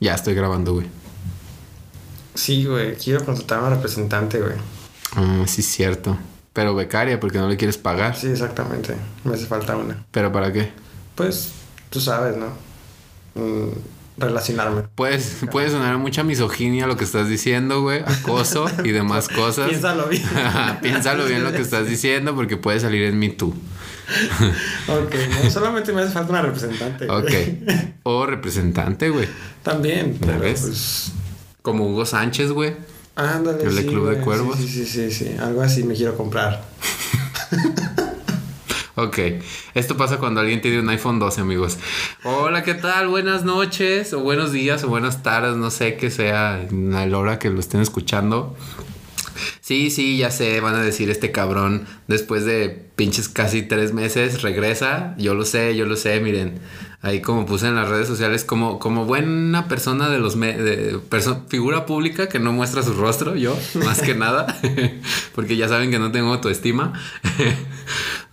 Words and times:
Ya 0.00 0.14
estoy 0.14 0.34
grabando, 0.34 0.74
güey. 0.74 0.86
Sí, 2.34 2.66
güey, 2.66 2.96
quiero 2.96 3.24
contratar 3.24 3.58
a 3.58 3.62
una 3.62 3.76
representante, 3.76 4.38
güey. 4.40 4.54
Ah, 5.14 5.44
sí, 5.46 5.62
es 5.62 5.68
cierto. 5.68 6.18
Pero 6.52 6.74
becaria, 6.74 7.18
porque 7.18 7.38
no 7.38 7.48
le 7.48 7.56
quieres 7.56 7.78
pagar. 7.78 8.16
Sí, 8.16 8.28
exactamente. 8.28 8.94
Me 9.24 9.34
hace 9.34 9.46
falta 9.46 9.76
una. 9.76 10.04
¿Pero 10.10 10.32
para 10.32 10.52
qué? 10.52 10.70
Pues, 11.14 11.52
tú 11.90 12.00
sabes, 12.00 12.36
¿no? 12.36 12.48
Mm, 13.34 13.70
relacionarme. 14.18 14.82
Puedes, 14.94 15.36
puede 15.50 15.70
sonar 15.70 15.96
mucha 15.98 16.24
misoginia 16.24 16.86
lo 16.86 16.96
que 16.96 17.04
estás 17.04 17.28
diciendo, 17.28 17.82
güey. 17.82 18.00
Acoso 18.00 18.66
y 18.84 18.92
demás 18.92 19.28
cosas. 19.34 19.68
Piénsalo 19.68 20.06
bien. 20.08 20.24
Piénsalo 20.82 21.24
bien 21.26 21.44
lo 21.44 21.52
que 21.52 21.62
estás 21.62 21.86
diciendo 21.88 22.34
porque 22.34 22.56
puede 22.56 22.80
salir 22.80 23.02
en 23.02 23.18
Me 23.18 23.30
Too. 23.30 23.54
ok, 24.88 25.14
no, 25.44 25.50
solamente 25.50 25.92
me 25.92 26.02
hace 26.02 26.12
falta 26.12 26.30
una 26.30 26.42
representante. 26.42 27.08
Ok. 27.10 27.30
O 28.08 28.24
representante, 28.24 29.10
güey. 29.10 29.28
También, 29.64 30.14
¿Ya 30.20 30.26
pero 30.26 30.38
ves? 30.38 30.60
pues... 30.60 31.12
Como 31.62 31.86
Hugo 31.88 32.06
Sánchez, 32.06 32.52
güey. 32.52 32.76
Ándale, 33.16 33.64
El 33.64 33.76
sí, 33.76 33.86
Club 33.86 34.10
de. 34.10 34.18
Cuervos. 34.18 34.56
Sí, 34.58 34.68
sí, 34.68 34.84
sí, 34.86 35.10
sí, 35.10 35.24
sí. 35.24 35.36
Algo 35.36 35.60
así 35.60 35.82
me 35.82 35.94
quiero 35.94 36.16
comprar. 36.16 36.62
Ok, 38.98 39.18
esto 39.74 39.98
pasa 39.98 40.16
cuando 40.16 40.40
alguien 40.40 40.62
tiene 40.62 40.80
un 40.80 40.88
iPhone 40.88 41.18
12, 41.18 41.42
amigos. 41.42 41.76
Hola, 42.24 42.62
¿qué 42.62 42.72
tal? 42.72 43.08
Buenas 43.08 43.44
noches, 43.44 44.14
o 44.14 44.20
buenos 44.20 44.52
días, 44.52 44.84
o 44.84 44.88
buenas 44.88 45.22
tardes, 45.22 45.54
no 45.58 45.70
sé 45.70 45.96
qué 45.98 46.10
sea 46.10 46.62
en 46.62 46.92
la 46.92 47.18
hora 47.18 47.38
que 47.38 47.50
lo 47.50 47.60
estén 47.60 47.82
escuchando. 47.82 48.56
Sí, 49.60 49.90
sí, 49.90 50.16
ya 50.18 50.30
sé, 50.30 50.60
van 50.60 50.74
a 50.74 50.82
decir 50.82 51.10
este 51.10 51.32
cabrón, 51.32 51.86
después 52.08 52.44
de 52.44 52.86
pinches 52.96 53.28
casi 53.28 53.62
tres 53.62 53.92
meses, 53.92 54.42
regresa. 54.42 55.14
Yo 55.18 55.34
lo 55.34 55.44
sé, 55.44 55.76
yo 55.76 55.86
lo 55.86 55.96
sé, 55.96 56.20
miren. 56.20 56.60
Ahí 57.02 57.20
como 57.20 57.46
puse 57.46 57.68
en 57.68 57.76
las 57.76 57.88
redes 57.88 58.08
sociales, 58.08 58.44
como, 58.44 58.78
como 58.78 59.04
buena 59.04 59.68
persona 59.68 60.08
de 60.08 60.18
los... 60.18 60.38
de 60.40 60.98
figura 61.48 61.86
pública 61.86 62.28
que 62.28 62.40
no 62.40 62.52
muestra 62.52 62.82
su 62.82 62.94
rostro, 62.94 63.36
yo, 63.36 63.56
más 63.74 64.00
que 64.00 64.14
nada. 64.14 64.58
porque 65.34 65.56
ya 65.56 65.68
saben 65.68 65.90
que 65.90 65.98
no 65.98 66.10
tengo 66.12 66.32
autoestima. 66.32 66.92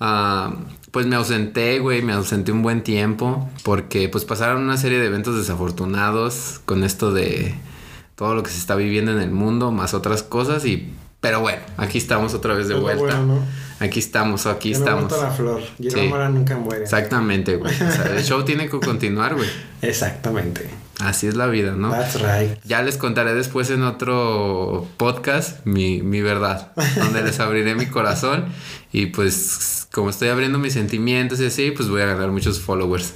Ah, 0.05 0.57
pues 0.91 1.05
me 1.05 1.15
ausenté, 1.15 1.79
güey, 1.79 2.01
me 2.01 2.11
ausenté 2.11 2.51
un 2.51 2.61
buen 2.61 2.83
tiempo 2.83 3.49
porque 3.63 4.09
pues 4.09 4.25
pasaron 4.25 4.61
una 4.61 4.75
serie 4.75 4.99
de 4.99 5.05
eventos 5.05 5.37
desafortunados 5.37 6.59
con 6.65 6.83
esto 6.83 7.13
de 7.13 7.55
todo 8.23 8.35
lo 8.35 8.43
que 8.43 8.51
se 8.51 8.57
está 8.57 8.75
viviendo 8.75 9.11
en 9.11 9.19
el 9.19 9.31
mundo, 9.31 9.71
más 9.71 9.93
otras 9.93 10.23
cosas 10.23 10.63
y... 10.65 10.93
Pero 11.19 11.39
bueno, 11.41 11.61
aquí 11.77 11.97
estamos 11.97 12.33
otra 12.33 12.53
vez 12.53 12.67
de 12.69 12.75
Es 12.75 12.81
vuelta. 12.81 13.03
bueno, 13.03 13.25
¿no? 13.25 13.39
Aquí 13.79 13.99
estamos, 13.99 14.45
aquí 14.45 14.71
Ya 14.71 14.77
estamos. 14.77 15.11
la 15.11 15.29
flor. 15.31 15.61
Y 15.79 15.89
Sí. 15.91 15.99
amor 15.99 16.29
nunca 16.29 16.57
muere. 16.57 16.83
Exactamente, 16.83 17.57
güey. 17.57 17.73
O 17.73 17.77
sea, 17.91 18.05
el 18.15 18.23
show 18.23 18.43
tiene 18.45 18.69
que 18.69 18.79
continuar, 18.79 19.35
güey. 19.35 19.47
Exactamente. 19.81 20.69
Así 21.01 21.27
es 21.27 21.35
la 21.35 21.47
vida, 21.47 21.71
¿no? 21.73 21.91
That's 21.91 22.21
right. 22.21 22.57
Ya 22.65 22.81
les 22.81 22.95
contaré 22.97 23.33
después 23.33 23.69
en 23.71 23.83
otro 23.83 24.87
podcast 24.95 25.65
mi, 25.65 26.01
mi 26.01 26.21
verdad, 26.21 26.71
donde 26.97 27.23
les 27.23 27.39
abriré 27.41 27.75
mi 27.75 27.87
corazón 27.87 28.45
y 28.93 29.07
pues 29.07 29.87
como 29.91 30.09
estoy 30.11 30.29
abriendo 30.29 30.59
mis 30.59 30.73
sentimientos 30.73 31.41
y 31.41 31.47
así, 31.47 31.71
pues 31.71 31.89
voy 31.89 32.01
a 32.01 32.05
ganar 32.05 32.31
muchos 32.31 32.59
followers. 32.61 33.13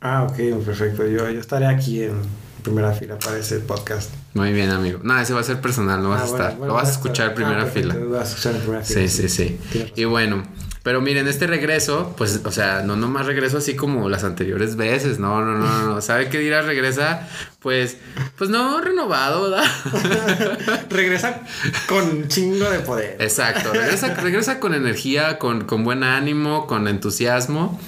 Ah, 0.00 0.24
ok, 0.24 0.62
perfecto. 0.64 1.06
Yo, 1.06 1.28
yo 1.30 1.40
estaré 1.40 1.66
aquí 1.66 2.02
en 2.02 2.14
primera 2.62 2.92
fila 2.92 3.18
para 3.18 3.38
ese 3.38 3.60
podcast. 3.60 4.10
Muy 4.36 4.52
bien, 4.52 4.70
amigo. 4.70 5.00
No, 5.02 5.18
ese 5.18 5.32
va 5.32 5.40
a 5.40 5.44
ser 5.44 5.60
personal, 5.60 6.02
no 6.02 6.10
vas 6.10 6.20
Ah, 6.20 6.24
a 6.24 6.26
estar. 6.26 6.50
bueno, 6.56 6.66
Lo 6.68 6.74
vas 6.74 6.88
a 6.88 6.92
escuchar 6.92 7.28
en 7.30 7.34
primera 7.34 7.62
Ah, 7.62 7.66
fila. 7.66 7.94
Lo 7.94 8.10
vas 8.10 8.28
a 8.28 8.30
escuchar 8.30 8.54
en 8.54 8.60
primera 8.60 8.82
fila. 8.84 9.08
Sí, 9.08 9.08
sí, 9.08 9.28
sí. 9.28 9.58
Y 9.96 10.04
bueno, 10.04 10.42
pero 10.82 11.00
miren, 11.00 11.26
este 11.26 11.46
regreso, 11.48 12.14
pues, 12.16 12.42
o 12.44 12.52
sea, 12.52 12.82
no 12.82 12.94
nomás 12.96 13.26
regreso 13.26 13.58
así 13.58 13.74
como 13.74 14.08
las 14.08 14.22
anteriores 14.24 14.76
veces, 14.76 15.18
no, 15.18 15.44
no, 15.44 15.58
no, 15.58 15.82
no. 15.94 16.00
¿Sabe 16.00 16.28
qué 16.28 16.38
dirá 16.38 16.62
regresa? 16.62 17.26
Pues, 17.60 17.96
pues 18.38 18.50
no, 18.50 18.80
renovado, 18.80 19.50
¿verdad? 19.50 19.64
Regresa 20.90 21.40
con 21.88 22.28
chingo 22.28 22.70
de 22.70 22.78
poder. 22.80 23.16
Exacto, 23.20 23.72
regresa, 23.72 24.14
regresa 24.14 24.60
con 24.60 24.74
energía, 24.74 25.38
con, 25.38 25.64
con 25.64 25.82
buen 25.82 26.04
ánimo, 26.04 26.66
con 26.66 26.86
entusiasmo. 26.88 27.80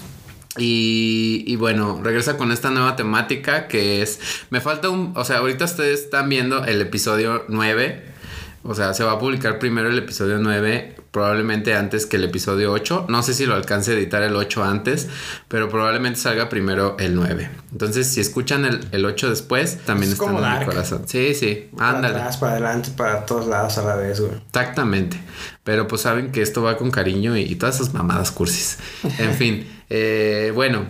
Y, 0.58 1.44
y 1.46 1.56
bueno, 1.56 2.00
regresa 2.02 2.36
con 2.36 2.52
esta 2.52 2.70
nueva 2.70 2.96
temática 2.96 3.68
que 3.68 4.02
es, 4.02 4.20
me 4.50 4.60
falta 4.60 4.88
un, 4.88 5.12
o 5.16 5.24
sea, 5.24 5.38
ahorita 5.38 5.64
ustedes 5.64 6.00
están 6.00 6.28
viendo 6.28 6.64
el 6.64 6.80
episodio 6.80 7.44
9, 7.48 8.04
o 8.64 8.74
sea, 8.74 8.92
se 8.94 9.04
va 9.04 9.12
a 9.12 9.18
publicar 9.18 9.58
primero 9.58 9.88
el 9.88 9.98
episodio 9.98 10.38
9, 10.38 10.96
probablemente 11.10 11.74
antes 11.74 12.04
que 12.06 12.16
el 12.16 12.24
episodio 12.24 12.70
8, 12.72 13.06
no 13.08 13.22
sé 13.22 13.32
si 13.32 13.46
lo 13.46 13.54
alcance 13.54 13.92
a 13.92 13.94
editar 13.94 14.22
el 14.22 14.36
8 14.36 14.62
antes, 14.64 15.08
pero 15.48 15.68
probablemente 15.70 16.18
salga 16.20 16.48
primero 16.48 16.96
el 16.98 17.14
9. 17.14 17.48
Entonces, 17.72 18.08
si 18.08 18.20
escuchan 18.20 18.64
el, 18.66 18.80
el 18.92 19.04
8 19.06 19.30
después, 19.30 19.78
también 19.86 20.10
Es 20.12 20.18
están 20.18 20.34
como 20.34 20.44
en 20.46 20.58
mi 20.58 20.64
corazón. 20.66 21.04
Sí, 21.06 21.34
sí, 21.34 21.70
Para 21.76 21.90
ándale. 21.90 22.16
atrás, 22.16 22.36
para 22.36 22.52
adelante, 22.52 22.90
para 22.96 23.24
todos 23.24 23.46
lados 23.46 23.78
a 23.78 23.82
la 23.84 23.96
vez, 23.96 24.20
güey. 24.20 24.32
Exactamente. 24.48 25.18
Pero 25.64 25.86
pues 25.88 26.02
saben 26.02 26.30
que 26.30 26.42
esto 26.42 26.62
va 26.62 26.76
con 26.76 26.90
cariño 26.90 27.36
y, 27.38 27.42
y 27.42 27.54
todas 27.54 27.76
esas 27.76 27.94
mamadas 27.94 28.30
cursis. 28.32 28.78
En 29.18 29.32
fin. 29.38 29.77
Eh, 29.90 30.52
bueno, 30.54 30.86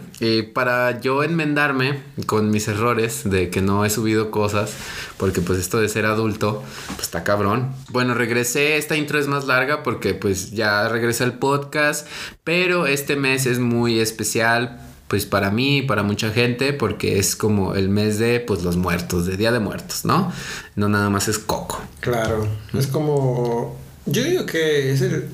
para 0.54 1.00
yo 1.00 1.22
enmendarme 1.22 2.00
con 2.26 2.50
mis 2.50 2.66
errores 2.68 3.22
de 3.24 3.50
que 3.50 3.62
no 3.62 3.84
he 3.84 3.90
subido 3.90 4.30
cosas, 4.30 4.72
porque 5.16 5.40
pues 5.40 5.58
esto 5.58 5.78
de 5.80 5.88
ser 5.88 6.06
adulto, 6.06 6.62
pues 6.88 7.02
está 7.02 7.24
cabrón. 7.24 7.72
Bueno, 7.90 8.14
regresé, 8.14 8.76
esta 8.76 8.96
intro 8.96 9.18
es 9.18 9.28
más 9.28 9.46
larga 9.46 9.82
porque 9.82 10.14
pues 10.14 10.50
ya 10.50 10.88
regresé 10.88 11.24
al 11.24 11.38
podcast, 11.38 12.06
pero 12.44 12.86
este 12.86 13.16
mes 13.16 13.46
es 13.46 13.58
muy 13.58 14.00
especial 14.00 14.80
pues 15.08 15.24
para 15.24 15.50
mí 15.50 15.78
y 15.78 15.82
para 15.82 16.02
mucha 16.02 16.30
gente 16.30 16.72
porque 16.72 17.18
es 17.18 17.34
como 17.34 17.74
el 17.74 17.88
mes 17.88 18.18
de 18.18 18.40
pues 18.40 18.62
los 18.62 18.76
muertos, 18.76 19.26
de 19.26 19.36
Día 19.36 19.50
de 19.50 19.58
Muertos, 19.58 20.04
¿no? 20.04 20.32
No 20.76 20.88
nada 20.88 21.10
más 21.10 21.28
es 21.28 21.38
coco. 21.38 21.82
Claro. 22.00 22.46
Es 22.74 22.86
como. 22.86 23.76
Yo 24.06 24.22
digo 24.22 24.46
que 24.46 24.92
es 24.92 25.00
el. 25.00 25.28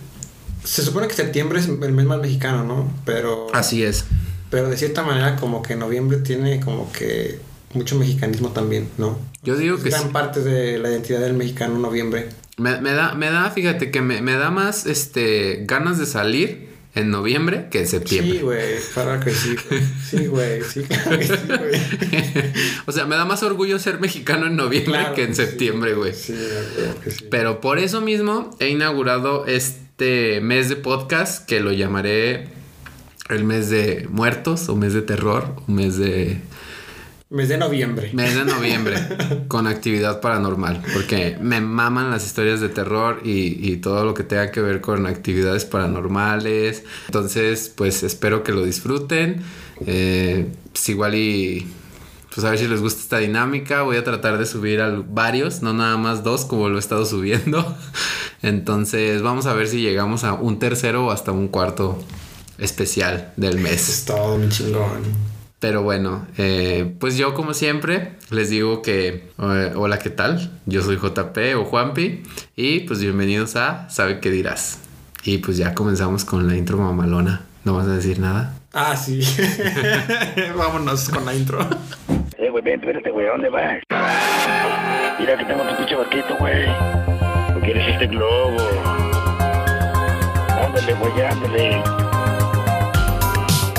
Se 0.64 0.82
supone 0.82 1.06
que 1.08 1.14
septiembre 1.14 1.60
es 1.60 1.66
el 1.68 1.92
mes 1.92 2.06
más 2.06 2.20
mexicano, 2.20 2.64
¿no? 2.64 2.90
Pero. 3.04 3.48
Así 3.52 3.82
es. 3.82 4.04
Pero 4.50 4.68
de 4.70 4.76
cierta 4.76 5.02
manera, 5.02 5.36
como 5.36 5.62
que 5.62 5.76
noviembre 5.76 6.18
tiene 6.18 6.60
como 6.60 6.90
que 6.92 7.38
mucho 7.74 7.96
mexicanismo 7.96 8.50
también, 8.50 8.88
¿no? 8.98 9.18
Yo 9.42 9.56
digo 9.56 9.76
Es 9.76 9.82
que 9.82 9.90
gran 9.90 10.02
sí. 10.04 10.08
parte 10.12 10.40
de 10.40 10.78
la 10.78 10.90
identidad 10.90 11.20
del 11.20 11.34
mexicano 11.34 11.78
noviembre. 11.78 12.28
Me, 12.56 12.80
me 12.80 12.92
da, 12.92 13.14
me 13.14 13.30
da, 13.30 13.50
fíjate 13.50 13.90
que 13.90 14.00
me, 14.00 14.22
me 14.22 14.34
da 14.34 14.50
más 14.50 14.86
este 14.86 15.64
ganas 15.66 15.98
de 15.98 16.06
salir 16.06 16.68
en 16.94 17.10
noviembre 17.10 17.66
que 17.70 17.80
en 17.80 17.88
septiembre. 17.88 18.34
Sí, 18.38 18.42
güey, 18.42 18.74
claro 18.94 19.18
que 19.20 19.32
sí. 19.34 19.56
güey. 19.68 19.82
Sí, 20.08 20.26
güey, 20.28 20.62
sí, 20.62 20.82
claro 20.84 21.18
que 21.18 21.26
sí, 21.26 21.34
güey. 21.48 22.52
o 22.86 22.92
sea, 22.92 23.06
me 23.06 23.16
da 23.16 23.24
más 23.24 23.42
orgullo 23.42 23.78
ser 23.80 23.98
mexicano 23.98 24.46
en 24.46 24.54
noviembre 24.56 24.92
Claro 25.00 25.14
que 25.16 25.24
en 25.24 25.34
sí. 25.34 25.42
septiembre, 25.42 25.94
güey. 25.94 26.14
Sí, 26.14 26.32
güey, 26.32 26.94
que 27.02 27.10
sí. 27.10 27.24
Pero 27.30 27.60
por 27.60 27.80
eso 27.80 28.00
mismo 28.00 28.56
he 28.60 28.68
inaugurado 28.68 29.46
este 29.46 29.83
mes 29.98 30.68
de 30.68 30.76
podcast 30.76 31.46
que 31.46 31.60
lo 31.60 31.72
llamaré 31.72 32.48
el 33.30 33.44
mes 33.44 33.70
de 33.70 34.06
muertos 34.10 34.68
o 34.68 34.76
mes 34.76 34.92
de 34.92 35.02
terror 35.02 35.54
o 35.66 35.70
mes 35.70 35.96
de 35.96 36.40
Mes 37.30 37.48
de 37.48 37.58
noviembre. 37.58 38.10
Mes 38.12 38.34
de 38.34 38.44
noviembre 38.44 38.96
con 39.48 39.66
actividad 39.66 40.20
paranormal, 40.20 40.82
porque 40.92 41.36
me 41.40 41.60
maman 41.60 42.10
las 42.10 42.24
historias 42.24 42.60
de 42.60 42.68
terror 42.68 43.22
y, 43.24 43.72
y 43.72 43.78
todo 43.78 44.04
lo 44.04 44.14
que 44.14 44.22
tenga 44.22 44.52
que 44.52 44.60
ver 44.60 44.80
con 44.80 45.06
actividades 45.06 45.64
paranormales. 45.64 46.84
Entonces, 47.06 47.72
pues 47.74 48.04
espero 48.04 48.44
que 48.44 48.52
lo 48.52 48.64
disfruten. 48.64 49.42
Eh, 49.84 50.46
pues 50.70 50.88
igual 50.90 51.14
y 51.16 51.66
pues 52.34 52.44
a 52.44 52.50
ver 52.50 52.58
si 52.58 52.66
les 52.66 52.80
gusta 52.80 53.00
esta 53.00 53.18
dinámica. 53.18 53.82
Voy 53.82 53.96
a 53.96 54.02
tratar 54.04 54.38
de 54.38 54.46
subir 54.46 54.80
al- 54.80 55.02
varios, 55.04 55.62
no 55.62 55.72
nada 55.72 55.96
más 55.96 56.24
dos 56.24 56.44
como 56.44 56.68
lo 56.68 56.76
he 56.76 56.80
estado 56.80 57.06
subiendo. 57.06 57.76
Entonces, 58.42 59.22
vamos 59.22 59.46
a 59.46 59.54
ver 59.54 59.68
si 59.68 59.80
llegamos 59.80 60.24
a 60.24 60.32
un 60.34 60.58
tercero 60.58 61.06
o 61.06 61.10
hasta 61.10 61.32
un 61.32 61.48
cuarto 61.48 62.02
especial 62.58 63.32
del 63.36 63.58
mes. 63.58 63.88
Es 63.88 64.04
todo 64.04 64.34
un 64.34 64.48
chingón. 64.48 65.34
Pero 65.60 65.82
bueno, 65.82 66.26
eh, 66.36 66.94
pues 66.98 67.16
yo 67.16 67.32
como 67.34 67.54
siempre 67.54 68.16
les 68.30 68.50
digo 68.50 68.82
que 68.82 69.30
eh, 69.38 69.72
hola, 69.74 69.98
¿qué 69.98 70.10
tal? 70.10 70.60
Yo 70.66 70.82
soy 70.82 70.96
JP 70.98 71.38
o 71.56 71.64
Juanpi 71.64 72.22
y 72.54 72.80
pues 72.80 73.00
bienvenidos 73.00 73.56
a 73.56 73.88
Sabe 73.88 74.20
qué 74.20 74.30
dirás. 74.30 74.78
Y 75.22 75.38
pues 75.38 75.56
ya 75.56 75.72
comenzamos 75.72 76.26
con 76.26 76.46
la 76.46 76.54
intro 76.56 76.76
mamalona. 76.76 77.46
¿No 77.64 77.72
vas 77.74 77.86
a 77.86 77.94
decir 77.96 78.18
nada? 78.18 78.58
Ah, 78.74 78.94
sí. 78.94 79.20
Vámonos 80.58 81.08
con 81.08 81.24
la 81.24 81.34
intro. 81.34 81.66
Güey, 82.54 82.62
ven, 82.62 82.78
espérate, 82.78 83.10
güey, 83.10 83.26
¿a 83.26 83.30
dónde 83.30 83.48
vas? 83.48 83.82
Mira 85.18 85.36
que 85.36 85.44
tengo 85.44 85.64
tu 85.64 85.76
pinche 85.76 85.96
barquito, 85.96 86.36
güey. 86.38 86.68
¿O 87.56 87.60
quieres 87.60 87.88
este 87.88 88.06
globo? 88.06 88.58
Ándale, 90.64 90.94
güey, 90.94 91.20
ándale. 91.20 91.82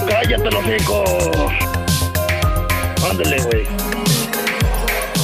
¡Cállate, 0.09 0.51
los 0.51 0.67
hijos! 0.67 1.53
Ándale, 3.09 3.41
güey. 3.43 3.65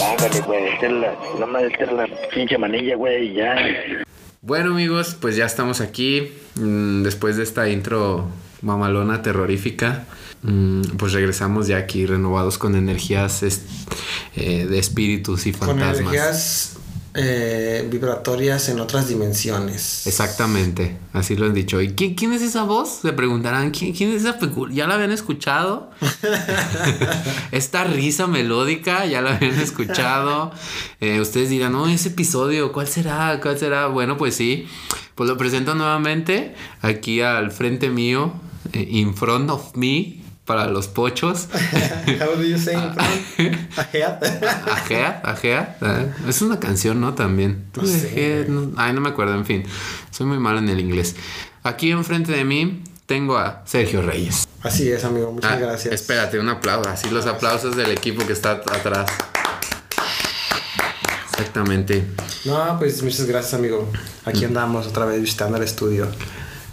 Ándale, 0.10 0.42
güey, 0.46 0.68
esta 0.68 0.86
es 0.86 0.92
la, 0.94 1.14
nada 1.34 1.46
más 1.48 1.64
esta 1.64 1.84
es 1.84 1.92
la 1.92 2.08
pinche 2.34 2.58
manilla, 2.58 2.96
güey, 2.96 3.34
ya. 3.34 3.58
Bueno 4.40 4.72
amigos, 4.72 5.18
pues 5.20 5.36
ya 5.36 5.46
estamos 5.46 5.82
aquí 5.82 6.32
mm, 6.56 7.04
después 7.04 7.36
de 7.36 7.44
esta 7.44 7.68
intro 7.68 8.30
mamalona 8.62 9.22
terrorífica. 9.22 10.06
Mm, 10.44 10.82
pues 10.98 11.14
regresamos 11.14 11.68
ya 11.68 11.78
aquí 11.78 12.06
renovados 12.06 12.58
con 12.58 12.76
energías 12.76 13.44
eh, 14.36 14.66
de 14.70 14.80
espíritus 14.80 15.46
y 15.48 15.52
Con 15.54 15.70
fantasmas. 15.70 16.00
energías 16.00 16.74
eh, 17.14 17.86
vibratorias 17.92 18.70
en 18.70 18.80
otras 18.80 19.10
dimensiones. 19.10 20.08
Exactamente, 20.08 20.98
así 21.12 21.36
lo 21.36 21.46
han 21.46 21.54
dicho. 21.54 21.82
¿Y 21.82 21.90
quién, 21.94 22.16
quién 22.16 22.32
es 22.32 22.42
esa 22.42 22.64
voz? 22.64 23.00
Se 23.02 23.12
preguntarán, 23.12 23.72
¿quién, 23.72 23.92
quién 23.94 24.12
es 24.12 24.22
esa 24.24 24.40
pecu- 24.40 24.72
¿Ya 24.72 24.88
la 24.88 24.94
habían 24.96 25.12
escuchado? 25.12 25.92
Esta 27.52 27.84
risa 27.84 28.28
melódica, 28.28 29.06
¿ya 29.06 29.22
la 29.22 29.36
habían 29.36 29.60
escuchado? 29.60 30.52
Eh, 31.02 31.20
ustedes 31.20 31.50
dirán, 31.50 31.74
no, 31.74 31.88
ese 31.88 32.10
episodio, 32.10 32.72
¿cuál 32.72 32.88
será? 32.88 33.40
¿Cuál 33.42 33.58
será? 33.60 33.88
Bueno, 33.88 34.18
pues 34.18 34.36
sí, 34.36 34.68
pues 35.16 35.30
lo 35.30 35.38
presento 35.38 35.76
nuevamente 35.76 36.56
aquí 36.82 37.20
al 37.22 37.52
frente 37.52 37.90
mío, 37.90 38.34
in 38.74 39.14
front 39.16 39.50
of 39.50 39.76
me, 39.76 40.21
para 40.46 40.68
los 40.68 40.88
pochos. 40.88 41.48
How 42.20 42.36
do 42.36 42.44
you 42.44 42.58
say? 42.58 42.76
Ahead. 42.76 44.24
Ajea, 44.68 45.22
ajea. 45.24 45.78
¿eh? 45.82 46.12
Es 46.28 46.42
una 46.42 46.60
canción, 46.60 47.00
¿no? 47.00 47.14
También. 47.14 47.66
No 47.76 47.86
sé. 47.86 48.48
Ay, 48.78 48.94
no 48.94 49.02
me 49.02 49.10
acuerdo, 49.10 49.36
en 49.36 49.46
fin. 49.46 49.64
Soy 50.10 50.26
muy 50.26 50.40
malo 50.40 50.60
en 50.60 50.70
el 50.70 50.80
inglés. 50.80 51.16
Aquí 51.64 51.92
enfrente 51.92 52.32
de 52.32 52.44
mí 52.44 52.84
tengo 53.06 53.38
a 53.38 53.62
Sergio 53.66 54.02
Reyes. 54.02 54.48
Así 54.64 54.90
es, 54.92 55.04
amigo. 55.06 55.32
Muchas 55.32 55.52
Ah, 55.52 55.56
gracias. 55.58 55.94
Espérate, 55.94 56.40
un 56.40 56.50
aplauso. 56.50 56.90
Así 56.90 57.10
los 57.10 57.26
aplausos 57.28 57.76
del 57.76 57.92
equipo 57.92 58.26
que 58.26 58.34
está 58.34 58.52
atrás. 58.52 59.10
Exactamente. 61.32 62.06
No, 62.46 62.78
pues 62.80 63.02
muchas 63.04 63.26
gracias, 63.26 63.54
amigo. 63.54 63.90
Aquí 64.26 64.46
andamos 64.46 64.88
otra 64.88 65.06
vez 65.06 65.22
visitando 65.22 65.58
el 65.58 65.64
estudio. 65.64 66.06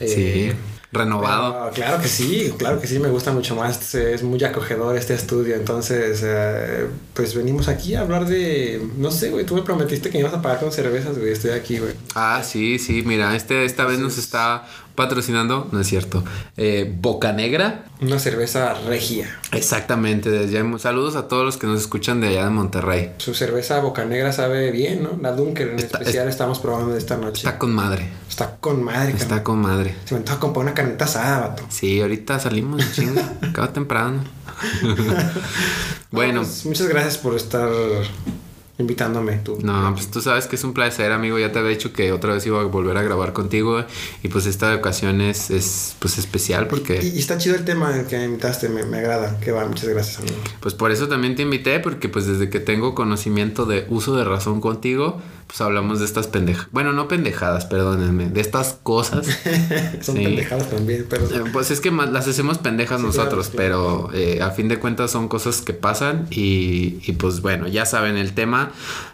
Mm. 0.01 0.07
Sí. 0.07 0.53
Renovado. 0.91 1.53
pero 1.53 1.75
claro 1.75 2.03
que 2.03 2.09
sí, 2.09 2.55
claro 2.57 2.81
que 2.81 2.87
sí, 2.87 2.99
me 2.99 3.09
gusta 3.09 3.31
mucho 3.33 3.55
más. 3.55 3.95
Es 3.95 4.23
muy 4.23 4.43
acogedor 4.43 4.97
este 4.97 5.15
estudio. 5.15 5.55
Entonces, 5.55 6.23
eh, 6.25 6.87
pues 7.13 7.35
venimos 7.35 7.69
aquí 7.69 7.95
a 7.95 8.01
hablar 8.01 8.25
de. 8.25 8.83
No 8.97 9.11
sé, 9.11 9.31
güey. 9.31 9.45
Tú 9.45 9.55
me 9.55 9.63
prometiste 9.63 10.09
que 10.09 10.19
me 10.19 10.21
ibas 10.21 10.35
a 10.35 10.41
pagar 10.41 10.61
con 10.61 10.73
cervezas, 10.73 11.19
güey. 11.19 11.33
Estoy 11.33 11.51
aquí, 11.51 11.79
güey. 11.79 11.93
Ah, 12.15 12.43
sí, 12.43 12.79
sí, 12.79 13.03
mira, 13.05 13.37
este, 13.37 13.65
esta 13.65 13.85
vez 13.85 13.99
nos 13.99 14.17
está 14.17 14.67
patrocinando, 14.99 15.69
no 15.71 15.81
es 15.81 15.87
cierto, 15.87 16.25
eh, 16.57 16.93
Boca 17.01 17.33
Negra. 17.33 17.85
Una 18.01 18.19
cerveza 18.19 18.75
regia. 18.87 19.39
Exactamente, 19.53 20.29
desde 20.29 20.59
allá- 20.59 20.79
saludos 20.79 21.15
a 21.15 21.29
todos 21.29 21.45
los 21.45 21.57
que 21.57 21.69
nos 21.69 21.81
escuchan 21.81 22.21
de 22.21 22.29
allá 22.29 22.45
de 22.45 22.51
Monterrey. 22.51 23.13
Su 23.19 23.33
cerveza 23.33 23.79
boca 23.79 24.05
negra 24.05 24.33
sabe 24.33 24.73
bien, 24.73 25.05
¿no? 25.05 25.17
La 25.23 25.31
Dunker 25.33 25.69
en 25.69 25.79
Está- 25.79 25.99
especial 25.99 26.29
estamos 26.29 26.59
probando 26.59 26.97
esta 26.97 27.17
noche. 27.17 27.39
Está 27.47 27.59
con 27.59 27.73
madre, 27.73 28.09
Está 28.29 28.57
con 28.57 28.83
madre, 28.83 29.13
está 29.17 29.43
con 29.45 29.61
madre. 29.61 29.95
Se 30.05 30.15
me 30.15 30.19
antoja 30.19 30.41
comprar 30.41 30.65
una 30.65 30.75
carnita 30.75 31.05
asada, 31.05 31.49
vato. 31.49 31.63
Sí, 31.69 32.01
ahorita 32.01 32.41
salimos 32.41 32.83
chinga, 32.93 33.33
acaba 33.43 33.73
temprano. 33.73 34.23
bueno, 36.11 36.41
No, 36.43 36.47
pues, 36.47 36.67
muchas 36.67 36.89
gracias 36.89 37.19
por 37.19 37.37
estar 37.37 37.69
invitándome 38.79 39.39
tú. 39.39 39.59
no, 39.61 39.93
pues 39.95 40.09
tú 40.09 40.21
sabes 40.21 40.47
que 40.47 40.57
es 40.57 40.65
un 40.65 40.73
placer, 40.73 41.13
amigo. 41.13 41.39
Ya 41.39 41.51
te 41.53 41.59
había 41.59 41.71
dicho 41.71 41.93
que 41.93 42.13
otra 42.13 42.35
vez 42.35 42.47
iba 42.47 42.61
a 42.61 42.65
volver 42.65 42.97
a 42.97 43.03
grabar 43.03 43.33
contigo 43.33 43.85
y 44.23 44.29
pues 44.29 44.47
esta 44.47 44.75
ocasión 44.75 45.21
es, 45.21 45.51
es 45.51 45.97
pues 45.99 46.19
especial 46.19 46.69
porque 46.69 47.01
y 47.03 47.19
está 47.19 47.39
chido 47.39 47.57
el 47.57 47.65
tema 47.65 48.05
que 48.09 48.17
me 48.17 48.25
invitaste, 48.25 48.69
me, 48.69 48.85
me 48.85 48.99
agrada. 48.99 49.39
Que 49.41 49.53
va, 49.53 49.67
muchas 49.67 49.89
gracias, 49.89 50.21
amigo. 50.21 50.37
pues 50.61 50.75
por 50.75 50.93
eso 50.93 51.09
también 51.09 51.35
te 51.35 51.43
invité 51.43 51.81
porque 51.81 52.09
pues 52.09 52.27
desde 52.27 52.51
que 52.51 52.61
tengo 52.61 52.95
conocimiento 52.95 53.67
de 53.67 53.87
uso 53.89 54.17
de 54.17 54.25
razón 54.25 54.61
contigo, 54.61 55.21
pues 55.49 55.61
hablamos 55.63 55.99
de 55.99 56.05
estas 56.05 56.29
pendejadas. 56.29 56.69
Bueno, 56.71 56.93
no 56.93 57.09
pendejadas, 57.09 57.65
perdónenme, 57.65 58.29
de 58.29 58.41
estas 58.41 58.79
cosas. 58.83 59.27
Son 60.03 60.17
Sí. 60.17 60.23
pendejadas 60.25 60.71
también, 60.71 61.07
pero. 61.11 61.25
Eh, 61.25 61.45
Pues 61.53 61.71
es 61.73 61.81
que 61.81 61.91
más 61.91 62.13
las 62.13 62.29
hacemos 62.29 62.59
pendejas 62.59 63.01
Sí, 63.01 63.07
nosotros, 63.07 63.49
claro, 63.49 64.09
pero 64.11 64.11
eh, 64.15 64.41
a 64.43 64.51
fin 64.51 64.69
de 64.69 64.79
cuentas 64.79 65.11
son 65.11 65.27
cosas 65.29 65.63
que 65.63 65.73
pasan 65.73 66.27
y, 66.31 67.01
y 67.07 67.13
pues 67.19 67.41
bueno, 67.43 67.67
ya 67.67 67.85
saben 67.87 68.17
el 68.17 68.35
tema. 68.35 68.71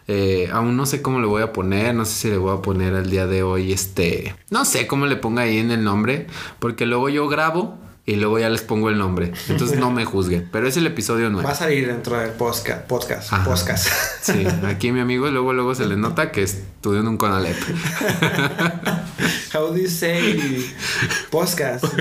Eh, 0.09 0.51
aún 0.53 0.77
no 0.77 0.85
sé 0.85 1.01
cómo 1.01 1.21
le 1.21 1.27
voy 1.27 1.41
a 1.43 1.53
poner, 1.53 1.95
no 1.95 2.05
sé 2.05 2.13
si 2.13 2.29
le 2.29 2.37
voy 2.37 2.55
a 2.59 2.61
poner 2.61 2.93
el 2.95 3.09
día 3.11 3.27
de 3.27 3.43
hoy 3.43 3.73
este, 3.73 4.35
no 4.51 4.65
sé 4.67 4.87
cómo 4.87 5.07
le 5.07 5.17
ponga 5.17 5.43
ahí 5.43 5.57
en 5.59 5.71
el 5.71 5.83
nombre, 5.83 6.27
porque 6.59 6.85
luego 6.85 7.09
yo 7.09 7.27
grabo 7.29 7.79
y 8.07 8.17
luego 8.17 8.39
ya 8.39 8.51
les 8.51 8.61
pongo 8.61 8.91
el 8.91 8.99
nombre, 8.99 9.33
entonces 9.49 9.79
no 9.79 9.91
me 9.91 10.05
juzguen, 10.07 10.49
pero 10.53 10.69
es 10.69 10.77
el 10.77 10.87
episodio 10.87 11.31
9. 11.31 11.47
Va 11.47 11.53
a 11.53 11.57
salir 11.57 11.87
dentro 11.87 12.19
del 12.19 12.31
podcast. 12.33 12.87
Podcast. 12.87 13.33
Ajá. 13.33 13.45
podcast. 13.45 13.89
Sí, 14.21 14.47
aquí 14.67 14.93
mi 14.93 15.01
amigo 15.01 15.29
luego 15.31 15.53
luego 15.53 15.75
se 15.75 15.87
le 15.87 15.97
nota 15.97 16.31
que 16.31 16.43
estudió 16.43 17.01
en 17.01 17.09
un 17.09 17.17
Conalep. 17.17 17.57
How 19.55 19.69
do 19.69 19.77
you 19.77 19.89
say 19.89 20.67
podcast 21.31 21.85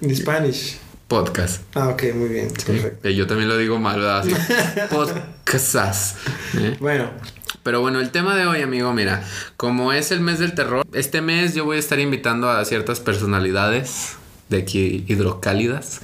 in, 0.00 0.14
Spanish? 0.14 0.78
Podcast. 1.08 1.62
Ah, 1.74 1.88
ok, 1.88 2.02
muy 2.14 2.28
bien. 2.28 2.48
Perfecto. 2.48 3.08
Eh, 3.08 3.14
yo 3.14 3.26
también 3.26 3.48
lo 3.48 3.56
digo 3.56 3.78
mal, 3.78 4.00
¿verdad? 4.00 4.20
Así, 4.20 4.34
Podcastas. 4.90 6.16
¿eh? 6.58 6.76
Bueno, 6.80 7.10
Pero 7.62 7.80
bueno, 7.80 8.00
el 8.00 8.10
tema 8.10 8.36
de 8.36 8.46
hoy, 8.46 8.62
amigo, 8.62 8.92
mira, 8.92 9.22
como 9.56 9.92
es 9.92 10.12
el 10.12 10.20
mes 10.20 10.38
del 10.38 10.54
terror, 10.54 10.84
este 10.92 11.20
mes 11.20 11.54
yo 11.54 11.64
voy 11.64 11.76
a 11.76 11.80
estar 11.80 11.98
invitando 11.98 12.50
a 12.50 12.64
ciertas 12.64 13.00
personalidades 13.00 14.16
de 14.48 14.58
aquí 14.58 15.04
hidrocálidas 15.08 16.00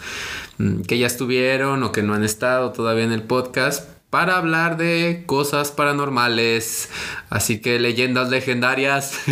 mm, 0.58 0.82
que 0.82 0.98
ya 0.98 1.06
estuvieron 1.06 1.82
o 1.82 1.92
que 1.92 2.02
no 2.02 2.14
han 2.14 2.24
estado 2.24 2.72
todavía 2.72 3.04
en 3.04 3.12
el 3.12 3.22
podcast 3.22 3.88
para 4.10 4.36
hablar 4.36 4.76
de 4.76 5.22
cosas 5.24 5.70
paranormales, 5.70 6.90
así 7.30 7.60
que 7.60 7.78
leyendas 7.78 8.28
legendarias. 8.28 9.20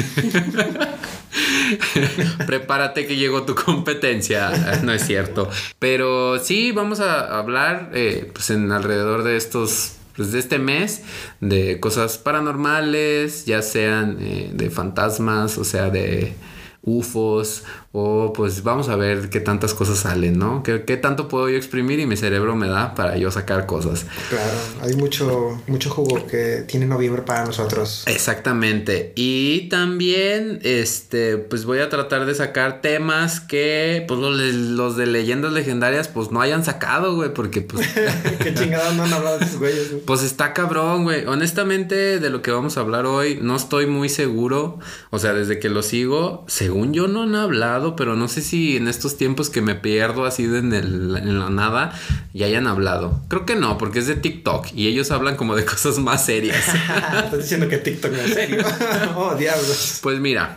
Prepárate 2.46 3.06
que 3.06 3.16
llegó 3.16 3.42
tu 3.42 3.56
competencia. 3.56 4.80
No 4.84 4.92
es 4.92 5.04
cierto. 5.04 5.50
Pero 5.80 6.38
sí, 6.38 6.70
vamos 6.70 7.00
a 7.00 7.38
hablar 7.38 7.90
eh, 7.92 8.30
pues 8.32 8.50
en 8.50 8.70
alrededor 8.70 9.24
de 9.24 9.36
estos. 9.36 9.94
Pues 10.16 10.32
de 10.32 10.40
este 10.40 10.58
mes, 10.58 11.02
de 11.40 11.78
cosas 11.78 12.18
paranormales, 12.18 13.46
ya 13.46 13.62
sean 13.62 14.18
eh, 14.20 14.50
de 14.52 14.68
fantasmas, 14.68 15.58
o 15.58 15.64
sea, 15.64 15.90
de 15.90 16.34
UFOs, 16.82 17.62
o 17.92 18.32
pues 18.34 18.62
vamos 18.62 18.88
a 18.90 18.96
ver 18.96 19.30
qué 19.30 19.40
tantas 19.40 19.72
cosas 19.72 19.98
salen, 20.00 20.38
¿no? 20.38 20.62
¿Qué, 20.62 20.84
qué 20.84 20.96
tanto 20.98 21.26
puedo 21.26 21.48
yo 21.48 21.56
exprimir 21.56 21.98
y 22.00 22.06
mi 22.06 22.16
cerebro 22.16 22.54
me 22.54 22.68
da 22.68 22.94
para 22.94 23.16
yo 23.16 23.30
sacar 23.30 23.64
cosas? 23.66 24.04
claro, 24.28 24.52
hay 24.82 24.94
mucho, 24.94 25.60
mucho 25.66 25.88
jugo 25.90 26.26
que 26.26 26.64
tiene 26.68 26.86
noviembre 26.86 27.22
para 27.22 27.44
nosotros. 27.46 28.04
Exactamente. 28.06 29.12
Y 29.16 29.68
también, 29.70 30.60
este, 30.62 31.38
pues 31.38 31.64
voy 31.64 31.78
a 31.78 31.88
tratar 31.88 32.26
de 32.26 32.34
sacar 32.34 32.82
temas 32.82 33.40
que, 33.40 34.04
pues 34.06 34.20
los, 34.20 34.38
de- 34.38 34.52
los 34.52 34.96
de 34.96 35.06
leyendas 35.06 35.52
legendarias, 35.52 36.08
pues 36.08 36.30
no 36.30 36.40
hayan 36.42 36.64
sacado, 36.64 37.14
güey, 37.16 37.32
porque 37.32 37.62
pues, 37.62 37.88
Qué 38.42 38.52
chingados 38.54 38.94
no 38.96 39.04
han 39.04 39.12
hablado 39.14 39.38
de 39.38 39.44
esos 39.46 39.58
güeyes. 39.58 39.90
güey? 39.92 40.02
pues 40.04 40.22
está 40.22 40.52
cabrón, 40.52 41.04
güey. 41.04 41.24
Honestamente, 41.26 42.20
de 42.20 42.30
lo 42.30 42.42
que 42.42 42.50
vamos 42.50 42.76
a 42.76 42.80
hablar 42.80 43.06
hoy, 43.06 43.38
no 43.40 43.56
estoy 43.56 43.86
muy 43.86 44.08
seguro. 44.10 44.78
O 45.10 45.18
sea, 45.18 45.32
desde 45.32 45.58
que 45.58 45.70
lo 45.70 45.82
sigo, 45.82 46.44
según 46.48 46.92
yo 46.92 47.08
no 47.08 47.22
han 47.22 47.34
hablado, 47.34 47.87
pero 47.96 48.16
no 48.16 48.28
sé 48.28 48.42
si 48.42 48.76
en 48.76 48.88
estos 48.88 49.16
tiempos 49.16 49.50
que 49.50 49.60
me 49.62 49.74
pierdo 49.74 50.24
así 50.24 50.46
de 50.46 50.58
en, 50.58 50.72
el- 50.72 51.16
en 51.16 51.38
la 51.38 51.50
nada, 51.50 51.92
ya 52.34 52.46
hayan 52.46 52.66
hablado. 52.66 53.20
Creo 53.28 53.46
que 53.46 53.56
no, 53.56 53.78
porque 53.78 53.98
es 54.00 54.06
de 54.06 54.14
TikTok 54.16 54.68
y 54.74 54.88
ellos 54.88 55.10
hablan 55.10 55.36
como 55.36 55.54
de 55.56 55.64
cosas 55.66 55.98
más 55.98 56.24
serias. 56.24 56.68
Estás 57.24 57.38
diciendo 57.38 57.68
que 57.68 57.78
TikTok 57.78 58.12
no 58.12 58.18
es 58.20 58.34
serio. 58.34 58.62
oh, 59.16 59.34
diablos. 59.34 60.00
Pues 60.02 60.18
mira, 60.20 60.56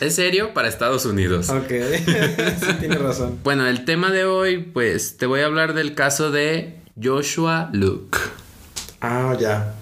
es 0.00 0.14
serio 0.14 0.52
para 0.54 0.68
Estados 0.68 1.06
Unidos. 1.06 1.48
Ok, 1.50 1.68
sí, 1.68 2.72
tienes 2.80 3.00
razón. 3.00 3.38
Bueno, 3.44 3.66
el 3.66 3.84
tema 3.84 4.10
de 4.10 4.24
hoy, 4.24 4.58
pues 4.58 5.16
te 5.16 5.26
voy 5.26 5.40
a 5.40 5.46
hablar 5.46 5.72
del 5.74 5.94
caso 5.94 6.30
de 6.30 6.76
Joshua 7.02 7.70
Luke. 7.72 8.18
Ah, 9.00 9.36
ya. 9.38 9.74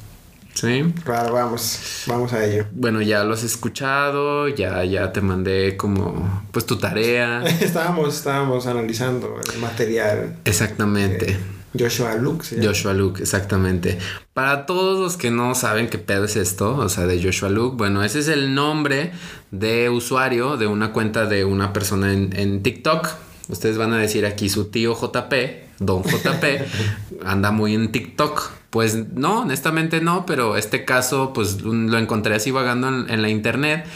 ¿Sí? 0.54 0.84
Claro, 1.04 1.34
vamos. 1.34 2.04
Vamos 2.06 2.32
a 2.32 2.44
ello. 2.44 2.66
Bueno, 2.73 3.02
ya 3.02 3.25
lo 3.25 3.34
has 3.34 3.42
escuchado, 3.42 4.49
ya, 4.49 4.84
ya 4.84 5.12
te 5.12 5.20
mandé 5.20 5.76
como, 5.76 6.44
pues 6.52 6.64
tu 6.64 6.78
tarea. 6.78 7.42
Estábamos, 7.61 8.14
estábamos 8.16 8.66
analizando 8.66 9.40
el 9.52 9.61
material. 9.61 10.37
Exactamente. 10.44 11.38
Joshua 11.76 12.14
Luke, 12.14 12.46
llama. 12.49 12.68
Joshua 12.68 12.94
Luke, 12.94 13.20
exactamente. 13.20 13.99
Para 14.32 14.64
todos 14.64 15.00
los 15.00 15.16
que 15.16 15.32
no 15.32 15.56
saben 15.56 15.88
qué 15.88 15.99
pedo 15.99 16.25
es 16.25 16.37
esto, 16.37 16.76
o 16.76 16.88
sea, 16.88 17.06
de 17.06 17.20
Joshua 17.20 17.49
Luke, 17.49 17.76
bueno, 17.76 18.04
ese 18.04 18.20
es 18.20 18.28
el 18.28 18.54
nombre 18.54 19.11
de 19.50 19.90
usuario 19.90 20.56
de 20.56 20.68
una 20.68 20.92
cuenta 20.92 21.26
de 21.26 21.44
una 21.44 21.73
persona 21.73 22.12
en, 22.12 22.32
en 22.38 22.62
TikTok. 22.62 23.08
Ustedes 23.49 23.76
van 23.76 23.92
a 23.92 23.99
decir 23.99 24.25
aquí 24.25 24.49
su 24.49 24.66
tío 24.66 24.94
JP, 24.94 25.63
Don 25.78 26.02
JP, 26.02 27.25
anda 27.25 27.50
muy 27.50 27.75
en 27.75 27.93
TikTok. 27.93 28.50
Pues 28.71 28.97
no, 29.14 29.43
honestamente 29.43 30.00
no, 30.00 30.26
pero 30.26 30.57
este 30.57 30.85
caso 30.85 31.33
pues 31.33 31.62
lo 31.62 31.97
encontré 31.97 32.35
así 32.35 32.50
vagando 32.50 32.88
en, 32.88 33.09
en 33.09 33.23
la 33.23 33.28
internet 33.28 33.87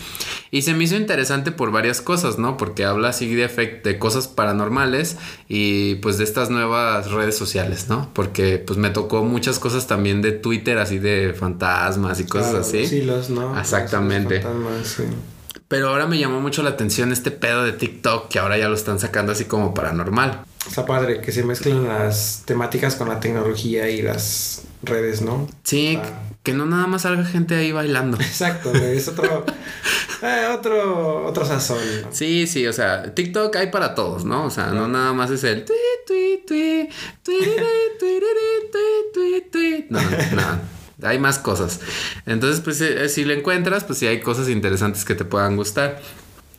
y 0.51 0.63
se 0.63 0.73
me 0.73 0.85
hizo 0.85 0.97
interesante 0.97 1.53
por 1.53 1.73
varias 1.73 2.01
cosas, 2.01 2.39
¿no? 2.39 2.57
Porque 2.57 2.85
habla 2.85 3.09
así 3.09 3.35
de, 3.35 3.49
de 3.83 3.99
cosas 3.99 4.29
paranormales 4.29 5.17
y 5.49 5.97
pues 5.97 6.17
de 6.19 6.25
estas 6.25 6.49
nuevas 6.49 7.11
redes 7.11 7.37
sociales, 7.37 7.89
¿no? 7.89 8.09
Porque 8.15 8.59
pues 8.59 8.79
me 8.79 8.91
tocó 8.91 9.25
muchas 9.25 9.59
cosas 9.59 9.87
también 9.87 10.23
de 10.23 10.33
Twitter, 10.33 10.79
así 10.79 10.99
de 10.99 11.35
fantasmas 11.35 12.21
y 12.21 12.25
cosas 12.25 12.51
Claro, 12.51 12.65
así. 12.65 12.87
Sí, 12.87 13.03
los 13.03 13.31
no. 13.31 13.59
Exactamente. 13.59 14.37
Los 14.37 14.45
fantasmas, 14.45 14.87
sí. 14.87 15.03
Pero 15.69 15.91
ahora 15.91 16.07
me 16.07 16.19
llamó 16.19 16.41
mucho 16.41 16.63
la 16.63 16.71
atención 16.71 17.13
este 17.13 17.31
pedo 17.31 17.63
de 17.63 17.73
TikTok 17.73 18.29
que 18.29 18.39
ahora 18.39 18.57
ya 18.57 18.69
lo 18.69 18.75
están 18.75 18.99
sacando 18.99 19.33
así 19.33 19.45
como 19.45 19.75
paranormal. 19.75 20.45
Está 20.67 20.87
padre 20.87 21.21
que 21.21 21.31
se 21.31 21.45
mezclen 21.45 21.87
las 21.87 22.43
temáticas 22.47 22.95
con 22.97 23.09
la 23.09 23.21
tecnología 23.21 23.89
y 23.91 24.01
las 24.03 24.63
redes, 24.83 25.21
¿no? 25.21 25.47
Sí, 25.65 25.99
Ah. 26.03 26.23
que 26.43 26.55
no 26.55 26.65
nada 26.65 26.87
más 26.87 27.03
salga 27.03 27.25
gente 27.25 27.55
ahí 27.55 27.73
bailando. 27.73 28.17
Exacto, 28.21 28.73
es 28.75 29.09
otro, 29.09 29.45
eh, 30.23 30.47
otro, 30.55 31.27
otro 31.27 31.45
sazón. 31.45 31.79
¿no? 32.03 32.09
Sí, 32.13 32.47
sí, 32.47 32.67
o 32.67 32.73
sea, 32.73 33.15
TikTok 33.15 33.55
hay 33.57 33.71
para 33.71 33.95
todos, 33.95 34.25
¿no? 34.25 34.45
O 34.47 34.51
sea, 34.51 34.69
no 34.69 34.89
nada 34.89 35.13
más 35.13 35.31
es 35.31 35.45
el 35.45 35.65
tui. 35.67 35.77
No, 39.91 40.01
no. 40.01 40.78
Hay 41.03 41.19
más 41.19 41.39
cosas. 41.39 41.81
Entonces, 42.27 42.61
pues 42.61 42.81
eh, 42.81 43.09
si 43.09 43.25
le 43.25 43.35
encuentras, 43.35 43.85
pues 43.85 43.99
sí 43.99 44.07
hay 44.07 44.21
cosas 44.21 44.49
interesantes 44.49 45.05
que 45.05 45.15
te 45.15 45.25
puedan 45.25 45.57
gustar. 45.57 46.01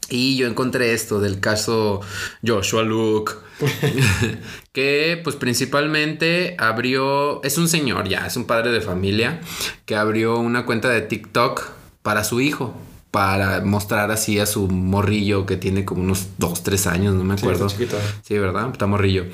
Y 0.10 0.38
yo 0.38 0.48
encontré 0.48 0.94
esto 0.94 1.20
del 1.20 1.40
caso 1.40 2.02
Joshua 2.46 2.84
Luke, 2.84 3.34
que 4.74 5.20
pues 5.24 5.36
principalmente 5.36 6.56
abrió, 6.58 7.44
es 7.44 7.58
un 7.58 7.68
señor 7.70 8.08
ya, 8.08 8.26
es 8.26 8.36
un 8.36 8.46
padre 8.46 8.72
de 8.72 8.82
familia, 8.82 9.40
que 9.86 9.96
abrió 9.96 10.40
una 10.40 10.66
cuenta 10.66 10.90
de 10.90 11.02
TikTok 11.02 11.70
para 12.02 12.24
su 12.24 12.42
hijo, 12.42 12.76
para 13.12 13.62
mostrar 13.62 14.12
así 14.12 14.38
a 14.40 14.46
su 14.46 14.68
morrillo 14.68 15.46
que 15.46 15.58
tiene 15.58 15.84
como 15.86 16.04
unos 16.04 16.28
2, 16.38 16.64
3 16.64 16.88
años, 16.88 17.16
no 17.16 17.24
me 17.24 17.38
Sí, 17.38 17.44
acuerdo. 17.44 17.66
está. 17.68 17.98
Sí, 18.22 18.38
¿verdad? 18.38 18.70
Está 18.72 18.86
morrillo. 18.86 19.26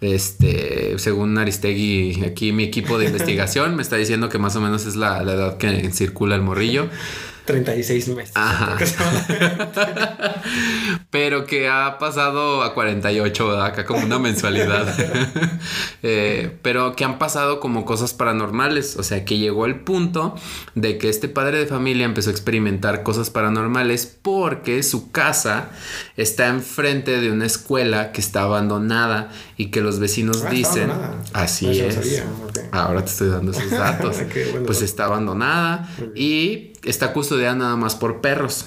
Este, 0.00 0.98
según 0.98 1.38
Aristegui, 1.38 2.24
aquí 2.24 2.52
mi 2.52 2.64
equipo 2.64 2.98
de 2.98 3.06
investigación 3.06 3.76
me 3.76 3.82
está 3.82 3.96
diciendo 3.96 4.28
que 4.28 4.38
más 4.38 4.56
o 4.56 4.60
menos 4.60 4.84
es 4.86 4.96
la, 4.96 5.22
la 5.22 5.32
edad 5.32 5.56
que 5.56 5.90
circula 5.92 6.34
el 6.34 6.42
morrillo. 6.42 6.88
36 7.44 8.08
meses. 8.08 8.32
Ajá. 8.36 8.78
Pero 11.10 11.46
que 11.46 11.68
ha 11.68 11.98
pasado 11.98 12.62
a 12.62 12.74
48, 12.74 13.48
¿verdad? 13.48 13.66
Acá 13.66 13.84
como 13.84 14.04
una 14.04 14.18
mensualidad. 14.18 14.92
Eh, 16.04 16.58
pero 16.62 16.96
que 16.96 17.04
han 17.04 17.18
pasado 17.18 17.60
como 17.60 17.84
cosas 17.84 18.12
paranormales. 18.12 18.96
O 18.96 19.04
sea, 19.04 19.24
que 19.24 19.38
llegó 19.38 19.66
el 19.66 19.80
punto 19.80 20.34
de 20.74 20.98
que 20.98 21.08
este 21.08 21.28
padre 21.28 21.58
de 21.58 21.66
familia 21.66 22.04
empezó 22.04 22.30
a 22.30 22.32
experimentar 22.32 23.04
cosas 23.04 23.30
paranormales 23.30 24.06
porque 24.06 24.82
su 24.82 25.12
casa 25.12 25.70
está 26.16 26.48
enfrente 26.48 27.20
de 27.20 27.30
una 27.30 27.46
escuela 27.46 28.10
que 28.10 28.20
está 28.20 28.42
abandonada 28.42 29.30
y 29.62 29.70
que 29.70 29.80
los 29.80 29.98
vecinos 29.98 30.42
Ah, 30.46 30.50
dicen... 30.50 30.90
Así 31.32 31.66
no 31.66 31.72
es. 31.72 31.94
sabía. 31.94 32.24
Ahora 32.72 33.04
te 33.04 33.10
estoy 33.10 33.28
dando 33.28 33.52
esos 33.52 33.70
datos. 33.70 34.16
Bueno. 34.50 34.66
Pues 34.66 34.82
está 34.82 35.04
abandonada 35.04 35.88
y 36.14 36.72
está 36.84 37.12
custodiada 37.12 37.54
nada 37.54 37.76
más 37.76 37.94
por 37.94 38.20
perros. 38.20 38.66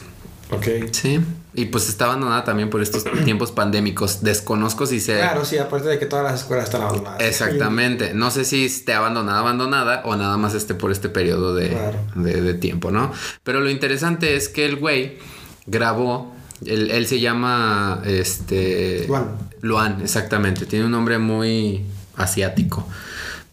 Ok. 0.52 0.68
Sí. 0.92 1.20
Y 1.58 1.66
pues 1.66 1.88
está 1.90 2.06
abandonada 2.06 2.44
también 2.44 2.70
por 2.70 2.82
estos 2.82 3.04
tiempos 3.26 3.52
pandémicos. 3.52 4.22
Desconozco 4.24 4.86
si 4.86 5.00
se... 5.00 5.16
Claro, 5.18 5.44
sí, 5.46 5.58
aparte 5.58 5.88
de 5.88 5.98
que 6.00 6.06
todas 6.06 6.24
las 6.24 6.42
escuelas 6.42 6.66
están 6.66 6.82
abandonadas. 6.84 7.22
Exactamente. 7.22 8.14
No 8.14 8.30
sé 8.32 8.46
si 8.46 8.66
esté 8.66 8.94
abandonada, 8.94 9.40
abandonada 9.40 10.02
o 10.06 10.16
nada 10.16 10.38
más 10.38 10.54
esté 10.54 10.76
por 10.76 10.92
este 10.92 11.10
periodo 11.10 11.56
de, 11.56 11.70
Claro. 11.70 11.98
de- 12.16 12.42
de 12.42 12.54
tiempo, 12.54 12.92
¿no? 12.92 13.12
Pero 13.44 13.60
lo 13.62 13.70
interesante 13.70 14.36
es 14.36 14.48
que 14.50 14.66
el 14.66 14.76
güey 14.76 15.18
grabó, 15.66 16.35
él, 16.66 16.92
él 16.92 17.08
se 17.08 17.20
llama, 17.20 18.02
este... 18.06 19.06
Luan. 19.08 19.38
Luan, 19.62 20.02
exactamente. 20.02 20.66
Tiene 20.66 20.86
un 20.86 20.92
nombre 20.92 21.18
muy 21.18 21.84
asiático, 22.16 22.88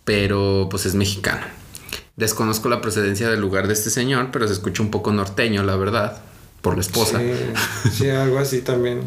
pero 0.05 0.69
pues 0.71 0.87
es 0.87 0.95
mexicano. 0.95 1.43
Desconozco 2.17 2.69
la 2.69 2.81
procedencia 2.81 3.29
del 3.31 3.41
lugar 3.41 3.67
de 3.67 3.73
este 3.73 3.91
señor, 3.91 4.29
pero 4.33 4.47
se 4.47 4.53
escucha 4.53 4.83
un 4.83 4.91
poco 4.91 5.13
norteño, 5.13 5.63
la 5.63 5.77
verdad, 5.77 6.21
por 6.61 6.75
la 6.75 6.83
esposa. 6.83 7.19
Sí, 7.19 7.91
sí, 7.93 8.11
algo 8.11 8.39
así 8.39 8.61
también. 8.61 9.03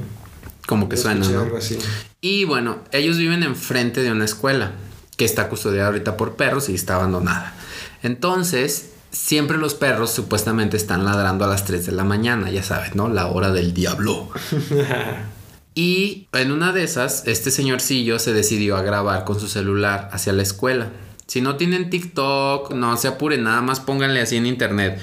Como 0.66 0.90
que 0.90 0.96
Yo 0.96 1.04
suena, 1.04 1.28
¿no? 1.30 1.42
Algo 1.42 1.58
así. 1.58 1.78
Y 2.22 2.46
bueno, 2.46 2.80
ellos 2.92 3.18
viven 3.18 3.44
enfrente 3.44 4.02
de 4.02 4.12
una 4.12 4.25
escuela 4.25 4.72
que 5.16 5.25
está 5.25 5.48
custodiada 5.48 5.88
ahorita 5.88 6.18
por 6.18 6.36
perros 6.36 6.70
y 6.70 6.75
está 6.75 6.96
abandonada. 6.96 7.54
Entonces, 8.02 8.90
siempre 9.16 9.58
los 9.58 9.74
perros 9.74 10.12
supuestamente 10.12 10.78
están 10.78 11.06
ladrando 11.06 11.46
a 11.46 11.48
las 11.48 11.66
3 11.66 11.86
de 11.86 11.92
la 11.94 12.04
mañana, 12.04 12.52
ya 12.52 12.64
sabes, 12.64 12.96
¿no? 12.96 13.08
La 13.08 13.28
hora 13.28 13.52
del 13.52 13.74
diablo. 13.74 14.30
Y 15.78 16.30
en 16.32 16.54
una 16.54 16.72
de 16.72 16.86
esas, 16.86 17.28
este 17.28 17.52
señorcillo 17.52 18.18
se 18.18 18.32
decidió 18.32 18.78
a 18.78 18.82
grabar 18.82 19.26
con 19.26 19.42
su 19.42 19.50
celular 19.50 20.08
hacia 20.14 20.32
la 20.32 20.42
escuela. 20.42 20.90
Si 21.28 21.42
no 21.42 21.58
tienen 21.58 21.90
TikTok, 21.90 22.72
no 22.72 22.96
se 22.96 23.10
apuren, 23.10 23.44
nada 23.44 23.62
más 23.62 23.82
pónganle 23.82 24.22
así 24.22 24.38
en 24.38 24.46
internet. 24.46 25.02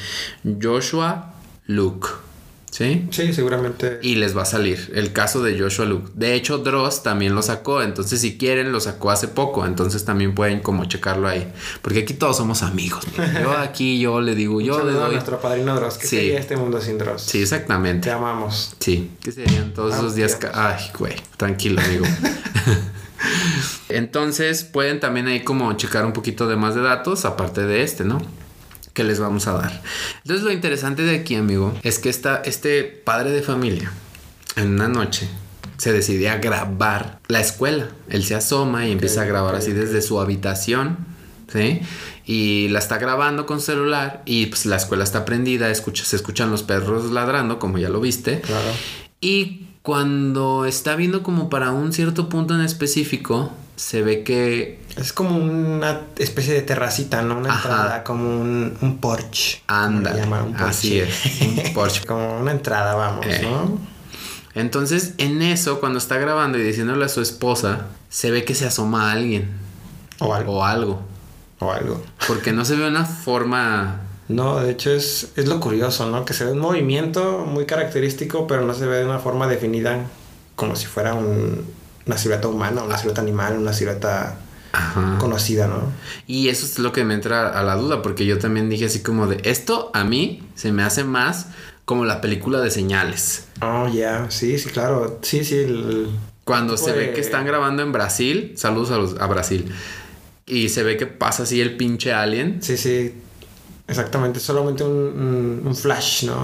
Joshua 0.63 1.35
Luke. 1.67 2.09
¿Sí? 2.73 3.07
Sí, 3.11 3.35
seguramente. 3.35 3.99
Y 4.01 4.15
les 4.15 4.35
va 4.35 4.43
a 4.43 4.47
salir 4.47 4.91
el 4.95 5.13
caso 5.13 5.43
de 5.43 5.61
Joshua 5.61 5.85
Luke. 5.85 6.11
De 6.15 6.33
hecho, 6.35 6.57
Dross 6.57 7.03
también 7.03 7.35
lo 7.35 7.43
sacó. 7.43 7.83
Entonces, 7.83 8.23
si 8.23 8.39
quieren, 8.39 8.73
lo 8.73 8.81
sacó 8.81 9.11
hace 9.11 9.29
poco. 9.29 9.67
Entonces, 9.67 10.07
también 10.07 10.35
pueden 10.35 10.61
como 10.61 10.87
checarlo 10.87 11.29
ahí. 11.29 11.53
Porque 11.83 11.99
aquí 11.99 12.15
todos 12.15 12.39
somos 12.39 12.63
amigos. 12.63 13.05
mira. 13.13 13.41
Yo 13.43 13.53
aquí, 13.59 14.01
yo 14.01 14.23
le 14.23 14.35
digo, 14.35 14.63
yo 14.63 14.79
le 14.79 14.85
saludo 14.85 15.01
a 15.01 15.05
doy. 15.05 15.13
nuestro 15.17 15.39
padrino 15.39 15.75
Dross. 15.77 15.99
¿Qué 15.99 16.07
Sí. 16.07 16.17
sería 16.17 16.39
este 16.39 16.57
mundo 16.57 16.81
sin 16.81 16.97
Dross? 16.97 17.21
Sí, 17.21 17.43
exactamente. 17.43 18.07
Te 18.09 18.11
amamos. 18.11 18.75
Sí, 18.81 19.11
¿qué 19.23 19.33
serían 19.33 19.75
todos 19.75 19.95
esos 19.95 20.15
días? 20.15 20.39
Ay, 20.55 20.83
güey, 20.99 21.15
tranquilo, 21.37 21.79
amigo. 21.83 22.07
Entonces 23.89 24.65
pueden 24.65 24.99
también 24.99 25.27
ahí 25.29 25.45
como 25.45 25.73
checar 25.75 26.07
un 26.07 26.13
poquito 26.13 26.47
de 26.49 26.57
más 26.57 26.75
de 26.75 26.81
datos, 26.81 27.25
aparte 27.25 27.63
de 27.67 27.83
este, 27.83 28.05
¿no? 28.05 28.21
Que 28.93 29.05
les 29.05 29.19
vamos 29.19 29.47
a 29.47 29.53
dar. 29.53 29.83
Entonces 30.19 30.45
lo 30.45 30.53
interesante 30.53 31.03
de 31.03 31.17
aquí, 31.17 31.35
amigo, 31.35 31.75
es 31.83 31.99
que 31.99 32.09
esta, 32.09 32.43
este 32.45 32.85
padre 32.85 33.31
de 33.31 33.43
familia, 33.43 33.93
en 34.57 34.75
una 34.75 34.89
noche, 34.89 35.29
se 35.79 35.93
decide 35.93 36.29
a 36.29 36.37
grabar 36.37 37.19
la 37.29 37.41
escuela. 37.41 37.89
Él 38.09 38.23
se 38.23 38.35
asoma 38.35 38.87
y 38.87 38.93
empieza 38.93 39.23
a 39.23 39.25
grabar 39.25 39.55
así 39.55 39.73
desde 39.73 40.01
su 40.03 40.21
habitación, 40.21 40.99
¿sí? 41.53 41.81
Y 42.25 42.69
la 42.69 42.79
está 42.79 42.99
grabando 42.99 43.47
con 43.47 43.61
celular 43.61 44.23
y 44.25 44.47
pues 44.47 44.65
la 44.67 44.77
escuela 44.77 45.03
está 45.03 45.25
prendida, 45.25 45.71
escucha, 45.71 46.05
se 46.05 46.17
escuchan 46.17 46.51
los 46.51 46.63
perros 46.63 47.11
ladrando, 47.11 47.59
como 47.59 47.79
ya 47.79 47.89
lo 47.89 48.01
viste. 48.01 48.41
Claro. 48.43 48.71
Y 49.21 49.67
cuando 49.83 50.67
está 50.67 50.95
viendo 50.95 51.25
como 51.25 51.51
para 51.51 51.73
un 51.73 51.93
cierto 51.93 52.29
punto 52.29 52.55
en 52.55 52.61
específico, 52.61 53.53
se 53.75 54.03
ve 54.03 54.23
que 54.23 54.79
Es 54.97 55.13
como 55.13 55.37
una 55.37 56.03
especie 56.19 56.53
de 56.55 56.63
terracita, 56.63 57.23
¿no? 57.23 57.39
Una 57.39 57.51
Ajá. 57.51 57.69
entrada, 57.69 58.05
como 58.05 58.41
un, 58.41 58.77
un 58.83 58.99
porch. 58.99 59.63
anda. 59.67 60.11
Así 60.59 61.01
porche. 61.01 61.03
es. 61.03 61.67
Un 61.69 61.73
Porsche. 61.75 62.05
como 62.05 62.39
una 62.39 62.51
entrada, 62.53 62.95
vamos, 62.95 63.25
Eh. 63.27 63.41
¿no? 63.43 63.79
Entonces, 64.55 65.15
en 65.19 65.41
eso, 65.41 65.81
cuando 65.81 65.99
está 65.99 66.19
grabando 66.19 66.59
y 66.59 66.63
diciéndole 66.63 67.05
a 67.07 67.09
su 67.09 67.23
esposa, 67.23 67.87
se 68.11 68.31
ve 68.31 68.45
que 68.45 68.55
se 68.55 68.67
asoma 68.67 69.09
a 69.09 69.13
alguien 69.13 69.51
O 70.19 70.35
algo. 70.35 70.59
o 70.59 70.65
algo. 70.65 71.03
O 71.59 71.73
algo. 71.73 72.03
Porque 72.27 72.53
no 72.53 72.65
se 72.67 72.77
ve 72.77 72.87
una 72.87 73.05
forma. 73.07 74.01
No, 74.29 74.57
de 74.61 74.73
hecho 74.73 74.91
es, 74.91 75.29
es 75.37 75.47
lo 75.49 75.59
curioso, 75.59 76.11
¿no? 76.11 76.25
Que 76.27 76.35
se 76.35 76.45
ve 76.45 76.53
un 76.53 76.59
movimiento 76.59 77.45
muy 77.47 77.65
característico, 77.67 78.47
pero 78.47 78.63
no 78.63 78.75
se 78.75 78.85
ve 78.87 78.97
de 78.99 79.05
una 79.07 79.19
forma 79.21 79.47
definida 79.47 80.01
como 80.55 80.77
si 80.77 80.87
fuera 80.87 81.15
un- 81.15 81.65
una 82.07 82.19
silueta 82.19 82.49
humana, 82.49 82.83
una 82.83 82.99
silueta 82.99 83.21
animal, 83.23 83.57
una 83.59 83.73
silueta 83.73 84.37
Ajá. 84.73 85.19
conocida, 85.19 85.67
¿no? 85.69 85.83
Y 86.27 86.49
eso 86.49 86.65
es 86.67 86.79
lo 86.79 86.93
que 86.93 87.05
me 87.05 87.15
entra 87.15 87.49
a 87.59 87.63
la 87.63 87.77
duda, 87.77 88.01
porque 88.03 88.25
yo 88.27 88.39
también 88.39 88.71
dije 88.71 88.87
así 88.87 89.03
como 89.03 89.27
de 89.27 89.41
esto 89.45 89.91
a 89.95 90.05
mí 90.05 90.43
se 90.55 90.73
me 90.73 90.83
hace 90.83 91.05
más 91.05 91.47
como 91.85 92.05
la 92.05 92.21
película 92.21 92.61
de 92.61 92.71
señales. 92.71 93.47
Oh, 93.61 93.89
ya, 93.89 94.31
sí, 94.31 94.59
sí, 94.59 94.71
claro. 94.71 95.19
Sí, 95.23 95.45
sí, 95.45 95.57
el- 95.57 96.09
Cuando 96.45 96.77
se 96.77 96.93
ve 96.93 97.13
que 97.13 97.21
están 97.21 97.45
grabando 97.47 97.83
en 97.83 97.93
Brasil, 97.93 98.55
saludos 98.57 98.91
a, 98.91 98.97
los- 98.99 99.21
a 99.21 99.27
Brasil, 99.27 99.71
y 100.47 100.69
se 100.71 100.83
ve 100.83 100.97
que 100.97 101.07
pasa 101.07 101.43
así 101.45 101.61
el 101.61 101.77
pinche 101.77 102.13
alien. 102.13 102.63
Sí, 102.63 102.77
sí. 102.77 103.15
Exactamente, 103.89 104.41
solamente 104.41 104.85
un, 104.85 104.91
un- 104.91 105.63
un 105.67 105.77
flash, 105.77 106.25
¿no? 106.25 106.35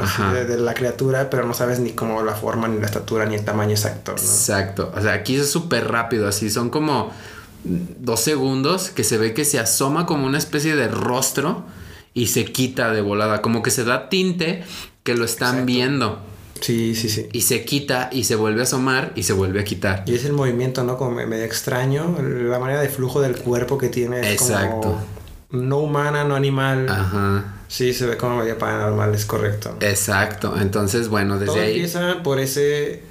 Así 0.00 0.22
de, 0.34 0.44
de 0.44 0.56
la 0.58 0.72
criatura, 0.74 1.30
pero 1.30 1.46
no 1.46 1.54
sabes 1.54 1.80
ni 1.80 1.92
cómo 1.92 2.22
la 2.22 2.34
forma, 2.34 2.68
ni 2.68 2.78
la 2.78 2.86
estatura, 2.86 3.24
ni 3.26 3.34
el 3.34 3.44
tamaño 3.44 3.72
exacto, 3.72 4.12
¿no? 4.12 4.18
Exacto. 4.18 4.92
O 4.94 5.00
sea, 5.00 5.14
aquí 5.14 5.36
es 5.36 5.50
súper 5.50 5.88
rápido, 5.90 6.28
así 6.28 6.48
son 6.50 6.70
como 6.70 7.10
dos 7.64 8.20
segundos 8.20 8.90
que 8.90 9.04
se 9.04 9.18
ve 9.18 9.34
que 9.34 9.44
se 9.44 9.58
asoma 9.58 10.06
como 10.06 10.26
una 10.26 10.38
especie 10.38 10.74
de 10.76 10.88
rostro 10.88 11.64
y 12.14 12.26
se 12.26 12.44
quita 12.44 12.90
de 12.92 13.00
volada, 13.00 13.40
como 13.42 13.62
que 13.62 13.70
se 13.70 13.84
da 13.84 14.08
tinte 14.08 14.64
que 15.02 15.14
lo 15.14 15.24
están 15.24 15.50
Exacto. 15.50 15.66
viendo 15.66 16.18
Sí, 16.60 16.94
sí, 16.94 17.08
sí. 17.08 17.28
y 17.32 17.40
se 17.42 17.64
quita 17.64 18.08
y 18.12 18.24
se 18.24 18.36
vuelve 18.36 18.60
a 18.60 18.62
asomar 18.64 19.12
y 19.16 19.22
se 19.24 19.32
vuelve 19.32 19.60
a 19.60 19.64
quitar. 19.64 20.04
Y 20.06 20.14
es 20.14 20.24
el 20.24 20.32
movimiento, 20.32 20.84
¿no? 20.84 20.96
Como 20.96 21.10
me- 21.12 21.26
medio 21.26 21.44
extraño, 21.44 22.16
la 22.20 22.58
manera 22.58 22.80
de 22.80 22.88
flujo 22.88 23.20
del 23.20 23.36
cuerpo 23.36 23.78
que 23.78 23.88
tiene. 23.88 24.20
Es 24.20 24.40
Exacto. 24.42 24.80
Como 25.50 25.62
no 25.64 25.78
humana, 25.78 26.24
no 26.24 26.34
animal. 26.36 26.86
Ajá. 26.88 27.56
Sí, 27.68 27.92
se 27.94 28.06
ve 28.06 28.16
como 28.16 28.36
medio 28.36 28.58
paranormal, 28.58 29.14
es 29.14 29.24
correcto. 29.24 29.76
Exacto. 29.80 30.54
Entonces, 30.60 31.08
bueno, 31.08 31.34
desde 31.38 31.46
Todo 31.52 31.62
ahí. 31.62 31.70
empieza 31.72 32.22
por 32.22 32.38
ese 32.38 33.02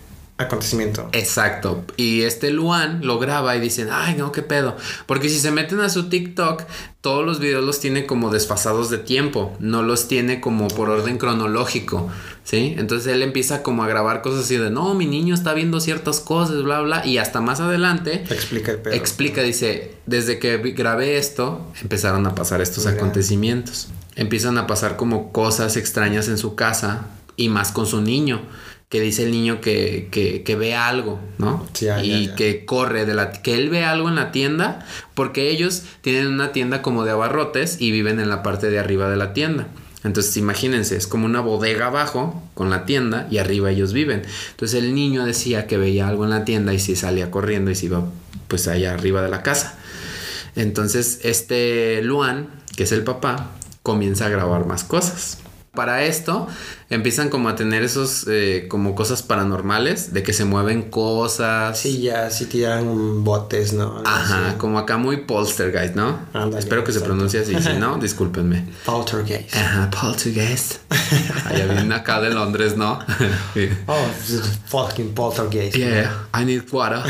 acontecimiento. 0.41 1.09
Exacto. 1.13 1.83
Y 1.97 2.21
este 2.23 2.51
Luan 2.51 2.99
lo 3.03 3.19
graba 3.19 3.55
y 3.55 3.59
dicen, 3.59 3.89
ay, 3.91 4.15
no, 4.15 4.31
qué 4.31 4.41
pedo. 4.41 4.75
Porque 5.05 5.29
si 5.29 5.39
se 5.39 5.51
meten 5.51 5.79
a 5.79 5.89
su 5.89 6.09
TikTok, 6.09 6.63
todos 7.01 7.25
los 7.25 7.39
videos 7.39 7.63
los 7.63 7.79
tiene 7.79 8.05
como 8.05 8.29
desfasados 8.29 8.89
de 8.89 8.99
tiempo, 8.99 9.55
no 9.59 9.81
los 9.81 10.07
tiene 10.07 10.39
como 10.39 10.67
por 10.67 10.89
orden 10.89 11.17
cronológico, 11.17 12.09
¿sí? 12.43 12.75
Entonces 12.77 13.11
él 13.11 13.23
empieza 13.23 13.63
como 13.63 13.83
a 13.83 13.87
grabar 13.87 14.21
cosas 14.21 14.45
así 14.45 14.57
de, 14.57 14.69
no, 14.69 14.93
mi 14.93 15.07
niño 15.07 15.33
está 15.33 15.53
viendo 15.53 15.79
ciertas 15.79 16.19
cosas, 16.19 16.61
bla, 16.61 16.81
bla, 16.81 17.05
y 17.05 17.17
hasta 17.17 17.41
más 17.41 17.59
adelante 17.59 18.23
Explica 18.29 18.71
el 18.71 18.77
pedo. 18.77 18.93
explica, 18.93 19.41
dice, 19.41 19.95
desde 20.05 20.37
que 20.37 20.57
grabé 20.57 21.17
esto, 21.17 21.71
empezaron 21.81 22.27
a 22.27 22.35
pasar 22.35 22.61
estos 22.61 22.85
Mira. 22.85 22.97
acontecimientos. 22.97 23.87
Empiezan 24.15 24.57
a 24.59 24.67
pasar 24.67 24.95
como 24.95 25.31
cosas 25.31 25.77
extrañas 25.77 26.27
en 26.27 26.37
su 26.37 26.53
casa 26.53 27.07
y 27.35 27.49
más 27.49 27.71
con 27.71 27.87
su 27.87 28.01
niño. 28.01 28.41
Que 28.91 29.01
dice 29.01 29.23
el 29.23 29.31
niño 29.31 29.61
que, 29.61 30.09
que, 30.11 30.43
que 30.43 30.55
ve 30.55 30.75
algo, 30.75 31.19
¿no? 31.39 31.65
Sí, 31.73 31.85
ya, 31.85 32.03
y 32.03 32.25
ya, 32.25 32.29
ya. 32.31 32.35
que 32.35 32.65
corre 32.65 33.07
de 33.07 33.15
la... 33.15 33.31
Que 33.31 33.55
él 33.55 33.69
ve 33.69 33.85
algo 33.85 34.09
en 34.09 34.15
la 34.15 34.31
tienda 34.31 34.85
porque 35.15 35.49
ellos 35.49 35.83
tienen 36.01 36.27
una 36.27 36.51
tienda 36.51 36.83
como 36.83 37.05
de 37.05 37.11
abarrotes 37.11 37.77
y 37.79 37.91
viven 37.91 38.19
en 38.19 38.29
la 38.29 38.43
parte 38.43 38.69
de 38.69 38.77
arriba 38.77 39.09
de 39.09 39.15
la 39.15 39.33
tienda. 39.33 39.67
Entonces 40.03 40.35
imagínense, 40.37 40.97
es 40.97 41.05
como 41.07 41.25
una 41.25 41.41
bodega 41.41 41.87
abajo 41.87 42.41
con 42.53 42.69
la 42.69 42.85
tienda 42.85 43.27
y 43.29 43.37
arriba 43.37 43.71
ellos 43.71 43.93
viven. 43.93 44.23
Entonces 44.51 44.83
el 44.83 44.95
niño 44.95 45.25
decía 45.25 45.67
que 45.67 45.77
veía 45.77 46.07
algo 46.07 46.23
en 46.23 46.31
la 46.31 46.43
tienda 46.43 46.73
y 46.73 46.79
se 46.79 46.95
salía 46.95 47.29
corriendo 47.29 47.69
y 47.71 47.75
se 47.75 47.85
iba 47.85 48.03
pues 48.47 48.67
allá 48.67 48.93
arriba 48.93 49.21
de 49.21 49.29
la 49.29 49.43
casa. 49.43 49.77
Entonces 50.55 51.19
este 51.23 52.01
Luan, 52.03 52.49
que 52.75 52.83
es 52.83 52.91
el 52.91 53.03
papá, 53.03 53.51
comienza 53.83 54.25
a 54.25 54.29
grabar 54.29 54.65
más 54.65 54.83
cosas. 54.83 55.37
Para 55.73 56.03
esto 56.03 56.49
empiezan 56.89 57.29
como 57.29 57.47
a 57.47 57.55
tener 57.55 57.81
esos 57.81 58.25
eh, 58.27 58.65
como 58.69 58.93
cosas 58.93 59.23
paranormales 59.23 60.13
de 60.13 60.21
que 60.21 60.33
se 60.33 60.43
mueven 60.43 60.89
cosas. 60.89 61.79
Sí, 61.79 62.01
ya, 62.01 62.29
sí 62.29 62.47
tiran 62.47 63.23
botes, 63.23 63.71
¿no? 63.71 64.03
Ajá, 64.05 64.57
como 64.57 64.79
acá 64.79 64.97
muy 64.97 65.21
poltergeist, 65.21 65.95
¿no? 65.95 66.19
Espero 66.57 66.83
que 66.83 66.91
se 66.91 66.99
pronuncie 66.99 67.39
así, 67.39 67.55
si 67.61 67.73
no, 67.79 67.97
discúlpenme. 68.01 68.65
Poltergeist. 68.83 69.55
Ajá, 69.55 69.89
poltergeist. 69.89 70.79
Allá 71.45 71.65
viene 71.67 71.95
acá 71.95 72.19
de 72.19 72.31
Londres, 72.31 72.75
¿no? 72.75 72.99
Oh, 73.87 74.07
fucking 74.65 75.13
poltergeist. 75.13 75.77
Yeah, 75.77 76.27
I 76.37 76.43
need 76.43 76.63
water. 76.69 77.01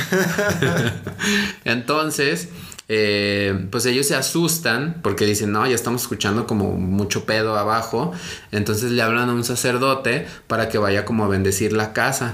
Entonces, 1.66 2.50
eh, 2.94 3.68
pues 3.72 3.86
ellos 3.86 4.06
se 4.06 4.16
asustan 4.16 4.98
porque 5.02 5.26
dicen, 5.26 5.54
no, 5.54 5.66
ya 5.66 5.76
estamos 5.76 6.02
escuchando 6.02 6.46
como 6.46 6.74
mucho 6.74 7.24
pedo 7.26 7.58
abajo. 7.58 8.12
Entonces 8.52 8.92
le 8.92 9.02
hablan 9.02 9.30
a 9.30 9.34
un 9.34 9.46
sacerdote 9.46 10.28
para 10.48 10.68
que 10.68 10.78
vaya 10.78 11.06
como 11.06 11.24
a 11.24 11.30
bendecir 11.30 11.72
la 11.72 11.94
casa. 11.94 12.34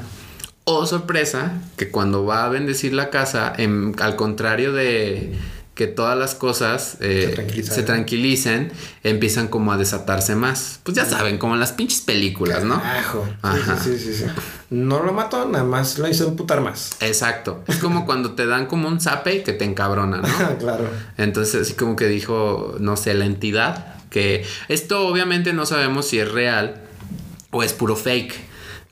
Oh, 0.63 0.87
sorpresa, 0.87 1.61
que 1.77 1.91
cuando 1.91 2.25
va 2.25 2.45
a 2.45 2.49
bendecir 2.49 2.91
la 2.93 3.11
casa, 3.11 3.53
en- 3.55 3.95
al 3.99 4.15
contrario 4.15 4.73
de 4.73 5.33
que 5.77 5.85
todas 5.85 6.17
las 6.17 6.33
cosas 6.33 6.97
eh, 7.01 7.63
Se 7.63 7.83
tranquilicen, 7.83 8.71
empiezan 9.03 9.47
como 9.47 9.71
a 9.71 9.77
desatarse 9.77 10.35
más. 10.35 10.79
Pues 10.81 10.97
ya 10.97 11.05
saben, 11.05 11.37
como 11.37 11.53
en 11.53 11.59
las 11.59 11.71
pinches 11.71 12.01
películas, 12.01 12.63
¿no? 12.63 12.81
Carajo. 12.81 13.23
Sí, 13.27 13.33
Ajá. 13.43 13.79
Sí, 13.79 13.91
sí, 13.99 13.99
sí, 13.99 14.13
sí. 14.15 14.25
No 14.71 15.03
lo 15.03 15.13
mató, 15.13 15.47
nada 15.47 15.63
más 15.63 15.99
lo 15.99 16.07
hizo 16.07 16.27
emputar 16.27 16.61
más. 16.61 16.97
Exacto. 16.99 17.63
Es 17.67 17.77
como 17.77 18.05
cuando 18.07 18.31
te 18.31 18.47
dan 18.47 18.65
como 18.65 18.87
un 18.87 18.99
zape 18.99 19.43
que 19.43 19.53
te 19.53 19.65
encabrona, 19.65 20.17
¿no? 20.17 20.57
claro. 20.57 20.89
Entonces, 21.15 21.61
así 21.61 21.73
como 21.73 21.95
que 21.95 22.07
dijo, 22.07 22.75
no 22.79 22.97
sé, 22.97 23.13
la 23.13 23.25
entidad, 23.25 23.97
que 24.09 24.43
esto 24.69 25.07
obviamente 25.07 25.53
no 25.53 25.67
sabemos 25.67 26.07
si 26.07 26.17
es 26.17 26.31
real 26.31 26.81
o 27.51 27.61
es 27.61 27.73
puro 27.73 27.95
fake. 27.95 28.33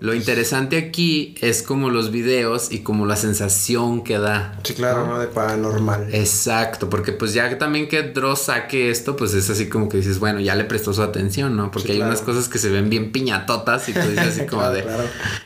Lo 0.05 0.13
interesante 0.13 0.77
aquí 0.77 1.33
es 1.41 1.63
como 1.63 1.89
los 1.89 2.11
videos 2.11 2.71
y 2.71 2.79
como 2.79 3.07
la 3.07 3.15
sensación 3.15 4.03
que 4.03 4.19
da. 4.19 4.59
Sí, 4.63 4.75
claro, 4.75 5.07
¿no? 5.07 5.17
De 5.19 5.25
paranormal. 5.27 6.13
Exacto, 6.13 6.89
porque 6.91 7.11
pues 7.11 7.33
ya 7.33 7.57
también 7.57 7.87
que 7.87 8.03
Dross 8.03 8.43
saque 8.43 8.91
esto, 8.91 9.15
pues 9.15 9.33
es 9.33 9.49
así 9.49 9.67
como 9.67 9.89
que 9.89 9.97
dices, 9.97 10.19
bueno, 10.19 10.39
ya 10.39 10.53
le 10.55 10.63
prestó 10.65 10.93
su 10.93 11.01
atención, 11.01 11.55
¿no? 11.57 11.71
Porque 11.71 11.87
Sí, 11.87 11.91
hay 11.93 11.97
claro. 11.97 12.11
unas 12.11 12.21
cosas 12.21 12.47
que 12.49 12.59
se 12.59 12.69
ven 12.69 12.89
bien 12.89 13.11
piñatotas 13.11 13.89
y 13.89 13.93
tú 13.93 13.99
dices 14.01 14.27
así 14.27 14.45
como 14.45 14.61
Claro, 14.61 14.75
de... 14.75 14.83
claro. 14.83 15.03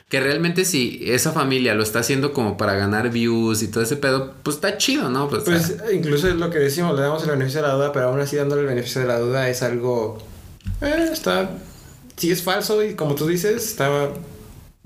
Que 0.10 0.20
realmente 0.20 0.66
si 0.66 1.00
esa 1.06 1.32
familia 1.32 1.74
lo 1.76 1.84
está 1.84 2.00
haciendo 2.00 2.34
como 2.34 2.58
para 2.58 2.74
ganar 2.74 3.10
views 3.12 3.64
y 3.64 3.70
todo 3.70 3.82
ese 3.84 3.96
pedo, 3.96 4.34
pues 4.44 4.58
está 4.58 4.78
chido, 4.78 5.10
¿no? 5.10 5.30
Pues, 5.30 5.44
Pues 5.44 5.76
incluso 5.94 6.28
es 6.28 6.36
lo 6.36 6.50
que 6.50 6.60
decimos, 6.60 6.96
le 6.98 7.02
damos 7.04 7.24
el 7.24 7.30
beneficio 7.30 7.62
de 7.62 7.68
la 7.70 7.76
duda, 7.76 7.92
pero 7.94 8.08
aún 8.10 8.20
así 8.20 8.36
dándole 8.36 8.64
el 8.64 8.68
beneficio 8.68 9.00
de 9.02 9.08
la 9.08 9.20
duda 9.20 9.48
es 9.50 9.64
algo... 9.64 10.18
eh, 10.82 11.10
está... 11.14 11.50
Si 12.18 12.32
es 12.32 12.44
falso 12.44 12.84
y 12.84 12.96
como 12.96 13.16
tú 13.16 13.28
dices, 13.28 13.64
está, 13.66 13.90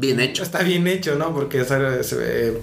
bien 0.07 0.19
hecho. 0.19 0.43
está 0.43 0.61
bien 0.63 0.87
hecho, 0.87 1.15
¿no? 1.15 1.33
Porque 1.33 1.61
es 1.61 1.71
algo- 1.71 2.03
se 2.03 2.15
ve 2.15 2.61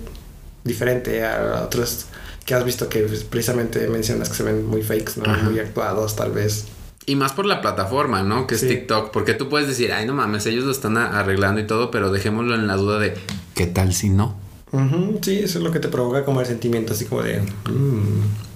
diferente 0.65 1.25
a 1.25 1.63
otros 1.65 2.07
que 2.45 2.55
has 2.55 2.65
visto 2.65 2.89
que 2.89 3.01
precisamente 3.29 3.87
mencionas 3.89 4.29
que 4.29 4.35
se 4.37 4.43
ven 4.43 4.67
muy 4.67 4.83
fakes, 4.83 5.13
¿no? 5.17 5.31
Ajá. 5.31 5.45
Muy 5.49 5.59
actuados 5.59 6.17
tal 6.17 6.33
vez. 6.33 6.67
Y 7.07 7.17
más 7.17 7.33
por 7.33 7.47
la 7.47 7.61
plataforma, 7.61 8.23
¿no? 8.23 8.47
Que 8.47 8.55
es 8.57 8.61
Sí. 8.61 8.69
TikTok. 8.69 9.11
Porque 9.11 9.35
tú 9.35 9.49
puedes 9.49 9.67
decir, 9.69 9.93
ay, 9.93 10.07
no 10.07 10.13
mames, 10.15 10.47
ellos 10.47 10.65
lo 10.65 10.71
están 10.73 10.97
arreglando 10.97 11.61
y 11.61 11.67
todo, 11.67 11.91
pero 11.91 12.13
dejémoslo 12.13 12.55
en 12.55 12.67
la 12.67 12.77
duda 12.77 12.99
de, 12.99 13.15
¿qué 13.55 13.67
tal 13.67 13.95
si 13.95 14.11
no? 14.11 14.37
Ujú, 14.73 15.19
sí, 15.23 15.39
eso 15.41 15.59
es 15.59 15.65
lo 15.65 15.73
que 15.73 15.81
te 15.81 15.89
provoca 15.89 16.25
como 16.25 16.41
el 16.41 16.47
sentimiento 16.47 16.93
así 16.93 17.05
como 17.07 17.23
de... 17.23 17.41
mm, 17.41 18.50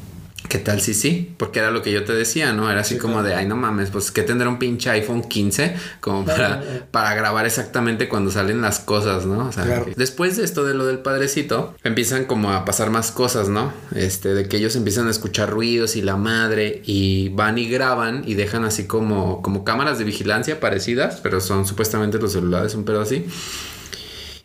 ¿Qué 0.55 0.61
tal 0.61 0.81
si 0.81 0.95
sí? 0.95 1.35
Porque 1.37 1.59
era 1.59 1.73
lo 1.73 1.83
que 1.83 1.90
yo 1.90 2.05
te 2.05 2.12
decía, 2.12 2.53
¿no? 2.53 2.71
Era 2.71 2.83
así 2.83 2.95
Sí, 2.95 3.01
como 3.01 3.14
claro. 3.14 3.27
de, 3.31 3.35
ay, 3.35 3.45
no 3.47 3.57
mames, 3.57 3.90
pues 3.90 4.12
que 4.12 4.23
tendrá 4.23 4.49
un 4.49 4.61
pinche 4.61 4.88
iPhone 4.88 5.25
15 5.25 5.75
como 6.01 6.25
para, 6.25 6.62
para 6.93 7.12
grabar 7.17 7.45
exactamente 7.45 8.09
cuando 8.09 8.31
salen 8.31 8.61
las 8.61 8.79
cosas, 8.79 9.27
¿no? 9.27 9.49
O 9.49 9.53
sea, 9.53 9.64
Claro. 9.64 9.87
después 9.97 10.37
de 10.37 10.45
esto 10.45 10.64
de 10.64 10.75
lo 10.75 10.87
del 10.87 11.01
padrecito, 11.01 11.75
empiezan 11.83 12.27
como 12.27 12.53
a 12.53 12.64
pasar 12.64 12.90
más 12.90 13.11
cosas, 13.11 13.49
¿no? 13.49 13.73
Este, 13.97 14.33
de 14.33 14.47
que 14.47 14.59
ellos 14.59 14.77
empiezan 14.77 15.09
a 15.09 15.11
escuchar 15.11 15.51
ruidos 15.51 15.97
y 15.97 16.03
la 16.03 16.14
madre 16.17 16.83
y 16.85 17.31
van 17.31 17.59
y 17.59 17.69
graban 17.69 18.23
y 18.25 18.35
dejan 18.35 18.64
así 18.64 18.87
como, 18.87 19.43
como 19.43 19.64
cámaras 19.64 19.99
de 19.99 20.05
vigilancia 20.05 20.61
parecidas, 20.61 21.19
pero 21.21 21.40
son 21.40 21.67
supuestamente 21.67 22.21
los 22.21 22.31
celulares, 22.31 22.77
un 22.77 22.85
pedo 22.85 23.01
así. 23.01 23.27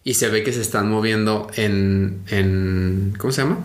Y 0.04 0.16
se 0.16 0.30
ve 0.30 0.42
que 0.42 0.54
se 0.54 0.62
están 0.62 0.90
moviendo 0.90 1.52
en, 1.56 2.22
en 2.30 3.14
¿cómo 3.20 3.32
se 3.32 3.44
llama? 3.44 3.60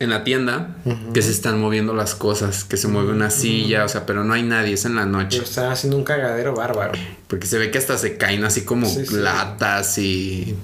En 0.00 0.08
la 0.10 0.24
tienda, 0.24 0.76
que 1.12 1.20
se 1.20 1.30
están 1.30 1.60
moviendo 1.60 1.92
las 1.94 2.14
cosas, 2.14 2.64
que 2.64 2.76
se 2.78 2.88
mueve 2.88 3.12
una 3.12 3.28
silla, 3.30 3.84
o 3.84 3.88
sea, 3.88 4.06
pero 4.06 4.24
no 4.24 4.32
hay 4.32 4.42
nadie, 4.42 4.72
es 4.72 4.86
en 4.86 4.96
la 4.96 5.04
noche. 5.04 5.36
Pero 5.38 5.44
están 5.44 5.70
haciendo 5.70 5.96
un 5.98 6.04
cagadero 6.04 6.54
bárbaro. 6.54 6.92
Porque 7.28 7.46
se 7.46 7.58
ve 7.58 7.70
que 7.70 7.76
hasta 7.76 7.98
se 7.98 8.16
caen 8.16 8.42
así 8.44 8.62
como 8.64 8.86
Sí, 8.88 9.04
sí. 9.06 9.14
latas 9.16 9.98
y 9.98 10.56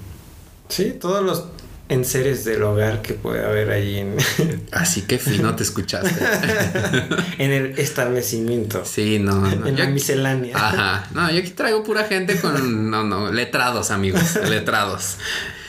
Sí, 0.71 0.97
todos 0.99 1.23
los 1.23 1.45
enseres 1.89 2.45
del 2.45 2.63
hogar 2.65 3.01
que 3.01 3.15
puede 3.15 3.45
haber 3.45 3.71
ahí 3.71 3.99
en, 3.99 4.17
así 4.73 5.03
que 5.03 5.19
fino 5.19 5.55
te 5.55 5.63
escuchaste. 5.63 6.11
en 7.39 7.53
el 7.53 7.79
establecimiento. 7.79 8.85
Sí, 8.85 9.19
no, 9.19 9.41
no. 9.41 9.67
en 9.67 9.77
Yo 9.77 9.85
la 9.85 9.91
miscelánea. 9.91 10.57
Ajá. 10.57 11.07
No, 11.15 11.31
yo 11.31 11.39
aquí 11.39 11.51
traigo 11.51 11.85
pura 11.85 12.05
gente 12.05 12.41
con 12.41 12.91
no, 12.91 13.05
no, 13.05 13.31
letrados, 13.31 13.91
amigos, 13.91 14.37
letrados. 14.49 15.17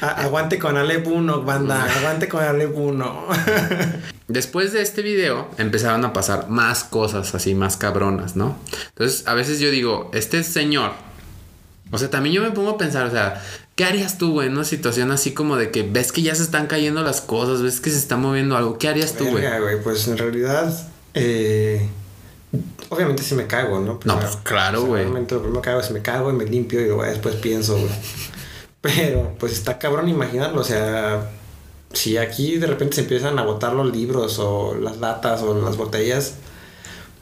A- 0.01 0.23
aguante 0.23 0.58
con 0.60 0.77
Alep 0.77 1.06
1, 1.08 1.43
banda. 1.43 1.84
Aguante 1.84 2.27
con 2.27 2.43
Alep 2.43 2.75
1. 2.75 3.27
Después 4.27 4.73
de 4.73 4.82
este 4.82 5.01
video 5.01 5.49
empezaron 5.58 6.03
a 6.03 6.13
pasar 6.13 6.49
más 6.49 6.84
cosas 6.84 7.34
así, 7.34 7.56
más 7.56 7.77
cabronas, 7.77 8.36
¿no? 8.36 8.58
Entonces, 8.89 9.27
a 9.27 9.34
veces 9.34 9.60
yo 9.60 9.71
digo, 9.71 10.12
este 10.13 10.43
señor, 10.43 10.91
o 11.91 11.97
sea, 11.97 12.10
también 12.10 12.36
yo 12.36 12.41
me 12.41 12.51
pongo 12.51 12.71
a 12.71 12.77
pensar, 12.77 13.06
o 13.08 13.12
sea, 13.12 13.41
¿qué 13.77 13.85
harías 13.85 14.17
tú, 14.17 14.33
güey, 14.33 14.47
en 14.47 14.53
una 14.53 14.65
situación 14.65 15.11
así 15.11 15.33
como 15.33 15.55
de 15.55 15.69
que 15.69 15.83
ves 15.83 16.11
que 16.11 16.23
ya 16.23 16.33
se 16.35 16.41
están 16.41 16.65
cayendo 16.65 17.03
las 17.03 17.21
cosas, 17.21 17.61
ves 17.61 17.79
que 17.79 17.91
se 17.91 17.97
está 17.97 18.17
moviendo 18.17 18.57
algo? 18.57 18.77
¿Qué 18.79 18.89
harías 18.89 19.13
tú, 19.13 19.25
güey? 19.29 19.45
Pues 19.83 20.07
en 20.07 20.17
realidad. 20.17 20.73
eh, 21.13 21.87
obviamente 22.89 23.21
si 23.21 23.35
me 23.35 23.45
cago, 23.45 23.79
¿no? 23.79 23.99
No, 24.03 24.19
pues, 24.19 24.37
claro, 24.43 24.83
güey. 24.83 25.03
Obviamente 25.03 25.35
lo 25.35 25.41
primero 25.41 25.61
que 25.61 25.69
hago 25.69 25.79
es 25.79 25.91
me 25.91 26.01
cago 26.01 26.31
y 26.31 26.33
me 26.33 26.45
limpio 26.45 26.81
y 26.81 26.85
luego 26.85 27.03
después 27.03 27.35
pienso, 27.35 27.77
güey. 27.77 27.91
Pero 28.81 29.35
pues 29.39 29.53
está 29.53 29.77
cabrón 29.77 30.09
imaginarlo. 30.09 30.61
O 30.61 30.63
sea, 30.63 31.29
si 31.93 32.17
aquí 32.17 32.57
de 32.57 32.65
repente 32.65 32.95
se 32.95 33.01
empiezan 33.01 33.37
a 33.37 33.43
botar 33.43 33.73
los 33.73 33.95
libros 33.95 34.39
o 34.39 34.75
las 34.75 34.97
latas 34.97 35.43
o 35.43 35.53
las 35.61 35.77
botellas. 35.77 36.33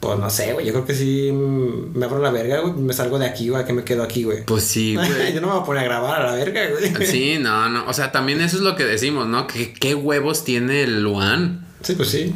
Pues 0.06 0.18
no 0.18 0.30
sé, 0.30 0.52
güey. 0.52 0.66
Yo 0.66 0.72
creo 0.72 0.84
que 0.84 0.94
sí 0.94 1.30
me 1.32 2.04
abro 2.04 2.20
la 2.20 2.30
verga, 2.30 2.60
güey. 2.60 2.74
Me 2.74 2.92
salgo 2.92 3.18
de 3.18 3.26
aquí, 3.26 3.48
güey. 3.48 3.64
que 3.64 3.72
me 3.72 3.84
quedo 3.84 4.02
aquí, 4.02 4.24
güey? 4.24 4.44
Pues 4.44 4.64
sí, 4.64 4.94
güey. 4.96 5.32
Yo 5.32 5.40
no 5.40 5.48
me 5.48 5.52
voy 5.54 5.62
a 5.62 5.66
poner 5.66 5.82
a 5.82 5.84
grabar 5.86 6.22
a 6.22 6.32
la 6.32 6.34
verga, 6.36 6.62
güey. 6.70 7.06
Sí, 7.06 7.38
no, 7.40 7.68
no. 7.68 7.86
O 7.88 7.92
sea, 7.92 8.12
también 8.12 8.40
eso 8.40 8.56
es 8.56 8.62
lo 8.62 8.76
que 8.76 8.84
decimos, 8.84 9.26
¿no? 9.26 9.46
¿Qué, 9.46 9.72
qué 9.72 9.94
huevos 9.94 10.44
tiene 10.44 10.82
el 10.82 11.02
Luan? 11.02 11.66
Sí, 11.82 11.94
pues 11.94 12.08
sí. 12.08 12.34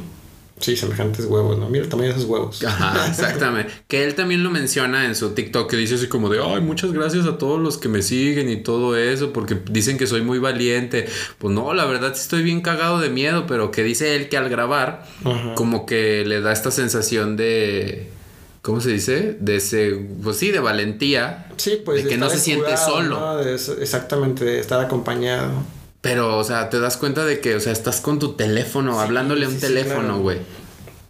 Sí, 0.61 0.77
semejantes 0.77 1.25
huevos, 1.25 1.59
¿no? 1.59 1.69
Mira 1.71 1.85
el 1.85 1.89
tamaño 1.91 2.11
de 2.11 2.15
esos 2.17 2.27
huevos. 2.29 2.63
Ajá, 2.65 3.07
exactamente. 3.09 3.73
que 3.89 4.05
él 4.05 4.15
también 4.15 4.43
lo 4.45 4.51
menciona 4.51 5.07
en 5.07 5.15
su 5.15 5.31
TikTok, 5.31 5.71
que 5.71 5.77
dice 5.77 5.95
así 5.95 6.07
como 6.07 6.29
de, 6.29 6.39
ay, 6.45 6.61
muchas 6.61 6.93
gracias 6.93 7.27
a 7.27 7.39
todos 7.39 7.59
los 7.61 7.79
que 7.79 7.89
me 7.89 8.03
siguen 8.03 8.51
y 8.51 8.63
todo 8.63 8.97
eso, 8.97 9.33
porque 9.33 9.57
dicen 9.71 9.97
que 9.97 10.07
soy 10.07 10.21
muy 10.23 10.39
valiente. 10.39 11.07
Pues 11.39 11.55
no, 11.55 11.73
la 11.73 11.87
verdad 11.87 12.13
sí 12.15 12.21
estoy 12.21 12.43
bien 12.43 12.61
cagado 12.61 13.01
de 13.01 13.09
miedo, 13.11 13.47
pero 13.47 13.71
que 13.71 13.83
dice 13.83 14.17
él 14.17 14.29
que 14.29 14.37
al 14.37 14.49
grabar, 14.51 15.07
Ajá. 15.25 15.55
como 15.55 15.87
que 15.87 16.25
le 16.27 16.41
da 16.41 16.53
esta 16.53 16.71
sensación 16.71 17.37
de... 17.37 18.11
¿Cómo 18.63 18.83
se 18.83 18.91
dice? 18.91 19.39
De 19.41 19.57
ese, 19.57 19.99
pues 20.23 20.37
sí, 20.37 20.51
de 20.51 20.61
valentía. 20.61 21.47
Sí, 21.57 21.81
pues 21.83 22.05
De 22.05 22.11
que 22.11 22.19
no 22.19 22.29
se 22.29 22.39
siente 22.39 22.77
solo. 22.77 23.19
¿no? 23.19 23.37
De 23.39 23.55
eso- 23.55 23.79
exactamente, 23.81 24.45
de 24.45 24.61
estar 24.61 24.79
acompañado. 24.85 25.51
Pero, 26.01 26.39
o 26.39 26.45
sea, 26.45 26.71
te 26.71 26.81
das 26.81 26.97
cuenta 26.97 27.25
de 27.25 27.41
que, 27.41 27.57
o 27.57 27.61
sea, 27.61 27.73
estás 27.73 28.01
con 28.01 28.19
tu 28.19 28.33
teléfono, 28.33 29.01
hablándole 29.01 29.45
a 29.45 29.49
un 29.49 29.55
sí, 29.55 29.61
sí, 29.61 29.67
teléfono, 29.67 30.01
claro. 30.03 30.21
güey. 30.21 30.39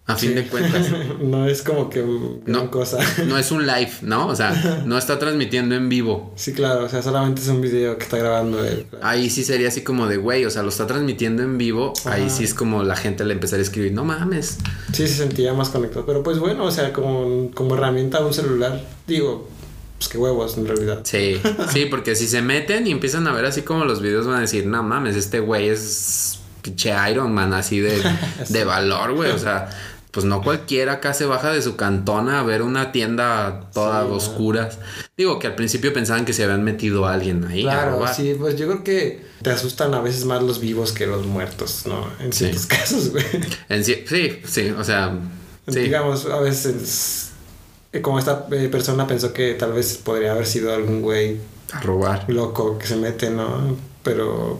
A 0.06 0.16
fin 0.16 0.34
de 0.34 0.44
cuentas. 0.48 0.88
no 1.20 1.46
es 1.46 1.62
como 1.62 1.88
que 1.88 2.04
No. 2.46 2.68
cosa. 2.72 2.98
No 3.26 3.38
es 3.38 3.52
un 3.52 3.64
live, 3.64 3.92
¿no? 4.02 4.26
O 4.26 4.34
sea, 4.34 4.82
no 4.84 4.98
está 4.98 5.20
transmitiendo 5.20 5.76
en 5.76 5.88
vivo. 5.88 6.32
Sí, 6.34 6.52
claro, 6.52 6.86
o 6.86 6.88
sea, 6.88 7.00
solamente 7.02 7.40
es 7.40 7.46
un 7.46 7.60
video 7.60 7.96
que 7.96 8.02
está 8.02 8.16
grabando 8.16 8.64
él. 8.64 8.86
Ahí 9.02 9.30
sí 9.30 9.44
sería 9.44 9.68
así 9.68 9.82
como 9.82 10.08
de, 10.08 10.16
güey, 10.16 10.44
o 10.44 10.50
sea, 10.50 10.64
lo 10.64 10.70
está 10.70 10.88
transmitiendo 10.88 11.44
en 11.44 11.56
vivo. 11.58 11.92
Ahí 12.06 12.28
sí 12.28 12.42
es 12.42 12.54
como 12.54 12.82
la 12.82 12.96
gente 12.96 13.24
le 13.24 13.34
empezaría 13.34 13.60
a 13.62 13.66
escribir, 13.66 13.92
no 13.92 14.04
mames. 14.04 14.58
Sí, 14.92 15.06
se 15.06 15.14
sentía 15.14 15.52
más 15.54 15.68
conectado. 15.68 16.04
Pero 16.04 16.24
pues 16.24 16.40
bueno, 16.40 16.64
o 16.64 16.70
sea, 16.72 16.92
como, 16.92 17.52
como 17.54 17.76
herramienta 17.76 18.18
un 18.24 18.34
celular, 18.34 18.82
digo, 19.06 19.48
pues 20.00 20.08
qué 20.08 20.16
huevos 20.16 20.56
en 20.56 20.66
realidad. 20.66 21.00
Sí, 21.04 21.38
sí, 21.70 21.84
porque 21.84 22.16
si 22.16 22.26
se 22.26 22.40
meten 22.40 22.86
y 22.86 22.90
empiezan 22.90 23.26
a 23.26 23.32
ver 23.34 23.44
así 23.44 23.60
como 23.60 23.84
los 23.84 24.00
videos 24.00 24.26
van 24.26 24.36
a 24.36 24.40
decir, 24.40 24.64
no 24.66 24.82
mames, 24.82 25.14
este 25.14 25.40
güey 25.40 25.68
es 25.68 26.38
pinche 26.62 26.94
Iron 27.10 27.34
Man 27.34 27.52
así 27.52 27.80
de, 27.80 28.02
de 28.48 28.64
valor, 28.64 29.12
güey. 29.14 29.30
O 29.30 29.38
sea, 29.38 29.68
pues 30.10 30.24
no 30.24 30.42
cualquiera 30.42 30.94
acá 30.94 31.12
se 31.12 31.26
baja 31.26 31.52
de 31.52 31.60
su 31.60 31.76
cantona 31.76 32.40
a 32.40 32.42
ver 32.42 32.62
una 32.62 32.92
tienda 32.92 33.68
toda 33.74 34.02
Sí, 34.04 34.08
¿no? 34.08 34.14
oscuras. 34.14 34.78
Digo 35.18 35.38
que 35.38 35.48
al 35.48 35.54
principio 35.54 35.92
pensaban 35.92 36.24
que 36.24 36.32
se 36.32 36.44
habían 36.44 36.64
metido 36.64 37.04
a 37.06 37.12
alguien 37.12 37.44
ahí. 37.44 37.62
Claro, 37.64 38.02
sí, 38.16 38.34
pues 38.38 38.56
yo 38.56 38.68
creo 38.68 38.82
que 38.82 39.22
te 39.42 39.50
asustan 39.50 39.92
a 39.92 40.00
veces 40.00 40.24
más 40.24 40.42
los 40.42 40.60
vivos 40.60 40.92
que 40.92 41.06
los 41.06 41.26
muertos, 41.26 41.82
¿no? 41.86 42.06
En 42.20 42.32
Sí. 42.32 42.46
ciertos 42.46 42.66
casos, 42.66 43.10
güey. 43.10 43.24
En 43.68 43.84
sí, 43.84 44.02
sí, 44.08 44.40
sí, 44.46 44.70
o 44.70 44.82
sea. 44.82 45.12
Digamos, 45.66 46.24
a 46.26 46.40
veces, 46.40 47.29
como 48.02 48.18
esta 48.18 48.46
eh, 48.52 48.68
persona 48.70 49.06
pensó 49.06 49.32
que 49.32 49.54
tal 49.54 49.72
vez 49.72 49.96
podría 50.04 50.32
haber 50.32 50.46
sido 50.46 50.72
algún 50.74 51.02
güey 51.02 51.38
A 51.72 51.80
robar. 51.80 52.24
loco 52.28 52.78
que 52.78 52.86
se 52.86 52.96
mete, 52.96 53.30
¿no? 53.30 53.76
Pero 54.04 54.58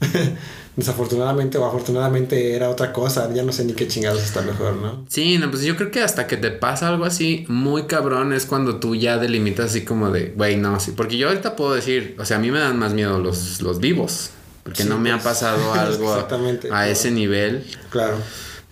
desafortunadamente 0.76 1.56
o 1.58 1.64
afortunadamente 1.64 2.54
era 2.54 2.68
otra 2.68 2.92
cosa, 2.92 3.32
ya 3.32 3.42
no 3.42 3.52
sé 3.52 3.64
ni 3.64 3.72
qué 3.72 3.88
chingados 3.88 4.22
está 4.22 4.42
mejor, 4.42 4.76
¿no? 4.76 5.04
Sí, 5.08 5.38
no, 5.38 5.50
pues 5.50 5.62
yo 5.62 5.74
creo 5.76 5.90
que 5.90 6.02
hasta 6.02 6.26
que 6.26 6.36
te 6.36 6.50
pasa 6.50 6.88
algo 6.88 7.06
así 7.06 7.46
muy 7.48 7.84
cabrón 7.84 8.32
es 8.34 8.44
cuando 8.44 8.76
tú 8.76 8.94
ya 8.94 9.16
delimitas 9.16 9.66
así 9.70 9.84
como 9.84 10.10
de, 10.10 10.34
güey, 10.36 10.56
no, 10.56 10.78
sí. 10.78 10.92
Porque 10.94 11.16
yo 11.16 11.28
ahorita 11.28 11.56
puedo 11.56 11.74
decir, 11.74 12.14
o 12.18 12.24
sea, 12.26 12.36
a 12.36 12.40
mí 12.40 12.50
me 12.50 12.58
dan 12.58 12.78
más 12.78 12.92
miedo 12.92 13.18
los, 13.18 13.62
los 13.62 13.80
vivos. 13.80 14.30
Porque 14.64 14.82
Sí, 14.82 14.88
no 14.88 14.98
me 14.98 15.10
ha 15.12 15.14
pues, 15.14 15.24
pasado 15.24 15.72
algo 15.74 16.12
a, 16.12 16.20
a 16.20 16.28
claro. 16.28 16.90
ese 16.90 17.10
nivel. 17.10 17.64
Claro. 17.88 18.16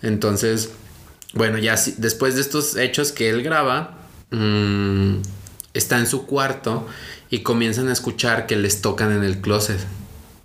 Entonces, 0.03 0.69
bueno, 1.35 1.57
ya 1.57 1.75
después 1.97 2.35
de 2.35 2.41
estos 2.41 2.77
hechos 2.77 3.11
que 3.11 3.29
él 3.29 3.43
graba, 3.43 3.97
mm, 4.31 5.17
está 5.73 5.99
en 5.99 6.07
su 6.07 6.25
cuarto 6.25 6.87
y 7.29 7.39
comienzan 7.39 7.89
a 7.89 7.93
escuchar 7.93 8.47
que 8.47 8.55
les 8.55 8.81
tocan 8.81 9.11
en 9.11 9.23
el 9.23 9.41
closet. 9.41 9.79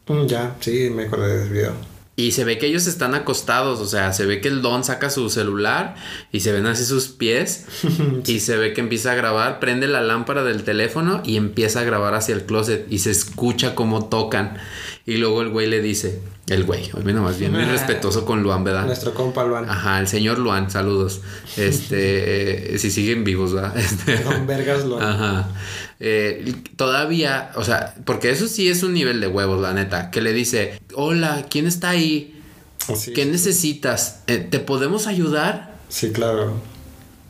Mm, 0.09 0.26
ya, 0.26 0.57
sí, 0.61 0.90
me 0.90 1.05
acordé 1.05 1.38
del 1.38 1.48
video. 1.48 1.90
Y 2.16 2.33
se 2.33 2.44
ve 2.44 2.59
que 2.59 2.66
ellos 2.66 2.87
están 2.87 3.14
acostados, 3.14 3.81
o 3.81 3.87
sea, 3.87 4.12
se 4.12 4.26
ve 4.26 4.40
que 4.40 4.48
el 4.48 4.61
don 4.61 4.85
saca 4.85 5.09
su 5.09 5.31
celular 5.31 5.94
y 6.33 6.40
se 6.40 6.53
ven 6.53 6.66
así 6.66 6.85
sus 6.85 7.09
pies 7.09 7.66
y 8.26 8.40
se 8.40 8.57
ve 8.57 8.74
que 8.74 8.81
empieza 8.81 9.12
a 9.12 9.14
grabar, 9.14 9.61
prende 9.61 9.87
la 9.87 10.03
lámpara 10.03 10.42
del 10.42 10.64
teléfono 10.64 11.22
y 11.24 11.37
empieza 11.37 11.81
a 11.81 11.85
grabar 11.85 12.14
hacia 12.14 12.35
el 12.35 12.44
closet 12.44 12.87
y 12.90 12.98
se 12.98 13.11
escucha 13.12 13.74
cómo 13.74 14.07
tocan. 14.09 14.59
Y 15.07 15.16
luego 15.16 15.40
el 15.40 15.48
güey 15.48 15.68
le 15.68 15.81
dice, 15.81 16.20
el 16.50 16.64
güey, 16.64 16.90
hoy 16.92 17.04
más 17.14 17.38
bien 17.38 17.52
muy 17.52 17.64
respetuoso 17.64 18.24
con 18.24 18.42
Luan, 18.42 18.64
¿verdad? 18.64 18.84
Nuestro 18.86 19.14
compa 19.14 19.44
Luan. 19.44 19.68
Ajá, 19.70 20.00
el 20.00 20.08
señor 20.08 20.38
Luan, 20.38 20.70
saludos. 20.70 21.20
Este, 21.56 22.74
eh, 22.74 22.78
si 22.78 22.90
siguen 22.90 23.24
vivos, 23.24 23.52
¿verdad? 23.54 23.76
Este, 23.78 24.18
Don 24.22 24.46
Vergas 24.46 24.84
Luan. 24.84 25.02
Ajá. 25.02 25.48
Eh, 26.00 26.52
todavía, 26.76 27.52
o 27.54 27.64
sea, 27.64 27.94
porque 28.04 28.30
eso 28.30 28.48
sí 28.48 28.68
es 28.68 28.82
un 28.82 28.92
nivel 28.94 29.20
de 29.20 29.28
huevos, 29.28 29.60
la 29.60 29.72
neta. 29.72 30.10
Que 30.10 30.20
le 30.20 30.32
dice, 30.32 30.80
hola, 30.94 31.46
¿quién 31.48 31.66
está 31.66 31.90
ahí? 31.90 32.36
Sí, 32.96 33.12
¿Qué 33.12 33.26
necesitas? 33.26 34.20
Eh, 34.26 34.38
¿Te 34.38 34.58
podemos 34.58 35.06
ayudar? 35.06 35.78
Sí, 35.88 36.10
claro. 36.10 36.54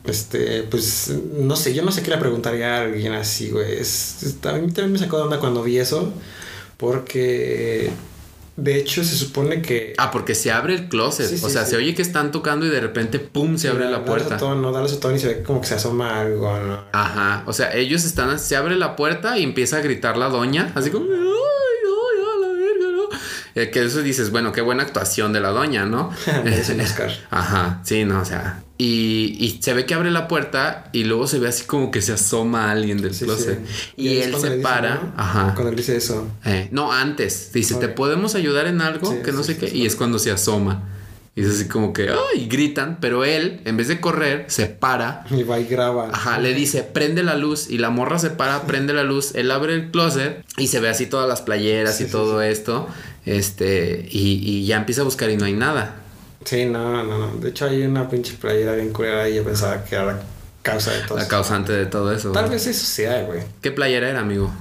Este, 0.05 0.63
pues, 0.63 1.13
no 1.37 1.55
sé, 1.55 1.75
yo 1.75 1.83
no 1.83 1.91
sé 1.91 2.01
qué 2.01 2.09
le 2.09 2.17
preguntaría 2.17 2.77
a 2.77 2.81
alguien 2.85 3.13
así, 3.13 3.49
güey. 3.51 3.73
Es, 3.73 4.23
es- 4.23 4.45
a 4.45 4.53
mí 4.53 4.61
también 4.71 4.93
me 4.93 4.97
sacó 4.97 5.17
de 5.17 5.23
onda 5.23 5.39
cuando 5.39 5.61
vi 5.61 5.77
eso, 5.77 6.11
porque 6.77 7.91
de 8.61 8.77
hecho 8.77 9.03
se 9.03 9.15
supone 9.15 9.61
que... 9.61 9.93
Ah, 9.97 10.11
porque 10.11 10.35
se 10.35 10.51
abre 10.51 10.75
el 10.75 10.87
closet. 10.87 11.27
Sí, 11.27 11.37
sí, 11.39 11.45
o 11.45 11.49
sea, 11.49 11.65
sí. 11.65 11.71
se 11.71 11.77
oye 11.77 11.95
que 11.95 12.03
están 12.03 12.31
tocando 12.31 12.65
y 12.65 12.69
de 12.69 12.79
repente, 12.79 13.17
¡pum! 13.19 13.57
se 13.57 13.69
abre 13.69 13.89
la 13.89 14.05
puerta. 14.05 14.29
Da 14.29 14.39
su 14.39 14.45
tono, 14.45 14.71
da 14.71 14.87
su 14.87 14.99
tono 14.99 15.15
y 15.15 15.19
se 15.19 15.27
ve 15.27 15.43
como 15.43 15.61
que 15.61 15.67
se 15.67 15.75
asoma 15.75 16.21
algo, 16.21 16.59
¿no? 16.59 16.83
Ajá. 16.91 17.43
O 17.47 17.53
sea, 17.53 17.73
ellos 17.73 18.05
están, 18.05 18.37
se 18.39 18.55
abre 18.55 18.75
la 18.75 18.95
puerta 18.95 19.37
y 19.37 19.43
empieza 19.43 19.77
a 19.77 19.81
gritar 19.81 20.15
la 20.15 20.29
doña, 20.29 20.71
así 20.75 20.91
como, 20.91 21.05
¡ay, 21.05 21.17
ay, 21.17 22.23
a 22.23 22.39
la 22.39 22.53
verga, 22.53 22.91
no! 22.95 23.09
Eh, 23.55 23.69
que 23.69 23.83
eso 23.83 24.01
dices, 24.01 24.31
bueno, 24.31 24.51
qué 24.51 24.61
buena 24.61 24.83
actuación 24.83 25.33
de 25.33 25.41
la 25.41 25.49
doña, 25.49 25.85
¿no? 25.85 26.11
Es 26.45 26.69
un 26.69 26.79
Oscar. 26.81 27.11
Ajá, 27.29 27.81
sí, 27.83 28.05
no, 28.05 28.21
o 28.21 28.25
sea. 28.25 28.63
Y, 28.77 29.35
y 29.39 29.59
se 29.61 29.73
ve 29.73 29.85
que 29.85 29.93
abre 29.93 30.09
la 30.09 30.27
puerta 30.27 30.89
y 30.91 31.03
luego 31.03 31.27
se 31.27 31.37
ve 31.37 31.47
así 31.49 31.65
como 31.65 31.91
que 31.91 32.01
se 32.01 32.13
asoma 32.13 32.71
alguien 32.71 32.99
del 33.01 33.13
Sí, 33.13 33.25
closet. 33.25 33.59
sí. 33.67 33.91
Y, 33.97 34.17
es 34.17 34.27
él 34.27 34.35
se 34.37 34.49
le 34.49 34.55
dice, 34.57 34.63
para. 34.63 34.95
¿no? 34.95 35.13
Ajá. 35.17 35.51
Cuando 35.53 35.69
él 35.69 35.75
dice 35.75 35.95
eso. 35.97 36.27
Eh, 36.45 36.67
no, 36.71 36.91
antes. 36.91 37.51
Dice, 37.53 37.75
¿te 37.75 37.89
podemos 37.89 38.33
ayudar 38.35 38.65
en 38.67 38.81
algo? 38.81 39.11
Sí, 39.11 39.17
que 39.23 39.31
no 39.33 39.43
sé 39.43 39.57
qué. 39.57 39.69
Y 39.75 39.85
es 39.85 39.95
cuando 39.95 40.17
se 40.17 40.31
asoma. 40.31 40.83
Y 41.33 41.43
es 41.43 41.49
así 41.49 41.67
como 41.69 41.93
que, 41.93 42.09
¡ay! 42.09 42.47
Gritan, 42.47 42.97
pero 42.99 43.23
él, 43.23 43.61
en 43.63 43.77
vez 43.77 43.87
de 43.87 44.01
correr, 44.01 44.45
se 44.49 44.65
para. 44.65 45.25
Y 45.29 45.43
va 45.43 45.59
y 45.59 45.65
graba. 45.65 46.09
Ajá, 46.11 46.39
le 46.39 46.53
dice, 46.53 46.83
prende 46.83 47.23
la 47.23 47.35
luz. 47.35 47.69
Y 47.69 47.77
la 47.77 47.89
morra 47.89 48.17
se 48.19 48.31
para, 48.31 48.63
prende 48.63 48.93
la 48.93 49.03
luz. 49.03 49.33
Él 49.35 49.49
abre 49.51 49.75
el 49.75 49.91
closet 49.91 50.43
y 50.57 50.67
se 50.67 50.79
ve 50.79 50.89
así 50.89 51.05
todas 51.05 51.29
las 51.29 51.41
playeras 51.41 51.97
Sí, 51.97 52.03
y 52.03 52.05
sí, 52.07 52.11
todo 52.11 52.41
esto. 52.41 52.87
Este, 53.25 54.07
y, 54.09 54.39
y 54.43 54.65
ya 54.65 54.77
empieza 54.77 55.01
a 55.01 55.03
buscar 55.05 55.29
y 55.29 55.37
no 55.37 55.45
hay 55.45 55.53
nada. 55.53 55.95
Sí, 56.45 56.65
no, 56.65 57.03
no, 57.03 57.17
no. 57.17 57.35
De 57.37 57.49
hecho 57.49 57.65
hay 57.65 57.83
una 57.83 58.09
pinche 58.09 58.33
playera 58.33 58.73
bien 58.73 58.91
culera 58.91 59.29
y 59.29 59.35
yo 59.35 59.43
pensaba 59.43 59.83
que 59.83 59.95
era 59.95 60.05
la 60.05 60.21
causa 60.63 60.91
de 60.91 61.01
todo 61.01 61.17
La 61.17 61.23
eso. 61.23 61.29
causante 61.29 61.71
de 61.73 61.85
todo 61.85 62.11
eso. 62.13 62.31
Tal 62.31 62.49
vez 62.49 62.65
eso 62.67 62.85
sea, 62.85 63.23
güey. 63.23 63.41
¿Qué 63.61 63.71
playera 63.71 64.09
era, 64.09 64.19
amigo? 64.21 64.51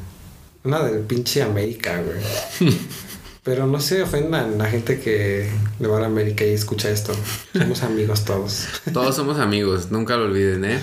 Una 0.63 0.83
del 0.85 1.01
pinche 1.01 1.43
América, 1.43 2.03
güey. 2.03 2.77
Pero 3.43 3.67
no 3.67 3.81
se 3.81 4.03
ofendan 4.03 4.59
la 4.59 4.67
gente 4.67 5.01
que 5.01 5.49
le 5.79 5.89
va 5.89 5.97
a 5.97 6.01
la 6.03 6.07
América 6.09 6.45
y 6.45 6.51
escucha 6.51 6.91
esto. 6.91 7.15
Somos 7.55 7.83
amigos 7.83 8.27
todos. 8.27 8.67
Todos 8.93 9.17
somos 9.17 9.39
amigos, 9.39 9.91
nunca 9.91 10.19
lo 10.19 10.25
olviden, 10.27 10.67
¿eh? 10.67 10.79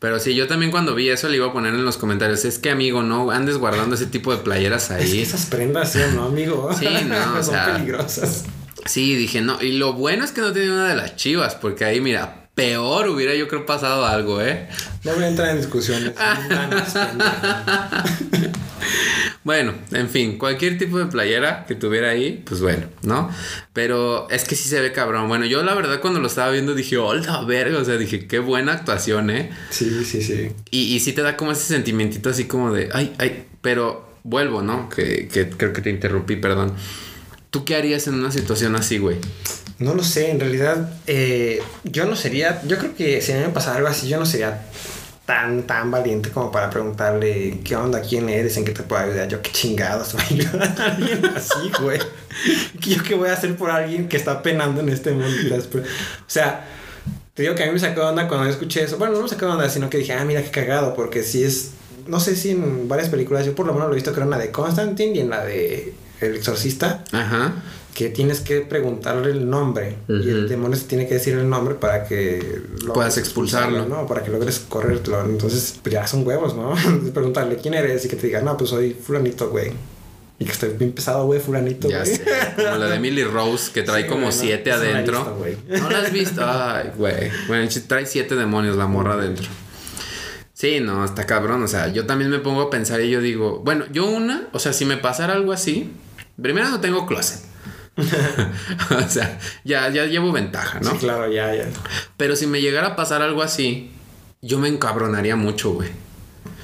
Pero 0.00 0.18
sí, 0.18 0.34
yo 0.34 0.48
también 0.48 0.70
cuando 0.72 0.94
vi 0.94 1.08
eso 1.10 1.28
le 1.28 1.36
iba 1.36 1.46
a 1.46 1.52
poner 1.52 1.74
en 1.74 1.84
los 1.84 1.96
comentarios, 1.98 2.44
es 2.46 2.58
que 2.58 2.70
amigo, 2.70 3.02
no 3.02 3.30
andes 3.30 3.58
guardando 3.58 3.94
ese 3.94 4.06
tipo 4.06 4.32
de 4.34 4.42
playeras 4.42 4.90
Es 4.90 4.96
que 4.96 5.02
ahí. 5.12 5.20
esas 5.20 5.46
prendas, 5.46 5.92
¿sí 5.92 5.98
no, 6.14 6.24
amigo? 6.24 6.70
Sí, 6.78 6.86
no, 7.06 7.16
o 7.38 7.42
Son 7.42 7.54
sea- 7.54 7.74
peligrosas. 7.76 8.44
Sí, 8.86 9.14
dije, 9.14 9.42
no, 9.42 9.62
y 9.62 9.72
lo 9.72 9.92
bueno 9.92 10.24
es 10.24 10.32
que 10.32 10.40
no 10.40 10.52
tenía 10.52 10.72
una 10.72 10.88
de 10.88 10.96
las 10.96 11.14
chivas, 11.16 11.54
porque 11.54 11.84
ahí, 11.84 12.00
mira, 12.00 12.39
peor 12.60 13.08
hubiera 13.08 13.34
yo 13.34 13.48
creo 13.48 13.64
pasado 13.64 14.04
algo, 14.04 14.42
¿eh? 14.42 14.68
No 15.02 15.14
voy 15.14 15.24
a 15.24 15.28
entrar 15.28 15.48
en 15.48 15.56
discusiones. 15.56 16.10
Pendeja. 16.10 18.04
Bueno, 19.42 19.72
en 19.92 20.10
fin, 20.10 20.36
cualquier 20.36 20.76
tipo 20.76 20.98
de 20.98 21.06
playera 21.06 21.64
que 21.66 21.74
tuviera 21.74 22.10
ahí, 22.10 22.42
pues 22.44 22.60
bueno, 22.60 22.86
¿no? 23.00 23.30
Pero 23.72 24.28
es 24.28 24.44
que 24.44 24.54
sí 24.54 24.68
se 24.68 24.78
ve 24.78 24.92
cabrón. 24.92 25.28
Bueno, 25.28 25.46
yo 25.46 25.62
la 25.62 25.74
verdad 25.74 26.02
cuando 26.02 26.20
lo 26.20 26.26
estaba 26.26 26.50
viendo 26.50 26.74
dije, 26.74 26.98
hola, 26.98 27.42
verga, 27.46 27.78
o 27.78 27.84
sea, 27.84 27.96
dije, 27.96 28.26
qué 28.26 28.38
buena 28.38 28.74
actuación, 28.74 29.30
¿eh? 29.30 29.50
sí, 29.70 30.04
sí, 30.04 30.22
sí. 30.22 30.52
Y, 30.70 30.94
y 30.94 31.00
sí 31.00 31.14
te 31.14 31.22
da 31.22 31.38
como 31.38 31.52
ese 31.52 31.62
sentimientito 31.62 32.28
así 32.28 32.44
como 32.44 32.74
de, 32.74 32.90
ay, 32.92 33.14
ay, 33.16 33.44
pero 33.62 34.06
vuelvo, 34.22 34.60
¿no? 34.60 34.90
Que, 34.90 35.28
que 35.28 35.48
creo 35.48 35.72
que 35.72 35.80
te 35.80 35.88
interrumpí, 35.88 36.36
perdón. 36.36 36.74
¿Tú 37.48 37.64
qué 37.64 37.76
harías 37.76 38.06
en 38.06 38.14
una 38.14 38.30
situación 38.30 38.76
así, 38.76 38.98
güey? 38.98 39.16
No 39.80 39.94
lo 39.94 40.04
sé, 40.04 40.30
en 40.30 40.38
realidad 40.38 40.90
eh, 41.06 41.62
yo 41.84 42.04
no 42.04 42.14
sería, 42.14 42.62
yo 42.66 42.76
creo 42.76 42.94
que 42.94 43.22
si 43.22 43.32
me 43.32 43.48
pasara 43.48 43.78
algo 43.78 43.88
así, 43.88 44.08
yo 44.08 44.18
no 44.18 44.26
sería 44.26 44.62
tan, 45.24 45.62
tan 45.62 45.90
valiente 45.90 46.28
como 46.28 46.52
para 46.52 46.68
preguntarle 46.68 47.60
qué 47.64 47.76
onda, 47.76 48.02
quién 48.02 48.28
eres, 48.28 48.58
en 48.58 48.66
qué 48.66 48.72
te 48.72 48.82
puedo 48.82 49.02
ayudar. 49.02 49.26
Yo 49.28 49.40
qué 49.40 49.50
chingados 49.50 50.12
voy 50.12 50.22
ayudar 50.30 50.74
a 50.78 50.84
alguien 50.84 51.24
así, 51.34 51.72
güey. 51.80 51.98
Yo 52.80 53.02
qué 53.02 53.14
voy 53.14 53.30
a 53.30 53.32
hacer 53.32 53.56
por 53.56 53.70
alguien 53.70 54.06
que 54.06 54.18
está 54.18 54.42
penando 54.42 54.82
en 54.82 54.90
este 54.90 55.12
mundo. 55.12 55.56
O 55.56 55.80
sea, 56.26 56.66
te 57.32 57.42
digo 57.42 57.54
que 57.54 57.62
a 57.62 57.66
mí 57.66 57.72
me 57.72 57.78
sacó 57.78 58.02
onda 58.02 58.28
cuando 58.28 58.50
escuché 58.50 58.82
eso. 58.82 58.98
Bueno, 58.98 59.14
no 59.14 59.22
me 59.22 59.28
sacó 59.28 59.46
de 59.46 59.52
onda, 59.52 59.70
sino 59.70 59.88
que 59.88 59.96
dije, 59.96 60.12
ah, 60.12 60.24
mira 60.26 60.42
qué 60.42 60.50
cagado, 60.50 60.94
porque 60.94 61.22
si 61.22 61.42
es, 61.42 61.70
no 62.06 62.20
sé 62.20 62.36
si 62.36 62.50
en 62.50 62.86
varias 62.86 63.08
películas, 63.08 63.46
yo 63.46 63.54
por 63.54 63.66
lo 63.66 63.72
menos 63.72 63.88
lo 63.88 63.94
he 63.94 63.96
visto, 63.96 64.12
creo 64.12 64.24
en 64.24 64.30
la 64.30 64.38
de 64.38 64.50
Constantine 64.50 65.12
y 65.14 65.20
en 65.20 65.30
la 65.30 65.42
de 65.42 65.94
El 66.20 66.36
Exorcista 66.36 67.02
Ajá. 67.12 67.54
Que 68.00 68.08
tienes 68.08 68.40
que 68.40 68.62
preguntarle 68.62 69.30
el 69.30 69.50
nombre 69.50 69.94
y 70.08 70.30
el 70.30 70.48
demonio 70.48 70.78
te 70.78 70.84
tiene 70.84 71.06
que 71.06 71.12
decir 71.14 71.34
el 71.34 71.46
nombre 71.46 71.74
para 71.74 72.04
que 72.04 72.62
Puedas 72.94 73.18
expulsarlo. 73.18 73.84
¿no? 73.84 74.06
Para 74.06 74.22
que 74.22 74.30
logres 74.30 74.58
correrlo. 74.60 75.22
Entonces, 75.26 75.78
pues 75.82 75.92
ya 75.92 76.06
son 76.06 76.26
huevos, 76.26 76.56
¿no? 76.56 76.72
preguntarle 77.12 77.56
quién 77.56 77.74
eres 77.74 78.06
y 78.06 78.08
que 78.08 78.16
te 78.16 78.28
diga, 78.28 78.40
no, 78.40 78.56
pues 78.56 78.70
soy 78.70 78.94
fulanito, 78.94 79.50
güey. 79.50 79.72
Y 80.38 80.46
que 80.46 80.50
estoy 80.52 80.70
bien 80.70 80.92
pesado, 80.92 81.26
güey, 81.26 81.40
fulanito, 81.40 81.90
Ya 81.90 81.98
güey. 82.02 82.16
sé. 82.16 82.24
Como 82.56 82.78
la 82.78 82.86
de 82.86 82.96
Emily 82.96 83.22
Rose, 83.22 83.70
que 83.70 83.82
trae 83.82 84.02
Sí, 84.04 84.08
como 84.08 84.32
siete 84.32 84.70
no 84.70 84.76
adentro. 84.76 85.36
güey. 85.36 85.58
¿No 85.68 85.90
la 85.90 85.98
has 85.98 86.10
visto? 86.10 86.40
Ay, 86.42 86.92
güey. 86.96 87.30
Bueno, 87.48 87.68
trae 87.86 88.06
siete 88.06 88.34
demonios 88.34 88.78
la 88.78 88.86
morra 88.86 89.12
adentro. 89.12 89.46
Sí, 90.54 90.80
no, 90.80 91.04
está 91.04 91.26
cabrón. 91.26 91.62
O 91.62 91.68
sea, 91.68 91.88
yo 91.88 92.06
también 92.06 92.30
me 92.30 92.38
pongo 92.38 92.62
a 92.62 92.70
pensar 92.70 93.02
y 93.02 93.10
yo 93.10 93.20
digo, 93.20 93.60
bueno, 93.62 93.84
yo 93.92 94.06
una, 94.06 94.48
o 94.52 94.58
sea, 94.58 94.72
si 94.72 94.86
me 94.86 94.96
pasara 94.96 95.34
algo 95.34 95.52
así, 95.52 95.92
Primero 96.40 96.70
no 96.70 96.80
tengo 96.80 97.06
closet. 97.06 97.40
o 97.96 99.08
sea, 99.08 99.38
ya, 99.64 99.88
ya 99.90 100.06
llevo 100.06 100.32
ventaja, 100.32 100.80
¿no? 100.80 100.92
Sí, 100.92 100.98
claro, 100.98 101.30
ya, 101.30 101.54
ya. 101.54 101.66
Pero 102.16 102.36
si 102.36 102.46
me 102.46 102.60
llegara 102.60 102.88
a 102.88 102.96
pasar 102.96 103.22
algo 103.22 103.42
así, 103.42 103.90
yo 104.42 104.58
me 104.58 104.68
encabronaría 104.68 105.36
mucho, 105.36 105.72
güey. 105.72 105.90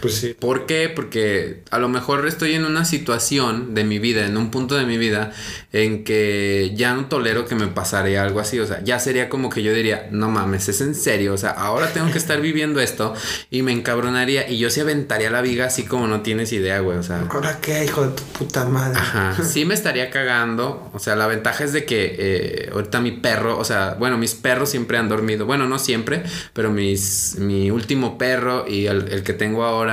Pues 0.01 0.15
sí. 0.15 0.37
¿Por 0.39 0.67
qué? 0.67 0.91
Porque 0.95 1.63
a 1.71 1.79
lo 1.79 1.89
mejor 1.89 2.27
estoy 2.27 2.55
en 2.55 2.65
una 2.65 2.85
situación 2.85 3.75
de 3.75 3.85
mi 3.85 3.99
vida, 3.99 4.27
en 4.27 4.37
un 4.37 4.51
punto 4.51 4.75
de 4.75 4.85
mi 4.85 4.99
vida, 4.99 5.33
en 5.73 6.05
que 6.05 6.73
ya 6.75 6.95
no 6.95 7.07
tolero 7.07 7.47
que 7.47 7.55
me 7.55 7.67
pasaré 7.69 8.19
algo 8.19 8.41
así. 8.41 8.59
O 8.59 8.67
sea, 8.67 8.83
ya 8.85 8.99
sería 8.99 9.29
como 9.29 9.51
que 9.51 9.63
yo 9.63 9.73
diría, 9.73 10.09
no 10.11 10.31
mames, 10.31 10.69
es 10.69 10.81
en 10.81 10.95
serio. 10.95 11.35
O 11.35 11.39
sea, 11.39 11.51
ahora 11.51 11.93
tengo 11.93 12.11
que 12.11 12.19
estar 12.19 12.41
viviendo 12.41 12.81
esto 12.81 13.15
y 13.51 13.63
me 13.63 13.73
encabronaría 13.73 14.49
y 14.49 14.59
yo 14.59 14.71
sí 14.71 14.81
aventaría 14.81 15.31
la 15.31 15.41
viga 15.41 15.67
así 15.67 15.85
como 15.85 16.07
no 16.07 16.21
tienes 16.21 16.53
idea, 16.53 16.81
güey. 16.81 16.99
O 16.99 17.03
sea, 17.03 17.27
¿Ahora 17.31 17.59
qué, 17.61 17.85
hijo 17.85 18.07
de 18.07 18.15
tu 18.15 18.23
puta 18.25 18.65
madre? 18.65 18.99
Ajá, 18.99 19.43
sí 19.45 19.65
me 19.65 19.75
estaría 19.75 20.11
cagando. 20.11 20.91
O 20.93 20.99
sea, 20.99 21.17
la 21.17 21.27
ventaja 21.27 21.65
es 21.65 21.73
de 21.73 21.85
que 21.85 22.17
eh, 22.19 22.71
ahorita 22.73 23.01
mi 23.01 23.13
perro, 23.13 23.59
o 23.59 23.65
sea, 23.65 23.97
bueno, 23.99 24.19
mis 24.19 24.35
perros 24.35 24.71
siempre 24.71 24.99
han 24.99 25.09
dormido. 25.09 25.47
Bueno, 25.47 25.67
no 25.67 25.79
siempre, 25.79 26.23
pero 26.53 26.71
mis, 26.71 27.37
mi 27.39 27.71
último 27.71 28.19
perro 28.19 28.67
y 28.69 28.87
el, 28.87 29.09
el 29.09 29.23
que 29.23 29.33
tengo 29.33 29.65
ahora 29.65 29.86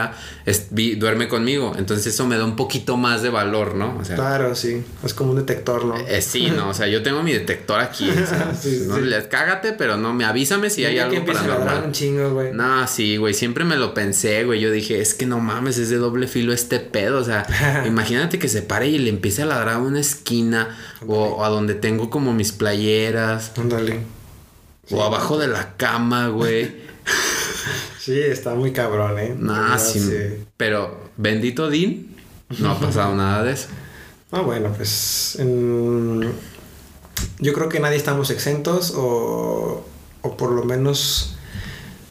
es- 0.46 0.68
vi- 0.72 0.96
duerme 0.96 1.28
conmigo. 1.28 1.74
Entonces 1.78 2.08
eso 2.14 2.26
me 2.28 2.38
da 2.38 2.46
un 2.46 2.56
poquito 2.56 2.98
más 2.98 3.22
de 3.22 3.30
valor, 3.30 3.76
¿no? 3.76 3.98
O 4.00 4.06
sea, 4.06 4.16
Claro, 4.16 4.56
sí. 4.56 4.84
Es 5.04 5.14
como 5.14 5.32
un 5.32 5.38
detector, 5.38 5.86
¿no? 5.86 5.96
eh, 5.98 6.22
sí, 6.22 6.52
no, 6.56 6.70
o 6.70 6.74
sea, 6.74 6.88
yo 6.88 7.02
tengo 7.04 7.24
mi 7.24 7.32
detector 7.34 7.80
aquí. 7.80 8.10
o 8.10 8.14
sea, 8.28 8.54
Sí, 8.62 8.84
no, 8.88 8.96
sí. 8.96 9.02
le- 9.02 9.28
cágate, 9.28 9.74
pero 9.74 9.98
no, 9.98 10.14
me 10.14 10.26
avísame 10.26 10.70
si 10.70 10.86
hay 10.86 11.00
algo 11.00 11.16
ladrar 11.16 11.36
un 11.36 11.58
paranormal. 11.58 11.92
chingo, 11.92 12.34
güey. 12.34 12.52
No, 12.54 12.88
sí, 12.88 13.18
güey, 13.18 13.34
siempre 13.34 13.64
me 13.66 13.76
lo 13.78 13.94
pensé, 13.94 14.44
güey. 14.46 14.60
Yo 14.60 14.72
dije, 14.72 15.00
es 15.02 15.14
que 15.14 15.26
no 15.26 15.40
mames, 15.40 15.78
es 15.78 15.90
de 15.90 15.98
doble 15.98 16.28
filo 16.28 16.54
este 16.54 16.80
pedo. 16.80 17.20
O 17.20 17.24
sea, 17.24 17.46
imagínate 17.88 18.40
que 18.40 18.48
se 18.50 18.62
pare 18.62 18.88
y 18.88 18.98
le 19.00 19.10
empiece 19.10 19.42
a 19.44 19.46
ladrar 19.46 19.76
a 19.76 19.78
una 19.80 20.00
esquina 20.00 20.78
o, 21.08 21.16
o 21.24 21.44
a 21.44 21.50
donde 21.50 21.74
tengo 21.76 22.10
como 22.10 22.34
mis 22.34 22.52
playeras 22.52 23.52
Ándale. 23.58 24.00
o 24.92 25.04
abajo 25.04 25.38
de 25.38 25.48
la 25.48 25.76
cama, 25.78 26.28
güey. 26.28 26.93
Sí, 28.00 28.20
está 28.20 28.54
muy 28.56 28.72
cabrón, 28.74 29.18
¿eh? 29.20 29.36
Nah, 29.38 29.78
sí. 29.78 30.00
Pero 30.58 31.10
bendito 31.18 31.70
Dean, 31.70 32.08
no 32.60 32.72
ha 32.72 32.80
pasado 32.80 33.16
nada 33.16 33.44
de 33.44 33.54
eso. 33.54 33.68
Ah, 34.32 34.42
bueno, 34.42 34.74
pues. 34.76 35.38
en- 35.40 36.32
Yo 37.40 37.54
creo 37.54 37.70
que 37.70 37.80
nadie 37.80 37.96
estamos 37.98 38.30
exentos 38.32 38.92
o, 38.96 39.86
o 40.22 40.38
por 40.38 40.52
lo 40.52 40.64
menos. 40.66 41.36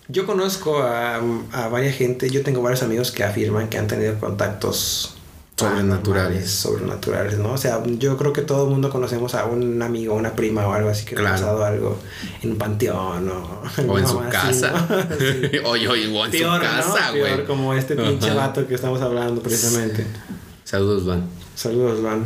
Yo 0.08 0.26
conozco 0.26 0.82
a, 0.82 1.20
a 1.52 1.68
varias 1.68 1.96
gente, 1.96 2.28
yo 2.30 2.42
tengo 2.42 2.60
varios 2.62 2.82
amigos 2.82 3.12
que 3.12 3.24
afirman 3.24 3.68
que 3.68 3.78
han 3.78 3.86
tenido 3.86 4.18
contactos 4.18 5.16
Sobrenaturales. 5.56 6.50
sobrenaturales, 6.50 7.38
¿no? 7.38 7.52
O 7.52 7.58
sea, 7.58 7.82
yo 7.84 8.16
creo 8.16 8.32
que 8.32 8.42
todo 8.42 8.64
el 8.64 8.70
mundo 8.70 8.90
conocemos 8.90 9.34
a 9.34 9.44
un 9.44 9.80
amigo, 9.82 10.14
una 10.14 10.34
prima 10.34 10.66
o 10.66 10.72
algo 10.72 10.88
así 10.88 11.04
que 11.04 11.14
ha 11.14 11.22
pasado 11.22 11.64
algo 11.64 11.98
en 12.42 12.52
un 12.52 12.56
panteón 12.58 13.28
o, 13.28 13.62
O 13.88 13.98
en 13.98 14.06
su 14.08 14.18
así, 14.20 14.30
casa. 14.30 14.72
¿no? 14.88 15.16
Sí. 15.18 15.58
Oye, 15.64 15.88
oye, 15.88 16.08
o 16.08 16.24
en 16.24 16.30
Peor, 16.30 16.56
su 16.58 16.64
¿no? 16.64 16.70
casa, 16.70 17.12
Peor, 17.12 17.34
güey. 17.34 17.46
como 17.46 17.74
este 17.74 17.94
pinche 17.96 18.30
Ajá. 18.30 18.34
vato 18.48 18.66
que 18.66 18.74
estamos 18.74 19.00
hablando 19.02 19.40
precisamente. 19.42 20.04
Saludos, 20.64 21.04
Van. 21.06 21.22
Saludos, 21.54 22.02
Van. 22.02 22.24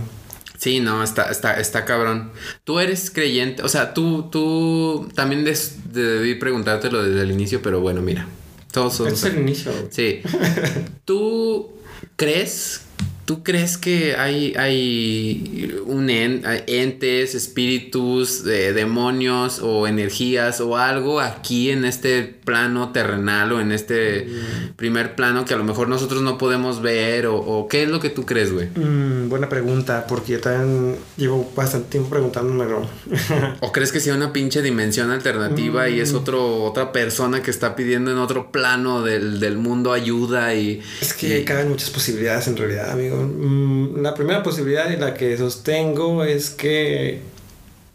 Sí, 0.56 0.80
no, 0.80 1.02
está, 1.02 1.30
está, 1.30 1.60
está 1.60 1.84
cabrón. 1.84 2.32
Tú 2.64 2.80
eres 2.80 3.10
creyente, 3.10 3.62
o 3.62 3.68
sea, 3.68 3.92
tú, 3.92 4.30
tú 4.30 5.06
también 5.14 5.44
des- 5.44 5.92
debí 5.92 6.34
preguntártelo 6.36 7.02
desde 7.02 7.20
el 7.22 7.30
inicio, 7.32 7.60
pero 7.60 7.80
bueno, 7.80 8.00
mira. 8.00 8.26
Todos 8.72 9.00
es 9.00 9.24
el 9.24 9.38
inicio. 9.40 9.72
Sí. 9.90 10.22
¿Tú 11.04 11.70
crees? 12.16 12.82
¿Tú 13.26 13.42
crees 13.42 13.76
que 13.76 14.14
hay, 14.16 14.54
hay 14.56 15.74
un 15.84 16.08
en- 16.10 16.46
hay 16.46 16.62
entes, 16.68 17.34
espíritus, 17.34 18.46
eh, 18.46 18.72
demonios 18.72 19.58
o 19.62 19.86
energías 19.86 20.60
o 20.60 20.76
algo 20.76 21.20
aquí 21.20 21.70
en 21.70 21.84
este 21.84 22.22
plano 22.22 22.92
terrenal 22.92 23.50
o 23.52 23.60
en 23.60 23.72
este 23.72 24.28
primer 24.76 25.16
plano 25.16 25.44
que 25.44 25.54
a 25.54 25.56
lo 25.56 25.64
mejor 25.64 25.88
nosotros 25.88 26.22
no 26.22 26.38
podemos 26.38 26.80
ver? 26.82 27.26
¿O, 27.26 27.36
o 27.36 27.66
qué 27.68 27.82
es 27.82 27.88
lo 27.88 27.98
que 28.00 28.10
tú 28.10 28.24
crees, 28.24 28.52
güey? 28.52 28.68
Mm, 28.76 29.28
buena 29.28 29.48
pregunta, 29.48 30.06
porque 30.08 30.34
yo 30.34 30.40
también 30.40 30.96
llevo 31.16 31.50
bastante 31.56 31.88
tiempo 31.90 32.10
preguntándomelo. 32.10 32.88
¿O 33.60 33.72
crees 33.72 33.90
que 33.90 33.98
sea 34.00 34.14
una 34.14 34.32
pinche 34.32 34.62
dimensión 34.62 35.10
alternativa 35.10 35.88
y 35.88 35.98
es 36.00 36.12
Mm. 36.12 36.16
otro, 36.16 36.62
otra 36.64 36.92
persona 36.92 37.42
que 37.42 37.50
está 37.50 37.74
pidiendo 37.74 38.12
en 38.12 38.18
otro 38.18 38.52
plano 38.52 39.02
del, 39.02 39.40
del 39.40 39.56
mundo 39.58 39.92
ayuda 39.92 40.54
y... 40.54 40.80
es 41.00 41.12
que 41.12 41.40
y- 41.40 41.44
caben 41.44 41.68
muchas 41.70 41.90
posibilidades 41.90 42.46
en 42.46 42.56
realidad, 42.56 42.90
amigo. 42.92 43.15
Mm, 43.18 44.02
la 44.02 44.14
primera 44.14 44.42
posibilidad 44.42 44.90
y 44.90 44.96
la 44.96 45.14
que 45.14 45.36
sostengo 45.36 46.24
es 46.24 46.50
que 46.50 47.20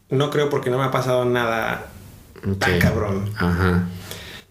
no 0.09 0.29
creo 0.29 0.49
porque 0.49 0.69
no 0.69 0.77
me 0.77 0.85
ha 0.85 0.91
pasado 0.91 1.25
nada 1.25 1.87
tan 2.59 2.79
cabrón. 2.79 3.29
Ajá. 3.37 3.87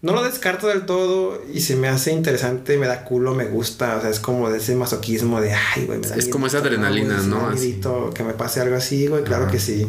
No 0.01 0.13
lo 0.13 0.23
descarto 0.23 0.67
del 0.67 0.87
todo 0.87 1.39
y 1.53 1.61
se 1.61 1.75
me 1.75 1.87
hace 1.87 2.11
interesante, 2.11 2.77
me 2.77 2.87
da 2.87 3.03
culo, 3.03 3.35
me 3.35 3.45
gusta. 3.45 3.97
O 3.97 4.01
sea, 4.01 4.09
es 4.09 4.19
como 4.19 4.49
de 4.49 4.57
ese 4.57 4.75
masoquismo 4.75 5.39
de, 5.39 5.53
ay, 5.53 5.85
güey, 5.85 5.99
me 5.99 6.07
da 6.07 6.15
Es 6.15 6.27
como 6.27 6.47
esa 6.47 6.57
adrenalina, 6.57 7.17
¿no? 7.21 7.49
Así. 7.49 7.79
que 8.15 8.23
me 8.23 8.33
pase 8.33 8.61
algo 8.61 8.75
así, 8.75 9.05
güey, 9.07 9.23
claro 9.23 9.43
Ajá. 9.43 9.51
que 9.51 9.59
sí. 9.59 9.87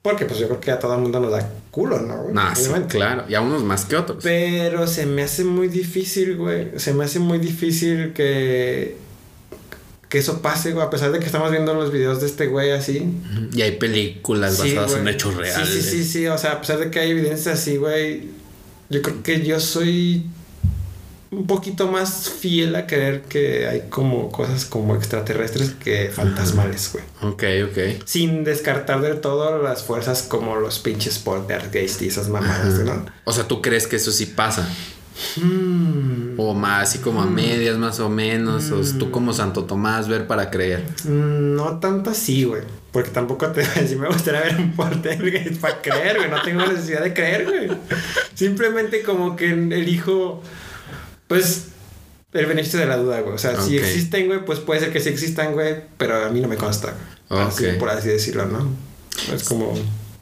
Porque 0.00 0.24
pues 0.24 0.38
yo 0.38 0.46
creo 0.46 0.60
que 0.60 0.70
a 0.70 0.78
todo 0.78 0.94
el 0.94 1.00
mundo 1.00 1.18
nos 1.18 1.32
da 1.32 1.50
culo, 1.72 1.98
¿no? 2.00 2.22
güey? 2.22 2.34
Nah, 2.34 2.54
sí, 2.54 2.70
claro. 2.88 3.24
Y 3.28 3.34
a 3.34 3.40
unos 3.40 3.64
más 3.64 3.84
que 3.86 3.96
otros. 3.96 4.22
Pero 4.22 4.86
se 4.86 5.04
me 5.04 5.24
hace 5.24 5.42
muy 5.42 5.66
difícil, 5.66 6.36
güey. 6.36 6.78
Se 6.78 6.94
me 6.94 7.04
hace 7.04 7.18
muy 7.18 7.38
difícil 7.38 8.12
que. 8.12 8.96
Que 10.16 10.20
eso 10.20 10.40
pase, 10.40 10.72
güey. 10.72 10.82
A 10.82 10.88
pesar 10.88 11.12
de 11.12 11.18
que 11.18 11.26
estamos 11.26 11.50
viendo 11.50 11.74
los 11.74 11.92
videos 11.92 12.22
de 12.22 12.26
este 12.26 12.46
güey 12.46 12.70
así. 12.70 13.06
Y 13.52 13.60
hay 13.60 13.72
películas 13.72 14.56
Sí, 14.56 14.74
basadas 14.74 14.98
en 14.98 15.08
hechos 15.08 15.36
reales. 15.36 15.68
Sí, 15.68 15.82
sí, 15.82 15.90
sí, 15.90 16.04
sí. 16.04 16.26
O 16.26 16.38
sea, 16.38 16.52
a 16.52 16.60
pesar 16.62 16.78
de 16.78 16.90
que 16.90 17.00
hay 17.00 17.10
evidencia 17.10 17.52
así, 17.52 17.76
güey. 17.76 18.30
Yo 18.88 19.02
creo 19.02 19.22
que 19.22 19.44
yo 19.44 19.60
soy 19.60 20.24
un 21.30 21.46
poquito 21.46 21.88
más 21.88 22.30
fiel 22.30 22.76
a 22.76 22.86
creer 22.86 23.24
que 23.24 23.66
hay 23.66 23.90
como 23.90 24.32
cosas 24.32 24.64
como 24.64 24.96
extraterrestres 24.96 25.72
que 25.72 26.08
fantasmales, 26.10 26.92
güey. 26.94 27.04
Ok, 27.20 27.44
ok. 27.70 28.06
Sin 28.06 28.42
descartar 28.42 29.02
del 29.02 29.20
todo 29.20 29.62
las 29.62 29.82
fuerzas 29.82 30.22
como 30.22 30.56
los 30.56 30.78
pinches 30.78 31.18
poltergeist 31.18 32.00
y 32.00 32.08
esas 32.08 32.30
mamadas, 32.30 32.78
¿no? 32.78 33.04
O 33.24 33.34
sea, 33.34 33.46
¿tú 33.46 33.60
crees 33.60 33.86
que 33.86 33.96
eso 33.96 34.12
sí 34.12 34.24
pasa? 34.24 34.66
Hmm. 35.36 36.25
O 36.36 36.54
más, 36.54 36.88
así 36.88 36.98
como 36.98 37.22
a 37.22 37.26
medias 37.26 37.78
más 37.78 37.98
o 38.00 38.08
menos. 38.08 38.70
O 38.70 38.80
tú 38.98 39.10
como 39.10 39.32
Santo 39.32 39.64
Tomás, 39.64 40.08
ver 40.08 40.26
para 40.26 40.50
creer. 40.50 40.84
Mm, 41.04 41.54
No 41.54 41.78
tanto 41.78 42.10
así, 42.10 42.44
güey. 42.44 42.62
Porque 42.92 43.10
tampoco 43.10 43.48
te 43.52 43.64
si 43.86 43.96
me 43.96 44.08
gustaría 44.08 44.40
ver 44.42 44.56
un 44.56 44.72
poltergeist 44.72 45.56
para 45.60 45.80
creer, 45.80 46.16
güey. 46.18 46.30
No 46.30 46.42
tengo 46.42 46.66
necesidad 46.66 47.02
de 47.02 47.12
creer, 47.14 47.44
güey. 47.44 47.68
Simplemente 48.34 49.02
como 49.02 49.36
que 49.36 49.50
elijo, 49.50 50.42
pues, 51.26 51.68
el 52.32 52.46
beneficio 52.46 52.78
de 52.78 52.86
la 52.86 52.96
duda, 52.96 53.20
güey. 53.20 53.34
O 53.34 53.38
sea, 53.38 53.60
si 53.60 53.76
existen, 53.78 54.26
güey, 54.26 54.44
pues 54.44 54.60
puede 54.60 54.80
ser 54.80 54.92
que 54.92 55.00
sí 55.00 55.08
existan, 55.08 55.52
güey. 55.54 55.76
Pero 55.96 56.24
a 56.24 56.28
mí 56.30 56.40
no 56.40 56.48
me 56.48 56.56
consta, 56.56 56.94
güey. 57.28 57.42
Así, 57.42 57.66
por 57.78 57.88
así 57.90 58.08
decirlo, 58.08 58.46
¿no? 58.46 58.68
Es 59.34 59.44
como... 59.44 59.74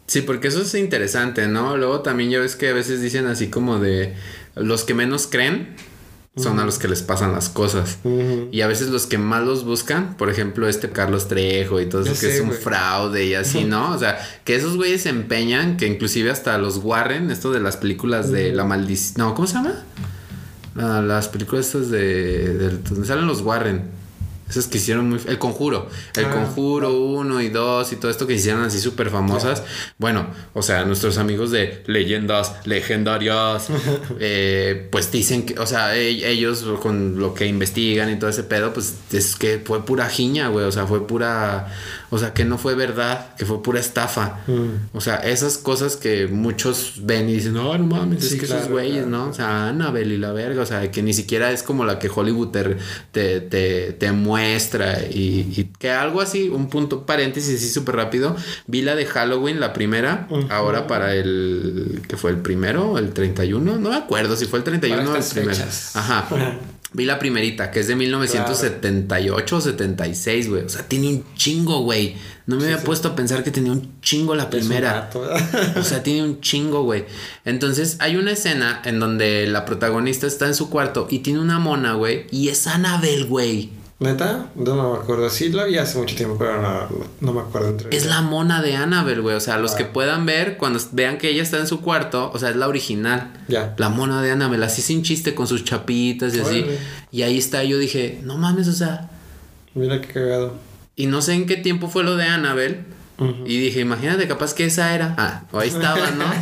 Sí, 0.07 0.21
porque 0.21 0.49
eso 0.49 0.63
es 0.63 0.75
interesante, 0.75 1.49
¿no? 1.49 1.77
Luego 1.77 2.01
también 2.01 2.31
ya 2.31 2.39
ves 2.39 2.57
que 2.57 2.69
a 2.69 2.73
veces 2.75 3.01
dicen 3.01 3.27
así 3.27 3.49
como 3.49 3.79
de 3.79 4.15
los 4.55 4.85
que 4.85 4.93
menos 4.95 5.27
creen 5.27 5.75
son 6.37 6.59
a 6.59 6.65
los 6.65 6.79
que 6.79 6.89
les 6.89 7.03
pasan 7.03 7.33
las 7.33 7.49
cosas. 7.49 7.99
Y 8.51 8.61
a 8.63 8.67
veces 8.67 8.89
los 8.89 9.07
que 9.07 9.19
más 9.19 9.45
los 9.45 9.65
buscan, 9.65 10.17
por 10.17 10.31
ejemplo, 10.31 10.69
este 10.69 10.91
Carlos 10.91 11.29
Trejo 11.29 11.81
y 11.81 11.87
todo 11.87 12.03
eso 12.03 12.11
que 12.13 12.17
sé, 12.17 12.35
es 12.37 12.41
un 12.41 12.51
fraude 12.53 13.25
y 13.27 13.35
así, 13.35 13.65
¿no? 13.65 13.93
O 13.93 13.99
sea, 13.99 14.19
que 14.45 14.57
esos 14.57 14.77
güeyes 14.77 15.03
se 15.03 15.11
empeñan, 15.11 15.77
que 15.77 15.87
inclusive 15.87 16.31
hasta 16.31 16.59
los 16.59 16.79
Warren, 16.79 17.31
esto 17.31 17.53
de 17.53 17.61
las 17.61 17.77
películas 17.77 18.33
de 18.33 18.53
La 18.53 18.65
Maldición. 18.65 19.15
No, 19.19 19.35
¿cómo 19.35 19.47
se 19.47 19.55
llama? 19.55 19.75
Ah, 20.77 21.01
las 21.07 21.29
películas 21.29 21.67
estas 21.67 21.89
de, 21.91 22.55
de- 22.59 22.79
donde 22.79 23.07
salen 23.07 23.27
los 23.29 23.41
Warren. 23.43 23.83
Esas 24.49 24.67
que 24.67 24.79
hicieron 24.79 25.09
muy... 25.11 25.21
El 25.27 25.39
Conjuro. 25.39 25.89
El 26.17 26.27
Ah, 26.27 26.31
Conjuro 26.31 26.93
1 26.99 27.41
y 27.41 27.49
2 27.49 27.93
y 27.93 27.97
todo 27.97 28.11
esto 28.11 28.27
que 28.27 28.35
hicieron 28.35 28.63
así 28.63 28.79
súper 28.79 29.11
famosas. 29.11 29.63
Bueno, 29.99 30.27
o 30.53 30.63
sea, 30.63 30.85
nuestros 30.85 31.19
amigos 31.19 31.51
de 31.51 31.83
leyendas 31.87 32.55
legendarias, 32.67 33.69
eh, 34.21 34.89
pues 34.91 35.11
dicen 35.11 35.47
que, 35.47 35.59
o 35.59 35.67
sea, 35.67 35.97
e- 35.97 36.29
ellos 36.31 36.65
con 36.83 37.19
lo 37.19 37.35
que 37.35 37.47
investigan 37.47 38.11
y 38.13 38.19
todo 38.19 38.31
ese 38.31 38.45
pedo, 38.45 38.73
pues 38.73 38.95
es 39.13 39.37
que 39.37 39.61
fue 39.65 39.85
pura 39.85 40.09
jiña, 40.09 40.49
güey. 40.49 40.67
O 40.67 40.73
sea, 40.73 40.87
fue 40.87 41.07
pura... 41.07 41.73
O 42.11 42.19
sea, 42.19 42.33
que 42.33 42.45
no 42.45 42.59
fue 42.59 42.77
verdad, 42.77 43.35
que 43.35 43.45
fue 43.45 43.61
pura 43.61 43.81
estafa. 43.81 44.39
Mm. 44.47 44.97
O 44.97 45.01
sea, 45.01 45.17
esas 45.17 45.59
cosas 45.59 45.97
que 45.97 46.29
muchos 46.29 47.01
ven 47.03 47.29
y 47.29 47.33
dicen, 47.35 47.55
no, 47.55 47.77
no 47.77 47.85
mames, 47.87 48.21
Sí, 48.29 48.35
es 48.35 48.41
que 48.41 48.47
esos 48.47 48.69
güeyes, 48.69 49.03
claro. 49.05 49.09
¿no? 49.09 49.29
O 49.31 49.33
sea, 49.33 49.69
Annabelle 49.69 50.15
y 50.15 50.19
la 50.19 50.31
verga, 50.31 50.63
o 50.63 50.67
sea, 50.67 50.89
que 50.93 51.03
ni 51.03 51.13
siquiera 51.13 51.51
es 51.51 51.65
como 51.65 51.85
la 51.85 51.99
que 51.99 52.09
Hollywood 52.15 52.51
te, 52.51 52.77
te, 53.11 53.41
te, 53.41 53.93
te 53.95 54.13
muestra 54.45 55.03
y, 55.11 55.53
y 55.57 55.71
que 55.79 55.91
algo 55.91 56.21
así, 56.21 56.49
un 56.49 56.69
punto 56.69 57.07
paréntesis 57.07 57.57
así 57.57 57.69
súper 57.69 57.97
rápido, 57.97 58.37
vi 58.67 58.83
la 58.83 58.95
de 58.95 59.07
Halloween, 59.07 59.61
la 59.61 59.73
primera, 59.73 60.29
ahora 60.51 60.87
para 60.87 61.15
el, 61.15 62.03
que 62.09 62.17
fue 62.17 62.31
el 62.31 62.39
primero, 62.39 62.99
el 62.99 63.13
31, 63.13 63.77
no 63.79 63.91
me 63.91 63.97
acuerdo 63.97 64.37
si 64.37 64.47
fue 64.47 64.59
el 64.61 64.65
31 64.65 65.11
o 65.11 65.17
el 65.17 65.25
primero. 65.25 65.55
fechas. 65.55 65.97
Ajá. 65.97 66.29
Vi 66.95 67.05
la 67.07 67.19
primerita, 67.19 67.73
que 67.73 67.81
es 67.81 67.89
de 67.89 67.97
1978 67.97 69.57
o 69.57 69.61
76, 69.61 70.49
güey. 70.49 70.63
O 70.63 70.69
sea, 70.69 70.87
tiene 70.87 71.09
un 71.09 71.25
chingo, 71.35 71.83
güey. 71.83 72.15
No 72.47 72.55
me 72.55 72.67
había 72.67 72.79
puesto 72.79 73.09
a 73.09 73.17
pensar 73.17 73.43
que 73.43 73.51
tenía 73.51 73.73
un 73.73 74.01
chingo 74.01 74.37
la 74.37 74.49
primera. 74.49 75.11
O 75.77 75.83
sea, 75.83 76.05
tiene 76.05 76.23
un 76.23 76.41
chingo, 76.41 76.85
güey. 76.85 77.05
Entonces, 77.45 77.97
hay 77.99 78.15
una 78.15 78.31
escena 78.31 78.81
en 78.85 79.01
donde 79.01 79.49
la 79.49 79.65
protagonista 79.65 80.29
está 80.29 80.47
en 80.47 80.55
su 80.55 80.71
cuarto 80.71 81.09
y 81.11 81.19
tiene 81.19 81.41
una 81.41 81.59
mona, 81.59 81.95
güey. 81.95 82.27
Y 82.31 82.49
es 82.49 82.65
Annabelle, 82.69 83.25
güey. 83.25 83.71
¿Neta? 84.01 84.51
No 84.57 84.75
me 84.93 84.99
acuerdo. 84.99 85.31
Sí, 85.31 85.51
lo 85.51 85.65
vi 85.67 85.79
hace 85.79 85.97
mucho 85.99 86.17
tiempo, 86.17 86.37
pero 86.37 86.61
no, 86.61 86.89
no, 87.21 87.33
me 87.33 87.41
acuerdo. 87.41 87.69
entre 87.69 87.97
Es 87.97 88.07
la 88.07 88.23
mona 88.23 88.61
de 88.61 88.75
Annabelle, 88.77 89.21
güey. 89.21 89.37
O 89.37 89.41
sea, 89.41 89.57
los 89.59 89.73
Ah. 89.75 89.77
que 89.79 89.85
puedan 89.85 90.27
ver, 90.27 90.57
cuando 90.57 90.81
vean 90.93 91.17
que 91.17 91.31
ella 91.31 91.43
está 91.43 91.59
en 91.59 91.67
su 91.69 91.81
cuarto, 91.81 92.31
o 92.35 92.39
sea, 92.39 92.51
es 92.51 92.57
la 92.57 92.67
original. 92.69 93.33
Ya. 93.49 93.75
La 93.79 93.89
mona 93.91 94.21
de 94.21 94.33
Annabelle, 94.33 94.65
así 94.65 94.83
sin 94.83 95.03
chiste, 95.05 95.35
con 95.35 95.47
sus 95.47 95.65
chapitas 95.65 96.35
y 96.35 96.41
así. 96.41 96.63
Órale. 96.63 96.79
Y 97.13 97.23
ahí 97.23 97.39
está, 97.39 97.63
yo 97.65 97.79
dije, 97.79 98.21
no 98.25 98.37
mames, 98.37 98.67
o 98.69 98.73
sea. 98.73 99.11
Mira 99.75 100.01
qué 100.01 100.09
cagado. 100.09 100.55
Y 100.97 101.07
no 101.07 101.23
sé 101.23 101.35
en 101.35 101.47
qué 101.47 101.57
tiempo 101.57 101.89
fue 101.89 102.03
lo 102.05 102.17
de 102.17 102.25
Annabelle. 102.25 102.85
Y 103.19 103.59
dije, 103.61 103.81
imagínate, 103.81 104.27
capaz 104.27 104.55
que 104.55 104.65
esa 104.65 104.93
era. 104.93 105.15
Ah, 105.17 105.45
o 105.53 105.61
ahí 105.61 105.69
estaba, 105.69 106.11
¿no? 106.11 106.25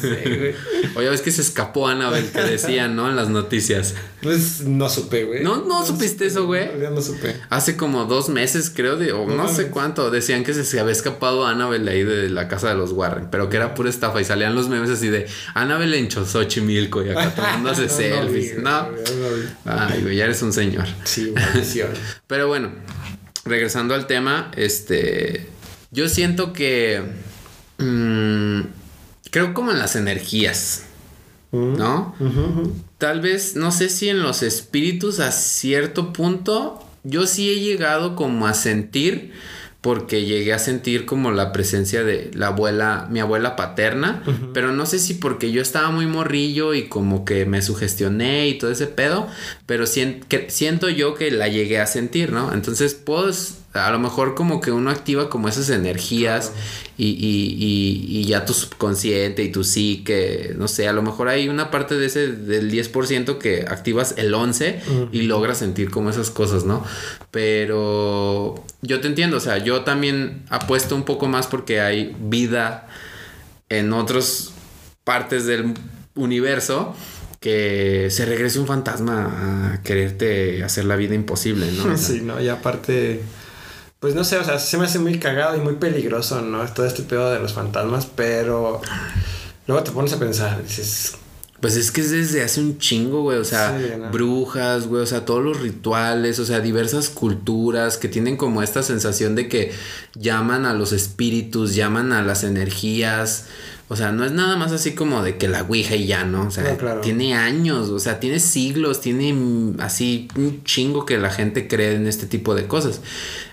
Sí, 0.00 0.36
güey. 0.36 0.54
o 0.96 1.02
ya 1.02 1.10
ves 1.10 1.22
que 1.22 1.30
se 1.30 1.42
escapó 1.42 1.86
Annabelle, 1.86 2.30
que 2.30 2.40
decían, 2.42 2.96
¿no? 2.96 3.08
En 3.08 3.14
las 3.14 3.28
noticias. 3.28 3.94
Pues 4.20 4.62
no 4.62 4.88
supe, 4.88 5.24
güey. 5.24 5.44
No, 5.44 5.64
no 5.64 5.86
supiste 5.86 6.26
eso, 6.26 6.46
güey. 6.46 6.68
Ya 6.80 6.90
no 6.90 7.00
supe. 7.00 7.36
Hace 7.50 7.76
como 7.76 8.04
dos 8.06 8.28
meses, 8.30 8.72
creo, 8.74 8.96
de, 8.96 9.12
o 9.12 9.26
No 9.26 9.44
no, 9.44 9.48
sé 9.48 9.68
cuánto, 9.68 10.10
decían 10.10 10.42
que 10.42 10.54
se, 10.54 10.64
se 10.64 10.80
había 10.80 10.92
escapado 10.92 11.46
Annabelle 11.46 11.88
ahí 11.88 12.02
de 12.02 12.28
la 12.28 12.48
casa 12.48 12.68
de 12.68 12.74
los 12.74 12.92
Warren, 12.92 13.28
pero 13.30 13.48
que 13.48 13.56
era 13.56 13.74
pura 13.74 13.88
estafa 13.88 14.20
y 14.20 14.24
salían 14.24 14.56
los 14.56 14.68
memes 14.68 14.90
así 14.90 15.08
de 15.08 15.26
Annabelle 15.54 15.98
en 15.98 16.10
Xochimilco 16.10 17.04
y 17.04 17.10
acá 17.10 17.32
tomándose 17.34 17.88
selfies. 17.88 18.58
No, 18.58 18.88
güey. 18.90 19.44
Ay, 19.64 20.02
güey, 20.02 20.16
ya 20.16 20.24
eres 20.24 20.42
un 20.42 20.52
señor. 20.52 20.86
Sí, 21.04 21.32
maldición. 21.34 21.90
Pero 22.26 22.48
bueno, 22.48 22.72
regresando 23.44 23.94
al 23.94 24.06
tema, 24.06 24.50
este. 24.56 25.57
Yo 25.90 26.08
siento 26.08 26.52
que. 26.52 27.02
mm, 27.78 28.60
creo 29.30 29.54
como 29.54 29.70
en 29.72 29.78
las 29.78 29.96
energías, 29.96 30.84
¿no? 31.52 32.14
Ujú, 32.20 32.40
ujú. 32.40 32.72
Tal 32.98 33.20
vez, 33.20 33.56
no 33.56 33.70
sé 33.72 33.88
si 33.88 34.08
en 34.08 34.22
los 34.22 34.42
espíritus 34.42 35.20
a 35.20 35.32
cierto 35.32 36.12
punto, 36.12 36.84
yo 37.04 37.26
sí 37.26 37.48
he 37.50 37.60
llegado 37.60 38.16
como 38.16 38.46
a 38.46 38.54
sentir, 38.54 39.32
porque 39.80 40.24
llegué 40.24 40.52
a 40.52 40.58
sentir 40.58 41.06
como 41.06 41.30
la 41.30 41.52
presencia 41.52 42.02
de 42.02 42.32
la 42.34 42.48
abuela, 42.48 43.06
mi 43.10 43.20
abuela 43.20 43.54
paterna, 43.54 44.24
pero 44.52 44.72
no 44.72 44.84
sé 44.86 44.98
si 44.98 45.14
porque 45.14 45.52
yo 45.52 45.62
estaba 45.62 45.90
muy 45.92 46.06
morrillo 46.06 46.74
y 46.74 46.88
como 46.88 47.24
que 47.24 47.46
me 47.46 47.62
sugestioné 47.62 48.48
y 48.48 48.58
todo 48.58 48.72
ese 48.72 48.88
pedo, 48.88 49.28
pero 49.66 49.84
que- 50.28 50.50
siento 50.50 50.88
yo 50.88 51.14
que 51.14 51.30
la 51.30 51.46
llegué 51.46 51.78
a 51.78 51.86
sentir, 51.86 52.32
¿no? 52.32 52.52
Entonces, 52.52 52.94
pues, 52.94 53.58
a 53.74 53.90
lo 53.90 53.98
mejor 53.98 54.34
como 54.34 54.60
que 54.60 54.72
uno 54.72 54.90
activa 54.90 55.28
como 55.28 55.48
esas 55.48 55.68
energías 55.70 56.52
y, 56.96 57.06
y- 57.08 57.54
y- 57.58 58.18
y 58.20 58.24
ya 58.24 58.44
tu 58.44 58.54
subconsciente 58.54 59.42
y 59.44 59.52
tu 59.52 59.62
psique, 59.62 60.54
no 60.56 60.66
sé, 60.68 60.88
a 60.88 60.92
lo 60.92 61.02
mejor 61.02 61.28
hay 61.28 61.48
una 61.48 61.70
parte 61.70 61.94
de 61.96 62.06
ese 62.06 62.28
del 62.32 62.70
10% 62.70 63.38
que 63.38 63.66
activas 63.68 64.14
el 64.16 64.32
11 64.34 64.80
y 65.12 65.22
logras 65.22 65.58
sentir 65.58 65.90
como 65.90 66.10
esas 66.10 66.30
cosas, 66.30 66.64
¿no? 66.64 66.82
Pero 67.30 68.54
yo 68.82 69.00
te 69.00 69.06
entiendo, 69.08 69.36
o 69.36 69.40
sea, 69.40 69.58
yo 69.58 69.82
también 69.82 70.42
apuesto 70.50 70.94
un 70.94 71.04
poco 71.04 71.28
más 71.28 71.46
porque 71.46 71.80
hay 71.80 72.16
vida 72.20 72.88
en 73.68 73.92
otras 73.92 74.50
partes 75.04 75.46
del 75.46 75.74
universo 76.14 76.94
que 77.40 78.08
se 78.10 78.26
regrese 78.26 78.58
un 78.58 78.66
fantasma 78.66 79.74
a 79.74 79.82
quererte 79.82 80.64
hacer 80.64 80.84
la 80.86 80.96
vida 80.96 81.14
imposible, 81.14 81.70
¿no? 81.72 81.84
O 81.92 81.96
sea, 81.96 81.96
Sí, 81.96 82.20
no, 82.22 82.40
y 82.40 82.48
aparte, 82.48 83.20
pues 84.00 84.14
no 84.14 84.24
sé, 84.24 84.38
o 84.38 84.44
sea, 84.44 84.58
se 84.58 84.78
me 84.78 84.84
hace 84.84 84.98
muy 84.98 85.18
cagado 85.18 85.56
y 85.56 85.60
muy 85.60 85.74
peligroso, 85.74 86.40
¿no? 86.40 86.64
Todo 86.72 86.86
este 86.86 87.02
pedo 87.02 87.30
de 87.30 87.40
los 87.40 87.52
fantasmas, 87.52 88.06
pero 88.06 88.80
luego 89.66 89.82
te 89.82 89.90
pones 89.90 90.12
a 90.12 90.18
pensar, 90.18 90.62
dices, 90.62 91.14
Pues 91.60 91.74
es 91.76 91.90
que 91.90 92.02
es 92.02 92.12
desde 92.12 92.44
hace 92.44 92.60
un 92.60 92.78
chingo, 92.78 93.22
güey. 93.22 93.38
O 93.38 93.44
sea, 93.44 93.76
Sí, 93.76 93.86
¿no? 93.98 94.10
brujas, 94.10 94.86
güey. 94.86 95.02
O 95.02 95.06
sea, 95.06 95.24
todos 95.24 95.42
los 95.42 95.60
rituales, 95.60 96.38
o 96.38 96.44
sea, 96.44 96.60
diversas 96.60 97.08
culturas 97.08 97.96
que 97.98 98.06
tienen 98.08 98.36
como 98.36 98.62
esta 98.62 98.84
sensación 98.84 99.34
de 99.34 99.48
que 99.48 99.72
llaman 100.14 100.66
a 100.66 100.74
los 100.74 100.92
espíritus, 100.92 101.74
llaman 101.74 102.12
a 102.12 102.22
las 102.22 102.44
energías. 102.44 103.46
O 103.90 103.96
sea, 103.96 104.12
no 104.12 104.24
es 104.26 104.32
nada 104.32 104.56
más 104.56 104.70
así 104.72 104.92
como 104.94 105.22
de 105.22 105.38
que 105.38 105.48
la 105.48 105.62
Ouija 105.62 105.96
y 105.96 106.06
ya, 106.06 106.24
¿no? 106.24 106.48
O 106.48 106.50
sea, 106.50 106.64
No, 106.72 106.76
claro. 106.76 107.00
tiene 107.00 107.34
años, 107.34 107.88
o 107.88 107.98
sea, 107.98 108.20
tiene 108.20 108.38
siglos, 108.38 109.00
tiene 109.00 109.34
así 109.78 110.28
un 110.36 110.62
chingo 110.64 111.06
que 111.06 111.16
la 111.16 111.30
gente 111.30 111.68
cree 111.68 111.94
en 111.94 112.06
este 112.06 112.26
tipo 112.26 112.54
de 112.54 112.66
cosas. 112.66 113.00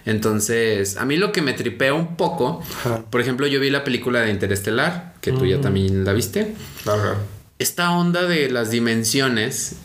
Entonces, 0.05 0.97
a 0.97 1.05
mí 1.05 1.15
lo 1.17 1.31
que 1.31 1.41
me 1.41 1.53
tripea 1.53 1.93
un 1.93 2.17
poco, 2.17 2.61
Ajá. 2.81 3.05
por 3.09 3.21
ejemplo, 3.21 3.47
yo 3.47 3.59
vi 3.61 3.69
la 3.69 3.83
película 3.85 4.21
de 4.21 4.31
Interestelar, 4.31 5.13
que 5.21 5.31
tú 5.31 5.45
ya 5.45 5.61
también 5.61 6.03
la 6.03 6.13
viste 6.13 6.53
Ajá. 6.85 7.15
esta 7.57 7.91
onda 7.91 8.23
de 8.23 8.49
las 8.51 8.69
dimensiones 8.71 9.77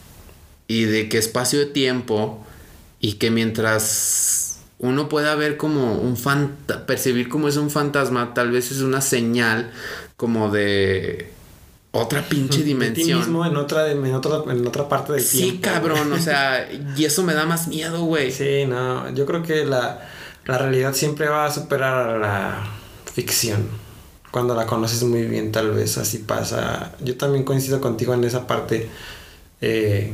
y 0.67 0.83
de 0.85 1.09
que 1.09 1.19
espacio 1.19 1.59
de 1.61 1.67
tiempo 1.67 2.45
y 3.01 3.15
que 3.15 3.31
mientras 3.31 4.59
uno 4.79 5.09
pueda 5.09 5.35
ver 5.35 5.57
como 5.57 5.95
un 5.95 6.17
fanta 6.17 6.87
percibir 6.87 7.29
como 7.29 7.49
es 7.49 7.57
un 7.57 7.71
fantasma, 7.71 8.35
tal 8.35 8.51
vez 8.51 8.71
es 8.71 8.81
una 8.81 9.01
señal 9.01 9.71
como 10.21 10.51
de 10.51 11.31
otra 11.93 12.21
pinche 12.29 12.59
De 12.59 12.63
ti 12.65 12.69
dimensión. 12.69 13.19
mismo 13.21 13.47
en 13.47 13.57
otra, 13.57 13.91
en 13.91 14.15
otra, 14.15 14.43
en 14.53 14.67
otra 14.67 14.87
parte 14.87 15.15
del 15.15 15.23
Sí, 15.23 15.39
tiempo. 15.41 15.63
cabrón, 15.63 16.13
o 16.13 16.19
sea, 16.19 16.69
y 16.97 17.05
eso 17.07 17.23
me 17.23 17.33
da 17.33 17.47
más 17.47 17.69
miedo, 17.69 18.05
güey. 18.05 18.31
Sí, 18.31 18.67
no, 18.69 19.09
yo 19.15 19.25
creo 19.25 19.43
que 19.43 19.65
la, 19.65 20.07
la 20.45 20.59
realidad 20.59 20.93
siempre 20.93 21.27
va 21.29 21.47
a 21.47 21.51
superar 21.51 22.11
a 22.11 22.19
la 22.19 22.67
ficción. 23.13 23.67
Cuando 24.31 24.55
la 24.55 24.67
conoces 24.67 25.03
muy 25.05 25.23
bien, 25.23 25.53
tal 25.53 25.71
vez 25.73 25.97
así 25.97 26.19
pasa. 26.19 26.93
Yo 27.03 27.17
también 27.17 27.45
coincido 27.45 27.81
contigo 27.81 28.13
en 28.13 28.23
esa 28.25 28.47
parte. 28.47 28.89
Eh, 29.63 30.13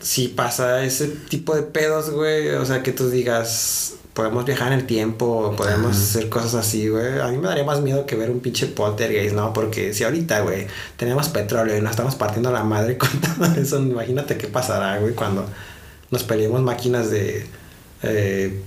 si 0.00 0.26
pasa 0.28 0.84
ese 0.84 1.06
tipo 1.06 1.54
de 1.54 1.62
pedos, 1.62 2.10
güey, 2.10 2.48
o 2.50 2.66
sea, 2.66 2.82
que 2.82 2.92
tú 2.92 3.08
digas, 3.08 3.94
podemos 4.14 4.44
viajar 4.44 4.72
en 4.72 4.80
el 4.80 4.86
tiempo, 4.86 5.54
podemos 5.56 5.96
Ajá. 5.96 6.02
hacer 6.02 6.28
cosas 6.28 6.54
así, 6.54 6.88
güey. 6.88 7.20
A 7.20 7.28
mí 7.28 7.38
me 7.38 7.48
daría 7.48 7.64
más 7.64 7.80
miedo 7.80 8.06
que 8.06 8.16
ver 8.16 8.30
un 8.30 8.40
pinche 8.40 8.66
poltergeist, 8.66 9.34
¿no? 9.34 9.52
Porque 9.52 9.94
si 9.94 10.04
ahorita, 10.04 10.40
güey, 10.40 10.66
tenemos 10.96 11.28
petróleo 11.28 11.76
y 11.76 11.80
nos 11.80 11.92
estamos 11.92 12.14
partiendo 12.16 12.50
la 12.52 12.64
madre 12.64 12.98
con 12.98 13.10
todo 13.20 13.46
eso, 13.54 13.78
imagínate 13.80 14.36
qué 14.36 14.48
pasará, 14.48 14.98
güey, 14.98 15.14
cuando 15.14 15.46
nos 16.10 16.24
peleemos 16.24 16.60
máquinas 16.62 17.10
de 17.10 17.46
eh, 18.02 18.62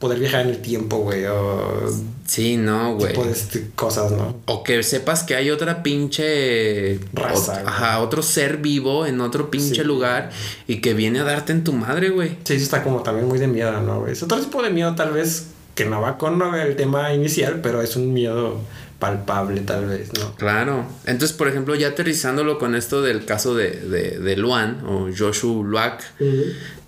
poder 0.00 0.18
viajar 0.18 0.40
en 0.40 0.48
el 0.48 0.58
tiempo, 0.58 0.96
güey, 0.98 1.26
o 1.26 1.88
Sí, 2.26 2.56
no, 2.56 2.94
güey. 2.96 3.12
tipo 3.12 3.24
de 3.24 3.32
este- 3.32 3.70
cosas, 3.76 4.10
¿no? 4.12 4.34
O 4.46 4.64
que 4.64 4.82
sepas 4.82 5.22
que 5.22 5.36
hay 5.36 5.50
otra 5.50 5.82
pinche 5.82 6.98
Raza, 7.12 7.62
ajá, 7.66 8.00
otro 8.00 8.22
ser 8.22 8.56
vivo 8.56 9.04
en 9.06 9.20
otro 9.20 9.50
pinche 9.50 9.82
Sí. 9.82 9.84
lugar 9.84 10.30
y 10.66 10.80
que 10.80 10.94
viene 10.94 11.20
a 11.20 11.24
darte 11.24 11.52
en 11.52 11.62
tu 11.64 11.72
madre, 11.74 12.08
güey. 12.08 12.30
Sí, 12.44 12.54
eso 12.54 12.64
está 12.64 12.82
como 12.82 13.02
también 13.02 13.28
muy 13.28 13.38
de 13.38 13.46
miedo, 13.46 13.78
¿no, 13.82 14.00
güey? 14.00 14.12
Es 14.14 14.22
otro 14.22 14.40
tipo 14.40 14.62
de 14.62 14.70
miedo, 14.70 14.94
tal 14.94 15.12
vez, 15.12 15.48
que 15.74 15.84
no 15.84 16.00
va 16.00 16.16
con 16.18 16.38
¿no? 16.38 16.56
el 16.56 16.76
tema 16.76 17.12
inicial, 17.12 17.60
pero 17.62 17.82
es 17.82 17.94
un 17.94 18.12
miedo 18.12 18.58
palpable, 18.98 19.60
tal 19.62 19.86
vez, 19.86 20.10
¿no? 20.18 20.34
Claro. 20.36 20.86
Entonces, 21.06 21.36
por 21.36 21.48
ejemplo, 21.48 21.74
ya 21.74 21.88
aterrizándolo 21.88 22.58
con 22.58 22.74
esto 22.74 23.02
del 23.02 23.24
caso 23.26 23.54
de, 23.54 23.70
de, 23.72 24.18
de 24.18 24.36
Luan 24.36 24.82
o 24.86 25.08
Joshua 25.16 25.62
Luak, 25.64 26.02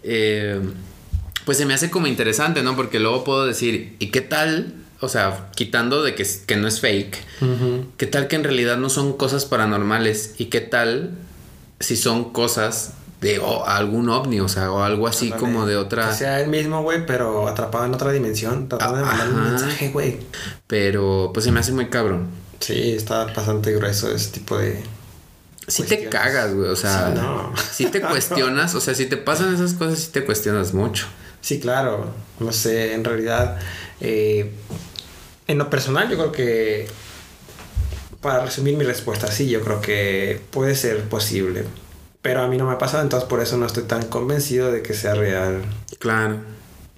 eh, 0.03 0.61
pues 1.45 1.59
se 1.59 1.67
me 1.67 1.75
hace 1.75 1.91
como 1.91 2.07
interesante, 2.07 2.63
¿no? 2.63 2.77
Porque 2.77 3.01
luego 3.01 3.25
puedo 3.25 3.47
decir, 3.47 3.97
¿y 3.99 4.09
qué 4.09 4.21
tal? 4.21 4.75
O 5.01 5.09
sea, 5.09 5.51
quitando 5.57 6.03
de 6.03 6.15
que, 6.15 6.25
que 6.47 6.57
no 6.57 6.69
es 6.69 6.81
fake. 6.81 7.19
¿qué 7.97 8.07
tal 8.07 8.29
que 8.29 8.37
en 8.37 8.45
realidad 8.45 8.77
no 8.77 8.89
son 8.89 9.15
cosas 9.17 9.45
paranormales? 9.47 10.35
¿Y 10.39 10.47
qué 10.47 10.61
tal 10.61 11.11
si 11.81 11.97
son 11.97 12.33
cosas 12.33 12.93
de 13.21 13.43
algún 13.67 14.09
ovni? 14.11 14.39
O 14.39 14.49
sea, 14.49 14.71
o 14.71 14.83
algo 14.85 15.09
así 15.09 15.31
como 15.33 15.67
de 15.67 15.77
otra... 15.77 16.11
Que 16.11 16.15
sea 16.15 16.41
el 16.41 16.49
mismo, 16.49 16.83
güey, 16.85 17.05
pero 17.05 17.49
atrapado 17.49 17.85
en 17.87 17.95
otra 17.95 18.13
dimensión, 18.13 18.69
tratando 18.69 18.99
de 18.99 19.05
mandar 19.05 19.29
un 19.29 19.43
mensaje, 19.51 19.89
güey. 19.91 20.19
Pero 20.69 21.33
pues 21.35 21.45
se 21.45 21.51
me 21.51 21.59
hace 21.61 21.73
muy 21.73 21.87
cabrón. 21.87 22.29
Sí, 22.61 22.93
está 22.93 23.25
bastante 23.25 23.73
grueso 23.73 24.09
ese 24.15 24.31
tipo 24.31 24.57
de... 24.57 24.81
Si 25.67 25.83
te 25.83 25.97
Cuestiones. 25.99 26.09
cagas, 26.11 26.55
güey. 26.55 26.69
O 26.69 26.77
sea, 26.77 27.09
Sí, 27.09 27.21
no. 27.21 27.53
si 27.73 27.87
te 27.87 28.01
cuestionas, 28.09 28.75
o 28.77 28.81
sea, 28.81 28.95
si 28.95 29.07
te 29.07 29.17
pasan 29.17 29.53
esas 29.55 29.75
cosas, 29.75 29.99
sí 29.99 30.11
te 30.13 30.25
cuestionas 30.25 30.75
mucho. 30.75 31.07
Sí, 31.43 31.61
claro. 31.61 32.07
No 32.41 32.53
sé, 32.53 32.95
en 32.95 33.05
realidad, 33.05 33.59
eh, 34.01 34.51
en 35.47 35.59
lo 35.59 35.69
personal, 35.69 36.09
yo 36.09 36.17
creo 36.17 36.33
que, 36.33 36.87
para 38.23 38.45
resumir 38.45 38.77
mi 38.77 38.85
respuesta, 38.85 39.31
sí, 39.31 39.51
yo 39.51 39.61
creo 39.61 39.81
que 39.81 40.41
puede 40.51 40.75
ser 40.75 41.03
posible. 41.03 41.65
Pero 42.23 42.41
a 42.41 42.49
mí 42.49 42.57
no 42.57 42.65
me 42.65 42.73
ha 42.73 42.79
pasado, 42.79 43.03
entonces 43.03 43.29
por 43.29 43.41
eso 43.41 43.57
no 43.57 43.67
estoy 43.67 43.83
tan 43.83 44.07
convencido 44.07 44.71
de 44.73 44.83
que 44.83 44.95
sea 44.95 45.15
real. 45.15 45.63
Claro. 45.99 46.39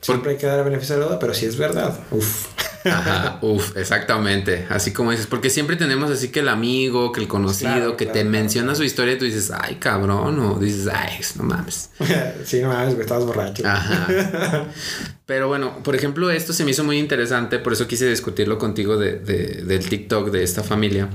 Siempre 0.02 0.32
hay 0.32 0.36
que 0.36 0.46
dar 0.46 0.58
el 0.58 0.64
beneficio 0.64 0.96
de 0.96 1.00
la 1.00 1.06
duda, 1.06 1.18
pero 1.18 1.32
si 1.32 1.46
es 1.46 1.56
verdad, 1.56 1.98
uff. 2.10 2.46
Ajá, 2.84 3.38
uf, 3.40 3.76
exactamente. 3.76 4.66
Así 4.68 4.92
como 4.92 5.10
dices, 5.10 5.26
porque 5.26 5.48
siempre 5.50 5.76
tenemos 5.76 6.10
así 6.10 6.28
que 6.28 6.40
el 6.40 6.48
amigo, 6.48 7.12
que 7.12 7.20
el 7.20 7.28
conocido, 7.28 7.72
Claro, 7.72 7.96
que 7.96 8.04
claro, 8.04 8.12
te 8.14 8.20
claro, 8.22 8.30
menciona 8.30 8.74
su 8.74 8.84
historia 8.84 9.14
y 9.14 9.18
tú 9.18 9.24
dices, 9.24 9.50
ay, 9.56 9.76
cabrón, 9.76 10.38
o 10.40 10.58
dices, 10.58 10.88
ay, 10.92 11.18
no 11.36 11.44
mames. 11.44 11.90
sí, 12.44 12.60
no 12.60 12.68
mames, 12.68 12.90
güey, 12.94 13.00
estabas 13.02 13.24
borracho. 13.24 13.62
Ajá. 13.66 14.06
Pero 15.26 15.48
bueno, 15.48 15.82
por 15.82 15.94
ejemplo, 15.94 16.30
esto 16.30 16.52
se 16.52 16.64
me 16.64 16.72
hizo 16.72 16.84
muy 16.84 16.98
interesante, 16.98 17.58
por 17.58 17.72
eso 17.72 17.86
quise 17.88 18.06
discutirlo 18.08 18.58
contigo 18.58 18.96
de, 18.98 19.18
de- 19.18 19.62
del 19.64 19.88
TikTok 19.88 20.30
de 20.30 20.42
esta 20.42 20.62
familia. 20.62 21.08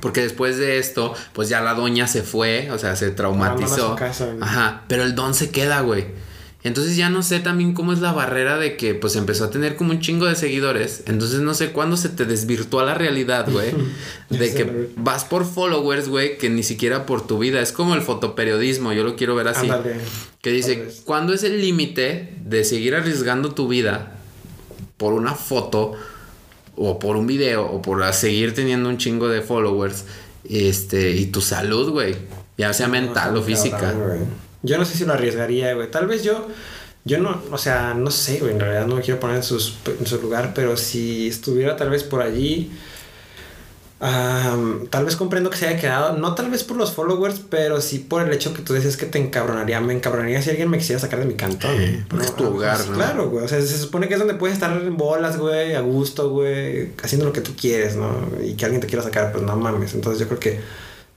Porque 0.00 0.22
después 0.22 0.56
de 0.58 0.78
esto, 0.78 1.14
pues 1.34 1.48
ya 1.48 1.60
la 1.60 1.74
doña 1.74 2.08
se 2.08 2.22
fue, 2.22 2.68
o 2.72 2.78
sea, 2.78 2.96
se 2.96 3.10
traumatizó. 3.12 3.94
Casa. 3.94 4.28
Ajá, 4.40 4.82
pero 4.88 5.04
el 5.04 5.14
don 5.14 5.34
se 5.34 5.50
queda, 5.50 5.82
güey. 5.82 6.06
Entonces 6.64 6.96
ya 6.96 7.10
no 7.10 7.22
sé 7.22 7.40
también 7.40 7.74
cómo 7.74 7.92
es 7.92 8.00
la 8.00 8.12
barrera 8.12 8.56
de 8.56 8.78
que 8.78 8.94
pues 8.94 9.16
empezó 9.16 9.44
a 9.44 9.50
tener 9.50 9.76
como 9.76 9.90
un 9.90 10.00
chingo 10.00 10.24
de 10.24 10.34
seguidores. 10.34 11.02
Entonces 11.06 11.40
no 11.40 11.52
sé 11.52 11.72
cuándo 11.72 11.98
se 11.98 12.08
te 12.08 12.24
desvirtúa 12.24 12.86
la 12.86 12.94
realidad, 12.94 13.46
güey. 13.52 13.70
de 14.30 14.54
que 14.54 14.88
vas 14.96 15.26
por 15.26 15.44
followers, 15.44 16.08
güey, 16.08 16.38
que 16.38 16.48
ni 16.48 16.62
siquiera 16.62 17.04
por 17.04 17.26
tu 17.26 17.38
vida. 17.38 17.60
Es 17.60 17.70
como 17.70 17.94
el 17.94 18.00
fotoperiodismo, 18.00 18.94
yo 18.94 19.04
lo 19.04 19.14
quiero 19.14 19.34
ver 19.34 19.48
así. 19.48 19.68
Ándale. 19.68 19.96
Que 20.40 20.50
dice. 20.50 20.88
¿cuándo 21.04 21.34
es 21.34 21.42
el 21.44 21.60
límite 21.60 22.34
de 22.42 22.64
seguir 22.64 22.94
arriesgando 22.94 23.52
tu 23.52 23.68
vida 23.68 24.16
por 24.96 25.12
una 25.12 25.34
foto 25.34 25.92
o 26.76 26.98
por 26.98 27.16
un 27.16 27.26
video 27.26 27.66
o 27.66 27.82
por 27.82 28.10
seguir 28.14 28.54
teniendo 28.54 28.88
un 28.88 28.96
chingo 28.96 29.28
de 29.28 29.42
followers 29.42 30.06
este 30.48 31.10
y 31.10 31.26
tu 31.26 31.42
salud, 31.42 31.90
güey? 31.90 32.16
Ya 32.56 32.72
sea 32.72 32.88
mental 32.88 33.36
o 33.36 33.42
física. 33.42 33.94
Yo 34.64 34.76
no 34.78 34.84
sé 34.84 34.96
si 34.98 35.04
lo 35.04 35.12
arriesgaría, 35.12 35.72
güey. 35.74 35.88
Tal 35.90 36.06
vez 36.08 36.24
yo, 36.24 36.48
yo 37.04 37.18
no, 37.18 37.40
o 37.52 37.58
sea, 37.58 37.94
no 37.94 38.10
sé, 38.10 38.38
güey. 38.40 38.52
En 38.52 38.58
realidad 38.60 38.86
no 38.86 38.96
me 38.96 39.02
quiero 39.02 39.20
poner 39.20 39.36
en, 39.36 39.42
sus- 39.44 39.76
en 40.00 40.06
su 40.06 40.20
lugar, 40.20 40.52
pero 40.54 40.76
si 40.76 41.28
estuviera 41.28 41.76
tal 41.76 41.90
vez 41.90 42.02
por 42.02 42.20
allí, 42.22 42.72
am, 44.00 44.86
tal 44.88 45.04
vez 45.04 45.16
comprendo 45.16 45.50
que 45.50 45.56
se 45.56 45.66
haya 45.68 45.78
quedado. 45.80 46.16
No 46.18 46.34
tal 46.34 46.50
vez 46.50 46.64
por 46.64 46.76
los 46.76 46.92
followers, 46.92 47.40
pero 47.48 47.80
sí 47.80 47.98
por 47.98 48.22
el 48.26 48.32
hecho 48.32 48.52
que 48.54 48.62
tú 48.62 48.72
decías 48.74 48.96
que 48.96 49.06
te 49.06 49.18
encabronaría. 49.18 49.80
Me 49.80 49.92
encabronaría 49.94 50.42
si 50.42 50.50
alguien 50.50 50.68
me 50.70 50.78
quisiera 50.78 51.00
sacar 51.00 51.20
de 51.20 51.26
mi 51.26 51.34
cantón. 51.34 51.70
Eh, 51.78 52.04
porque 52.08 52.24
es 52.26 52.34
tu 52.36 52.44
hogar, 52.46 52.76
pues, 52.76 52.88
¿no? 52.90 52.96
Claro, 52.96 53.30
güey. 53.30 53.44
O 53.44 53.48
sea, 53.48 53.60
se 53.60 53.78
supone 53.78 54.08
que 54.08 54.14
es 54.14 54.18
donde 54.20 54.34
puedes 54.34 54.54
estar 54.54 54.72
en 54.76 54.96
bolas, 54.96 55.36
güey, 55.38 55.74
a 55.74 55.80
gusto, 55.80 56.30
güey, 56.30 56.90
haciendo 57.02 57.26
lo 57.26 57.32
que 57.32 57.40
tú 57.40 57.52
quieres, 57.58 57.96
¿no? 57.96 58.28
Y 58.42 58.54
que 58.54 58.64
alguien 58.64 58.80
te 58.80 58.86
quiera 58.86 59.02
sacar, 59.02 59.32
pues 59.32 59.44
no 59.44 59.56
mames. 59.56 59.94
Entonces 59.94 60.20
yo 60.20 60.26
creo 60.28 60.40
que, 60.40 60.60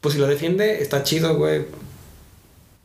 pues 0.01 0.13
si 0.15 0.19
lo 0.19 0.27
defiende, 0.27 0.81
está 0.81 1.03
chido, 1.03 1.35
güey. 1.37 1.65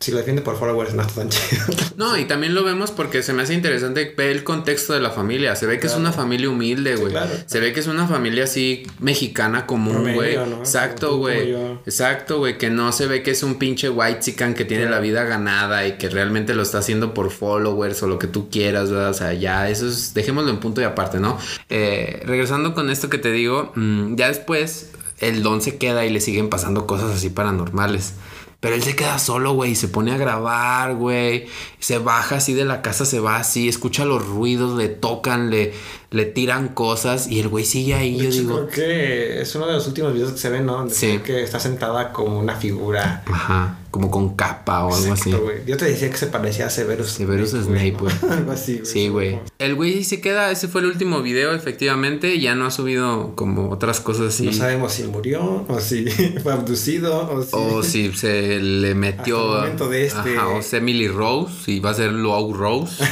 Si 0.03 0.11
lo 0.11 0.19
defiende 0.19 0.43
por 0.43 0.59
followers, 0.59 0.95
no 0.95 1.03
está 1.03 1.15
tan 1.15 1.29
chido. 1.29 1.63
No, 1.97 2.19
y 2.19 2.25
también 2.25 2.55
lo 2.55 2.65
vemos 2.65 2.91
porque 2.91 3.23
se 3.23 3.33
me 3.33 3.43
hace 3.43 3.55
interesante 3.55 4.13
ver 4.17 4.31
el 4.31 4.43
contexto 4.43 4.93
de 4.93 4.99
la 5.01 5.11
familia. 5.11 5.55
Se 5.55 5.67
ve 5.67 5.79
que 5.79 5.87
es 5.87 5.95
una 5.95 6.13
familia 6.13 6.51
humilde, 6.51 6.97
güey. 6.97 7.13
claro. 7.13 7.31
Se 7.47 7.61
ve 7.61 7.73
que 7.73 7.79
es 7.79 7.87
una 7.87 8.09
familia 8.09 8.45
así 8.45 8.85
mexicana 8.99 9.65
común, 9.67 10.13
güey. 10.15 10.37
¿no? 10.37 10.59
Exacto, 10.59 11.19
güey. 11.19 11.55
Exacto, 11.87 12.39
güey. 12.39 12.59
Que 12.59 12.71
no 12.71 12.91
se 12.91 13.07
ve 13.07 13.23
que 13.23 13.31
es 13.31 13.45
un 13.45 13.61
pinche 13.61 13.89
white 13.91 14.19
chican 14.19 14.55
que 14.55 14.65
tiene 14.65 14.87
la 14.87 14.99
vida 14.99 15.23
ganada 15.23 15.87
y 15.87 15.93
que 15.99 16.09
realmente 16.09 16.55
lo 16.55 16.63
está 16.63 16.79
haciendo 16.79 17.15
por 17.15 17.31
followers 17.31 18.03
o 18.03 18.09
lo 18.09 18.19
que 18.19 18.27
tú 18.27 18.51
quieras, 18.51 18.91
¿verdad? 18.91 19.11
O 19.11 19.15
sea, 19.15 19.33
ya 19.35 19.69
eso 19.69 19.87
es. 19.87 20.15
Dejémoslo 20.15 20.51
en 20.51 20.59
punto 20.59 20.81
y 20.81 20.85
aparte, 20.85 21.21
¿no? 21.21 21.39
Eh, 21.69 22.23
regresando 22.25 22.75
con 22.75 22.91
esto 22.91 23.09
que 23.09 23.19
te 23.19 23.31
digo, 23.31 23.71
mm, 23.77 24.17
ya 24.17 24.27
después 24.27 24.91
el 25.21 25.45
don 25.45 25.63
se 25.63 25.77
queda 25.77 26.05
y 26.05 26.11
le 26.11 26.21
siguen 26.21 26.49
pasando 26.49 26.89
cosas 26.89 27.15
así 27.15 27.31
paranormales. 27.31 28.15
Pero 28.63 28.77
él 28.77 28.83
se 28.85 28.95
queda 28.95 29.19
solo, 29.19 29.55
güey, 29.55 29.73
y 29.73 29.75
se 29.75 29.89
pone 29.89 30.13
a 30.13 30.17
grabar, 30.17 30.95
güey. 30.95 31.49
Se 31.81 31.99
baja 31.99 32.37
así 32.37 32.55
de 32.55 32.65
la 32.65 32.81
casa, 32.81 33.05
se 33.05 33.19
va 33.19 33.39
así, 33.39 33.69
escucha 33.69 34.05
los 34.05 34.25
ruidos, 34.25 34.79
le 34.79 34.87
tocan, 34.87 35.51
le, 35.51 35.75
le 36.13 36.25
tiran 36.27 36.69
cosas 36.69 37.27
y 37.29 37.41
el 37.41 37.49
güey 37.49 37.65
sigue 37.65 37.95
ahí. 37.95 38.17
De 38.19 38.25
Yo 38.25 38.29
hecho, 38.31 38.39
digo, 38.41 38.55
creo 38.55 38.69
que 38.69 39.41
es 39.43 39.55
uno 39.55 39.67
de 39.67 39.73
los 39.73 39.87
últimos 39.87 40.13
videos 40.15 40.33
que 40.33 40.39
se 40.39 40.51
ven, 40.51 40.67
¿no? 40.67 40.75
Donde 40.75 40.95
Sí. 40.95 41.19
que 41.25 41.43
está 41.43 41.59
sentada 41.59 42.13
como 42.13 42.39
una 42.39 42.55
figura. 42.57 43.23
ajá, 43.27 43.79
como 43.91 44.11
con 44.11 44.37
capa 44.37 44.85
o 44.87 44.95
algo 44.95 45.13
así. 45.13 45.31
Güey. 45.33 45.65
Yo 45.67 45.77
te 45.77 45.85
decía 45.85 46.09
que 46.11 46.17
se 46.17 46.27
parecía 46.29 46.67
a 46.67 46.71
Severus. 46.71 47.09
Severus 47.11 47.51
Snape, 47.51 47.91
güey. 47.99 48.15
Algo 48.31 48.53
así, 48.53 48.79
güey. 48.79 48.87
Sí, 48.87 49.09
güey. 49.09 49.39
El 49.59 49.75
güey 49.75 50.03
se 50.05 50.21
queda, 50.23 50.51
ese 50.51 50.67
fue 50.69 50.81
el 50.81 50.87
último 50.87 51.21
video, 51.21 51.53
efectivamente. 51.55 52.41
Ya 52.41 52.55
no 52.55 52.65
ha 52.65 52.71
subido 52.71 53.35
como 53.37 53.69
otras 53.71 54.01
cosas 54.01 54.29
así. 54.35 54.47
No 54.47 54.53
sabemos 54.55 54.93
si 54.95 55.03
murió 55.05 55.67
o 55.69 55.79
si 55.81 56.07
fue 56.43 56.53
abducido 56.55 57.31
o 57.31 57.43
si... 57.43 57.51
O 57.55 57.83
si 57.83 58.13
se 58.17 58.61
le 58.61 58.95
metió. 58.95 59.39
Hasta 59.57 59.57
el 59.57 59.61
momento 59.63 59.89
de 59.91 60.07
este- 60.07 60.37
Ajá, 60.39 60.49
o 60.49 60.61
Emily 60.73 61.09
Rose 61.09 61.71
y 61.71 61.81
va 61.81 61.91
a 61.91 61.95
ser 61.95 62.13
Low 62.13 62.55
Rose. 62.55 63.05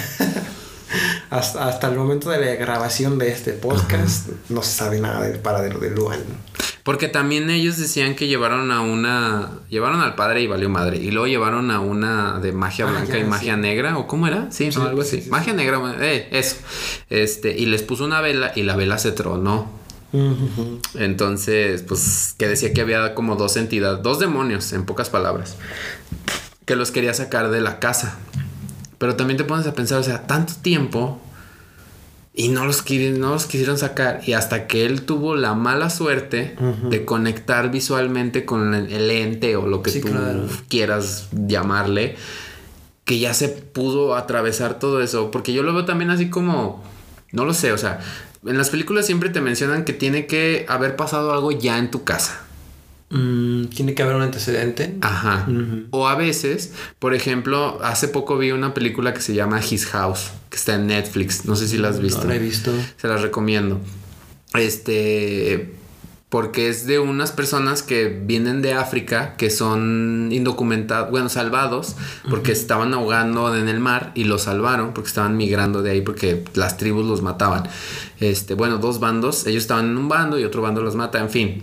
Hasta, 1.31 1.69
hasta 1.69 1.89
el 1.89 1.97
momento 1.97 2.29
de 2.31 2.41
la 2.45 2.55
grabación 2.57 3.17
de 3.19 3.31
este 3.31 3.53
podcast 3.53 4.29
no 4.49 4.63
se 4.63 4.73
sabe 4.73 5.01
nada 5.01 5.23
del 5.23 5.39
paradero 5.39 5.79
de 5.79 5.91
Luan. 5.91 6.19
Porque 6.83 7.07
también 7.09 7.51
ellos 7.51 7.77
decían 7.79 8.17
que 8.17 8.27
llevaron 8.27 8.73
a 8.73 8.81
una. 8.81 9.51
Llevaron 9.69 10.01
al 10.01 10.17
padre 10.17 10.43
y 10.43 10.47
valió 10.49 10.69
madre. 10.69 10.97
Y 10.97 11.11
luego 11.13 11.29
llevaron 11.29 11.71
a 11.71 11.79
una 11.81 12.41
de 12.41 12.53
magia 12.53 12.87
Ah, 12.89 12.91
blanca 12.91 13.13
ya, 13.13 13.19
y 13.21 13.25
magia 13.25 13.55
sí. 13.55 13.61
negra. 13.61 13.97
¿O 13.99 14.07
cómo 14.09 14.27
era? 14.27 14.51
Sí, 14.51 14.71
no, 14.75 14.83
algo 14.85 15.03
así. 15.03 15.19
sí, 15.19 15.23
sí, 15.25 15.31
magia 15.31 15.53
negra, 15.53 15.79
eh, 16.01 16.29
eso. 16.33 16.57
Este, 17.11 17.57
y 17.57 17.67
les 17.67 17.83
puso 17.83 18.05
una 18.05 18.21
vela 18.21 18.51
y 18.57 18.63
la 18.63 18.75
vela 18.77 18.99
se 18.99 19.13
tronó. 19.13 19.71
Entonces, 20.95 21.83
pues, 21.83 22.35
que 22.39 22.49
decía 22.49 22.73
que 22.73 22.81
había 22.81 23.15
como 23.15 23.37
dos 23.37 23.57
entidades, 23.57 24.03
dos 24.03 24.19
demonios, 24.19 24.73
en 24.73 24.85
pocas 24.85 25.09
palabras, 25.11 25.57
que 26.65 26.77
los 26.77 26.91
quería 26.91 27.15
sacar 27.15 27.51
de 27.51 27.61
la 27.61 27.79
casa. 27.79 28.17
Pero 29.01 29.17
también 29.17 29.39
te 29.39 29.45
pones 29.45 29.67
a 29.67 29.73
pensar, 29.73 29.99
o 29.99 30.03
sea, 30.03 30.27
tanto 30.27 30.53
tiempo 30.61 31.19
y 32.35 32.49
no 32.49 32.67
los, 32.67 32.83
quieren, 32.83 33.19
no 33.19 33.31
los 33.31 33.47
quisieron 33.47 33.79
sacar. 33.79 34.21
Y 34.27 34.35
hasta 34.35 34.67
que 34.67 34.85
él 34.85 35.03
tuvo 35.07 35.37
la 35.37 35.55
mala 35.55 35.89
suerte 35.89 36.55
de 36.91 37.05
conectar 37.07 37.71
visualmente 37.71 38.45
con 38.45 38.75
el, 38.75 38.93
el 38.93 39.11
ente 39.11 39.57
o 39.57 39.67
lo 39.67 39.83
que 39.83 39.91
Sí, 39.91 40.03
tú 40.03 40.09
claro. 40.09 40.47
quieras 40.69 41.29
llamarle, 41.33 42.17
que 43.07 43.19
ya 43.19 43.33
se 43.33 43.49
pudo 43.49 44.15
atravesar 44.17 44.79
todo 44.79 45.01
eso. 45.01 45.31
Porque 45.31 45.55
yo 45.55 45.63
lo 45.63 45.73
veo 45.73 45.87
también 45.87 46.11
así 46.11 46.29
como, 46.29 46.85
no 47.33 47.47
lo 47.47 47.55
sé, 47.55 47.73
o 47.73 47.79
sea, 47.79 48.01
en 48.47 48.59
las 48.59 48.69
películas 48.69 49.07
siempre 49.07 49.31
te 49.31 49.41
mencionan 49.41 49.85
que 49.87 49.95
tiene 49.95 50.27
que 50.27 50.67
haber 50.69 50.95
pasado 50.97 51.33
algo 51.33 51.53
ya 51.53 51.79
en 51.79 51.91
tu 51.91 52.05
casa. 52.05 52.43
Mm, 53.11 53.67
Tiene 53.67 53.95
que 53.95 54.03
haber 54.03 54.15
un 54.17 54.23
antecedente. 54.23 54.97
Ajá. 55.01 55.47
O 55.91 56.09
a 56.09 56.15
veces, 56.15 56.73
por 56.99 57.13
ejemplo, 57.15 57.79
hace 57.83 58.09
poco 58.09 58.39
vi 58.39 58.53
una 58.53 58.73
película 58.73 59.13
que 59.13 59.21
se 59.21 59.35
llama 59.35 59.61
His 59.61 59.87
House, 59.87 60.31
que 60.49 60.57
está 60.57 60.77
en 60.77 60.87
Netflix. 60.87 61.45
No 61.45 61.57
sé 61.57 61.69
si 61.69 61.77
la 61.77 61.89
has 61.89 62.01
visto. 62.01 62.23
No 62.23 62.29
la 62.31 62.37
he 62.37 62.39
visto. 62.39 62.73
Se 62.97 63.09
las 63.09 63.21
recomiendo. 63.21 63.81
Este. 64.55 65.75
Porque 66.29 66.69
es 66.69 66.87
de 66.87 67.01
unas 67.01 67.33
personas 67.33 67.83
que 67.83 68.07
vienen 68.07 68.63
de 68.63 68.75
África, 68.75 69.35
que 69.37 69.51
son 69.51 70.29
indocumentados, 70.31 71.11
bueno, 71.11 71.29
salvados, 71.29 71.97
porque 72.31 72.53
estaban 72.53 72.95
ahogando 72.95 73.53
en 73.57 73.69
el 73.69 73.81
mar 73.81 74.13
y 74.15 74.23
los 74.23 74.43
salvaron, 74.43 74.95
porque 74.95 75.09
estaban 75.09 75.37
migrando 75.37 75.83
de 75.83 75.91
ahí, 75.91 76.03
porque 76.03 76.45
las 76.55 76.77
tribus 76.77 77.05
los 77.05 77.21
mataban. 77.21 77.65
Este, 78.21 78.55
bueno, 78.55 78.79
dos 78.79 79.01
bandos, 79.01 79.45
ellos 79.49 79.63
estaban 79.63 79.87
en 79.87 79.97
un 79.97 80.09
bando 80.09 80.39
y 80.39 80.45
otro 80.45 80.63
bando 80.63 80.83
los 80.83 80.95
mata, 80.95 81.19
en 81.19 81.31
fin. 81.31 81.63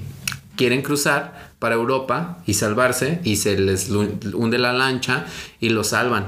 Quieren 0.57 0.81
cruzar 0.81 1.53
para 1.59 1.75
Europa 1.75 2.39
y 2.45 2.55
salvarse 2.55 3.21
y 3.23 3.37
se 3.37 3.57
les 3.57 3.89
hunde 3.89 4.57
la 4.57 4.73
lancha 4.73 5.25
y 5.61 5.69
los 5.69 5.87
salvan. 5.87 6.27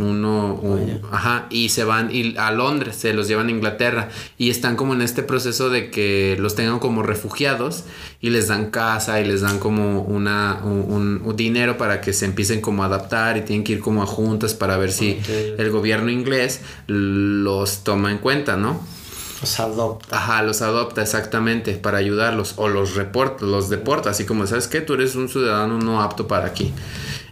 Uno, 0.00 0.54
un- 0.54 1.00
ajá, 1.10 1.46
y 1.50 1.70
se 1.70 1.82
van 1.82 2.10
y 2.14 2.36
a 2.36 2.52
Londres, 2.52 2.94
se 2.94 3.12
los 3.14 3.26
llevan 3.26 3.48
a 3.48 3.50
Inglaterra 3.50 4.10
y 4.36 4.48
están 4.48 4.76
como 4.76 4.94
en 4.94 5.02
este 5.02 5.24
proceso 5.24 5.70
de 5.70 5.90
que 5.90 6.36
los 6.38 6.54
tengan 6.54 6.78
como 6.78 7.02
refugiados 7.02 7.82
y 8.20 8.30
les 8.30 8.46
dan 8.46 8.70
casa 8.70 9.20
y 9.20 9.24
les 9.26 9.40
dan 9.40 9.58
como 9.58 10.02
una, 10.02 10.60
un, 10.62 11.34
dinero 11.36 11.78
para 11.78 12.00
que 12.00 12.12
se 12.12 12.26
empiecen 12.26 12.60
como 12.60 12.84
a 12.84 12.86
adaptar 12.86 13.38
y 13.38 13.40
tienen 13.40 13.64
que 13.64 13.72
ir 13.72 13.80
como 13.80 14.02
a 14.04 14.06
juntas 14.06 14.54
para 14.54 14.76
ver 14.76 14.92
si 14.92 15.18
el 15.58 15.70
gobierno 15.70 16.10
inglés 16.10 16.60
los 16.86 17.82
toma 17.82 18.12
en 18.12 18.18
cuenta, 18.18 18.56
¿no? 18.56 18.80
Los 19.40 19.60
adopta. 19.60 20.16
Ajá, 20.16 20.42
los 20.42 20.62
adopta 20.62 21.02
exactamente 21.02 21.74
para 21.74 21.98
ayudarlos 21.98 22.54
o 22.56 22.68
los 22.68 22.94
reporta, 22.96 23.44
los 23.44 23.68
deporta, 23.70 24.10
así 24.10 24.24
como, 24.24 24.46
¿sabes 24.46 24.66
qué? 24.68 24.80
Tú 24.80 24.94
eres 24.94 25.14
un 25.14 25.28
ciudadano 25.28 25.78
no 25.78 26.02
apto 26.02 26.26
para 26.26 26.46
aquí. 26.46 26.72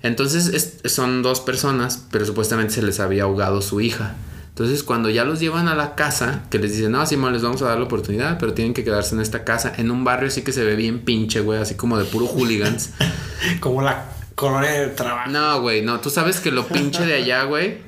Entonces 0.03 0.47
es- 0.49 0.93
son 0.93 1.23
dos 1.23 1.41
personas, 1.41 2.05
pero 2.11 2.25
supuestamente 2.25 2.75
se 2.75 2.83
les 2.83 3.01
había 3.01 3.25
ahogado 3.25 3.61
su 3.63 3.81
hija. 3.81 4.15
Entonces 4.51 4.83
cuando 4.83 5.11
ya 5.11 5.25
los 5.25 5.41
llevan 5.41 5.69
a 5.69 5.75
la 5.75 5.95
casa, 5.97 6.45
que 6.51 6.59
les 6.59 6.73
dicen, 6.77 6.93
no, 6.93 7.05
Simón, 7.05 7.33
les 7.35 7.43
vamos 7.43 7.61
a 7.63 7.67
dar 7.67 7.79
la 7.79 7.85
oportunidad, 7.85 8.39
pero 8.39 8.55
tienen 8.55 8.73
que 8.73 8.85
quedarse 8.85 9.15
en 9.15 9.21
esta 9.21 9.45
casa, 9.45 9.73
en 9.77 9.91
un 9.91 10.05
barrio 10.05 10.29
así 10.29 10.43
que 10.43 10.53
se 10.53 10.65
ve 10.65 10.77
bien 10.77 11.01
pinche, 11.05 11.41
güey, 11.41 11.61
así 11.61 11.75
como 11.75 11.99
de 11.99 12.05
puro 12.05 12.27
hooligans. 12.27 12.91
Como 13.61 13.83
la 13.83 14.07
colonia 14.35 14.71
del 14.71 14.95
trabajo. 14.95 15.31
No, 15.31 15.61
güey, 15.61 15.83
no, 15.83 16.01
tú 16.01 16.09
sabes 16.09 16.41
que 16.41 16.51
lo 16.51 16.67
pinche 16.67 17.05
de 17.05 17.15
allá, 17.17 17.43
güey, 17.45 17.79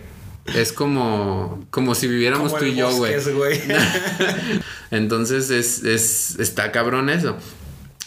es 0.55 0.73
como, 0.73 1.65
como 1.71 1.95
si 1.95 2.09
viviéramos 2.09 2.53
Como 2.53 2.61
tú 2.61 2.67
y 2.67 2.75
yo, 2.75 2.91
güey. 2.97 3.15
Entonces 4.91 5.51
es, 5.51 5.85
es, 5.85 6.39
está 6.39 6.73
cabrón 6.73 7.11
eso. 7.11 7.37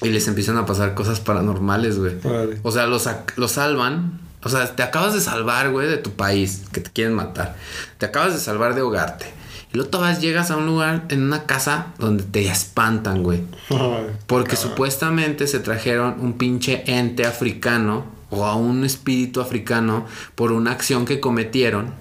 Y 0.01 0.09
les 0.09 0.27
empiezan 0.27 0.57
a 0.57 0.65
pasar 0.65 0.95
cosas 0.95 1.19
paranormales, 1.19 1.99
güey. 1.99 2.15
O 2.63 2.71
sea, 2.71 2.87
los, 2.87 3.07
los 3.35 3.51
salvan. 3.51 4.19
O 4.43 4.49
sea, 4.49 4.75
te 4.75 4.81
acabas 4.81 5.13
de 5.13 5.21
salvar, 5.21 5.69
güey, 5.69 5.87
de 5.87 5.97
tu 5.97 6.11
país, 6.11 6.63
que 6.71 6.81
te 6.81 6.89
quieren 6.89 7.13
matar. 7.13 7.55
Te 7.99 8.07
acabas 8.07 8.33
de 8.33 8.39
salvar 8.39 8.73
de 8.73 8.81
ahogarte. 8.81 9.25
Y 9.71 9.77
luego 9.77 9.91
todavía 9.91 10.19
llegas 10.19 10.49
a 10.49 10.57
un 10.57 10.65
lugar, 10.65 11.05
en 11.09 11.21
una 11.21 11.45
casa, 11.45 11.93
donde 11.99 12.23
te 12.23 12.47
espantan, 12.47 13.21
güey. 13.21 13.43
Porque 14.25 14.55
supuestamente 14.55 15.45
se 15.45 15.59
trajeron 15.59 16.15
un 16.19 16.33
pinche 16.33 16.83
ente 16.87 17.25
africano 17.25 18.05
o 18.31 18.45
a 18.45 18.55
un 18.55 18.83
espíritu 18.83 19.39
africano 19.39 20.07
por 20.33 20.51
una 20.51 20.71
acción 20.71 21.05
que 21.05 21.19
cometieron 21.19 21.93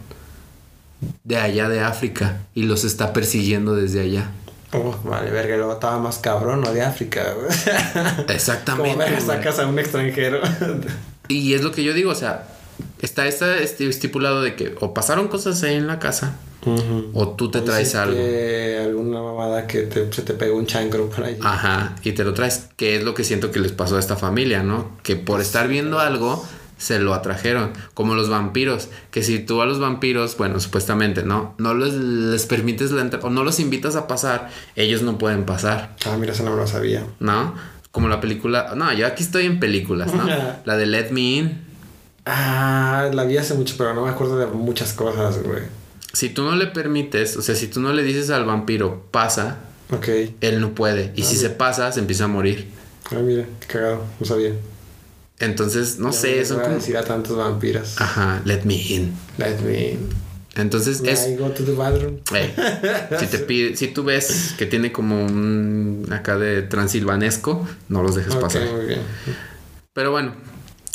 de 1.25 1.37
allá 1.37 1.69
de 1.69 1.81
África 1.81 2.39
y 2.55 2.65
los 2.65 2.85
está 2.85 3.13
persiguiendo 3.13 3.75
desde 3.75 4.01
allá. 4.01 4.31
Oh, 4.73 4.95
vale, 5.05 5.31
verga, 5.31 5.57
luego 5.57 5.73
estaba 5.73 5.99
más 5.99 6.19
cabrón, 6.19 6.61
¿no? 6.61 6.73
De 6.73 6.83
África. 6.83 7.35
Exactamente. 8.29 8.91
Como 8.93 8.99
verga 8.99 9.21
sacas 9.21 9.59
a 9.59 9.67
un 9.67 9.79
extranjero. 9.79 10.41
Y 11.29 11.55
es 11.55 11.63
lo 11.63 11.73
que 11.73 11.83
yo 11.85 11.93
digo, 11.93 12.11
o 12.11 12.15
sea, 12.15 12.47
está 13.01 13.27
este, 13.27 13.65
estipulado 13.89 14.43
de 14.43 14.55
que 14.57 14.75
o 14.81 14.95
pasaron 14.95 15.29
cosas 15.29 15.63
ahí 15.63 15.75
en 15.75 15.87
la 15.87 15.99
casa 15.99 16.37
o 17.15 17.29
tú 17.31 17.51
te 17.51 17.63
traes 17.63 17.95
algo. 17.95 18.13
Hiciste 18.15 18.79
alguna 18.85 19.23
mamada 19.23 19.67
que 19.67 19.83
te- 19.83 20.13
se 20.13 20.23
te 20.23 20.35
pegó 20.35 20.59
un 20.59 20.67
chancro 20.67 21.09
por 21.09 21.25
ahí. 21.25 21.39
Ajá, 21.43 21.97
y 22.03 22.13
te 22.13 22.23
lo 22.23 22.35
traes, 22.35 22.69
que 22.77 22.97
es 22.97 23.03
lo 23.03 23.15
que 23.15 23.25
siento 23.25 23.51
que 23.51 23.61
les 23.61 23.73
pasó 23.73 23.97
a 23.97 23.99
esta 24.01 24.17
familia, 24.17 24.63
¿no? 24.63 24.91
Que 25.03 25.17
por 25.17 25.41
estar 25.41 25.69
viendo 25.69 25.99
algo 26.01 26.45
se 26.81 26.99
lo 26.99 27.13
atrajeron, 27.13 27.73
como 27.95 28.15
los 28.15 28.31
vampiros, 28.31 28.89
que 29.11 29.23
si 29.23 29.39
tú 29.39 29.61
a 29.61 29.67
los 29.67 29.79
vampiros, 29.79 30.37
bueno, 30.39 30.59
supuestamente, 30.61 31.23
¿no? 31.23 31.55
No 31.59 31.75
les, 31.75 31.93
les 31.95 32.47
permites 32.47 32.91
la 32.91 33.03
entrada 33.03 33.27
o 33.27 33.31
no 33.31 33.45
los 33.45 33.61
invitas 33.61 33.97
a 33.97 34.07
pasar, 34.09 34.49
ellos 34.77 35.03
no 35.03 35.19
pueden 35.19 35.45
pasar, 35.45 35.95
Ah, 36.07 36.17
mira, 36.19 36.33
eso 36.33 36.43
no 36.43 36.57
lo 36.57 36.67
sabía. 36.67 37.07
¿no? 37.21 37.55
Como 37.93 38.09
la 38.09 38.21
película, 38.21 38.73
no, 38.77 38.93
yo 38.95 39.07
aquí 39.07 39.23
estoy 39.23 39.45
en 39.47 39.61
películas, 39.61 40.15
¿no? 40.15 40.25
La 40.65 40.77
de 40.77 40.87
Let 40.87 41.11
Me 41.11 41.21
In. 41.21 41.61
Ah, 42.27 43.11
la 43.13 43.25
vi 43.25 43.37
hace 43.37 43.55
mucho, 43.55 43.75
pero 43.79 43.95
no 43.95 44.05
me 44.05 44.11
acuerdo 44.11 44.39
de 44.39 44.47
muchas 44.47 44.93
cosas, 44.93 45.43
güey. 45.43 45.63
Si 46.13 46.29
tú 46.29 46.43
no 46.45 46.55
le 46.57 46.67
permites, 46.67 47.37
o 47.37 47.43
sea, 47.43 47.55
si 47.55 47.67
tú 47.69 47.81
no 47.81 47.93
le 47.93 48.03
dices 48.03 48.31
al 48.31 48.45
vampiro, 48.45 49.07
pasa, 49.11 49.59
Ok. 49.91 50.09
él 50.41 50.61
no 50.61 50.75
puede. 50.75 51.13
Y 51.17 51.23
si 51.25 51.37
se 51.37 51.51
pasa, 51.51 51.91
se 51.93 52.01
empieza 52.01 52.25
a 52.25 52.29
morir. 52.29 52.69
Ah, 53.11 53.17
mira, 53.23 53.45
qué 53.61 53.67
cagado, 53.67 54.05
no 54.19 54.27
sabía. 54.27 54.53
Entonces, 55.41 55.99
no 55.99 56.11
Ya 56.13 56.19
sé, 56.19 56.45
son 56.45 56.61
como... 56.61 56.75
decir 56.75 56.97
a 56.97 57.05
tantos 57.05 57.37
vampiros. 57.37 58.01
Ajá, 58.01 58.41
let 58.45 58.63
me 58.65 58.75
in. 58.77 59.13
Let 59.39 59.59
me 59.61 59.91
in. 59.93 60.09
Entonces 60.57 61.01
es... 61.05 61.29
I 61.29 61.37
go 61.37 61.49
to 61.51 61.65
the 61.65 61.73
bathroom? 61.73 62.19
eh, 62.35 62.55
si 63.19 63.27
te 63.27 63.39
pide, 63.39 63.77
si 63.77 63.89
tú 63.89 64.03
ves 64.05 64.55
que 64.59 64.67
tiene 64.67 64.93
como 64.93 65.25
un 65.25 66.07
acá 66.11 66.37
de 66.37 66.63
transilvanesco, 66.63 67.67
no 67.89 68.03
los 68.03 68.17
dejes 68.17 68.35
Ok, 68.35 68.41
pasar. 68.43 68.63
muy 68.71 68.87
bien. 68.87 69.01
Pero 69.95 70.11
bueno, 70.11 70.35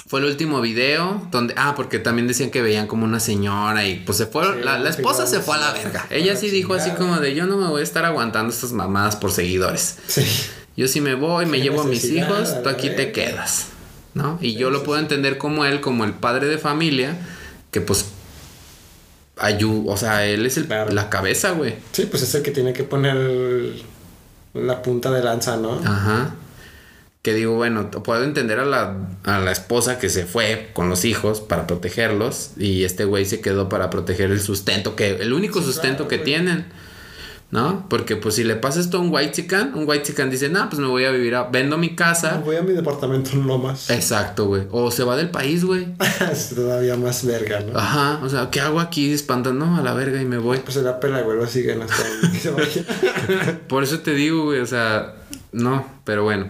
fue 0.08 0.20
el 0.20 0.26
último 0.28 0.62
video 0.62 1.26
donde, 1.32 1.54
ah, 1.58 1.74
porque 1.76 2.00
también 2.00 2.28
decían 2.28 2.52
que 2.52 2.62
veían 2.62 2.86
como 2.86 3.06
una 3.06 3.20
señora 3.20 3.88
y 3.88 3.96
pues 4.06 4.18
se 4.20 4.26
fueron, 4.28 4.58
Sí, 4.58 4.62
la, 4.64 4.78
la 4.78 4.90
esposa 4.90 5.26
se 5.26 5.40
fue 5.40 5.56
a 5.56 5.60
la 5.60 5.72
verga. 5.74 6.06
Ella 6.12 6.36
sí 6.36 6.50
dijo 6.50 6.74
así 6.76 6.92
como 6.92 7.20
de, 7.20 7.34
yo 7.34 7.46
no 7.48 7.58
me 7.58 7.68
voy 7.68 7.80
a 7.82 7.84
estar 7.84 8.06
aguantando 8.06 8.54
estas 8.54 8.74
mamadas 8.74 9.16
por 9.16 9.32
seguidores. 9.32 9.98
Sí. 10.08 10.24
Yo 10.78 10.88
sí 10.90 11.00
me 11.02 11.16
voy, 11.16 11.46
me 11.46 11.62
llevo 11.62 11.82
a 11.82 11.86
mis 11.86 12.04
hijos, 12.06 12.62
tú 12.62 12.70
aquí 12.70 12.90
te 12.90 13.12
quedas. 13.14 13.68
¿No? 14.16 14.40
Y 14.42 14.56
yo 14.56 14.70
lo 14.72 14.82
puedo 14.84 15.00
entender 15.00 15.38
como 15.38 15.66
él, 15.66 15.82
como 15.82 16.04
el 16.06 16.14
padre 16.14 16.48
de 16.48 16.58
familia, 16.58 17.16
que 17.72 17.82
pues 17.82 18.06
ayuda, 19.38 19.92
o 19.94 19.98
sea, 19.98 20.26
él 20.26 20.46
es 20.46 20.58
el, 20.58 20.66
Claro. 20.66 20.92
la 20.92 21.10
cabeza, 21.10 21.52
güey. 21.52 21.76
Sí, 21.92 22.06
pues 22.10 22.24
es 22.24 22.34
el 22.36 22.42
que 22.42 22.52
tiene 22.52 22.74
que 22.74 22.84
poner 22.84 23.16
la 24.54 24.82
punta 24.82 25.12
de 25.12 25.22
lanza, 25.24 25.58
¿no? 25.58 25.82
Ajá. 25.86 26.36
Que 27.22 27.34
digo, 27.34 27.56
bueno, 27.56 27.90
puedo 27.92 28.24
entender 28.24 28.60
a 28.60 28.66
la, 28.66 28.96
a 29.24 29.40
la 29.40 29.52
esposa 29.52 30.00
que 30.00 30.10
se 30.10 30.26
fue 30.26 30.70
con 30.74 30.90
los 30.90 31.04
hijos 31.06 31.42
para 31.42 31.68
protegerlos 31.68 32.52
y 32.58 32.84
este 32.84 33.04
güey 33.04 33.26
se 33.26 33.42
quedó 33.42 33.68
para 33.68 33.90
proteger 33.90 34.32
el 34.32 34.40
sustento, 34.40 34.96
que 34.96 35.10
el 35.10 35.34
único 35.34 35.62
sustento 35.62 36.08
claro, 36.08 36.10
que 36.10 36.18
güey. 36.18 36.26
tienen. 36.26 36.66
¿No? 37.56 37.88
Porque 37.88 38.18
pues 38.18 38.36
si 38.36 38.44
le 38.44 38.58
pasa 38.58 38.82
esto 38.82 38.98
a 38.98 39.00
un 39.00 39.14
white 39.14 39.32
chican, 39.32 39.74
un 39.76 39.88
white 39.88 40.04
chican 40.04 40.30
dice, 40.30 40.50
no, 40.50 40.68
pues 40.68 40.80
me 40.80 40.88
voy 40.88 41.06
a 41.06 41.12
vivir 41.12 41.36
a, 41.36 41.44
vendo 41.44 41.78
mi 41.78 41.96
casa. 41.96 42.42
Voy 42.44 42.58
a 42.58 42.62
mi 42.62 42.74
departamento 42.74 43.32
en 43.32 43.48
Lomas. 43.48 43.90
Exacto, 43.90 44.48
güey. 44.48 44.64
O 44.72 44.92
se 44.92 45.06
va 45.06 45.16
del 45.16 45.30
país, 45.30 45.64
güey. 45.64 45.88
es 46.32 46.50
todavía 46.54 46.98
más 46.98 47.26
verga, 47.26 47.62
¿no? 47.62 47.80
Ajá, 47.80 48.20
o 48.24 48.28
sea, 48.28 48.50
¿qué 48.52 48.60
hago 48.60 48.82
aquí 48.82 49.10
espantando 49.14 49.66
a 49.66 49.82
la 49.82 49.94
verga 49.94 50.22
y 50.22 50.26
me 50.26 50.38
voy? 50.38 50.60
Pues 50.60 50.74
se 50.74 50.82
la 50.82 51.00
pela 51.00 51.22
y 51.22 51.24
vuelve 51.24 51.46
a 51.46 51.48
siguen 51.48 51.82
hasta 51.82 52.04
donde 52.08 52.40
se 52.40 52.52
vaya. 52.52 53.62
Por 53.70 53.84
eso 53.84 54.00
te 54.00 54.14
digo, 54.14 54.44
güey, 54.44 54.60
o 54.60 54.68
sea, 54.68 55.16
no, 55.54 55.86
pero 56.04 56.24
bueno. 56.24 56.50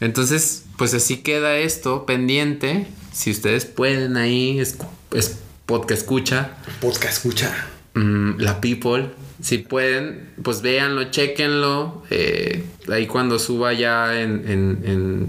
Entonces, 0.00 0.64
pues 0.76 0.92
así 0.92 1.22
queda 1.22 1.56
esto 1.56 2.04
pendiente. 2.04 2.86
Si 3.12 3.30
ustedes 3.30 3.64
pueden 3.64 4.18
ahí, 4.18 4.60
es, 4.60 4.76
es 5.12 5.38
podcast 5.64 6.02
escucha, 6.02 6.50
Podcast 6.82 7.14
escucha. 7.14 7.68
mm, 7.94 8.38
la 8.38 8.60
people. 8.60 9.10
Si 9.42 9.58
pueden, 9.58 10.30
pues 10.42 10.62
véanlo, 10.62 11.10
chequenlo. 11.10 12.02
eh, 12.10 12.64
ahí 12.90 13.06
cuando 13.06 13.38
suba 13.38 13.72
ya 13.74 14.18
en, 14.20 14.44
en- 14.48 14.80
en 14.84 15.26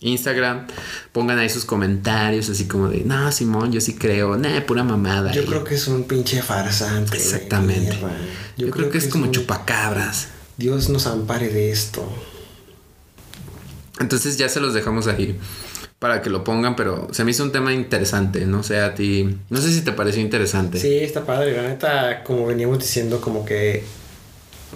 Instagram, 0.00 0.66
pongan 1.12 1.38
ahí 1.38 1.48
sus 1.48 1.64
comentarios, 1.64 2.48
así 2.50 2.66
como 2.66 2.88
de, 2.88 3.02
no, 3.04 3.30
Simón, 3.32 3.72
yo 3.72 3.80
sí 3.80 3.94
creo, 3.94 4.36
nah, 4.36 4.60
pura 4.66 4.82
mamada. 4.84 5.32
Yo 5.32 5.40
ahí". 5.42 5.46
creo 5.46 5.64
que 5.64 5.74
es 5.76 5.86
un 5.88 6.04
pinche 6.04 6.42
farsante. 6.42 7.16
Exactamente. 7.16 7.80
mierda. 7.96 8.10
Yo, 8.56 8.70
creo, 8.70 8.90
que 8.90 8.98
es 8.98 9.08
como 9.08 9.24
un- 9.26 9.32
chupacabras. 9.32 10.28
Dios 10.56 10.88
nos 10.88 11.06
ampare 11.06 11.48
de 11.48 11.70
esto. 11.70 12.06
Entonces 14.00 14.36
ya 14.36 14.48
se 14.48 14.60
los 14.60 14.74
dejamos 14.74 15.06
ahí 15.06 15.38
para 15.98 16.20
que 16.22 16.30
lo 16.30 16.44
pongan, 16.44 16.76
pero 16.76 17.08
se 17.12 17.24
me 17.24 17.30
hizo 17.30 17.42
un 17.42 17.52
tema 17.52 17.72
interesante, 17.72 18.44
no 18.46 18.62
sé 18.62 18.80
a 18.80 18.94
ti, 18.94 19.38
no 19.48 19.60
sé 19.60 19.72
si 19.72 19.82
te 19.82 19.92
pareció 19.92 20.20
interesante. 20.20 20.78
Sí, 20.78 20.98
está 20.98 21.24
padre. 21.24 21.56
La 21.56 21.62
neta, 21.62 22.22
como 22.22 22.46
veníamos 22.46 22.78
diciendo, 22.78 23.20
como 23.20 23.44
que 23.44 23.84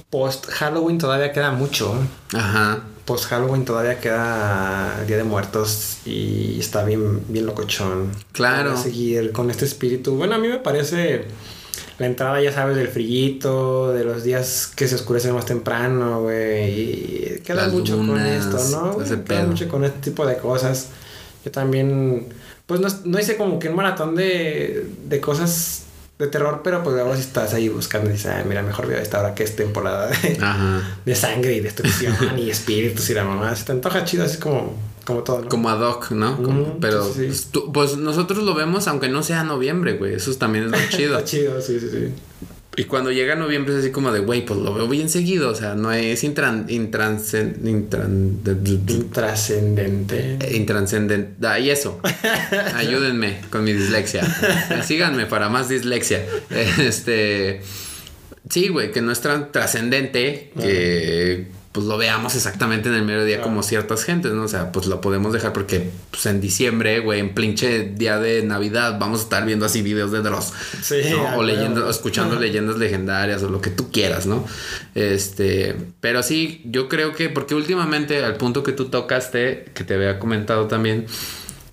post 0.09 0.47
Halloween 0.47 0.99
todavía 0.99 1.33
queda 1.33 1.51
mucho. 1.53 1.95
Ajá. 2.33 2.83
Post 3.05 3.27
Halloween 3.27 3.65
todavía 3.65 3.99
queda 3.99 5.03
Día 5.07 5.17
de 5.17 5.25
Muertos 5.25 5.99
y 6.07 6.59
está 6.61 6.85
bien, 6.85 7.25
bien 7.29 7.45
locochón. 7.45 8.13
Claro. 8.33 8.71
Para 8.71 8.83
seguir 8.83 9.33
con 9.33 9.51
este 9.51 9.65
espíritu. 9.65 10.15
Bueno, 10.15 10.37
a 10.37 10.39
mí 10.39 10.49
me 10.49 10.59
parece 10.59 11.25
la 11.99 12.07
entrada, 12.07 12.41
ya 12.41 12.53
sabes, 12.53 12.77
del 12.77 12.89
frillito, 12.89 13.93
de 13.93 14.05
los 14.05 14.23
días 14.23 14.71
que 14.75 14.89
se 14.89 14.95
oscurecen 14.95 15.35
más 15.35 15.45
temprano, 15.45 16.23
güey. 16.23 16.71
Y 16.71 17.41
queda 17.45 17.65
Las 17.65 17.73
mucho 17.73 17.99
con 17.99 18.19
esto, 18.19 18.59
¿no? 18.71 18.99
Queda 18.99 19.25
pedo. 19.25 19.47
mucho 19.49 19.69
con 19.69 19.85
este 19.85 19.99
tipo 20.11 20.25
de 20.25 20.37
cosas. 20.39 20.89
Yo 21.45 21.51
también, 21.51 22.27
pues 22.67 22.81
no, 22.81 22.89
no 23.05 23.19
hice 23.19 23.37
como 23.37 23.59
que 23.59 23.69
un 23.69 23.77
maratón 23.77 24.15
de, 24.15 24.87
de 25.09 25.21
cosas 25.21 25.85
de 26.19 26.27
terror, 26.27 26.61
pero 26.63 26.83
pues 26.83 26.95
luego 26.95 27.15
si 27.15 27.23
estás 27.23 27.55
ahí 27.55 27.69
buscando 27.71 28.11
y 28.11 28.13
dices, 28.13 28.31
"Ah, 28.35 28.45
mira, 28.47 28.63
mejor 28.63 28.87
veo 28.87 28.99
esta 28.99 29.21
hora 29.21 29.35
que 29.35 29.43
es 29.43 29.57
temporada 29.57 30.11
de, 31.07 31.15
sangre 31.15 31.55
y 31.55 31.61
destrucción 31.61 32.15
y 32.39 32.51
espíritus 32.51 33.09
y 33.09 33.15
la 33.15 33.25
mamá. 33.25 33.57
Se 33.57 33.65
te 33.65 33.73
antoja 33.73 34.05
chido, 34.05 34.25
así 34.25 34.37
como, 34.37 34.75
como 35.07 35.23
todo, 35.23 35.41
¿no? 35.43 35.49
Como 35.49 35.71
ad 35.71 35.81
hoc, 35.81 36.11
¿no? 36.11 36.37
Como- 36.43 36.79
pero 36.79 37.05
sí, 37.07 37.13
sí. 37.15 37.27
Pues, 37.27 37.47
tú- 37.47 37.73
pues 37.73 37.97
nosotros 37.97 38.45
lo 38.45 38.55
vemos 38.55 38.87
aunque 38.87 39.09
no 39.09 39.23
sea 39.23 39.45
noviembre, 39.45 39.95
güey. 39.95 40.13
Eso 40.15 40.35
también 40.35 40.67
es 40.67 40.71
lo 40.71 40.77
chido. 40.91 41.15
Está 41.19 41.25
chido, 41.25 41.61
sí, 41.63 41.81
sí, 41.81 41.89
sí. 41.91 42.13
Y 42.81 42.85
cuando 42.85 43.11
llega 43.13 43.35
noviembre 43.35 43.75
es 43.75 43.81
así 43.81 43.91
como 43.91 44.11
de, 44.13 44.21
güey, 44.21 44.45
pues 44.45 44.59
lo 44.61 44.73
veo 44.73 44.89
bien 44.89 45.09
seguido. 45.11 45.51
O 45.51 45.55
sea, 45.55 45.75
no 45.75 45.93
es 45.93 46.25
intran, 46.25 46.67
intransen- 46.69 47.59
intran- 47.63 48.43
de- 48.43 48.55
de- 48.55 48.79
de- 48.79 48.93
Intrascendente. 48.95 50.39
Intranscendente. 50.53 51.47
Ah, 51.47 51.59
y 51.59 51.71
eso. 51.71 52.01
Ayúdenme 52.75 53.41
con 53.51 53.65
mi 53.65 53.73
dislexia. 53.73 54.23
Eh, 54.71 54.83
Síganme 54.85 55.27
para 55.27 55.49
más 55.49 55.69
dislexia. 55.69 56.25
Este. 56.51 57.61
Sí, 58.49 58.69
güey, 58.69 58.91
que 58.91 59.01
no 59.03 59.13
es 59.13 59.21
tan 59.21 59.53
trascendente 59.53 60.51
que 60.59 61.47
pues 61.73 61.87
lo 61.87 61.97
veamos 61.99 62.35
exactamente 62.35 62.89
en 62.89 62.97
el 62.97 63.05
mero 63.05 63.25
día 63.25 63.41
como 63.43 63.63
ciertas 63.63 64.03
gentes, 64.03 64.33
¿no? 64.33 64.43
O 64.43 64.49
sea, 64.49 64.73
pues 64.73 64.87
lo 64.87 65.01
podemos 65.01 65.33
dejar 65.33 65.53
porque 65.53 65.91
pues 66.11 66.27
en 66.27 66.41
diciembre, 66.41 66.99
güey, 66.99 67.21
en 67.21 67.33
pinche 67.33 67.85
día 67.85 68.19
de 68.19 68.43
Navidad 68.43 68.99
vamos 68.99 69.21
a 69.21 69.23
estar 69.23 69.47
viendo 69.47 69.67
así 69.67 69.81
videos 69.81 70.11
de 70.11 70.21
Dross. 70.21 70.53
Sí, 70.83 70.97
¿no? 71.13 71.37
O 71.39 71.45
leyendo, 71.45 71.87
o 71.87 71.91
escuchando 71.91 72.41
leyendas 72.41 72.77
legendarias 72.77 73.45
o 73.45 73.49
lo 73.49 73.61
que 73.61 73.71
tú 73.71 73.93
quieras, 73.93 74.27
¿no? 74.27 74.45
Este, 74.97 75.77
pero 76.01 76.25
sí, 76.25 76.61
yo 76.65 76.89
creo 76.89 77.15
que 77.15 77.29
porque 77.29 77.55
últimamente 77.55 78.25
al 78.25 78.37
punto 78.37 78.65
que 78.65 78.73
tú 78.73 78.87
tocaste, 78.87 79.67
que 79.73 79.85
te 79.85 79.95
había 79.95 80.19
comentado 80.19 80.67
también, 80.67 81.07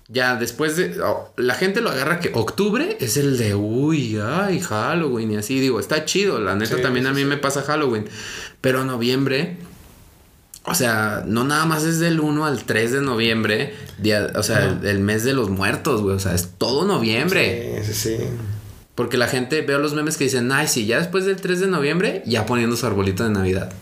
ya 0.06 0.36
después 0.36 0.76
de 0.76 1.02
oh, 1.02 1.32
la 1.36 1.54
gente 1.54 1.80
lo 1.80 1.90
agarra 1.90 2.20
que 2.20 2.30
octubre 2.34 2.96
es 3.00 3.16
el 3.16 3.36
de 3.36 3.56
uy, 3.56 4.20
ay, 4.24 4.60
Halloween 4.60 5.32
y 5.32 5.36
así 5.38 5.58
digo, 5.58 5.80
está 5.80 6.04
chido, 6.04 6.38
la 6.38 6.54
neta 6.54 6.76
Sí, 6.76 6.82
también 6.82 7.08
a 7.08 7.12
mí 7.12 7.22
sí. 7.22 7.26
me 7.26 7.36
pasa 7.36 7.62
Halloween, 7.62 8.06
pero 8.60 8.84
noviembre 8.84 9.56
o 10.68 10.74
sea, 10.74 11.22
no 11.26 11.44
nada 11.44 11.64
más 11.64 11.84
es 11.84 11.98
del 11.98 12.20
1 12.20 12.44
al 12.44 12.64
3 12.64 12.92
de 12.92 13.00
noviembre, 13.00 13.74
día, 13.98 14.30
o 14.34 14.42
sea, 14.42 14.64
el, 14.64 14.86
el 14.86 15.00
mes 15.00 15.24
de 15.24 15.32
los 15.32 15.50
muertos, 15.50 16.02
güey, 16.02 16.16
o 16.16 16.20
sea, 16.20 16.34
es 16.34 16.50
todo 16.58 16.84
noviembre. 16.84 17.82
Sí, 17.84 17.92
sí, 17.92 18.16
sí. 18.18 18.24
Porque 18.94 19.16
la 19.16 19.28
gente 19.28 19.62
veo 19.62 19.78
los 19.78 19.94
memes 19.94 20.16
que 20.16 20.24
dicen, 20.24 20.50
ay, 20.50 20.66
sí, 20.66 20.86
ya 20.86 20.98
después 20.98 21.24
del 21.24 21.36
3 21.36 21.60
de 21.60 21.66
noviembre, 21.68 22.22
ya 22.26 22.46
poniendo 22.46 22.76
su 22.76 22.86
arbolito 22.86 23.24
de 23.24 23.30
Navidad. 23.30 23.72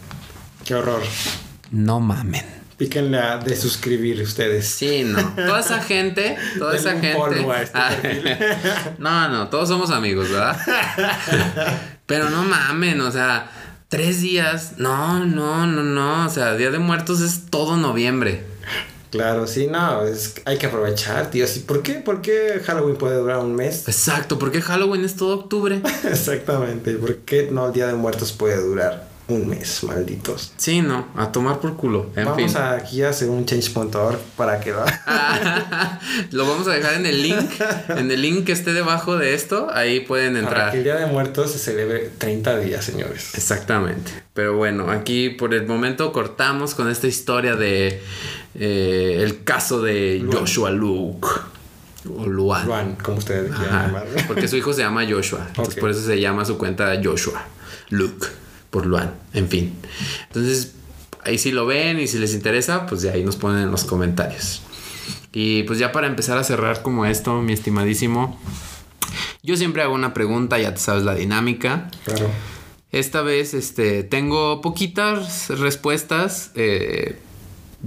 Qué 0.64 0.74
horror. 0.74 1.00
No 1.70 2.00
mamen. 2.00 2.44
Píquenle 2.76 3.18
a 3.18 3.38
de 3.38 3.56
suscribir 3.56 4.20
ustedes. 4.20 4.66
Sí, 4.68 5.04
no. 5.04 5.18
Toda 5.34 5.60
esa 5.60 5.80
gente, 5.80 6.36
toda 6.58 6.72
Denle 6.74 6.90
esa 6.90 6.94
un 6.96 7.00
gente. 7.00 7.50
a 7.50 7.62
este 7.62 7.78
Ah, 7.78 8.94
no, 8.98 9.28
no, 9.30 9.48
todos 9.48 9.68
somos 9.68 9.90
amigos, 9.90 10.28
¿verdad? 10.28 10.58
Pero 12.06 12.28
no 12.28 12.42
mamen, 12.44 13.00
o 13.00 13.10
sea, 13.10 13.50
tres 13.88 14.20
días. 14.20 14.74
No, 14.78 15.24
no, 15.24 15.66
no, 15.66 15.82
no. 15.82 16.26
O 16.26 16.30
sea, 16.30 16.54
Día 16.54 16.70
de 16.70 16.78
Muertos 16.78 17.20
es 17.20 17.46
todo 17.50 17.76
noviembre. 17.76 18.44
Claro, 19.10 19.46
sí, 19.46 19.66
no, 19.68 20.04
es, 20.04 20.34
hay 20.44 20.58
que 20.58 20.66
aprovechar, 20.66 21.30
tío. 21.30 21.46
Sí, 21.46 21.60
¿Por 21.60 21.82
qué? 21.82 21.94
¿Por 21.94 22.20
qué 22.20 22.60
Halloween 22.64 22.96
puede 22.96 23.16
durar 23.16 23.38
un 23.38 23.54
mes? 23.54 23.86
Exacto, 23.88 24.38
porque 24.38 24.60
Halloween 24.60 25.04
es 25.04 25.16
todo 25.16 25.38
octubre. 25.38 25.80
Exactamente. 26.04 26.94
¿Por 26.94 27.16
qué 27.18 27.48
no 27.50 27.68
el 27.68 27.72
Día 27.72 27.86
de 27.86 27.94
Muertos 27.94 28.32
puede 28.32 28.60
durar 28.60 29.15
un 29.28 29.48
mes, 29.48 29.82
malditos? 29.82 30.52
Sí, 30.56 30.82
no, 30.82 31.08
a 31.16 31.32
tomar 31.32 31.58
por 31.58 31.76
culo. 31.76 32.10
En 32.14 32.26
Vamos 32.26 32.52
fin. 32.52 32.56
a 32.62 32.72
aquí 32.74 33.02
a 33.02 33.08
hacer 33.10 33.28
un 33.28 33.44
change.org 33.44 34.18
para 34.36 34.60
que 34.60 34.70
va. 34.72 34.84
Lo 36.30 36.46
vamos 36.46 36.68
a 36.68 36.72
dejar 36.72 36.94
en 36.94 37.06
el 37.06 37.22
link, 37.22 37.50
en 37.88 38.10
el 38.10 38.22
link 38.22 38.44
que 38.44 38.52
esté 38.52 38.72
debajo 38.72 39.16
de 39.16 39.34
esto, 39.34 39.68
ahí 39.72 40.00
pueden 40.00 40.34
Para 40.34 40.44
entrar. 40.46 40.70
que 40.72 40.78
el 40.78 40.84
Día 40.84 40.96
de 40.96 41.06
Muertos 41.06 41.50
se 41.52 41.58
celebre 41.58 42.10
30 42.18 42.58
días, 42.60 42.84
señores. 42.84 43.34
Exactamente. 43.34 44.12
Pero 44.32 44.56
bueno, 44.56 44.90
aquí 44.90 45.30
por 45.30 45.54
el 45.54 45.66
momento 45.66 46.12
cortamos 46.12 46.74
con 46.74 46.88
esta 46.90 47.06
historia 47.08 47.56
de 47.56 48.00
eh, 48.54 49.20
el 49.22 49.42
caso 49.44 49.82
de 49.82 50.20
Luan. 50.20 50.38
Joshua 50.38 50.70
Luke. 50.70 51.26
O 52.16 52.26
Luan. 52.26 52.66
Juan, 52.66 52.96
como 53.02 53.18
ustedes 53.18 53.50
quieran 53.52 53.86
llamarlo. 53.88 54.10
porque 54.28 54.46
su 54.46 54.56
hijo 54.56 54.72
se 54.72 54.82
llama 54.82 55.04
Joshua. 55.08 55.44
Entonces 55.48 55.74
por 55.80 55.90
eso 55.90 56.00
se 56.02 56.20
llama 56.20 56.44
su 56.44 56.56
cuenta 56.56 56.92
Joshua. 57.02 57.42
Luke. 57.90 58.26
Por 58.76 58.84
Luan. 58.84 59.14
En 59.32 59.48
fin. 59.48 59.72
Entonces, 60.26 60.72
ahí 61.24 61.38
si 61.38 61.50
lo 61.50 61.64
ven 61.64 61.98
y 61.98 62.08
si 62.08 62.18
les 62.18 62.34
interesa, 62.34 62.84
pues 62.84 63.00
de 63.00 63.10
ahí 63.10 63.24
nos 63.24 63.36
ponen 63.36 63.62
en 63.62 63.70
los 63.70 63.84
comentarios. 63.84 64.60
Y 65.32 65.62
pues 65.62 65.78
ya 65.78 65.92
para 65.92 66.08
empezar 66.08 66.36
a 66.36 66.44
cerrar 66.44 66.82
como 66.82 67.06
esto, 67.06 67.40
mi 67.40 67.54
estimadísimo. 67.54 68.38
Yo 69.42 69.56
siempre 69.56 69.82
hago 69.82 69.94
una 69.94 70.12
pregunta, 70.12 70.58
ya 70.58 70.74
te 70.74 70.80
sabes 70.80 71.04
la 71.04 71.14
dinámica. 71.14 71.90
Claro. 72.04 72.28
Esta 72.92 73.22
vez 73.22 73.54
este, 73.54 74.02
tengo 74.02 74.60
poquitas 74.60 75.48
respuestas. 75.48 76.50
eh, 76.54 77.16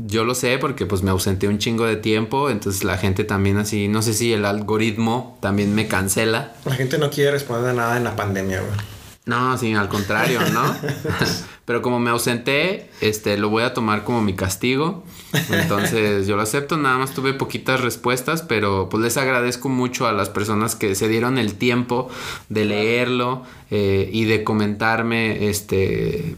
yo 0.07 0.23
lo 0.23 0.33
sé 0.33 0.57
porque 0.57 0.87
pues 0.87 1.03
me 1.03 1.11
ausenté 1.11 1.47
un 1.47 1.59
chingo 1.59 1.85
de 1.85 1.97
tiempo. 1.97 2.49
Entonces 2.49 2.83
la 2.83 2.97
gente 2.97 3.25
también 3.25 3.57
así, 3.57 3.89
no 3.89 4.01
sé 4.01 4.15
si 4.15 4.33
el 4.33 4.43
algoritmo 4.43 5.37
también 5.39 5.75
me 5.75 5.87
cancela. 5.87 6.55
La 6.65 6.73
gente 6.73 6.97
no 6.97 7.11
quiere 7.11 7.29
responder 7.29 7.69
a 7.69 7.73
nada 7.73 7.97
en 7.97 8.05
la 8.05 8.15
pandemia, 8.15 8.61
güey. 8.61 8.98
No, 9.25 9.57
sí, 9.57 9.73
al 9.75 9.89
contrario, 9.89 10.39
¿no? 10.51 10.63
Pero 11.65 11.83
como 11.83 11.99
me 11.99 12.09
ausenté, 12.09 12.89
este, 12.99 13.37
lo 13.37 13.49
voy 13.49 13.61
a 13.61 13.75
tomar 13.75 14.03
como 14.03 14.23
mi 14.23 14.33
castigo. 14.33 15.03
Entonces 15.51 16.25
yo 16.25 16.35
lo 16.35 16.41
acepto, 16.41 16.77
nada 16.77 16.97
más 16.97 17.13
tuve 17.13 17.33
poquitas 17.35 17.79
respuestas, 17.79 18.41
pero 18.41 18.89
pues 18.89 19.03
les 19.03 19.17
agradezco 19.17 19.69
mucho 19.69 20.07
a 20.07 20.11
las 20.11 20.29
personas 20.29 20.75
que 20.75 20.95
se 20.95 21.07
dieron 21.07 21.37
el 21.37 21.53
tiempo 21.53 22.09
de 22.49 22.65
leerlo 22.65 23.43
eh, 23.69 24.09
y 24.11 24.25
de 24.25 24.43
comentarme, 24.43 25.47
este, 25.47 26.35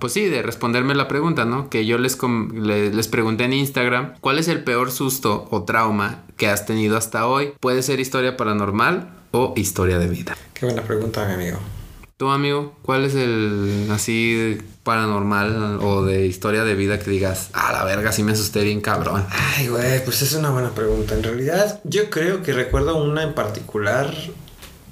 pues 0.00 0.12
sí, 0.12 0.24
de 0.24 0.42
responderme 0.42 0.96
la 0.96 1.06
pregunta, 1.06 1.44
¿no? 1.44 1.70
Que 1.70 1.86
yo 1.86 1.96
les, 1.96 2.16
com- 2.16 2.50
le- 2.54 2.92
les 2.92 3.06
pregunté 3.06 3.44
en 3.44 3.52
Instagram, 3.52 4.14
¿cuál 4.20 4.40
es 4.40 4.48
el 4.48 4.64
peor 4.64 4.90
susto 4.90 5.46
o 5.52 5.62
trauma 5.62 6.24
que 6.36 6.48
has 6.48 6.66
tenido 6.66 6.96
hasta 6.96 7.28
hoy? 7.28 7.52
Puede 7.60 7.84
ser 7.84 8.00
historia 8.00 8.36
paranormal 8.36 9.08
o 9.30 9.52
historia 9.56 10.00
de 10.00 10.08
vida. 10.08 10.36
Qué 10.52 10.66
buena 10.66 10.82
pregunta, 10.82 11.24
mi 11.28 11.34
amigo. 11.34 11.58
Tú, 12.16 12.28
amigo, 12.30 12.76
¿cuál 12.82 13.04
es 13.04 13.14
el 13.16 13.88
así 13.90 14.58
paranormal 14.84 15.80
o 15.82 16.04
de 16.04 16.26
historia 16.26 16.62
de 16.62 16.76
vida 16.76 17.00
que 17.00 17.10
digas, 17.10 17.50
a 17.52 17.72
la 17.72 17.84
verga, 17.84 18.12
sí 18.12 18.22
me 18.22 18.32
asusté 18.32 18.62
bien 18.62 18.80
cabrón? 18.80 19.26
Ay, 19.30 19.66
güey, 19.66 20.04
pues 20.04 20.22
es 20.22 20.32
una 20.34 20.50
buena 20.50 20.70
pregunta. 20.70 21.14
En 21.14 21.24
realidad, 21.24 21.80
yo 21.82 22.10
creo 22.10 22.44
que 22.44 22.52
recuerdo 22.52 23.02
una 23.02 23.24
en 23.24 23.34
particular. 23.34 24.14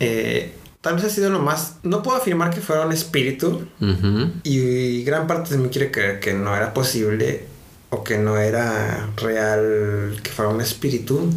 eh, 0.00 0.52
tal 0.80 0.96
vez 0.96 1.04
ha 1.04 1.10
sido 1.10 1.30
lo 1.30 1.38
más. 1.38 1.76
No 1.84 2.02
puedo 2.02 2.16
afirmar 2.18 2.52
que 2.52 2.60
fuera 2.60 2.84
un 2.84 2.92
espíritu. 2.92 3.68
Y 4.42 5.04
gran 5.04 5.28
parte 5.28 5.54
de 5.54 5.58
mí 5.58 5.68
quiere 5.68 5.92
creer 5.92 6.18
que 6.18 6.34
no 6.34 6.56
era 6.56 6.74
posible. 6.74 7.46
O 7.90 8.02
que 8.02 8.18
no 8.18 8.36
era 8.38 9.10
real 9.16 10.18
que 10.24 10.30
fuera 10.30 10.50
un 10.50 10.60
espíritu. 10.60 11.30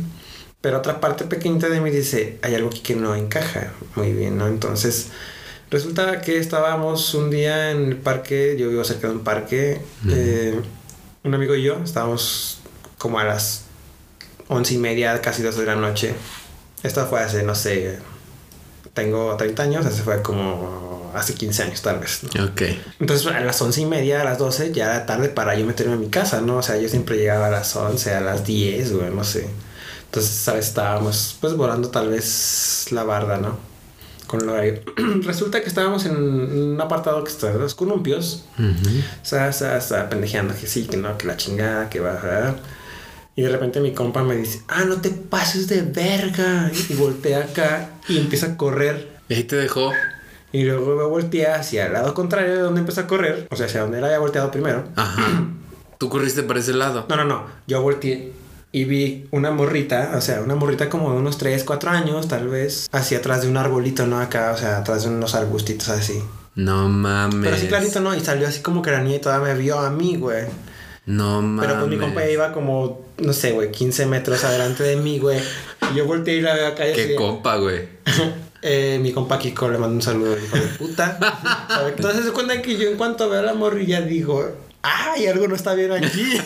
Pero 0.62 0.80
otra 0.80 1.00
parte 1.00 1.26
pequeñita 1.26 1.70
de 1.70 1.80
mí 1.80 1.92
dice: 1.92 2.40
hay 2.42 2.56
algo 2.56 2.70
aquí 2.70 2.80
que 2.80 2.96
no 2.96 3.14
encaja 3.14 3.72
muy 3.96 4.14
bien, 4.14 4.40
¿no? 4.40 4.48
Entonces. 4.48 5.10
Resulta 5.76 6.22
que 6.22 6.38
estábamos 6.38 7.14
un 7.16 7.30
día 7.30 7.72
en 7.72 7.88
el 7.88 7.98
parque, 7.98 8.56
yo 8.58 8.70
vivo 8.70 8.86
cerca 8.86 9.10
de 9.10 9.14
un 9.16 9.26
parque, 9.26 9.82
eh, 10.08 10.58
un 11.22 11.36
amigo 11.36 11.54
y 11.54 11.64
yo 11.64 11.82
estábamos 11.84 12.60
como 12.98 13.20
a 13.20 13.26
las 13.26 13.66
once 14.48 14.76
y 14.76 14.78
media, 14.78 15.20
casi 15.20 15.44
dos 15.44 15.58
de 15.58 15.66
la 15.66 15.76
noche. 15.76 16.14
Esto 16.82 17.06
fue 17.08 17.20
hace, 17.20 17.44
no 17.44 17.56
sé, 17.56 18.00
tengo 18.94 19.36
30 19.36 19.64
años, 19.64 19.86
hace 19.86 20.02
fue 20.02 20.22
como 20.22 21.12
hace 21.14 21.34
15 21.34 21.64
años 21.64 21.82
tal 21.82 22.00
vez. 22.00 22.22
¿no? 22.24 22.46
Ok. 22.46 22.62
Entonces 23.02 23.28
a 23.28 23.42
las 23.42 23.62
once 23.62 23.82
y 23.82 23.86
media, 23.86 24.22
a 24.22 24.24
las 24.24 24.38
12 24.38 24.72
ya 24.72 24.86
era 24.86 25.06
tarde 25.06 25.28
para 25.28 25.56
yo 25.56 25.66
meterme 25.66 25.96
en 25.96 26.00
mi 26.00 26.10
casa, 26.10 26.40
¿no? 26.40 26.56
O 26.56 26.62
sea, 26.62 26.78
yo 26.78 26.88
siempre 26.88 27.18
llegaba 27.18 27.48
a 27.48 27.52
las 27.52 27.76
11, 27.76 28.14
a 28.14 28.22
las 28.22 28.46
10, 28.46 28.94
güey, 28.94 29.14
no 29.14 29.26
sé. 29.26 29.50
Entonces, 30.06 30.32
¿sabes? 30.32 30.68
Estábamos 30.68 31.36
pues 31.42 31.54
volando 31.54 31.90
tal 31.90 32.12
vez 32.12 32.88
la 32.92 33.04
barda, 33.04 33.36
¿no? 33.36 33.75
Con. 34.26 34.42
Resulta 35.24 35.62
que 35.62 35.68
estábamos 35.68 36.06
en 36.06 36.16
un 36.16 36.80
apartado 36.82 37.24
que 37.24 37.32
está 37.32 37.54
los 37.54 37.76
columpios. 37.76 38.46
Ujú. 38.58 39.00
O 39.22 39.26
sea, 39.26 39.50
está, 39.50 39.78
está 39.78 40.10
pendejeando 40.10 40.54
que 40.60 40.68
sí, 40.68 40.88
que 40.88 40.98
no, 40.98 41.18
que 41.18 41.28
la 41.28 41.38
chingada, 41.38 41.90
que 41.90 42.00
va. 42.00 42.56
Y 43.36 43.42
de 43.42 43.50
repente 43.50 43.82
mi 43.82 43.94
compa 43.94 44.24
me 44.24 44.36
dice, 44.36 44.62
ah, 44.68 44.86
no 44.86 45.02
te 45.02 45.10
pases 45.10 45.68
de 45.68 45.82
verga. 45.82 46.72
Y 46.90 46.94
voltea 46.94 47.40
acá 47.40 47.90
y 48.08 48.18
empieza 48.18 48.48
a 48.48 48.58
correr. 48.58 49.10
Y 49.28 49.34
ahí 49.34 49.44
te 49.44 49.56
dejó. 49.58 49.92
Y 50.52 50.64
luego 50.64 50.96
me 50.96 51.04
volteé 51.04 51.48
hacia 51.48 51.88
el 51.88 51.94
lado 51.94 52.14
contrario 52.14 52.54
de 52.54 52.62
donde 52.62 52.80
empezó 52.80 53.02
a 53.02 53.08
correr. 53.08 53.48
O 53.52 53.56
sea, 53.58 53.66
hacia 53.66 53.82
donde 53.82 53.98
él 53.98 54.06
había 54.06 54.20
volteado 54.20 54.52
primero. 54.52 54.86
Ajá. 54.96 55.50
Tú 55.98 56.10
corriste 56.10 56.44
para 56.44 56.60
ese 56.60 56.74
lado. 56.74 57.06
No, 57.10 57.16
no, 57.18 57.26
no. 57.26 57.46
Yo 57.68 57.82
volteé 57.82 58.32
y 58.76 58.84
vi 58.84 59.26
una 59.32 59.52
morrita, 59.52 60.12
o 60.18 60.22
sea, 60.22 60.42
una 60.42 60.54
morrita 60.54 60.90
como 60.90 61.10
de 61.14 61.18
unos 61.18 61.38
3, 61.38 61.64
4 61.64 61.92
años, 61.92 62.28
tal 62.28 62.50
vez, 62.50 62.90
hacia 62.92 63.20
atrás 63.20 63.44
de 63.44 63.48
un 63.48 63.56
arbolito, 63.56 64.06
¿no? 64.06 64.20
Acá, 64.20 64.52
o 64.54 64.58
sea, 64.58 64.80
atrás 64.80 65.04
de 65.04 65.12
unos 65.12 65.34
arbustitos 65.34 65.88
así. 65.88 66.22
No 66.56 66.90
mames. 66.90 67.40
Pero 67.42 67.56
así 67.56 67.68
clarito, 67.68 68.02
¿no? 68.02 68.14
Y 68.14 68.20
salió 68.20 68.46
así 68.46 68.60
como 68.60 68.82
que 68.82 68.92
la 68.92 69.00
niña 69.00 69.16
y 69.16 69.20
todavía 69.20 69.54
me 69.54 69.62
vio 69.62 69.80
a 69.80 69.90
mí, 69.92 70.18
güey. 70.18 70.44
No 71.06 71.42
mames. 71.42 71.66
Pero 71.66 71.80
pues 71.80 71.90
mi 71.90 71.98
compa 71.98 72.26
iba 72.28 72.52
como, 72.52 73.06
no 73.18 73.32
sé, 73.32 73.54
güey, 73.54 73.72
15 73.72 74.08
metros 74.08 74.44
adelante 74.44 74.84
de 74.84 74.98
mí, 74.98 75.20
güey. 75.20 75.40
Y 75.94 75.96
yo 75.96 76.06
volteé 76.06 76.36
y 76.36 76.42
la 76.42 76.54
veo 76.54 76.68
acá 76.68 76.86
y 76.86 76.92
Qué 76.92 77.04
así, 77.06 77.16
compa, 77.16 77.56
güey. 77.56 77.80
eh, 78.62 79.00
mi 79.02 79.14
compa 79.14 79.40
Kiko 79.40 79.70
le 79.70 79.78
mando 79.78 79.96
un 79.96 80.02
saludo, 80.02 80.38
hijo 80.38 80.58
de 80.58 80.68
puta. 80.78 81.18
¿Sabe? 81.70 81.92
Entonces 81.96 82.26
se 82.26 82.32
cuenta 82.34 82.62
que 82.62 82.76
yo 82.76 82.90
en 82.90 82.98
cuanto 82.98 83.30
veo 83.30 83.40
a 83.40 83.44
la 83.44 83.54
morrilla 83.54 84.02
digo, 84.02 84.65
¡ay! 84.86 85.28
Algo 85.28 85.48
no 85.48 85.56
está 85.56 85.74
bien 85.74 85.92
aquí. 85.92 86.38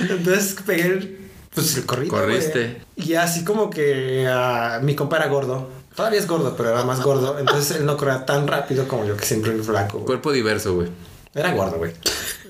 Entonces 0.00 0.56
pegué 0.66 0.82
el, 0.86 1.18
pues, 1.54 1.76
el 1.76 1.86
corrido. 1.86 2.10
Corriste. 2.10 2.82
Y 2.96 3.14
así 3.14 3.44
como 3.44 3.70
que 3.70 4.26
ah, 4.28 4.80
mi 4.82 4.94
compa 4.94 5.16
era 5.16 5.28
gordo. 5.28 5.70
Todavía 5.94 6.18
es 6.18 6.26
gordo, 6.26 6.54
pero 6.56 6.70
era 6.70 6.84
más 6.84 7.00
gordo. 7.02 7.38
Entonces 7.38 7.76
él 7.76 7.86
no 7.86 7.96
corría 7.96 8.26
tan 8.26 8.46
rápido 8.48 8.88
como 8.88 9.04
yo, 9.04 9.16
que 9.16 9.24
siempre 9.24 9.52
fui 9.52 9.62
flaco. 9.62 9.98
güey. 9.98 10.06
Cuerpo 10.06 10.32
diverso, 10.32 10.74
güey. 10.74 10.88
Era 11.34 11.52
gordo, 11.52 11.78
güey. 11.78 11.92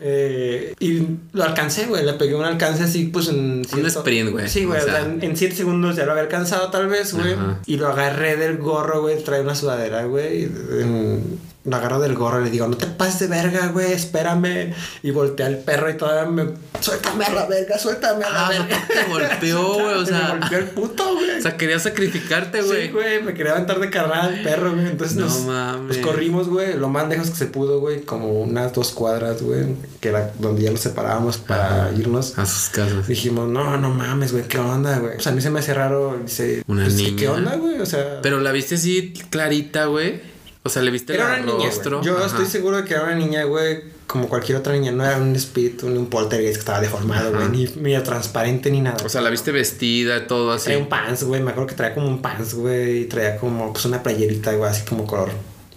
Eh, 0.01 0.75
y 0.79 1.07
lo 1.33 1.45
alcancé, 1.45 1.87
güey. 1.87 2.05
Le 2.05 2.13
pegué 2.15 2.35
un 2.35 2.45
alcance 2.45 2.83
así, 2.83 3.07
pues 3.07 3.29
en. 3.29 3.63
sprint, 3.65 4.31
güey. 4.31 4.49
Sí, 4.49 4.65
güey. 4.65 4.81
O 4.81 4.85
sea, 4.85 5.01
en 5.01 5.37
7 5.37 5.55
segundos 5.55 5.97
ya 5.97 6.05
lo 6.05 6.13
había 6.13 6.25
alcanzado, 6.25 6.71
tal 6.71 6.89
vez, 6.89 7.15
güey. 7.15 7.35
Y 7.67 7.79
lo 7.79 7.89
agarré 7.89 8.37
del 8.37 8.59
gorro, 8.59 9.01
güey. 9.01 9.23
Trae 9.25 9.41
una 9.41 9.55
sudadera, 9.55 10.05
güey. 10.05 10.45
en- 10.45 11.39
Lo 11.65 11.77
agarro 11.77 11.99
del 11.99 12.15
gorro 12.15 12.43
y 12.43 12.45
le 12.45 12.51
digo, 12.51 12.69
no 12.69 12.77
te 12.77 12.87
pases 12.87 13.21
de 13.21 13.27
verga, 13.29 13.69
güey. 13.69 13.93
Espérame. 13.93 14.75
Y 15.03 15.11
volteé 15.13 15.47
al 15.47 15.59
perro 15.59 15.89
y 15.89 15.95
todavía 15.97 16.31
me. 16.31 16.53
Suéltame 16.81 17.25
a 17.25 17.33
la 17.33 17.47
verga, 17.47 17.79
suéltame 17.79 18.23
a 18.25 18.31
la 18.31 18.47
Ah, 18.47 18.49
verga. 18.51 18.87
te 18.87 19.05
golpeó, 19.11 19.73
güey. 19.75 19.95
O 19.95 20.01
me 20.01 20.07
sea. 20.07 20.37
golpeó 20.39 20.59
el 20.59 20.65
puto, 20.67 21.15
güey. 21.15 21.39
O 21.39 21.41
sea, 21.43 21.57
quería 21.57 21.79
sacrificarte, 21.79 22.61
güey. 22.61 22.87
Sí, 22.89 22.93
güey, 22.93 23.23
me 23.23 23.33
quería 23.33 23.53
aventar 23.53 23.81
de 23.81 23.89
carnal 23.89 24.35
al 24.35 24.43
perro, 24.43 24.73
güey. 24.75 24.89
Entonces 24.89 25.17
No 25.17 25.25
nos, 25.25 25.41
mames. 25.47 25.97
nos 25.97 26.07
corrimos, 26.07 26.49
güey, 26.49 26.77
lo 26.77 26.91
más 26.91 27.09
lejos 27.09 27.31
que 27.31 27.37
se 27.37 27.47
pudo, 27.47 27.81
güey, 27.81 28.03
como 28.03 28.29
unas 28.43 28.73
dos 28.75 28.91
cuadras, 28.93 29.41
güey, 29.41 29.65
que 30.01 30.11
era 30.11 30.33
donde 30.39 30.63
ya 30.65 30.71
nos 30.71 30.81
separábamos 30.81 31.39
para 31.39 31.87
Ajá. 31.87 31.93
irnos. 31.97 32.39
A 32.39 32.45
sus 32.45 32.69
casas. 32.69 33.07
Dijimos, 33.09 33.49
no, 33.49 33.79
no 33.79 33.89
mames, 33.89 34.33
güey, 34.33 34.45
¿qué 34.47 34.59
onda, 34.59 34.99
güey? 34.99 35.17
O 35.17 35.21
sea, 35.21 35.33
a 35.33 35.35
mí 35.35 35.41
se 35.41 35.49
me 35.49 35.61
hace 35.61 35.73
raro, 35.73 36.19
dice, 36.23 36.63
Una 36.67 36.83
pues, 36.85 36.95
niña. 36.97 37.17
¿qué 37.19 37.29
onda, 37.29 37.57
güey? 37.57 37.81
O 37.81 37.87
sea, 37.87 38.21
Pero 38.23 38.41
la 38.41 38.53
viste 38.53 38.75
así 38.75 39.15
clarita, 39.31 39.87
güey. 39.87 40.34
O 40.67 40.71
sea, 40.71 40.81
le 40.81 40.91
viste 40.91 41.15
era 41.15 41.37
el 41.37 41.45
niña, 41.45 41.67
rostro. 41.67 42.01
Yo 42.03 42.25
estoy 42.25 42.47
seguro 42.47 42.79
de 42.79 42.85
que 42.85 42.95
era 42.95 43.05
una 43.05 43.15
niña, 43.15 43.45
güey, 43.45 43.83
como 44.07 44.31
cualquier 44.31 44.57
otra 44.57 44.73
niña. 44.73 44.93
No 44.93 45.05
era 45.05 45.19
un 45.19 45.37
espíritu, 45.37 45.91
ni 45.91 45.99
un 45.99 46.07
poltergeist 46.07 46.55
que 46.55 46.61
estaba 46.61 46.81
deformado, 46.81 47.33
güey, 47.33 47.49
ni 47.51 47.69
medio 47.83 48.03
transparente, 48.03 48.71
ni 48.71 48.81
nada. 48.81 48.97
O 49.05 49.09
sea, 49.11 49.21
la 49.21 49.29
viste 49.29 49.53
vestida, 49.53 50.27
todo 50.27 50.53
así. 50.53 50.65
Traía 50.65 50.79
un 50.79 50.89
pants, 50.89 51.25
güey. 51.25 51.43
Me 51.43 51.51
acuerdo 51.51 51.69
que 51.69 51.75
traía 51.75 51.95
como 51.95 52.09
un 52.09 52.23
pants, 52.23 52.55
güey. 52.55 53.03
Y 53.03 53.05
traía 53.05 53.37
como 53.37 53.75
pues 53.75 53.85
una 53.85 54.03
playerita, 54.03 54.53
güey, 54.55 54.71
así 54.71 54.87
como 54.87 55.07
color 55.07 55.31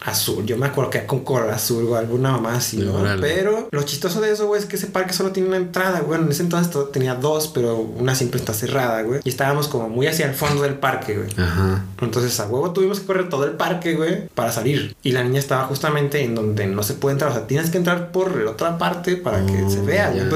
azul. 0.07 0.45
Yo 0.45 0.57
me 0.57 0.65
acuerdo 0.67 0.89
que 0.89 0.97
era 0.99 1.07
con 1.07 1.19
color 1.21 1.49
azul 1.49 1.85
o 1.89 1.95
alguna 1.95 2.31
mamá 2.31 2.55
así, 2.55 2.77
¿no? 2.77 2.93
Pero 3.19 3.67
lo 3.71 3.83
chistoso 3.83 4.21
de 4.21 4.31
eso, 4.31 4.47
güey, 4.47 4.61
es 4.61 4.65
que 4.67 4.75
ese 4.77 4.87
parque 4.87 5.13
solo 5.13 5.31
tiene 5.31 5.49
una 5.49 5.57
entrada, 5.57 5.99
güey. 5.99 6.19
En 6.21 6.29
ese 6.31 6.43
entonces 6.43 6.71
to- 6.71 6.85
tenía 6.85 7.15
dos, 7.15 7.47
pero 7.49 7.75
una 7.77 8.15
siempre 8.15 8.39
está 8.39 8.53
cerrada, 8.53 9.01
güey. 9.03 9.19
Y 9.23 9.29
estábamos 9.29 9.67
como 9.67 9.89
muy 9.89 10.07
hacia 10.07 10.25
el 10.25 10.33
fondo 10.33 10.63
del 10.63 10.75
parque, 10.75 11.17
güey. 11.17 11.29
Ajá. 11.37 11.85
Entonces 12.01 12.39
a 12.39 12.47
huevo 12.47 12.71
tuvimos 12.71 12.99
que 12.99 13.05
correr 13.05 13.29
todo 13.29 13.43
el 13.45 13.51
parque, 13.51 13.95
güey, 13.95 14.27
para 14.29 14.51
salir. 14.51 14.95
Y 15.03 15.11
la 15.11 15.23
niña 15.23 15.39
estaba 15.39 15.65
justamente 15.65 16.23
en 16.23 16.35
donde 16.35 16.65
no 16.67 16.83
se 16.83 16.93
puede 16.93 17.13
entrar. 17.13 17.31
O 17.31 17.33
sea, 17.33 17.47
tienes 17.47 17.69
que 17.69 17.77
entrar 17.77 18.11
por 18.11 18.35
la 18.35 18.51
otra 18.51 18.77
parte 18.77 19.17
para 19.17 19.45
que 19.45 19.63
Oh, 19.63 19.69
se 19.69 19.81
vea, 19.81 20.09
güey. 20.11 20.23
ya. 20.23 20.29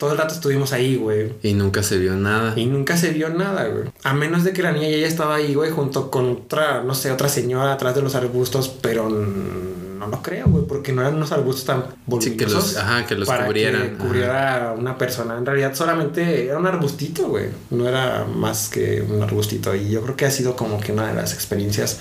Todo 0.00 0.12
el 0.12 0.18
rato 0.18 0.32
estuvimos 0.34 0.72
ahí, 0.72 0.96
güey. 0.96 1.30
Y 1.42 1.52
nunca 1.52 1.82
se 1.82 1.98
vio 1.98 2.16
nada. 2.16 2.54
Y 2.56 2.64
nunca 2.66 2.96
se 2.96 3.10
vio 3.10 3.28
nada, 3.28 3.66
güey. 3.68 3.84
A 4.02 4.14
menos 4.14 4.42
de 4.44 4.52
que 4.54 4.62
la 4.62 4.72
niña 4.72 4.88
ya 4.88 5.06
estaba 5.06 5.34
ahí, 5.36 5.54
güey, 5.54 5.70
junto 5.70 6.10
con 6.10 6.30
otra, 6.30 6.82
no 6.82 6.94
sé, 6.94 7.12
otra 7.12 7.28
señora 7.28 7.74
atrás 7.74 7.94
de 7.94 8.00
los 8.02 8.14
arbustos, 8.14 8.68
pero 8.80 9.10
no 9.10 10.06
lo 10.06 10.22
creo, 10.22 10.46
güey, 10.46 10.64
porque 10.64 10.92
no 10.94 11.02
eran 11.02 11.16
unos 11.16 11.30
arbustos 11.32 11.66
tan 11.66 11.82
Sí, 11.82 12.30
que 12.34 12.44
los- 12.46 12.54
voluminosos. 12.54 12.76
ajá, 12.78 13.06
que 13.06 13.14
los 13.14 13.28
para 13.28 13.44
cubrieran, 13.44 13.82
Que 13.90 13.96
cubriera 13.98 14.70
a 14.70 14.72
una 14.72 14.96
persona. 14.96 15.36
En 15.36 15.44
realidad 15.44 15.74
solamente 15.74 16.46
era 16.46 16.56
un 16.58 16.66
arbustito, 16.66 17.28
güey. 17.28 17.48
No 17.68 17.86
era 17.86 18.24
más 18.24 18.70
que 18.70 19.02
un 19.02 19.22
arbustito. 19.22 19.74
Y 19.74 19.90
yo 19.90 20.00
creo 20.00 20.16
que 20.16 20.24
ha 20.24 20.30
sido 20.30 20.56
como 20.56 20.80
que 20.80 20.92
una 20.92 21.08
de 21.08 21.14
las 21.14 21.34
experiencias. 21.34 22.00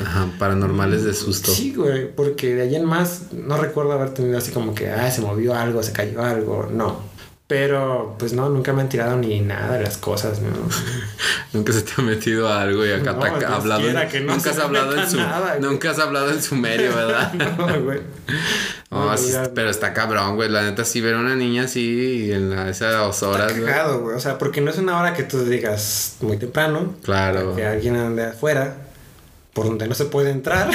Ajá, 0.00 0.28
paranormales 0.38 1.02
de 1.02 1.12
susto. 1.14 1.50
Sí, 1.50 1.74
güey, 1.74 2.14
porque 2.14 2.54
de 2.54 2.62
ahí 2.62 2.76
en 2.76 2.84
más 2.84 3.22
no 3.32 3.56
recuerdo 3.58 3.90
haber 3.90 4.10
tenido 4.14 4.38
así 4.38 4.52
como 4.52 4.72
que, 4.72 4.88
ah, 4.88 5.10
se 5.10 5.20
movió 5.20 5.52
algo, 5.56 5.82
se 5.82 5.90
cayó 5.90 6.22
algo. 6.22 6.68
No. 6.72 7.09
Pero, 7.50 8.14
pues 8.16 8.32
no, 8.32 8.48
nunca 8.48 8.72
me 8.72 8.82
han 8.82 8.88
tirado 8.88 9.16
ni 9.16 9.40
nada 9.40 9.76
de 9.76 9.82
las 9.82 9.98
cosas, 9.98 10.40
¿no? 10.40 10.50
Nunca 11.52 11.72
se 11.72 11.82
te 11.82 11.90
ha 11.98 12.04
metido 12.04 12.48
algo 12.48 12.86
y 12.86 12.92
acá 12.92 13.12
No, 13.12 13.38
te 13.38 13.44
ha 13.44 13.56
hablado. 13.56 13.82
que 14.08 14.20
no 14.20 14.34
nunca 14.34 14.40
se 14.44 14.50
has 14.50 14.58
hablado 14.60 14.96
en 14.96 15.10
su. 15.10 15.16
nada, 15.16 15.58
nunca 15.58 15.90
has 15.90 15.98
hablado 15.98 16.30
en 16.30 16.40
sumerio, 16.40 16.94
¿verdad? 16.94 17.32
no, 17.58 17.82
güey. 17.82 18.00
No, 18.92 19.14
pero 19.52 19.68
está 19.68 19.92
cabrón, 19.92 20.36
güey. 20.36 20.48
La 20.48 20.62
neta, 20.62 20.84
sí 20.84 21.00
ver 21.00 21.14
a 21.14 21.18
una 21.18 21.34
niña 21.34 21.64
así 21.64 22.30
en 22.30 22.50
la, 22.50 22.68
esas 22.68 23.22
horas, 23.24 23.50
Está 23.50 23.92
güey. 23.94 24.14
O 24.14 24.20
sea, 24.20 24.38
porque 24.38 24.60
no 24.60 24.70
es 24.70 24.78
una 24.78 25.00
hora 25.00 25.14
que 25.14 25.24
tú 25.24 25.44
digas 25.44 26.18
muy 26.20 26.36
temprano. 26.36 26.94
Claro. 27.02 27.56
Que 27.56 27.66
alguien 27.66 27.96
ande 27.96 28.26
afuera, 28.26 28.76
por 29.52 29.66
donde 29.66 29.88
no 29.88 29.94
se 29.94 30.04
puede 30.06 30.30
entrar. 30.30 30.70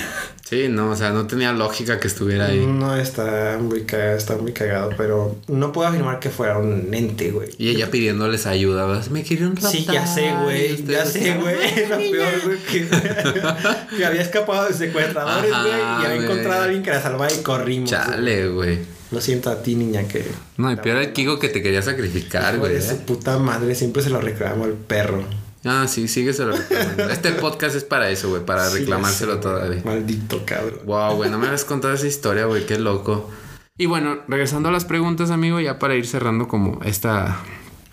Sí, 0.47 0.67
no, 0.69 0.91
o 0.91 0.95
sea, 0.95 1.09
no 1.11 1.26
tenía 1.26 1.51
lógica 1.53 1.99
que 1.99 2.07
estuviera 2.07 2.47
ahí. 2.47 2.65
No 2.67 2.95
está 2.95 3.57
muy 3.59 3.82
cagado, 3.84 4.17
está 4.17 4.36
muy 4.38 4.51
cagado, 4.51 4.91
pero 4.95 5.36
no 5.47 5.71
puedo 5.71 5.88
afirmar 5.88 6.19
que 6.19 6.30
fuera 6.30 6.57
un 6.59 6.93
ente, 6.93 7.32
güey. 7.32 7.49
Y 7.57 7.69
ella 7.69 7.89
pidiéndoles 7.89 8.45
ayuda, 8.45 8.86
¿verdad? 8.86 9.07
Me 9.07 9.23
querían 9.23 9.55
raptar. 9.55 9.71
Sí, 9.71 9.88
ya 9.91 10.05
sé, 10.05 10.32
güey. 10.43 10.86
Ya 10.86 11.03
sé, 11.05 11.36
güey. 11.36 11.55
"Ay, 11.55 11.86
Lo 11.89 11.97
niña". 11.97 12.11
peor, 12.11 12.41
güey, 12.45 12.57
que, 12.59 12.88
que 13.97 14.05
había 14.05 14.21
escapado 14.21 14.67
de 14.67 14.73
secuestradores, 14.73 15.51
Ajá, 15.51 15.61
güey. 15.63 15.73
Y 15.80 15.82
había 16.05 16.07
güey. 16.17 16.23
encontrado 16.26 16.61
a 16.61 16.63
alguien 16.65 16.84
que 16.84 16.91
la 16.91 17.01
salvaba 17.01 17.32
y 17.34 17.38
corrimos. 17.41 17.89
Chale, 17.89 18.47
güey. 18.49 18.80
Lo 19.11 19.21
siento 19.21 19.49
a 19.49 19.61
ti, 19.63 19.76
niña, 19.76 20.07
que. 20.07 20.26
No, 20.57 20.71
y 20.71 20.76
peor 20.76 20.97
el 20.97 21.13
Kiko 21.13 21.39
que 21.39 21.47
te 21.49 21.61
quería 21.63 21.82
sacrificar, 21.82 22.53
Hijo 22.55 22.61
güey. 22.63 22.73
de 22.73 22.82
su 22.82 22.95
¿eh? 22.95 22.99
puta 23.05 23.38
madre, 23.38 23.73
siempre 23.76 24.03
se 24.03 24.09
lo 24.09 24.19
reclamo 24.21 24.65
el 24.65 24.73
perro. 24.73 25.23
Ah, 25.66 25.88
sí, 25.88 26.07
sígueselo 26.07 26.51
reclamando. 26.55 27.09
Este 27.09 27.32
podcast 27.41 27.76
es 27.76 27.84
para 27.84 28.09
eso, 28.09 28.30
güey, 28.30 28.45
para 28.45 28.70
Sí, 28.70 28.80
reclamárselo 28.80 29.39
todavía. 29.39 29.82
Maldito 29.84 30.43
cabrón. 30.45 30.80
Wow, 30.86 31.16
güey, 31.16 31.30
no 31.32 31.38
me 31.39 31.47
habías 31.47 31.66
contado 31.66 31.93
esa 31.93 32.07
historia, 32.07 32.45
güey, 32.45 32.66
qué 32.66 32.78
loco. 32.80 33.30
Y 33.78 33.88
bueno, 33.88 34.20
regresando 34.28 34.70
a 34.70 34.72
las 34.72 34.86
preguntas, 34.86 35.32
amigo, 35.32 35.59
ya 35.59 35.80
para 35.80 35.95
ir 35.95 36.05
cerrando 36.07 36.47
como 36.47 36.80
esta, 36.84 37.39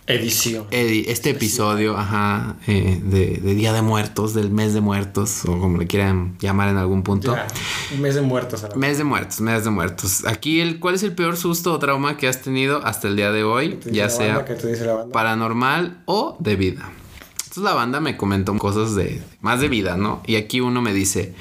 Edición. 0.07 0.67
edi- 0.71 1.05
este 1.09 1.31
episodio, 1.31 1.97
ajá, 1.97 2.57
eh, 2.67 3.01
de, 3.03 3.41
de 3.43 3.55
Día 3.55 3.73
de 3.73 3.83
Muertos, 3.83 4.35
del 4.35 4.51
mes 4.51 4.75
de 4.75 4.81
muertos, 4.81 5.45
o 5.45 5.59
como 5.59 5.79
le 5.79 5.87
quieran 5.87 6.37
llamar 6.41 6.69
en 6.69 6.77
algún 6.77 7.03
punto. 7.03 7.35
Ya, 7.35 7.47
un 7.95 8.01
mes 8.01 8.15
de 8.15 8.21
muertos 8.21 8.65
Mes 8.77 8.99
de 8.99 9.05
muertos, 9.05 9.41
mes 9.41 9.65
de 9.65 9.71
muertos. 9.71 10.25
Aquí, 10.27 10.61
el, 10.61 10.79
¿cuál 10.79 10.95
es 10.97 11.03
el 11.05 11.15
peor 11.15 11.37
susto 11.37 11.73
o 11.73 11.79
trauma 11.79 12.17
que 12.17 12.29
has 12.29 12.43
tenido 12.43 12.85
hasta 12.85 13.09
el 13.09 13.17
día 13.17 13.33
de 13.33 13.43
hoy? 13.45 13.79
Ya 13.91 14.09
sea 14.09 14.39
banda. 14.45 15.13
paranormal 15.13 16.03
o 16.05 16.37
de 16.41 16.57
vida. 16.57 16.91
Entonces 17.53 17.71
la 17.71 17.75
banda 17.77 18.01
me 18.01 18.17
comentó 18.17 18.57
cosas 18.57 18.95
de 18.95 19.21
más 19.43 19.61
de 19.61 19.69
vida, 19.69 19.99
¿no? 19.99 20.23
Y 20.27 20.37
aquí 20.37 20.63
uno 20.63 20.81
me 20.81 20.95
dice 20.95 21.35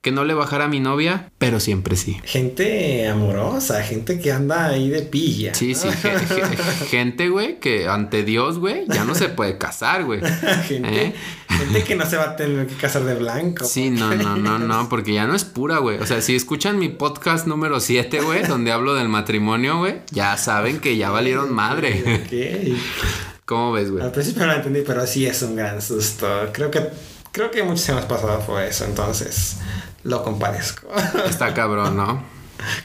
que 0.00 0.10
no 0.10 0.24
le 0.24 0.34
bajara 0.34 0.64
a 0.64 0.68
mi 0.68 0.80
novia, 0.80 1.30
pero 1.38 1.60
siempre 1.60 1.94
sí. 1.94 2.16
Gente 2.24 3.06
amorosa, 3.06 3.80
gente 3.84 4.18
que 4.18 4.32
anda 4.32 4.66
ahí 4.66 4.88
de 4.90 5.02
pilla. 5.02 5.54
Sí, 5.54 5.76
sí, 5.76 5.86
ge- 5.88 6.18
ge- 6.18 6.86
gente, 6.88 7.28
güey, 7.28 7.60
que 7.60 7.86
ante 7.86 8.24
Dios, 8.24 8.58
güey, 8.58 8.86
ya 8.88 9.04
no 9.04 9.14
se 9.14 9.28
puede 9.28 9.56
casar, 9.56 10.02
güey. 10.04 10.20
gente, 10.66 11.06
¿Eh? 11.06 11.14
gente 11.48 11.84
que 11.84 11.94
no 11.94 12.06
se 12.06 12.16
va 12.16 12.24
a 12.30 12.36
tener 12.36 12.66
que 12.66 12.74
casar 12.74 13.04
de 13.04 13.14
blanco. 13.14 13.66
Sí, 13.66 13.90
no, 13.90 14.16
no, 14.16 14.34
no, 14.36 14.58
no, 14.58 14.88
porque 14.90 15.12
ya 15.14 15.28
no 15.28 15.36
es 15.36 15.44
pura, 15.44 15.78
güey. 15.78 15.98
O 15.98 16.06
sea, 16.06 16.20
si 16.22 16.34
escuchan 16.34 16.76
mi 16.80 16.88
podcast 16.88 17.46
número 17.46 17.78
7, 17.78 18.20
güey, 18.20 18.42
donde 18.48 18.72
hablo 18.72 18.94
del 18.96 19.08
matrimonio, 19.08 19.78
güey, 19.78 20.00
ya 20.10 20.36
saben 20.38 20.80
que 20.80 20.96
ya 20.96 21.10
valieron 21.10 21.52
madre. 21.54 22.02
Ok. 22.26 23.35
¿Cómo 23.46 23.72
ves, 23.72 23.90
güey? 23.90 24.04
Al 24.04 24.12
principio 24.12 24.42
no 24.42 24.48
lo 24.48 24.58
entendí, 24.58 24.82
pero 24.82 25.06
sí 25.06 25.24
es 25.24 25.40
un 25.42 25.54
gran 25.56 25.80
susto. 25.80 26.26
Creo 26.52 26.70
que 26.70 26.90
creo 27.30 27.50
que 27.50 27.62
muchos 27.62 27.88
años 27.90 28.06
pasados 28.06 28.44
fue 28.44 28.68
eso, 28.68 28.84
entonces 28.84 29.58
lo 30.02 30.22
compadezco. 30.24 30.88
Está 31.28 31.54
cabrón, 31.54 31.96
¿no? 31.96 32.24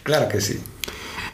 claro 0.04 0.28
que 0.28 0.40
sí. 0.40 0.62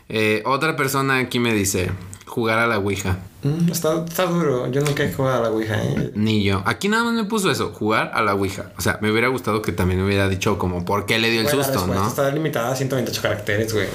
Eh, 0.07 0.43
otra 0.45 0.77
persona 0.77 1.17
aquí 1.17 1.39
me 1.39 1.53
dice, 1.53 1.91
jugar 2.25 2.59
a 2.59 2.67
la 2.67 2.77
Ouija. 2.77 3.17
Mm, 3.43 3.71
está, 3.71 4.03
está 4.03 4.25
duro. 4.25 4.67
Yo 4.71 4.81
nunca 4.81 5.03
he 5.03 5.13
jugado 5.13 5.37
a 5.37 5.49
la 5.49 5.51
Ouija. 5.51 5.75
¿eh? 5.81 6.11
Ni 6.15 6.43
yo. 6.43 6.63
Aquí 6.65 6.89
nada 6.89 7.03
más 7.03 7.13
me 7.13 7.23
puso 7.25 7.51
eso, 7.51 7.71
jugar 7.71 8.11
a 8.15 8.21
la 8.23 8.33
Ouija. 8.33 8.71
O 8.77 8.81
sea, 8.81 8.97
me 9.01 9.11
hubiera 9.11 9.27
gustado 9.27 9.61
que 9.61 9.71
también 9.71 9.99
me 9.99 10.07
hubiera 10.07 10.27
dicho 10.27 10.57
como 10.57 10.83
por 10.85 11.05
qué 11.05 11.19
le 11.19 11.29
dio 11.29 11.41
el 11.41 11.45
Bueno, 11.47 11.63
susto, 11.63 11.85
¿no? 11.87 12.07
Está 12.07 12.31
limitada 12.31 12.71
a 12.71 12.75
128 12.75 13.21
caracteres, 13.21 13.73
güey. 13.73 13.87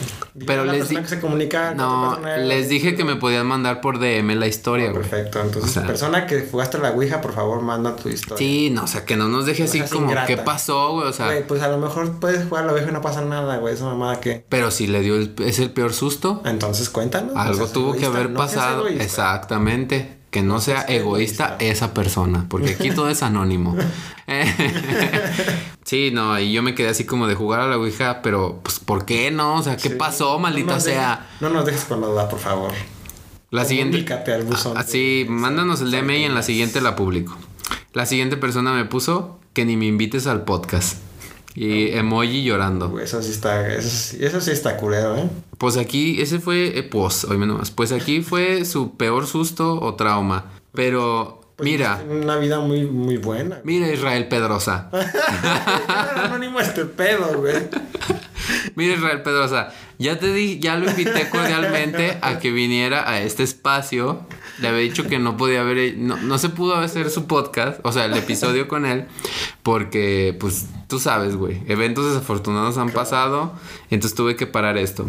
Pero 0.47 0.65
les 0.65 0.77
persona 0.79 1.01
di- 1.01 1.05
que 1.05 1.09
se 1.17 1.21
comunica 1.21 1.75
No, 1.75 2.19
les 2.39 2.69
dije 2.69 2.95
que 2.95 3.05
me 3.05 3.17
podían 3.17 3.47
mandar 3.47 3.81
por 3.81 3.99
DM 3.99 4.37
la 4.37 4.47
historia, 4.47 4.91
güey. 4.93 5.03
Perfecto. 5.03 5.41
Entonces, 5.41 5.71
O 5.71 5.75
sea- 5.75 5.87
persona 5.87 6.27
que 6.27 6.47
jugaste 6.51 6.77
a 6.77 6.81
la 6.81 6.91
Ouija, 6.93 7.21
por 7.21 7.33
favor, 7.35 7.61
manda 7.63 7.97
tu 7.97 8.09
historia. 8.09 8.39
Sí, 8.39 8.71
no, 8.71 8.85
o 8.85 8.87
sea, 8.87 9.05
que 9.05 9.17
no 9.17 9.29
nos 9.29 9.45
deje 9.47 9.65
así 9.65 9.81
como, 9.81 10.07
ingrata. 10.07 10.27
¿qué 10.29 10.37
pasó, 10.37 10.93
güey? 10.93 11.09
O 11.09 11.13
sea, 11.13 11.27
Güey, 11.27 11.47
pues 11.47 11.63
a 11.63 11.69
lo 11.69 11.79
mejor 11.79 12.21
puedes 12.21 12.47
jugar 12.49 12.63
a 12.65 12.67
la 12.69 12.73
Ouija 12.75 12.89
y 12.91 12.93
no 12.93 13.03
pasa 13.03 13.21
nada, 13.23 13.57
güey. 13.59 13.75
Esa 13.75 13.85
mamada 13.87 14.21
que. 14.21 14.45
pero 14.49 14.71
si 14.71 14.87
le 14.87 15.01
dio 15.01 15.17
el, 15.17 15.35
es 15.45 15.59
el 15.59 15.71
peor 15.73 15.93
susto, 15.93 16.43
Entonces 16.45 16.89
cuéntanos. 16.91 17.35
algo 17.37 17.67
tuvo 17.67 17.93
que 17.95 18.07
haber 18.07 18.31
no 18.31 18.39
pasado. 18.39 18.87
egoísta. 18.87 19.03
Exactamente. 19.35 20.19
Que 20.31 20.41
no 20.43 20.61
sea 20.61 20.81
egoísta 20.89 21.57
esa 21.59 21.93
persona, 21.93 22.47
porque 22.49 22.71
aquí 22.71 22.91
todo 22.91 23.11
es 23.11 23.23
anónimo. 23.23 23.77
sí, 25.85 26.11
no, 26.13 26.39
y 26.39 26.53
yo 26.53 26.63
me 26.63 26.75
quedé 26.75 26.89
así 26.89 27.05
como 27.05 27.27
de 27.27 27.35
jugar 27.35 27.61
a 27.61 27.67
la 27.67 27.77
Ouija, 27.77 28.23
pero 28.23 28.61
pues 28.63 28.79
¿por 28.81 29.05
qué 29.05 29.31
no? 29.31 29.57
O 29.57 29.63
sea, 29.63 29.77
¿qué 29.77 29.91
Sí. 29.91 29.95
pasó, 29.97 30.39
maldita 30.39 30.81
sea? 30.81 31.27
dejes- 31.39 31.41
no 31.43 31.51
nos 31.51 31.67
dejes 31.67 31.85
con 31.85 32.01
la 32.01 32.07
duda, 32.07 32.29
por 32.29 32.39
favor. 32.39 32.73
La 33.51 33.67
siguiente. 33.67 34.07
Al 34.33 34.45
buzón. 34.45 34.79
Ah, 34.79 34.85
sí, 34.85 35.27
mándanos 35.29 35.83
el 35.83 35.91
DM 35.91 36.17
y 36.21 36.25
en 36.25 36.35
la 36.35 36.43
siguiente 36.43 36.81
la 36.81 36.97
publico. 36.97 37.37
La 37.93 38.07
siguiente 38.07 38.39
persona 38.39 38.73
me 38.73 38.87
puso 38.87 39.39
que 39.53 39.67
ni 39.67 39.77
me 39.77 39.85
invites 39.85 40.27
al 40.27 40.45
podcast. 40.45 40.97
Y 41.55 41.91
emoji 41.93 42.43
llorando. 42.45 42.99
Eso 42.99 43.23
sí 43.23 43.31
está, 43.31 43.69
eso 43.69 43.89
sí, 43.89 44.19
eso 44.21 44.41
sí 44.41 44.51
está 44.53 44.77
culero, 44.79 45.17
¿eh? 45.17 45.29
Pues 45.59 45.77
aquí, 45.77 46.21
ese 46.23 46.39
fue, 46.41 46.79
eh, 46.79 46.83
pues, 46.83 47.25
oíme 47.25 47.45
nomás. 47.47 47.71
Pues 47.71 47.93
aquí 47.93 48.23
fue 48.23 48.65
su 48.65 48.97
peor 48.97 49.27
susto 49.27 49.79
o 49.81 49.95
trauma. 49.95 50.47
Pero, 50.73 51.43
Pues 51.57 51.69
mira, 51.71 52.03
Una 52.09 52.37
vida 52.37 52.59
muy, 52.61 52.87
muy 52.87 53.19
buena. 53.19 53.61
mira 53.65 53.93
Israel 53.93 54.29
Pedrosa. 54.29 54.89
Anónimo 56.25 56.59
este 56.61 56.87
pedo, 56.87 57.39
güey. 57.39 57.57
Mira 58.75 58.95
Israel 58.95 59.23
Pedrosa, 59.23 59.69
ya 59.99 60.19
te 60.19 60.33
di, 60.33 60.59
ya 60.59 60.77
lo 60.77 60.89
invité 60.89 61.29
cordialmente 61.29 62.17
a 62.23 62.39
que 62.39 62.51
viniera 62.51 63.09
a 63.09 63.21
este 63.21 63.43
espacio. 63.43 64.27
Le 64.61 64.69
había 64.69 64.81
dicho 64.81 65.07
que 65.07 65.19
no 65.19 65.37
podía 65.37 65.63
haber, 65.63 65.97
no, 65.97 66.17
no 66.17 66.39
se 66.39 66.49
pudo 66.49 66.77
hacer 66.77 67.11
su 67.11 67.27
podcast, 67.27 67.81
o 67.85 67.93
sea, 67.93 68.05
el 68.05 68.15
episodio 68.15 68.69
con 68.69 68.85
él, 68.85 69.07
porque, 69.63 70.37
pues, 70.39 70.67
tú 70.89 70.99
sabes, 70.99 71.37
güey, 71.37 71.63
eventos 71.69 72.07
desafortunados 72.07 72.77
han 72.77 72.91
pasado, 72.91 73.53
entonces 73.91 74.15
tuve 74.15 74.37
que 74.37 74.47
parar 74.47 74.77
esto. 74.77 75.07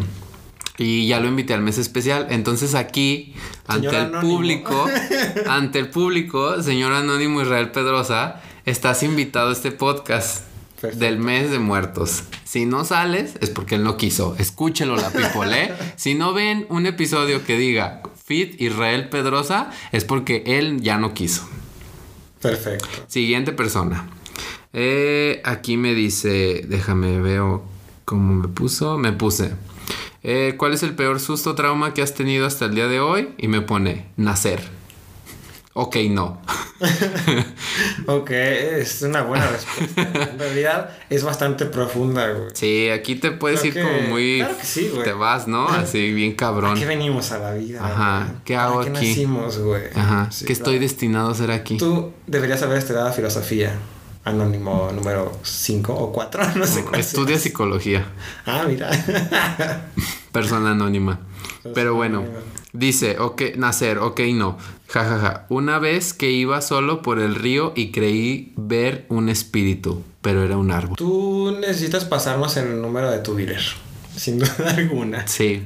Y 0.76 1.06
ya 1.06 1.20
lo 1.20 1.28
invité 1.28 1.54
al 1.54 1.62
mes 1.62 1.78
especial. 1.78 2.26
Entonces 2.30 2.74
aquí, 2.74 3.34
ante 3.68 3.88
el 3.88 3.94
Anónimo. 3.94 4.20
público, 4.34 4.86
ante 5.48 5.78
el 5.78 5.88
público, 5.88 6.62
señor 6.62 6.92
Anónimo 6.92 7.42
Israel 7.42 7.70
Pedrosa, 7.70 8.40
estás 8.66 9.04
invitado 9.04 9.50
a 9.50 9.52
este 9.52 9.70
podcast 9.70 10.44
Perfecto. 10.80 11.04
del 11.04 11.18
mes 11.18 11.52
de 11.52 11.60
muertos. 11.60 12.24
Si 12.44 12.66
no 12.66 12.84
sales, 12.84 13.34
es 13.40 13.50
porque 13.50 13.76
él 13.76 13.84
no 13.84 13.96
quiso. 13.96 14.34
Escúchelo 14.38 14.96
la 14.96 15.10
people, 15.10 15.52
¿eh? 15.56 15.72
Si 15.96 16.14
no 16.14 16.32
ven 16.32 16.66
un 16.68 16.86
episodio 16.86 17.44
que 17.44 17.56
diga 17.56 18.02
Fit 18.26 18.58
Israel 18.58 19.10
Pedrosa, 19.10 19.70
es 19.92 20.04
porque 20.04 20.42
él 20.46 20.80
ya 20.80 20.96
no 20.96 21.12
quiso. 21.12 21.46
Perfecto. 22.40 22.88
Siguiente 23.06 23.52
persona. 23.52 24.08
Eh, 24.72 25.42
aquí 25.44 25.76
me 25.76 25.92
dice, 25.92 26.64
déjame 26.66 27.20
veo 27.20 27.62
cómo 28.06 28.34
me 28.34 28.48
puso. 28.48 28.96
Me 28.96 29.12
puse. 29.12 29.52
eh, 30.22 30.54
¿Cuál 30.56 30.72
es 30.72 30.82
el 30.82 30.94
peor 30.94 31.20
susto 31.20 31.50
o 31.50 31.54
trauma 31.54 31.92
que 31.92 32.00
has 32.00 32.14
tenido 32.14 32.46
hasta 32.46 32.64
el 32.64 32.74
día 32.74 32.88
de 32.88 32.98
hoy? 33.00 33.28
Y 33.36 33.48
me 33.48 33.60
pone 33.60 34.06
nacer. 34.16 34.62
Ok, 35.76 35.96
no. 36.10 36.40
Ok, 38.06 38.30
es 38.30 39.02
una 39.02 39.22
buena 39.22 39.46
respuesta. 39.48 40.02
En 40.30 40.38
realidad 40.38 40.90
es 41.10 41.24
bastante 41.24 41.64
profunda, 41.66 42.30
güey. 42.30 42.50
Sí, 42.54 42.88
aquí 42.90 43.16
te 43.16 43.30
puedes 43.32 43.60
Creo 43.60 43.68
ir 43.70 43.74
que- 43.74 43.82
como 43.82 44.08
muy. 44.10 44.36
claro 44.38 44.58
que 44.58 44.64
sí, 44.66 44.88
güey. 44.92 45.04
Te 45.04 45.12
vas, 45.12 45.48
¿no? 45.48 45.66
Así 45.68 46.12
bien 46.12 46.32
¿A 46.34 46.36
cabrón. 46.36 46.78
qué 46.78 46.84
venimos 46.86 47.32
a 47.32 47.38
la 47.38 47.52
vida? 47.54 47.80
Ajá, 47.84 48.24
güey? 48.26 48.38
¿qué 48.44 48.54
¿Para 48.54 48.66
hago 48.66 48.80
qué 48.82 48.90
aquí? 48.90 49.08
nacimos, 49.08 49.58
güey? 49.58 49.82
Ajá. 49.94 50.28
Sí, 50.30 50.44
¿Qué 50.44 50.52
estoy 50.52 50.78
destinado 50.78 51.28
a 51.28 51.32
hacer 51.32 51.50
aquí? 51.50 51.76
Tú 51.78 52.12
deberías 52.26 52.62
haber 52.62 52.78
estudiado 52.78 53.12
filosofía. 53.12 53.72
Anónimo 54.24 54.90
número 54.94 55.38
5 55.42 55.92
o 55.94 56.12
4, 56.12 56.42
no 56.56 56.66
sé 56.66 56.82
cuál. 56.84 57.00
Estudia 57.00 57.38
psicología. 57.38 58.06
Ah, 58.46 58.64
mira. 58.66 58.90
Persona 60.32 60.70
anónima. 60.72 61.20
Persona 61.62 61.74
Pero 61.74 61.94
bueno, 61.94 62.18
anónima. 62.20 62.40
Dice, 62.74 63.18
ok, 63.18 63.42
nacer, 63.56 63.98
ok, 63.98 64.20
no. 64.34 64.58
Ja, 64.88 65.04
ja, 65.04 65.18
ja. 65.18 65.46
Una 65.48 65.78
vez 65.78 66.12
que 66.12 66.30
iba 66.30 66.60
solo 66.60 67.00
por 67.00 67.18
el 67.18 67.34
río 67.34 67.72
y 67.74 67.90
creí 67.90 68.52
ver 68.56 69.06
un 69.08 69.30
espíritu, 69.30 70.02
pero 70.20 70.42
era 70.42 70.58
un 70.58 70.70
árbol. 70.70 70.96
Tú 70.96 71.56
necesitas 71.58 72.04
pasarnos 72.04 72.58
el 72.58 72.82
número 72.82 73.10
de 73.10 73.20
tu 73.20 73.34
dealer. 73.34 73.62
Sin 74.16 74.38
duda 74.38 74.74
alguna. 74.76 75.26
Sí. 75.26 75.62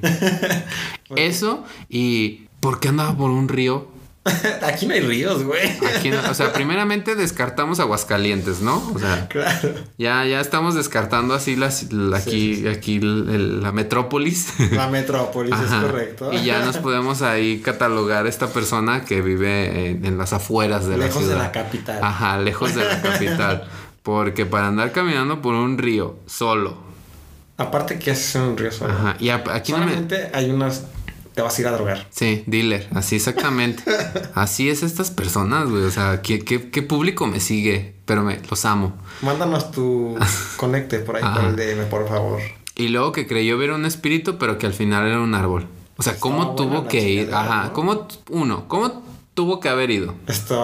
Eso 1.17 1.65
y 1.89 2.47
¿por 2.61 2.79
qué 2.79 2.89
andaba 2.89 3.17
por 3.17 3.31
un 3.31 3.49
río? 3.49 3.98
Aquí 4.63 4.87
no 4.87 4.95
hay 4.95 5.01
ríos, 5.01 5.43
güey. 5.45 5.69
Aquí 5.97 6.11
no- 6.11 6.19
o 6.31 6.35
sea, 6.35 6.53
primeramente 6.53 7.15
descartamos 7.15 7.81
Aguascalientes, 7.81 8.61
¿no? 8.61 8.77
O 8.95 8.99
sea, 8.99 9.29
Claro. 9.29 9.75
ya, 9.99 10.25
ya 10.25 10.41
estamos 10.41 10.75
descartando 10.75 11.35
así 11.35 11.57
las, 11.57 11.93
la- 11.93 12.19
aquí, 12.19 12.31
Sí, 12.31 12.63
sí, 12.63 12.69
aquí 12.69 12.97
el- 12.97 13.29
el- 13.31 13.63
la 13.63 13.73
metrópolis. 13.73 14.49
La 14.73 14.89
metrópolis 14.89 15.53
Ajá. 15.53 15.65
es 15.65 15.83
correcto. 15.85 16.33
Y 16.33 16.45
ya 16.45 16.65
nos 16.65 16.77
podemos 16.79 17.23
ahí 17.23 17.61
catalogar 17.61 18.27
esta 18.27 18.49
persona 18.49 19.05
que 19.05 19.21
vive 19.23 19.91
en, 19.91 20.05
en 20.05 20.19
las 20.19 20.33
afueras 20.33 20.87
de 20.87 20.97
la 20.97 21.07
Lejos 21.07 21.23
ciudad. 21.23 21.37
de 21.37 21.43
la 21.43 21.53
capital. 21.53 21.99
Ajá, 22.03 22.39
lejos 22.39 22.75
de 22.75 22.85
la 22.85 23.03
capital. 23.03 23.69
Porque 24.03 24.47
para 24.47 24.69
andar 24.69 24.93
caminando 24.93 25.43
por 25.43 25.55
un 25.55 25.77
río 25.79 26.17
solo. 26.27 26.77
Aparte 27.59 27.99
que 27.99 28.13
haces 28.13 28.37
en 28.37 28.43
un 28.43 28.57
río 28.57 28.71
solo. 28.73 28.93
Ajá. 28.95 29.17
Y 29.19 29.31
a- 29.31 29.43
aquí 29.53 29.73
no 29.73 29.79
me. 29.79 29.85
Solamente 29.87 30.31
hay 30.33 30.51
unas... 30.51 30.85
Te 31.39 31.43
vas 31.43 31.57
a 31.57 31.61
ir 31.61 31.69
a 31.69 31.71
drogar. 31.71 32.05
Sí, 32.11 32.43
dealer, 32.47 32.89
así 32.97 33.15
exactamente. 33.15 33.85
Así 34.35 34.71
es 34.71 34.83
estas 34.83 35.13
personas, 35.13 35.71
güey. 35.71 35.85
O 35.85 35.91
sea, 35.93 36.21
¿qué, 36.21 36.41
qué, 36.41 36.69
qué 36.69 36.83
público 36.83 37.29
me 37.29 37.39
sigue? 37.39 37.95
Pero 38.07 38.25
me 38.25 38.41
los 38.51 38.65
amo. 38.65 38.99
Mándanos 39.23 39.71
tu 39.71 40.19
conecte 40.57 40.99
por 40.99 41.15
ahí 41.15 41.23
por 41.23 41.45
el 41.45 41.55
DM, 41.55 41.89
por 41.89 42.09
favor. 42.09 42.41
Y 42.75 42.89
luego 42.89 43.13
que 43.13 43.29
creyó 43.29 43.57
ver 43.57 43.71
un 43.71 43.85
espíritu, 43.85 44.37
pero 44.37 44.59
que 44.59 44.67
al 44.67 44.75
final 44.75 45.07
era 45.07 45.21
un 45.21 45.33
árbol. 45.33 45.69
O 45.97 46.03
sea, 46.03 46.19
¿cómo 46.19 46.57
tuvo 46.57 46.89
que 46.89 47.09
ir? 47.09 47.33
Ajá. 47.33 47.73
¿Cómo, 47.73 48.09
uno, 48.31 48.67
cómo 48.67 49.05
tuvo 49.39 49.61
que 49.61 49.69
haber 49.69 49.93
ido? 49.93 50.17
Está 50.27 50.57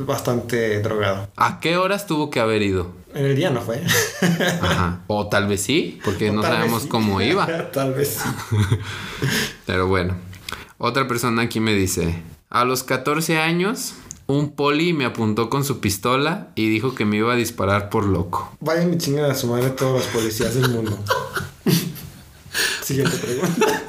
bastante 0.00 0.82
drogado. 0.82 1.28
¿A 1.36 1.60
qué 1.60 1.76
horas 1.76 2.08
tuvo 2.08 2.28
que 2.28 2.40
haber 2.40 2.60
ido? 2.60 2.90
En 3.14 3.24
el 3.24 3.36
día 3.36 3.50
no 3.50 3.60
fue. 3.60 3.80
Ajá. 4.60 5.02
O 5.06 5.28
tal 5.28 5.46
vez 5.46 5.60
sí, 5.60 6.00
porque 6.04 6.32
no 6.32 6.42
sabemos 6.42 6.82
sí. 6.82 6.88
cómo 6.88 7.20
iba. 7.20 7.46
Tal 7.72 7.94
vez. 7.94 8.18
Pero 9.66 9.86
bueno. 9.86 10.16
Otra 10.78 11.06
persona 11.06 11.42
aquí 11.42 11.60
me 11.60 11.72
dice, 11.72 12.20
a 12.50 12.64
los 12.64 12.82
14 12.82 13.38
años, 13.38 13.94
un 14.26 14.56
poli 14.56 14.92
me 14.92 15.04
apuntó 15.04 15.48
con 15.48 15.64
su 15.64 15.78
pistola 15.78 16.48
y 16.56 16.68
dijo 16.68 16.96
que 16.96 17.04
me 17.04 17.18
iba 17.18 17.32
a 17.32 17.36
disparar 17.36 17.90
por 17.90 18.06
loco. 18.06 18.56
Vayan 18.58 18.90
mi 18.90 18.98
chingada 18.98 19.30
a 19.30 19.36
su 19.36 19.46
madre 19.46 19.70
todos 19.70 20.04
los 20.04 20.06
policías 20.08 20.56
del 20.56 20.68
mundo. 20.68 20.98
Siguiente 22.82 23.16
pregunta. 23.18 23.82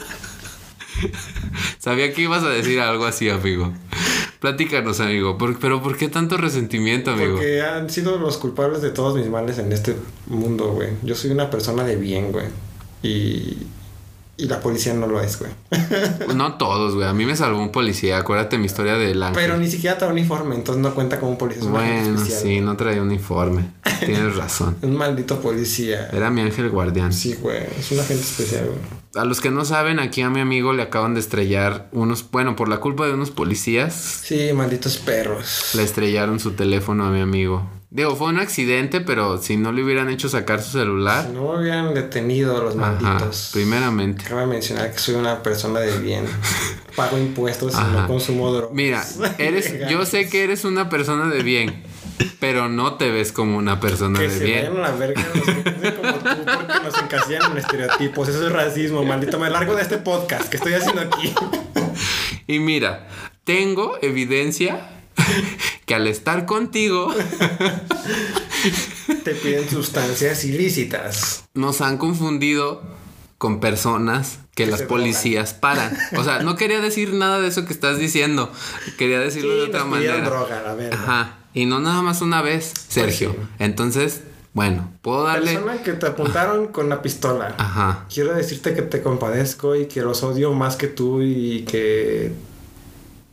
Sabía 1.80 2.14
que 2.14 2.22
ibas 2.22 2.44
a 2.44 2.50
decir 2.50 2.80
algo 2.80 3.06
así, 3.06 3.30
amigo. 3.30 3.74
Platícanos, 4.46 5.00
amigo. 5.00 5.40
¿Por- 5.40 5.58
pero 5.58 5.82
¿por 5.82 5.98
qué 5.98 6.08
tanto 6.08 6.38
resentimiento, 6.38 7.10
amigo? 7.10 7.32
Porque 7.38 7.64
han 7.64 7.90
sido 7.90 8.20
los 8.20 8.38
culpables 8.38 8.84
de 8.84 8.92
todos 8.92 9.16
mis 9.16 9.28
males 9.28 9.58
en 9.58 9.72
este 9.72 9.96
mundo, 10.28 10.68
güey. 10.72 10.90
Yo 11.02 11.16
soy 11.16 11.32
una 11.32 11.50
persona 11.50 11.84
de 11.84 11.96
bien, 11.96 12.32
güey. 12.32 12.46
Y, 13.02 13.58
y 14.38 14.46
la 14.48 14.60
policía 14.60 14.94
no 14.94 15.08
lo 15.08 15.22
es, 15.22 15.40
güey. 15.40 15.52
No 16.36 16.56
todos, 16.58 16.96
güey. 16.96 17.08
A 17.08 17.14
mí 17.14 17.26
me 17.26 17.36
salvó 17.36 17.60
un 17.62 17.72
policía. 17.72 18.18
Acuérdate 18.18 18.58
mi 18.58 18.66
historia 18.66 18.96
del 18.96 19.22
ángel. 19.24 19.42
Pero 19.42 19.58
ni 19.58 19.70
siquiera 19.70 19.98
trae 19.98 20.12
uniforme, 20.12 20.56
entonces 20.56 20.82
no 20.84 20.94
cuenta 20.94 21.20
como 21.20 21.32
un 21.34 21.38
policía. 21.38 21.64
Es 21.64 21.70
Bueno, 21.70 22.16
especial, 22.20 22.40
sí, 22.42 22.46
güey. 22.48 22.62
no 22.62 22.76
traía 22.76 23.02
uniforme. 23.02 23.72
Tienes 24.00 24.36
razón. 24.38 24.76
Un 24.82 24.96
maldito 24.96 25.40
policía. 25.40 26.10
Era 26.12 26.30
mi 26.30 26.42
ángel 26.42 26.70
guardián. 26.70 27.14
Sí, 27.14 27.36
güey. 27.42 27.64
Es 27.80 27.92
un 27.92 28.00
agente 28.00 28.24
especial, 28.24 28.66
güey. 28.66 28.80
A 29.16 29.24
los 29.24 29.40
que 29.40 29.50
no 29.50 29.64
saben, 29.64 30.00
aquí 30.00 30.22
a 30.22 30.30
mi 30.30 30.42
amigo 30.42 30.74
le 30.74 30.84
acaban 30.84 31.14
de 31.14 31.22
estrellar 31.22 31.88
unos, 31.94 32.30
bueno, 32.32 32.58
por 32.58 32.68
la 32.68 32.78
culpa 32.82 33.06
de 33.08 33.14
unos 33.14 33.32
policías, 33.32 33.94
Sí, 33.94 34.52
malditos 34.54 34.98
perros. 34.98 35.72
le 35.76 35.84
estrellaron 35.84 36.42
su 36.42 36.52
teléfono 36.52 37.06
a 37.06 37.10
mi 37.12 37.22
amigo. 37.22 37.66
Digo, 37.96 38.14
fue 38.18 38.28
un 38.28 38.40
accidente, 38.40 39.00
pero 39.00 39.38
si 39.42 39.56
no 39.56 39.72
le 39.72 39.82
hubieran 39.82 40.10
hecho 40.10 40.28
sacar 40.28 40.62
su 40.62 40.72
Si 40.72 40.78
celular, 40.80 41.30
no 41.30 41.54
me 41.54 41.60
hubieran 41.62 41.94
detenido 41.94 42.62
los 42.62 42.76
ajá, 42.76 42.98
malditos. 43.00 43.52
primeramente. 43.54 44.26
Cabe 44.26 44.46
mencionar 44.48 44.92
que 44.92 45.00
soy 45.00 45.16
una 45.16 45.42
persona 45.42 45.80
de 45.80 45.98
bien. 46.00 46.26
Pago 46.98 47.18
impuestos 47.18 47.74
y 47.74 47.94
no 47.94 48.06
consumo 48.06 48.52
drogas. 48.52 48.74
Mira, 48.76 49.02
eres, 49.38 49.74
yo 49.90 50.06
sé 50.06 50.28
que 50.28 50.44
eres 50.44 50.66
una 50.66 50.90
persona 50.90 51.30
de 51.34 51.42
bien, 51.42 51.84
pero 52.42 52.68
no 52.68 52.96
te 52.96 53.10
ves 53.12 53.32
como 53.32 53.58
una 53.58 53.80
persona 53.80 54.20
Que 54.20 54.28
de 54.28 54.38
se 54.40 54.44
bien. 54.44 54.58
vayan 54.74 54.78
a 54.78 54.90
la 54.90 54.92
verga 54.98 55.26
los 55.34 55.46
que 55.46 55.96
como 55.96 56.14
tú 56.16 56.30
porque 56.44 56.74
nos 56.84 56.98
encasillan 57.02 57.52
en 57.54 57.58
estereotipos. 57.60 58.28
Eso 58.28 58.46
es 58.46 58.52
racismo, 58.52 59.06
maldito. 59.06 59.40
Me 59.40 59.50
largo 59.50 59.74
de 59.74 59.82
este 59.84 60.00
podcast 60.00 60.50
que 60.50 60.58
estoy 60.58 60.74
haciendo 60.74 61.00
aquí. 61.02 61.34
Y 62.46 62.60
mira, 62.60 63.08
tengo 63.46 63.98
evidencia 64.02 64.95
que 65.86 65.96
al 65.96 66.08
estar 66.08 66.46
contigo 66.46 67.14
Te 69.24 69.36
piden 69.36 69.70
sustancias 69.70 70.44
ilícitas. 70.44 71.46
nos 71.54 71.82
han 71.82 71.98
confundido 71.98 72.82
con 73.38 73.60
personas 73.60 74.40
que 74.56 74.64
Que 74.66 74.72
las 74.72 74.82
policías 74.84 75.54
paran. 75.54 75.96
O 76.18 76.24
sea, 76.24 76.40
no 76.40 76.56
quería 76.56 76.80
decir 76.80 77.14
nada 77.14 77.42
de 77.42 77.48
eso 77.50 77.66
que 77.66 77.74
estás 77.74 78.00
diciendo. 78.00 78.52
Quería 78.98 79.20
decirlo 79.20 79.56
de 79.58 79.64
otra 79.64 79.82
nos 79.82 79.90
manera. 79.90 80.22
droga, 80.22 80.62
la 80.62 80.74
verga. 80.76 80.96
Ajá. 80.98 81.38
Y 81.54 81.66
no 81.66 81.80
nada 81.80 82.02
más 82.02 82.22
una 82.22 82.42
vez, 82.42 82.72
Sergio. 82.88 83.32
sí. 83.38 83.48
Entonces, 83.60 84.22
bueno, 84.54 84.90
puedo 85.02 85.24
darle. 85.24 85.54
Persona 85.56 85.84
que 85.84 85.94
te 85.94 86.08
apuntaron 86.08 86.68
con 86.68 86.88
la 86.88 87.02
pistola. 87.02 87.56
Ajá. 87.58 88.06
Quiero 88.14 88.34
decirte 88.34 88.74
que 88.74 88.82
te 88.84 89.02
compadezco 89.02 89.76
y 89.76 89.88
que 89.88 90.02
los 90.02 90.24
odio 90.24 90.54
más 90.54 90.78
que 90.78 90.88
tú 90.88 91.22
y 91.22 91.66
que 91.66 92.32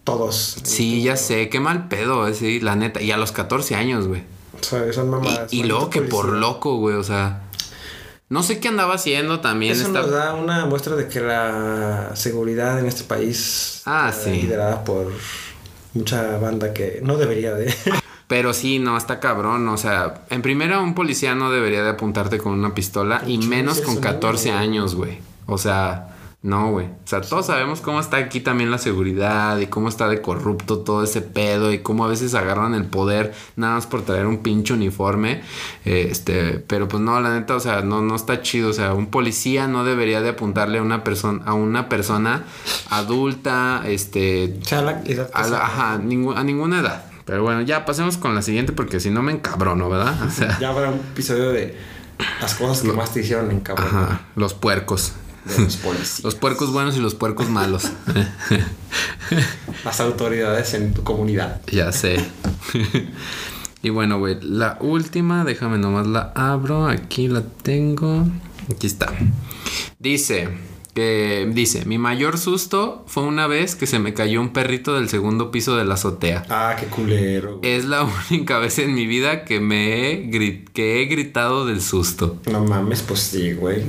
todos. 0.04 0.56
Sí, 0.62 1.02
ya 1.02 1.16
sé, 1.16 1.48
qué 1.48 1.60
mal 1.60 1.88
pedo, 1.88 2.26
eh, 2.28 2.34
sí, 2.34 2.60
la 2.60 2.76
neta. 2.76 3.00
Y 3.00 3.10
a 3.12 3.16
los 3.16 3.32
14 3.32 3.74
años, 3.76 4.08
güey. 4.08 4.22
O 4.60 4.64
sea, 4.64 4.92
son 4.92 5.06
Y, 5.06 5.10
mamadas. 5.10 5.52
y 5.52 5.64
luego 5.64 5.90
que 5.90 6.02
por 6.02 6.28
loco, 6.28 6.76
güey, 6.76 6.96
o 6.96 7.02
sea. 7.02 7.42
No 8.28 8.42
sé 8.42 8.60
qué 8.60 8.68
andaba 8.68 8.94
haciendo 8.94 9.40
también. 9.40 9.72
Eso 9.72 9.88
esta- 9.88 10.00
nos 10.00 10.10
da 10.10 10.34
una 10.34 10.64
muestra 10.64 10.96
de 10.96 11.06
que 11.06 11.20
la 11.20 12.12
seguridad 12.14 12.78
en 12.78 12.86
este 12.86 13.04
país 13.04 13.82
Ah, 13.84 14.08
está 14.10 14.24
sí. 14.24 14.40
liderada 14.42 14.84
por 14.84 15.12
mucha 15.94 16.38
banda 16.38 16.72
que 16.72 17.00
no 17.02 17.16
debería 17.18 17.54
de. 17.54 17.72
Pero 18.28 18.54
sí, 18.54 18.78
no, 18.78 18.96
está 18.96 19.20
cabrón. 19.20 19.68
O 19.68 19.76
sea, 19.76 20.22
en 20.30 20.40
primera, 20.40 20.80
un 20.80 20.94
policía 20.94 21.34
no 21.34 21.50
debería 21.50 21.82
de 21.82 21.90
apuntarte 21.90 22.38
con 22.38 22.52
una 22.54 22.74
pistola 22.74 23.22
y 23.26 23.36
menos 23.38 23.80
con 23.82 23.90
es 23.90 23.96
un 23.96 24.02
14 24.02 24.44
niño, 24.48 24.56
güey. 24.56 24.68
años, 24.68 24.94
güey. 24.94 25.18
O 25.46 25.58
sea, 25.58 26.11
no, 26.42 26.72
güey. 26.72 26.86
O 26.86 26.90
sea, 27.06 27.20
todos 27.20 27.46
sabemos 27.46 27.80
cómo 27.80 28.00
está 28.00 28.16
aquí 28.16 28.40
también 28.40 28.70
la 28.72 28.78
seguridad 28.78 29.58
y 29.58 29.68
cómo 29.68 29.88
está 29.88 30.08
de 30.08 30.20
corrupto 30.20 30.78
todo 30.80 31.04
ese 31.04 31.20
pedo 31.22 31.72
y 31.72 31.78
cómo 31.78 32.04
a 32.04 32.08
veces 32.08 32.34
agarran 32.34 32.74
el 32.74 32.84
poder 32.84 33.32
nada 33.54 33.74
más 33.76 33.86
por 33.86 34.02
traer 34.02 34.26
un 34.26 34.38
pinche 34.38 34.74
uniforme. 34.74 35.42
Eh, 35.84 36.08
Este, 36.10 36.54
pero 36.66 36.88
pues 36.88 37.00
no, 37.00 37.20
la 37.20 37.32
neta, 37.38 37.54
o 37.54 37.60
sea, 37.60 37.82
no, 37.82 38.02
no 38.02 38.16
está 38.16 38.42
chido. 38.42 38.70
O 38.70 38.72
sea, 38.72 38.92
un 38.92 39.06
policía 39.06 39.68
no 39.68 39.84
debería 39.84 40.20
de 40.20 40.30
apuntarle 40.30 40.78
a 40.78 40.82
una 40.82 41.04
persona, 41.04 41.42
a 41.46 41.54
una 41.54 41.88
persona 41.88 42.44
adulta, 42.90 43.82
este, 43.86 44.58
O 44.62 44.64
sea, 44.64 44.82
la 44.82 45.00
edad 45.04 45.30
que 45.30 45.38
a, 45.38 45.46
la- 45.48 45.64
ajá, 45.64 45.98
ningú- 45.98 46.36
a 46.36 46.42
ninguna 46.44 46.80
edad. 46.80 47.04
Pero 47.24 47.42
bueno, 47.44 47.60
ya 47.62 47.84
pasemos 47.84 48.16
con 48.18 48.34
la 48.34 48.42
siguiente 48.42 48.72
porque 48.72 48.98
si 48.98 49.10
no 49.10 49.22
me 49.22 49.30
encabrono, 49.32 49.88
¿verdad? 49.88 50.14
O 50.26 50.30
sea, 50.30 50.58
Ya 50.58 50.70
habrá 50.70 50.90
un 50.90 50.98
episodio 50.98 51.50
de 51.50 51.76
las 52.40 52.54
cosas 52.56 52.82
que 52.82 52.92
más 52.92 53.12
te 53.12 53.20
hicieron 53.20 53.50
en 53.50 53.60
cabrón 53.60 53.86
ajá, 53.86 54.20
los 54.36 54.54
puercos. 54.54 55.12
De 55.44 55.58
los 55.64 55.76
policías. 55.76 56.24
Los 56.24 56.34
puercos 56.34 56.72
buenos 56.72 56.96
y 56.96 57.00
los 57.00 57.14
puercos 57.14 57.48
malos. 57.48 57.90
Las 59.84 60.00
autoridades 60.00 60.74
en 60.74 60.92
tu 60.94 61.02
comunidad. 61.02 61.60
ya 61.70 61.90
sé. 61.92 62.24
y 63.82 63.90
bueno, 63.90 64.18
güey, 64.18 64.38
la 64.42 64.78
última, 64.80 65.44
déjame 65.44 65.78
nomás 65.78 66.06
la 66.06 66.32
abro. 66.34 66.86
Aquí 66.86 67.28
la 67.28 67.42
tengo. 67.42 68.26
Aquí 68.70 68.86
está. 68.86 69.12
Dice 69.98 70.48
que 70.94 71.50
dice, 71.54 71.86
mi 71.86 71.96
mayor 71.96 72.36
susto 72.36 73.02
fue 73.06 73.22
una 73.22 73.46
vez 73.46 73.74
que 73.74 73.86
se 73.86 73.98
me 73.98 74.12
cayó 74.12 74.40
un 74.42 74.52
perrito 74.52 74.94
del 74.94 75.08
segundo 75.08 75.50
piso 75.50 75.74
de 75.76 75.84
la 75.86 75.94
azotea. 75.94 76.44
Ah, 76.50 76.76
qué 76.78 76.86
culero. 76.86 77.58
güey. 77.58 77.72
Es 77.72 77.86
la 77.86 78.04
única 78.30 78.58
vez 78.58 78.78
en 78.78 78.94
mi 78.94 79.06
vida 79.06 79.44
que 79.44 79.58
me 79.58 80.10
he, 80.12 80.64
que 80.74 81.02
he 81.02 81.06
gritado 81.06 81.66
del 81.66 81.80
susto. 81.80 82.38
No 82.50 82.62
mames, 82.64 83.00
pues 83.02 83.20
sí, 83.20 83.52
güey. 83.54 83.84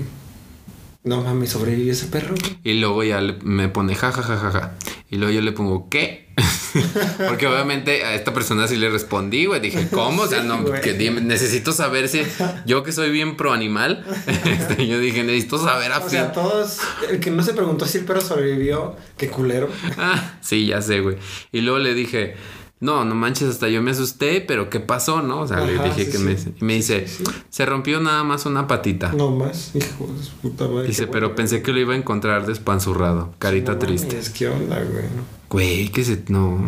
No 1.04 1.22
mames, 1.22 1.50
sobrevivió 1.50 1.92
ese 1.92 2.06
perro. 2.08 2.34
Y 2.64 2.74
luego 2.80 3.04
ya 3.04 3.20
le- 3.20 3.38
me 3.44 3.68
pone 3.68 3.94
ja, 3.96 4.12
ja, 4.12 4.22
ja, 4.24 4.38
ja, 4.38 4.52
ja. 4.52 4.74
Y 5.10 5.18
luego 5.18 5.34
yo 5.34 5.42
le 5.42 5.52
pongo, 5.52 5.90
¿qué? 5.90 6.30
Porque 7.28 7.46
obviamente 7.46 8.04
a 8.04 8.16
esta 8.16 8.34
persona 8.34 8.68
sí 8.68 8.78
le 8.78 8.90
respondí, 8.90 9.46
güey. 9.46 9.60
Dije, 9.60 9.88
¿cómo? 9.92 10.24
O 10.24 10.28
sea, 10.28 10.42
no, 10.44 10.64
que 10.82 10.94
necesito 11.22 11.72
saber 11.72 12.08
si 12.10 12.22
yo 12.66 12.84
que 12.84 12.92
soy 12.92 13.12
bien 13.12 13.36
pro 13.38 13.52
animal. 13.54 14.04
este, 14.46 14.88
yo 14.88 14.98
dije, 15.00 15.24
necesito 15.24 15.58
saber 15.64 15.92
a 15.92 15.98
O 16.00 16.02
fin. 16.02 16.10
sea, 16.12 16.32
todos. 16.32 16.80
El 17.10 17.20
que 17.20 17.30
no 17.32 17.44
se 17.44 17.54
preguntó 17.54 17.86
si 17.86 18.00
el 18.00 18.06
perro 18.06 18.22
sobrevivió, 18.22 18.96
qué 19.18 19.28
culero. 19.28 19.70
Ah, 19.98 20.36
sí, 20.42 20.66
ya 20.68 20.82
sé, 20.82 21.02
güey. 21.02 21.18
Y 21.52 21.62
luego 21.62 21.80
le 21.80 21.94
dije, 21.94 22.36
no, 22.84 23.06
no 23.06 23.16
manches, 23.16 23.48
hasta 23.50 23.70
yo 23.70 23.82
me 23.82 23.92
asusté, 23.92 24.42
pero 24.42 24.70
¿qué 24.70 24.80
pasó, 24.80 25.22
no? 25.22 25.40
O 25.42 25.48
sea, 25.48 25.62
le 25.62 25.74
dije 25.82 26.06
sí, 26.06 26.12
que 26.12 26.18
sí. 26.18 26.24
me... 26.24 26.32
Y 26.62 26.66
me 26.66 26.74
dice, 26.76 27.08
Sí, 27.08 27.24
se 27.50 27.66
rompió 27.66 28.00
nada 28.00 28.24
más 28.24 28.46
una 28.46 28.68
patita. 28.68 29.14
No 29.14 29.32
más, 29.32 29.72
hijo 29.74 30.06
de 30.08 30.30
puta 30.42 30.68
madre. 30.68 30.88
Dice, 30.88 31.08
pero 31.08 31.34
pensé 31.34 31.62
que 31.64 31.72
lo 31.72 31.80
iba 31.80 31.94
a 31.94 31.98
encontrar 31.98 32.46
despanzurrado. 32.46 33.34
Carita 33.40 33.74
No 33.74 33.80
triste. 33.80 34.08
mames, 34.16 34.30
¿Qué 34.30 34.48
onda, 34.50 34.76
güey? 34.84 35.06
Güey, 35.50 35.90
que 35.90 36.04
se... 36.04 36.24
No... 36.28 36.60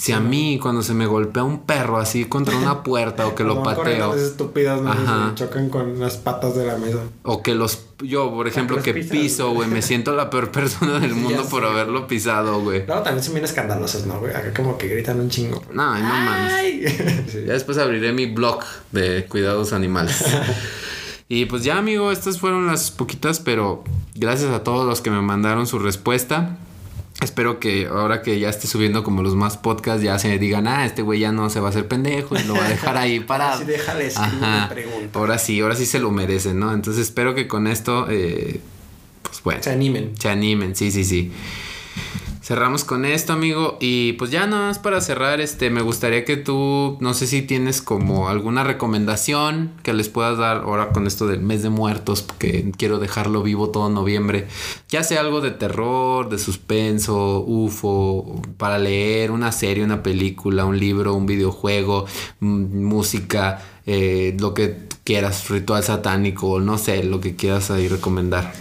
Si 0.00 0.12
a 0.12 0.20
mí, 0.20 0.58
cuando 0.58 0.82
se 0.82 0.94
me 0.94 1.04
golpea 1.04 1.42
un 1.42 1.66
perro 1.66 1.98
así 1.98 2.24
contra 2.24 2.56
una 2.56 2.82
puerta 2.82 3.26
o 3.26 3.34
que 3.34 3.44
lo 3.44 3.62
pateo, 3.62 4.14
estúpidas, 4.14 4.80
¿no? 4.80 4.90
Ajá. 4.90 5.26
Y 5.26 5.28
se 5.28 5.44
chocan 5.44 5.68
con 5.68 6.00
las 6.00 6.16
patas 6.16 6.56
de 6.56 6.64
la 6.64 6.78
mesa. 6.78 7.00
o 7.22 7.42
que 7.42 7.54
los... 7.54 7.84
Yo, 7.98 8.30
por 8.30 8.48
ejemplo, 8.48 8.82
que 8.82 8.94
pisas, 8.94 9.10
piso, 9.10 9.50
güey. 9.50 9.68
me 9.68 9.82
siento 9.82 10.12
la 10.12 10.30
peor 10.30 10.50
persona 10.52 11.00
del 11.00 11.14
mundo 11.16 11.44
por 11.50 11.64
sé. 11.64 11.68
haberlo 11.68 12.06
pisado, 12.06 12.62
güey. 12.62 12.86
Luego 12.86 13.02
también 13.02 13.22
son 13.22 13.34
bien 13.34 13.44
escandalosos, 13.44 14.06
¿no, 14.06 14.18
güey? 14.20 14.34
Acá 14.34 14.54
como 14.54 14.78
que 14.78 14.88
gritan 14.88 15.20
un 15.20 15.28
chingo. 15.28 15.62
No, 15.70 15.94
no 15.94 16.00
mames. 16.02 17.34
Ya 17.46 17.52
después 17.52 17.76
abriré 17.76 18.14
mi 18.14 18.24
blog 18.24 18.60
de 18.92 19.26
cuidados 19.26 19.74
animales. 19.74 20.24
y 21.28 21.44
pues 21.44 21.62
ya, 21.62 21.76
amigo, 21.76 22.10
estas 22.10 22.40
fueron 22.40 22.66
las 22.66 22.90
poquitas, 22.90 23.38
pero 23.38 23.84
gracias 24.14 24.50
a 24.50 24.64
todos 24.64 24.86
los 24.86 25.02
que 25.02 25.10
me 25.10 25.20
mandaron 25.20 25.66
su 25.66 25.78
respuesta. 25.78 26.56
Espero 27.20 27.60
que 27.60 27.86
ahora 27.86 28.22
que 28.22 28.40
ya 28.40 28.48
esté 28.48 28.66
subiendo 28.66 29.04
como 29.04 29.22
los 29.22 29.34
más 29.36 29.58
podcasts, 29.58 30.02
ya 30.02 30.18
se 30.18 30.38
digan, 30.38 30.66
ah, 30.66 30.86
este 30.86 31.02
güey 31.02 31.20
ya 31.20 31.32
no 31.32 31.50
se 31.50 31.60
va 31.60 31.66
a 31.66 31.70
hacer 31.70 31.86
pendejo 31.86 32.34
y 32.36 32.42
lo 32.44 32.54
va 32.54 32.64
a 32.64 32.68
dejar 32.68 32.96
ahí 32.96 33.20
parado. 33.26 33.56
Así 33.56 33.64
déjale 33.64 34.10
pregunta. 34.70 35.18
Ahora 35.18 35.38
sí, 35.38 35.60
ahora 35.60 35.76
sí 35.76 35.84
se 35.84 35.98
lo 35.98 36.10
merecen, 36.10 36.58
¿no? 36.58 36.72
Entonces 36.72 37.02
espero 37.02 37.34
que 37.34 37.46
con 37.46 37.66
esto, 37.66 38.06
eh, 38.08 38.60
pues 39.22 39.42
bueno, 39.42 39.62
Se 39.62 39.70
animen. 39.70 40.12
se 40.18 40.30
animen, 40.30 40.74
sí, 40.74 40.90
sí, 40.90 41.04
sí. 41.04 41.30
Cerramos 42.50 42.82
con 42.82 43.04
esto, 43.04 43.32
amigo. 43.32 43.78
Y 43.80 44.14
pues 44.14 44.32
ya 44.32 44.44
nada 44.44 44.66
más 44.66 44.80
para 44.80 45.00
cerrar, 45.00 45.40
este, 45.40 45.70
me 45.70 45.82
gustaría 45.82 46.24
que 46.24 46.36
tú, 46.36 46.96
no 46.98 47.14
sé 47.14 47.28
si 47.28 47.42
tienes 47.42 47.80
como 47.80 48.28
alguna 48.28 48.64
recomendación 48.64 49.70
que 49.84 49.92
les 49.92 50.08
puedas 50.08 50.36
dar 50.36 50.56
ahora 50.56 50.88
con 50.88 51.06
esto 51.06 51.28
del 51.28 51.42
mes 51.42 51.62
de 51.62 51.70
muertos, 51.70 52.22
porque 52.22 52.72
quiero 52.76 52.98
dejarlo 52.98 53.44
vivo 53.44 53.70
todo 53.70 53.88
noviembre. 53.88 54.48
Ya 54.88 55.04
sea 55.04 55.20
algo 55.20 55.40
de 55.40 55.52
terror, 55.52 56.28
de 56.28 56.40
suspenso, 56.40 57.44
UFO, 57.46 58.42
para 58.56 58.80
leer, 58.80 59.30
una 59.30 59.52
serie, 59.52 59.84
una 59.84 60.02
película, 60.02 60.64
un 60.64 60.76
libro, 60.76 61.14
un 61.14 61.26
videojuego, 61.26 62.06
mm, 62.40 62.82
música, 62.82 63.62
eh, 63.86 64.36
lo 64.40 64.54
que 64.54 64.76
quieras, 65.04 65.48
ritual 65.50 65.84
satánico, 65.84 66.58
no 66.58 66.78
sé, 66.78 67.04
lo 67.04 67.20
que 67.20 67.36
quieras 67.36 67.70
ahí 67.70 67.86
recomendar. 67.86 68.52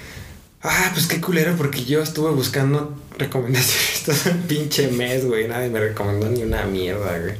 Ah, 0.62 0.92
pues 0.94 1.08
qué 1.08 1.20
culero, 1.20 1.56
porque 1.58 1.86
yo 1.86 2.04
estuve 2.04 2.30
buscando 2.30 2.94
recomendaciones 3.20 4.04
todo 4.06 4.16
el 4.34 4.40
pinche 4.40 4.88
mes, 4.90 5.26
güey. 5.26 5.48
Nadie 5.48 5.70
me 5.70 5.80
recomendó 5.80 6.28
ni 6.30 6.44
una 6.44 6.66
mierda, 6.66 7.18
güey. 7.20 7.34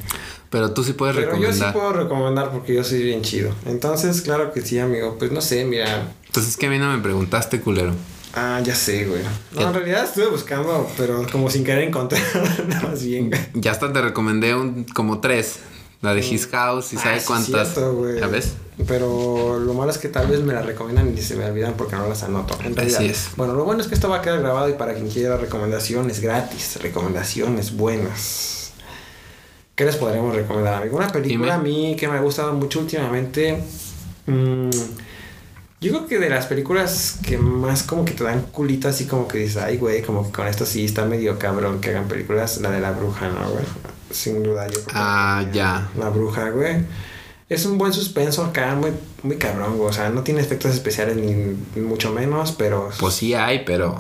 Pero 0.50 0.72
tú 0.74 0.84
sí 0.84 0.94
puedes 0.94 1.16
Pero 1.16 1.32
yo 1.32 1.36
sí 1.54 1.60
recomendar. 1.60 1.74
puedo 1.74 1.94
recomendar 1.94 2.52
porque 2.52 2.74
yo 2.74 2.84
soy 2.84 3.04
bien 3.04 3.22
chido. 3.22 3.54
Entonces, 3.66 4.22
claro 4.22 4.52
que 4.52 4.62
sí, 4.62 4.80
amigo. 4.80 5.16
Pues 5.20 5.32
no 5.32 5.42
sé, 5.42 5.64
mira. 5.66 6.12
Pues 6.34 6.48
es 6.48 6.58
que 6.58 6.66
a 6.68 6.70
mí 6.70 6.78
no 6.80 6.92
me 6.96 7.02
preguntaste, 7.02 7.62
culero. 7.62 7.94
Ah, 8.34 8.62
ya 8.64 8.76
sé, 8.76 9.06
güey. 9.06 9.22
No, 9.54 9.68
en 9.70 9.74
realidad 9.74 10.06
estuve 10.06 10.28
buscando, 10.28 10.88
pero 10.98 11.26
como 11.32 11.50
sin 11.50 11.64
querer 11.64 11.84
encontrar 11.88 12.22
nada 12.68 12.88
más 12.90 13.04
bien, 13.04 13.30
güey. 13.30 13.42
Ya 13.56 13.72
hasta 13.72 13.92
te 13.92 14.02
recomendé 14.02 14.54
un, 14.56 14.84
como 14.86 15.20
tres. 15.20 15.60
La 16.02 16.14
de 16.14 16.22
His 16.26 16.48
House 16.48 16.94
y 16.94 16.98
Ah, 16.98 17.02
sabes 17.02 17.22
sí, 17.24 17.28
cuántas. 17.28 17.76
¿Ya 18.20 18.28
ves? 18.28 18.54
Pero 18.88 19.60
lo 19.60 19.74
malo 19.74 19.92
es 19.92 19.98
que 19.98 20.08
tal 20.08 20.28
vez 20.28 20.40
me 20.42 20.54
las 20.54 20.66
recomiendan 20.66 21.14
y 21.18 21.22
se 21.22 21.36
me 21.36 21.44
olvidan 21.46 21.74
porque 21.74 21.98
no 21.98 22.08
las 22.08 22.24
anoto. 22.24 22.58
En 22.64 22.74
realidad. 22.76 23.00
Así 23.02 23.10
es. 23.10 23.30
Bueno, 23.36 23.54
lo 23.54 23.66
bueno 23.66 23.82
es 23.82 23.88
que 23.88 23.96
esto 23.96 24.08
va 24.08 24.18
a 24.18 24.22
quedar 24.22 24.40
grabado 24.40 24.70
y 24.70 24.74
para 24.74 24.94
quien 24.94 25.10
quiera 25.10 25.36
recomendaciones 25.36 26.22
gratis, 26.22 26.78
recomendaciones 26.82 27.76
buenas. 27.76 28.72
¿Qué 29.76 29.84
les 29.86 29.98
podremos 29.98 30.34
recomendar, 30.34 30.76
amigo? 30.76 30.96
Una 30.98 31.10
película 31.10 31.38
Dime. 31.38 31.52
a 31.52 31.58
mí 31.58 31.96
que 31.98 32.08
me 32.08 32.18
ha 32.18 32.22
gustado 32.22 32.54
mucho 32.54 32.80
últimamente. 32.80 33.62
mm, 34.26 34.70
yo 35.82 35.92
creo 35.94 36.08
que 36.08 36.20
de 36.20 36.30
las 36.30 36.46
películas 36.48 37.20
que 37.26 37.38
más 37.38 37.84
como 37.84 38.04
que 38.06 38.12
te 38.14 38.24
dan 38.26 38.42
culito 38.52 38.88
así 38.90 39.06
como 39.06 39.28
que 39.28 39.38
dices, 39.40 39.58
ay, 39.64 39.78
güey, 39.78 40.02
como 40.02 40.26
que 40.26 40.32
con 40.32 40.48
esto 40.48 40.66
sí 40.66 40.84
está 40.86 41.06
medio 41.06 41.40
cabrón 41.40 41.80
que 41.80 41.90
hagan 41.92 42.08
películas, 42.10 42.58
la 42.60 42.70
de 42.72 42.82
la 42.82 42.92
bruja, 42.92 43.30
¿no, 43.30 43.50
güey? 43.50 43.64
Sin 44.12 44.44
duda, 44.44 44.68
yo 44.68 44.74
creo 44.74 44.86
que- 44.86 44.92
Ah, 44.96 45.46
ya. 45.54 45.90
la 45.98 46.10
bruja, 46.10 46.50
güey. 46.50 46.78
Es 47.48 47.66
un 47.66 47.78
buen 47.78 47.92
suspenso 47.94 48.44
acá, 48.44 48.76
muy, 48.76 48.92
muy 49.24 49.38
cabrón, 49.38 49.78
güey. 49.78 49.90
O 49.90 49.94
sea, 49.94 50.10
no 50.10 50.22
tiene 50.22 50.42
efectos 50.42 50.72
especiales 50.74 51.16
ni 51.18 51.82
mucho 51.82 52.12
menos, 52.14 52.52
pero. 52.52 52.90
Pues 53.00 53.16
sí 53.16 53.34
hay, 53.34 53.64
pero. 53.66 53.98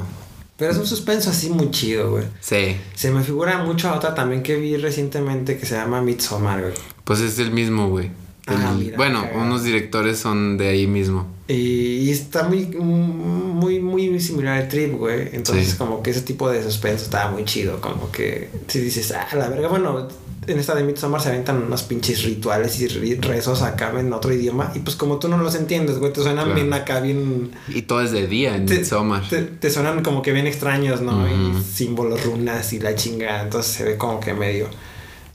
Pero 0.57 0.71
es 0.71 0.77
un 0.77 0.85
suspenso 0.85 1.29
así 1.29 1.49
muy 1.49 1.71
chido, 1.71 2.11
güey. 2.11 2.25
Sí. 2.41 2.75
Se 2.93 3.11
me 3.11 3.23
figura 3.23 3.63
mucho 3.63 3.89
a 3.89 3.95
otra 3.95 4.13
también 4.13 4.43
que 4.43 4.55
vi 4.57 4.75
recientemente 4.77 5.57
que 5.57 5.65
se 5.65 5.75
llama 5.75 6.01
Midsommar, 6.01 6.61
güey. 6.61 6.73
Pues 7.05 7.21
es 7.21 7.39
el 7.39 7.51
mismo, 7.51 7.87
güey. 7.89 8.11
Ah, 8.45 8.71
El- 8.73 8.77
mira, 8.83 8.97
bueno, 8.97 9.23
unos 9.35 9.63
directores 9.63 10.19
son 10.19 10.57
de 10.57 10.67
ahí 10.69 10.85
mismo. 10.85 11.27
Y, 11.47 11.53
y 12.01 12.11
está 12.11 12.43
muy, 12.43 12.65
muy, 12.65 13.48
muy 13.89 14.19
similar 14.19 14.61
al 14.61 14.67
trip, 14.69 14.93
güey. 14.97 15.29
Entonces, 15.33 15.69
Sí. 15.71 15.77
como 15.77 16.01
que 16.01 16.11
ese 16.11 16.21
tipo 16.21 16.49
de 16.49 16.63
suspenso 16.63 17.03
estaba 17.05 17.31
muy 17.31 17.43
chido. 17.45 17.81
Como 17.81 18.11
que 18.11 18.49
si 18.67 18.79
dices, 18.79 19.11
ah, 19.11 19.27
la 19.35 19.49
verga, 19.49 19.67
bueno, 19.67 20.07
en 20.47 20.57
esta 20.57 20.73
de 20.73 20.83
Midsommar 20.83 21.21
se 21.21 21.29
aventan 21.29 21.61
unos 21.61 21.83
pinches 21.83 22.23
rituales 22.23 22.79
y 22.79 22.87
rezos 23.17 23.61
acá 23.61 23.91
en 23.99 24.11
otro 24.13 24.33
idioma. 24.33 24.71
Y 24.73 24.79
pues, 24.79 24.95
como 24.95 25.19
tú 25.19 25.27
no 25.27 25.37
los 25.37 25.53
entiendes, 25.55 25.99
güey, 25.99 26.11
te 26.13 26.21
suenan 26.21 26.45
Claro. 26.45 26.55
bien 26.59 26.73
acá, 26.73 27.01
bien. 27.01 27.51
Y 27.67 27.83
todo 27.83 28.01
es 28.01 28.11
de 28.11 28.25
día 28.25 28.55
en 28.55 28.65
Te, 28.65 28.77
Midsommar. 28.77 29.27
te, 29.29 29.41
te 29.43 29.69
suenan 29.69 30.01
como 30.01 30.21
que 30.23 30.31
bien 30.31 30.47
extraños, 30.47 31.01
¿no? 31.01 31.27
Y 31.27 31.61
símbolos, 31.61 32.23
runas 32.25 32.73
y 32.73 32.79
la 32.79 32.95
chingada. 32.95 33.43
Entonces 33.43 33.71
se 33.73 33.83
ve 33.83 33.97
como 33.97 34.19
que 34.19 34.33
medio, 34.33 34.67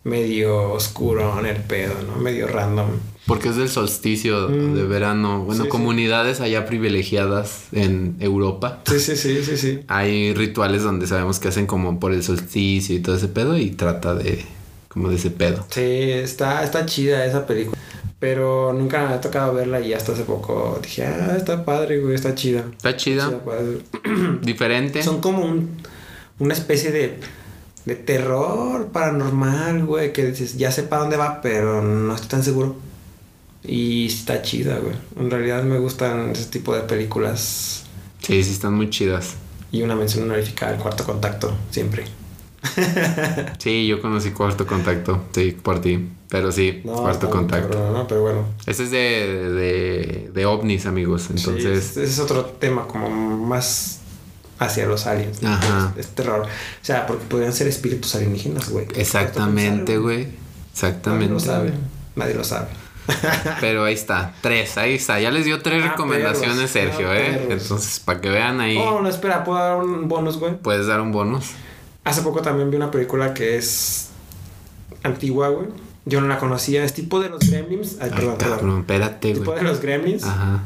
medio 0.02 0.72
oscuro 0.72 1.38
en 1.38 1.46
el 1.46 1.56
pedo, 1.58 1.94
¿no? 2.08 2.16
Medio 2.20 2.46
random. 2.48 2.88
Porque 3.26 3.48
es 3.48 3.56
del 3.56 3.68
solsticio 3.70 4.48
Mm. 4.48 4.74
de 4.74 4.82
verano. 4.84 5.44
Bueno, 5.44 5.62
Sí, 5.62 5.64
sí. 5.64 5.68
comunidades 5.70 6.40
allá 6.40 6.66
privilegiadas 6.66 7.64
en 7.72 8.16
Europa. 8.20 8.82
Sí, 8.86 9.00
sí, 9.00 9.16
sí, 9.16 9.42
sí, 9.44 9.56
sí. 9.56 9.80
Hay 9.88 10.34
rituales 10.34 10.82
donde 10.82 11.06
sabemos 11.06 11.38
que 11.38 11.48
hacen 11.48 11.66
como 11.66 11.98
por 11.98 12.12
el 12.12 12.22
solsticio 12.22 12.94
y 12.94 13.00
todo 13.00 13.16
ese 13.16 13.28
pedo 13.28 13.56
y 13.56 13.70
trata 13.70 14.14
de 14.14 14.44
como 14.88 15.08
de 15.08 15.16
ese 15.16 15.30
pedo. 15.30 15.64
Sí, 15.70 15.80
está, 15.82 16.62
está 16.62 16.84
chida 16.86 17.24
esa 17.24 17.46
película. 17.46 17.76
Pero 18.20 18.72
nunca 18.72 19.06
me 19.08 19.14
ha 19.14 19.20
tocado 19.20 19.52
verla 19.52 19.80
y 19.80 19.92
hasta 19.92 20.12
hace 20.12 20.22
poco 20.22 20.78
dije, 20.82 21.04
ah, 21.04 21.34
está 21.36 21.64
padre, 21.64 21.98
güey, 22.00 22.14
está 22.14 22.34
chida. 22.34 22.64
Está 22.76 22.96
chida, 22.96 23.30
diferente. 24.42 25.02
Son 25.02 25.20
como 25.20 25.44
un, 25.44 25.70
una 26.38 26.54
especie 26.54 26.90
de, 26.90 27.18
de 27.84 27.94
terror 27.96 28.88
paranormal, 28.88 29.84
güey, 29.84 30.12
que 30.12 30.26
dices, 30.26 30.56
ya 30.56 30.70
sé 30.70 30.84
para 30.84 31.02
dónde 31.02 31.16
va, 31.16 31.40
pero 31.42 31.82
no 31.82 32.14
estoy 32.14 32.28
tan 32.28 32.42
seguro. 32.42 32.76
Y 33.66 34.06
está 34.06 34.42
chida, 34.42 34.78
güey. 34.78 34.94
En 35.18 35.30
realidad 35.30 35.62
me 35.62 35.78
gustan 35.78 36.30
ese 36.30 36.46
tipo 36.46 36.74
de 36.74 36.82
películas. 36.82 37.84
Sí, 38.20 38.42
sí, 38.44 38.52
están 38.52 38.74
muy 38.74 38.90
chidas. 38.90 39.34
Y 39.72 39.82
una 39.82 39.96
mención 39.96 40.24
honorífica 40.24 40.68
al 40.68 40.76
cuarto 40.76 41.04
contacto, 41.04 41.56
siempre. 41.70 42.04
Sí, 43.58 43.86
yo 43.86 44.00
conocí 44.00 44.30
Cuarto 44.30 44.66
Contacto, 44.66 45.24
sí, 45.34 45.52
por 45.52 45.80
ti. 45.80 46.08
Pero 46.28 46.50
sí, 46.52 46.80
No, 46.84 46.94
Cuarto 46.94 47.30
Contacto. 47.30 47.68
cabrón, 47.70 47.92
¿no? 47.92 48.06
Pero 48.08 48.22
bueno. 48.22 48.44
Ese 48.66 48.84
es 48.84 48.90
de, 48.90 49.50
de, 49.50 50.30
de 50.34 50.46
ovnis, 50.46 50.86
amigos. 50.86 51.28
Entonces, 51.30 51.84
Sí, 51.84 52.00
ese 52.00 52.04
es 52.04 52.18
otro 52.18 52.44
tema 52.44 52.86
como 52.86 53.08
más 53.10 54.00
hacia 54.58 54.86
los 54.86 55.06
aliens. 55.06 55.42
Ajá. 55.44 55.92
Es, 55.98 56.06
es 56.06 56.14
terror. 56.14 56.42
O 56.42 56.84
sea, 56.84 57.06
porque 57.06 57.24
podrían 57.26 57.52
ser 57.52 57.68
espíritus 57.68 58.14
alienígenas, 58.14 58.70
güey. 58.70 58.86
exactamente, 58.94 59.98
güey. 59.98 60.24
Nadie 60.24 60.36
Exactamente. 60.72 61.32
lo 61.34 61.40
sabe. 61.40 61.72
Nadie 62.16 62.34
lo 62.34 62.44
sabe. 62.44 62.68
Pero 63.60 63.84
ahí 63.84 63.94
está, 63.94 64.34
tres, 64.40 64.76
ahí 64.78 64.94
está. 64.94 65.20
Ya 65.20 65.30
les 65.30 65.44
dio 65.44 65.60
tres 65.62 65.84
Ah, 65.84 65.90
recomendaciones, 65.90 66.70
perros, 66.70 66.94
Sergio, 66.96 67.10
ah, 67.10 67.16
¿eh? 67.18 67.44
perros. 67.46 67.62
Entonces, 67.62 68.00
para 68.00 68.20
que 68.20 68.30
vean 68.30 68.60
ahí, 68.60 68.76
Oh, 68.78 69.00
no, 69.00 69.08
espera, 69.08 69.44
¿puedo 69.44 69.58
dar 69.58 69.76
un 69.76 70.08
bonus, 70.08 70.38
güey? 70.38 70.56
puedes 70.58 70.86
dar 70.86 71.00
un 71.00 71.12
bonus. 71.12 71.50
Hace 72.04 72.22
poco 72.22 72.42
también 72.42 72.70
vi 72.70 72.76
una 72.76 72.90
película 72.90 73.34
que 73.34 73.56
es 73.56 74.10
antigua, 75.02 75.48
güey. 75.48 75.68
Yo 76.06 76.20
no 76.20 76.28
la 76.28 76.38
conocía. 76.38 76.84
Es 76.84 76.92
tipo 76.92 77.20
de 77.20 77.30
los 77.30 77.40
Gremlins. 77.40 77.96
Ay, 78.00 78.10
Ay, 78.12 78.16
perdón, 78.16 78.36
perdón. 78.38 78.80
espérate, 78.80 79.32
Tipo 79.34 79.52
güey. 79.52 79.62
de 79.64 79.70
los 79.70 79.80
Gremlins 79.80 80.24
Ajá. 80.24 80.62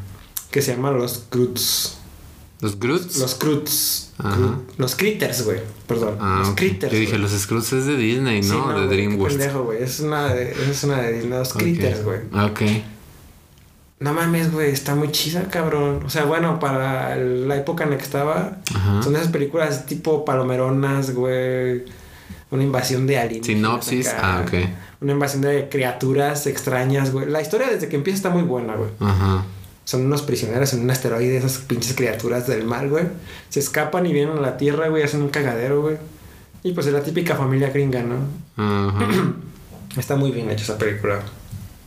que 0.51 0.61
se 0.61 0.75
llaman 0.75 0.97
los 0.97 1.25
Croods. 1.29 1.98
¿Los 2.61 2.77
Groots? 2.79 3.17
Los. 3.19 3.39
Crud- 3.39 3.69
Los 4.77 4.95
Critters, 4.95 5.43
güey. 5.45 5.59
Perdón. 5.87 6.17
Ah, 6.19 6.37
los 6.39 6.49
ok. 6.49 6.55
Critters. 6.57 6.91
Yo 6.93 6.99
dije, 6.99 7.17
los 7.17 7.31
Scroots 7.31 7.71
es 7.73 7.85
de 7.85 7.95
Disney, 7.95 8.43
Sí, 8.43 8.49
¿no? 8.49 8.67
de 8.81 8.87
qué 8.89 8.95
DreamWorks. 8.95 9.35
pendejo, 9.35 9.63
güey. 9.63 9.81
Es 9.83 9.99
una 10.01 10.33
de, 10.33 10.51
es 10.69 10.83
una 10.83 11.01
de 11.01 11.13
Disney. 11.13 11.29
Los. 11.39 11.53
Critters, 11.53 12.03
güey. 12.03 12.19
Ok. 12.33 12.61
No 13.99 14.13
mames, 14.13 14.51
güey. 14.51 14.71
Está 14.71 14.95
muy 14.95 15.11
chida, 15.11 15.47
cabrón. 15.49 16.03
O 16.05 16.09
sea, 16.09 16.25
bueno, 16.25 16.59
para 16.59 17.15
la 17.17 17.55
época 17.57 17.83
en 17.85 17.91
la 17.91 17.97
que 17.97 18.03
estaba, 18.03 18.57
Ajá. 18.73 19.03
son 19.03 19.15
esas 19.15 19.27
películas 19.29 19.85
tipo 19.85 20.23
palomeronas, 20.25 21.13
güey. 21.13 21.83
una 22.51 22.63
invasión 22.63 23.05
de 23.07 23.17
alienígenas. 23.19 23.45
Sinopsis, 23.85 24.07
acá, 24.07 24.37
ah, 24.39 24.41
ok. 24.45 24.53
Una 25.01 25.11
invasión 25.13 25.41
de 25.43 25.69
criaturas 25.69 26.47
extrañas, 26.47 27.11
güey. 27.11 27.29
La 27.29 27.41
historia 27.41 27.67
desde 27.69 27.87
que 27.89 27.95
empieza 27.95 28.17
está 28.17 28.29
muy 28.31 28.41
buena, 28.43 28.75
güey. 28.75 28.89
Ajá. 28.99 29.45
Son 29.89 30.05
unos 30.05 30.21
prisioneros 30.21 30.71
en 30.73 30.81
un 30.81 30.91
asteroide, 30.91 31.35
esas 31.35 31.57
pinches 31.57 31.95
criaturas 31.95 32.45
del 32.45 32.63
mal, 32.63 32.89
güey. 32.89 33.05
Se 33.49 33.59
escapan 33.59 34.05
y 34.05 34.13
vienen 34.13 34.37
a 34.37 34.39
la 34.41 34.55
Tierra, 34.55 34.87
güey, 34.87 35.01
hacen 35.01 35.23
un 35.23 35.29
cagadero, 35.29 35.81
güey. 35.81 35.97
Y 36.61 36.73
pues 36.73 36.85
es 36.85 36.93
la 36.93 37.01
típica 37.01 37.35
familia 37.35 37.71
gringa, 37.71 38.03
¿no? 38.03 38.17
Ajá. 38.55 39.07
Está 39.97 40.15
muy 40.15 40.29
bien 40.29 40.47
hecha 40.51 40.61
esa 40.61 40.77
película. 40.77 41.23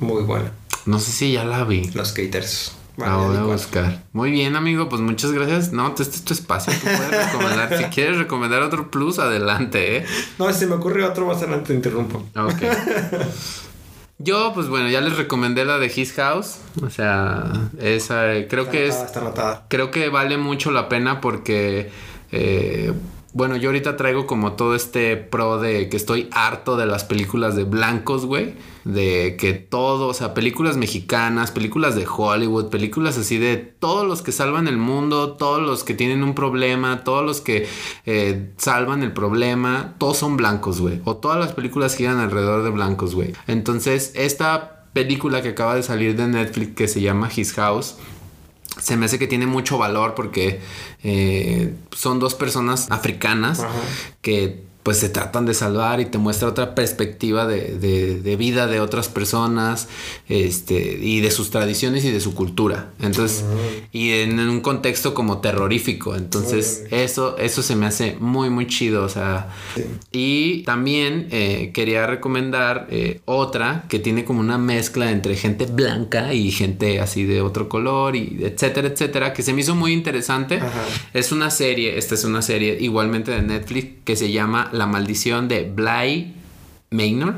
Muy 0.01 0.25
buena. 0.25 0.51
No 0.85 0.99
sé 0.99 1.13
si 1.13 1.33
ya 1.35 1.45
la 1.45 1.63
vi. 1.63 1.93
Los 1.95 2.09
skaters. 2.09 2.73
La 2.97 3.19
voy 3.19 3.37
a 3.37 3.45
buscar. 3.45 4.03
Muy 4.13 4.33
bien, 4.33 4.57
amigo. 4.57 4.89
Pues 4.89 5.01
muchas 5.01 5.31
gracias. 5.31 5.73
No, 5.73 5.87
este 5.87 6.03
es 6.03 6.25
tu 6.25 6.35
espacio. 6.35 6.73
Tú 6.73 6.81
puedes 6.83 7.27
recomendar. 7.27 7.79
si 7.79 7.85
quieres 7.85 8.19
recomendar 8.19 8.63
otro 8.63 8.91
plus, 8.91 9.21
adelante, 9.21 9.99
¿eh? 9.99 10.07
No, 10.41 10.53
si 10.53 10.59
se 10.59 10.67
me 10.67 10.75
ocurre 10.75 11.05
otro 11.05 11.25
más 11.27 11.37
adelante, 11.37 11.69
te 11.69 11.75
interrumpo. 11.75 12.27
Ok. 12.35 12.63
Yo, 14.19 14.53
pues 14.55 14.69
bueno, 14.69 14.89
ya 14.89 15.01
les 15.01 15.17
recomendé 15.17 15.65
la 15.65 15.79
de 15.79 15.93
His 15.95 16.13
House. 16.15 16.59
O 16.83 16.91
sea, 16.91 17.51
esa 17.81 18.33
eh, 18.35 18.47
creo 18.49 18.63
Está 18.65 18.73
que 18.73 18.87
es. 18.87 18.95
Está. 18.97 19.65
Creo 19.69 19.91
que 19.91 20.09
vale 20.09 20.39
mucho 20.39 20.71
la 20.71 20.89
pena 20.89 21.21
porque. 21.21 21.91
eh, 22.31 22.93
bueno, 23.35 23.57
yo 23.57 23.71
ahorita 23.71 23.97
traigo 23.97 24.27
como 24.27 24.53
todo 24.53 24.75
este 24.75 25.17
pro 25.17 25.59
de 25.59 25.89
que 25.89 25.97
estoy 25.97 26.29
harto 26.33 26.77
de 26.77 26.85
las 26.85 27.05
películas 27.05 27.57
de 27.57 27.65
blancos, 27.65 28.27
güey. 28.27 28.55
De 28.85 29.37
que 29.39 29.55
todo, 29.55 30.09
o 30.09 30.15
sea, 30.15 30.35
películas 30.35 30.77
mexicanas, 30.77 31.51
películas 31.51 31.95
de 31.95 32.07
Hollywood, 32.07 32.69
películas 32.69 33.17
así 33.17 33.39
de 33.39 33.57
todos 33.57 34.07
los 34.07 34.21
que 34.21 34.33
salvan 34.33 34.69
el 34.69 34.77
mundo, 34.77 35.33
todos 35.33 35.63
los 35.63 35.83
que 35.83 35.95
tienen 35.95 36.23
un 36.23 36.35
problema, 36.35 37.05
todos 37.05 37.25
los 37.25 37.41
que 37.41 37.67
eh, 38.05 38.53
salvan 38.59 39.03
el 39.03 39.13
problema, 39.13 39.95
todos 39.97 40.19
son 40.19 40.37
blancos, 40.37 40.81
güey. 40.81 41.01
O 41.05 41.17
todas 41.17 41.39
las 41.39 41.53
películas 41.53 41.97
giran 41.97 42.19
alrededor 42.19 42.65
de 42.65 42.71
blancos, 42.71 43.15
güey. 43.15 43.33
Entonces, 43.47 44.13
esta 44.15 44.89
película 44.93 45.41
que 45.41 45.51
acaba 45.51 45.75
de 45.75 45.83
salir 45.83 46.17
de 46.17 46.29
Netflix 46.29 46.75
que 46.75 46.87
se 46.89 47.01
llama 47.01 47.31
His 47.35 47.55
House 47.55 47.97
se 48.81 48.97
me 48.97 49.07
hace 49.07 49.19
que 49.19 49.27
tiene 49.27 49.47
mucho 49.47 49.79
valor 49.79 50.15
porque 50.15 50.61
eh, 51.03 51.75
son 51.93 52.19
dos 52.19 52.35
personas 52.35 52.91
africanas 52.91 53.61
Ajá. 53.61 53.73
que 54.21 54.63
pues 54.83 54.99
se 54.99 55.09
tratan 55.09 55.47
de 55.47 55.55
salvar 55.55 56.01
y 56.01 56.07
te 56.07 56.19
muestra 56.19 56.49
otra 56.49 56.75
perspectiva 56.75 57.47
de, 57.47 57.77
de- 57.79 58.21
de 58.21 58.37
vida 58.37 58.67
de 58.67 58.81
otras 58.81 59.09
personas 59.09 59.89
este, 60.29 60.99
y 61.01 61.21
de 61.21 61.31
sus 61.31 61.51
tradiciones 61.51 62.05
y 62.05 62.11
de 62.11 62.21
su 62.21 62.35
cultura. 62.35 62.91
Entonces, 63.01 63.45
y 63.93 64.11
en 64.11 64.39
un 64.41 64.61
contexto 64.61 65.15
como 65.15 65.39
terrorífico. 65.39 66.17
Entonces, 66.17 66.85
eso, 66.91 67.37
eso 67.39 67.63
se 67.63 67.77
me 67.77 67.87
hace 67.87 68.17
muy, 68.19 68.51
muy 68.51 68.67
chido. 68.67 69.05
O 69.05 69.09
sea, 69.09 69.51
Sí. 69.77 69.85
y 70.13 70.63
también 70.65 71.29
eh, 71.31 71.71
quería 71.73 72.07
recomendar 72.07 72.89
eh, 72.91 73.21
otra 73.25 73.85
que 73.89 73.99
tiene 73.99 74.25
como 74.25 74.41
una 74.41 74.59
mezcla 74.59 75.11
entre 75.11 75.37
gente 75.37 75.67
blanca 75.67 76.35
y 76.35 76.51
gente 76.51 77.01
así 77.01 77.25
de 77.25 77.41
otro 77.41 77.69
color 77.69 78.17
y 78.17 78.39
etcétera, 78.43 78.89
etcétera, 78.89 79.33
que 79.33 79.43
se 79.43 79.53
me 79.53 79.61
hizo 79.61 79.75
muy 79.75 79.93
interesante. 79.93 80.61
Es 81.15 81.33
una 81.33 81.51
serie, 81.51 81.99
esta 81.99 82.15
es 82.15 82.25
una 82.25 82.43
serie 82.43 82.77
igualmente 82.81 83.31
de 83.31 83.43
Netflix 83.43 83.89
que 84.05 84.17
se 84.17 84.31
llama 84.33 84.71
La 84.73 84.87
maldición 84.87 85.49
de 85.49 85.71
Bly 85.71 86.35
Manor. 86.91 87.35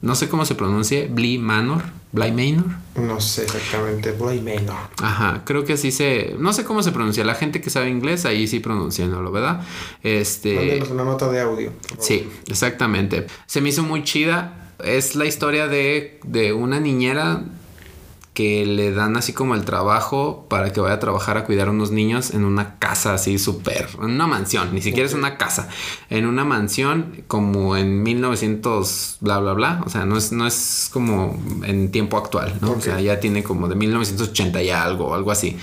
No 0.00 0.14
sé 0.14 0.28
cómo 0.28 0.44
se 0.46 0.54
pronuncia, 0.54 1.06
Bly 1.10 1.38
Manor, 1.38 1.82
Bly 2.12 2.32
Manor. 2.32 2.66
No 2.96 3.20
sé 3.20 3.42
exactamente. 3.44 4.12
Bly 4.12 4.40
Manor. 4.40 4.76
Ajá, 5.02 5.42
creo 5.44 5.64
que 5.64 5.74
así 5.74 5.90
se. 5.90 6.34
No 6.38 6.52
sé 6.52 6.64
cómo 6.64 6.82
se 6.82 6.92
pronuncia. 6.92 7.24
La 7.24 7.34
gente 7.34 7.60
que 7.60 7.70
sabe 7.70 7.90
inglés 7.90 8.24
ahí 8.24 8.46
sí 8.46 8.60
pronunciándolo, 8.60 9.32
¿verdad? 9.32 9.62
Este. 10.02 10.82
Una 10.90 11.04
nota 11.04 11.30
de 11.30 11.40
audio. 11.40 11.72
Sí, 11.98 12.28
exactamente. 12.46 13.26
Se 13.46 13.60
me 13.60 13.70
hizo 13.70 13.82
muy 13.82 14.04
chida. 14.04 14.72
Es 14.84 15.16
la 15.16 15.24
historia 15.24 15.68
de, 15.68 16.20
de 16.24 16.52
una 16.52 16.80
niñera 16.80 17.42
que 18.36 18.66
le 18.66 18.92
dan 18.92 19.16
así 19.16 19.32
como 19.32 19.54
el 19.54 19.64
trabajo 19.64 20.44
para 20.50 20.70
que 20.70 20.78
vaya 20.78 20.96
a 20.96 21.00
trabajar 21.00 21.38
a 21.38 21.44
cuidar 21.46 21.68
a 21.68 21.70
unos 21.70 21.90
niños 21.90 22.32
en 22.34 22.44
una 22.44 22.78
casa 22.78 23.14
así 23.14 23.38
súper, 23.38 23.88
en 23.98 24.10
una 24.10 24.26
mansión, 24.26 24.74
ni 24.74 24.82
siquiera 24.82 25.08
es 25.08 25.14
una 25.14 25.38
casa, 25.38 25.70
en 26.10 26.26
una 26.26 26.44
mansión 26.44 27.24
como 27.28 27.78
en 27.78 28.02
1900 28.02 29.16
bla 29.22 29.38
bla 29.38 29.54
bla, 29.54 29.82
o 29.86 29.88
sea, 29.88 30.04
no 30.04 30.18
es 30.18 30.32
no 30.32 30.46
es 30.46 30.90
como 30.92 31.42
en 31.64 31.90
tiempo 31.90 32.18
actual, 32.18 32.58
¿no? 32.60 32.72
O 32.72 32.80
sea, 32.82 33.00
ya 33.00 33.20
tiene 33.20 33.42
como 33.42 33.68
de 33.68 33.74
1980 33.74 34.62
y 34.62 34.68
algo, 34.68 35.14
algo 35.14 35.30
así. 35.30 35.56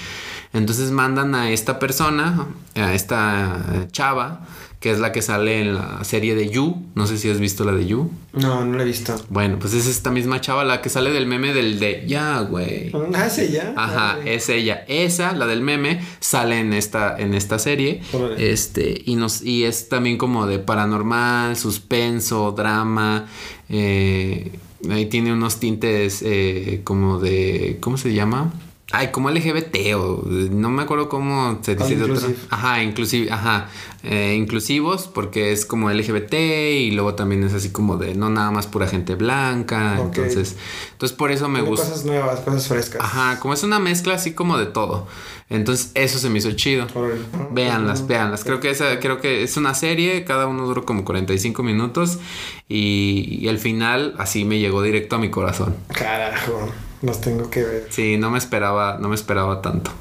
Entonces 0.53 0.91
mandan 0.91 1.33
a 1.35 1.49
esta 1.51 1.79
persona, 1.79 2.47
a 2.75 2.93
esta 2.93 3.59
eh, 3.73 3.87
chava, 3.91 4.45
que 4.79 4.91
es 4.91 4.99
la 4.99 5.11
que 5.11 5.21
sale 5.21 5.61
en 5.61 5.75
la 5.75 6.03
serie 6.03 6.35
de 6.35 6.49
You. 6.49 6.85
No 6.93 7.07
sé 7.07 7.17
si 7.17 7.29
has 7.29 7.39
visto 7.39 7.63
la 7.63 7.71
de 7.71 7.87
You. 7.87 8.11
No, 8.33 8.63
no 8.65 8.75
lo 8.77 8.83
he 8.83 8.85
visto. 8.85 9.15
Bueno, 9.29 9.57
pues 9.57 9.73
es 9.73 9.87
esta 9.87 10.11
misma 10.11 10.41
chava 10.41 10.63
la 10.65 10.81
que 10.81 10.89
sale 10.89 11.09
del 11.11 11.25
meme 11.25 11.53
del 11.53 11.79
de 11.79 12.03
Ya, 12.05 12.41
güey. 12.41 12.91
Ah, 13.15 13.29
sí, 13.29 13.49
ya. 13.49 13.73
Ajá, 13.77 14.17
es 14.25 14.49
ella. 14.49 14.83
Esa, 14.87 15.31
la 15.31 15.47
del 15.47 15.61
meme, 15.61 16.01
sale 16.19 16.59
en 16.59 16.73
esta, 16.73 17.17
en 17.17 17.33
esta 17.33 17.59
serie. 17.59 18.01
Este, 18.37 19.01
y 19.05 19.15
nos, 19.15 19.41
y 19.41 19.63
es 19.63 19.87
también 19.89 20.17
como 20.17 20.45
de 20.47 20.59
paranormal, 20.59 21.55
suspenso, 21.55 22.51
drama. 22.51 23.25
eh, 23.69 24.51
ahí 24.91 25.05
tiene 25.05 25.31
unos 25.31 25.59
tintes 25.61 26.21
eh, 26.25 26.81
como 26.83 27.19
de. 27.19 27.77
¿Cómo 27.79 27.97
se 27.97 28.13
llama? 28.13 28.51
Ay, 28.95 29.07
como 29.07 29.31
LGBT 29.31 29.95
o 29.95 30.23
no 30.51 30.69
me 30.69 30.83
acuerdo 30.83 31.09
cómo 31.09 31.57
se 31.63 31.75
dice 31.75 31.95
de 31.95 32.03
otra. 32.03 32.27
Ajá, 32.51 32.83
inclusive, 32.83 33.31
ajá. 33.31 33.67
eh, 34.03 34.35
inclusivos 34.37 35.07
porque 35.07 35.51
es 35.51 35.65
como 35.65 35.89
LGBT 35.89 36.33
y 36.35 36.91
luego 36.91 37.15
también 37.15 37.43
es 37.43 37.55
así 37.55 37.71
como 37.71 37.97
de 37.97 38.13
no 38.13 38.29
nada 38.29 38.51
más 38.51 38.67
pura 38.67 38.85
gente 38.85 39.15
blanca. 39.15 39.97
Entonces, 39.99 40.57
entonces 40.91 41.17
por 41.17 41.31
eso 41.31 41.49
me 41.49 41.59
Tiene 41.59 41.69
gusta. 41.69 41.87
Cosas 41.89 42.05
nuevas, 42.05 42.39
cosas 42.41 42.67
frescas. 42.67 43.01
Ajá, 43.03 43.39
como 43.39 43.55
es 43.55 43.63
una 43.63 43.79
mezcla 43.79 44.13
así 44.13 44.33
como 44.33 44.59
de 44.59 44.67
todo. 44.67 45.07
Entonces, 45.49 45.89
eso 45.95 46.19
se 46.19 46.29
me 46.29 46.37
hizo 46.37 46.51
chido. 46.51 46.85
Ah, 46.95 47.47
véanlas. 47.51 48.43
Creo 48.43 48.59
que 48.59 48.69
esa, 48.69 48.99
creo 48.99 49.19
que 49.19 49.41
es 49.41 49.57
una 49.57 49.73
serie, 49.73 50.23
cada 50.23 50.45
uno 50.45 50.67
duró 50.67 50.85
como 50.85 51.03
45 51.03 51.63
minutos 51.63 52.19
y, 52.69 53.39
y 53.41 53.47
el 53.47 53.57
final 53.57 54.13
así 54.19 54.45
me 54.45 54.59
llegó 54.59 54.83
directo 54.83 55.15
a 55.15 55.19
mi 55.19 55.31
corazón. 55.31 55.75
Carajo. 55.87 56.71
Los 57.03 57.21
tengo 57.21 57.49
que 57.51 57.61
ver. 57.63 57.87
Sí, 57.91 58.17
no 58.17 58.31
me 58.31 58.39
esperaba, 58.39 58.97
no 58.99 59.09
me 59.09 59.15
esperaba 59.15 59.61
tanto. 59.61 59.91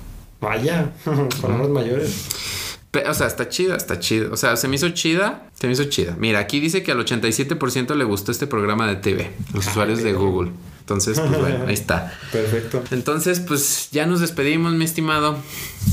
Vaya. 0.41 0.93
Palabras 1.43 1.69
mayores. 1.69 2.27
Pe- 2.91 3.09
O 3.09 3.15
sea, 3.15 3.27
está 3.27 3.49
chida, 3.49 3.77
está 3.77 3.99
chida. 3.99 4.29
O 4.33 4.37
sea, 4.37 4.57
se 4.57 4.69
me 4.69 4.77
hizo 4.77 4.89
chida, 4.91 5.49
se 5.53 5.67
me 5.67 5.73
hizo 5.75 5.85
chida. 5.85 6.17
Mira, 6.19 6.39
aquí 6.39 6.61
dice 6.61 6.83
que 6.83 6.93
al 6.93 7.05
87% 7.05 7.95
le 7.95 8.05
gustó 8.05 8.33
este 8.33 8.47
programa 8.47 8.87
de 8.87 8.97
TV, 8.97 9.31
los 9.53 9.67
usuarios 9.67 10.03
de 10.03 10.13
Google. 10.15 10.53
Entonces, 10.83 11.19
pues 11.21 11.41
bueno, 11.41 11.65
ahí 11.69 11.75
está. 11.75 12.13
Perfecto. 12.33 12.83
Entonces, 12.91 13.39
pues 13.41 13.89
ya 13.93 14.05
nos 14.05 14.19
despedimos, 14.21 14.73
mi 14.73 14.85
estimado. 14.85 15.37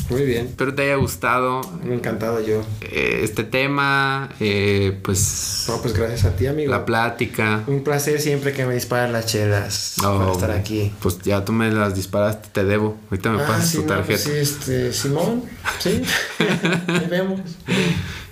Muy 0.10 0.24
bien. 0.24 0.48
Espero 0.48 0.74
te 0.74 0.82
haya 0.84 0.96
gustado 0.96 1.62
Me 1.84 1.94
encantado 1.96 2.40
yo. 2.46 2.64
eh, 2.82 3.22
este 3.24 3.44
tema, 3.44 4.30
eh, 4.40 5.00
pues 5.04 5.66
No, 5.68 5.80
pues 5.82 5.94
gracias 5.94 6.26
a 6.26 6.36
ti, 6.36 6.48
amigo. 6.48 6.72
la 6.72 6.86
plática. 6.86 7.64
Un 7.68 7.84
placer 7.84 8.20
siempre 8.20 8.52
que 8.54 8.66
me 8.66 8.74
disparan 8.74 9.14
las 9.14 9.28
chelas 9.28 9.96
Oh, 10.04 10.18
para 10.18 10.32
estar 10.32 10.52
aquí. 10.52 10.92
Pues 11.02 11.20
ya 11.20 11.46
tú 11.46 11.52
me 11.54 11.70
las 11.72 11.94
disparaste, 11.96 12.50
te 12.52 12.64
debo. 12.64 12.98
Ahorita 13.12 13.30
me 13.32 13.44
Ah, 13.44 13.48
pasas 13.48 13.70
sí, 13.70 13.78
tu 13.78 13.84
no, 13.84 13.88
tarjeta. 13.90 14.08
pues 14.08 14.22
sí, 14.24 14.32
este, 14.36 14.92
Simón, 14.94 15.44
sí. 15.80 16.02
Ahí 16.88 17.08
vemos. 17.10 17.42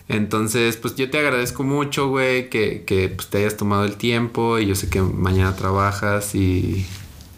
Entonces, 0.10 0.78
pues 0.78 0.96
yo 0.96 1.10
te 1.10 1.18
agradezco 1.20 1.64
mucho, 1.64 2.08
güey, 2.08 2.50
que, 2.50 2.84
que 2.86 3.10
pues, 3.10 3.28
te 3.28 3.40
hayas 3.40 3.58
tomado 3.58 3.84
el 3.84 3.98
tiempo 3.98 4.58
y 4.58 4.66
yo 4.66 4.76
sé 4.76 4.90
que 4.90 5.02
mañana 5.02 5.56
trabajas 5.56 6.34
y, 6.34 6.86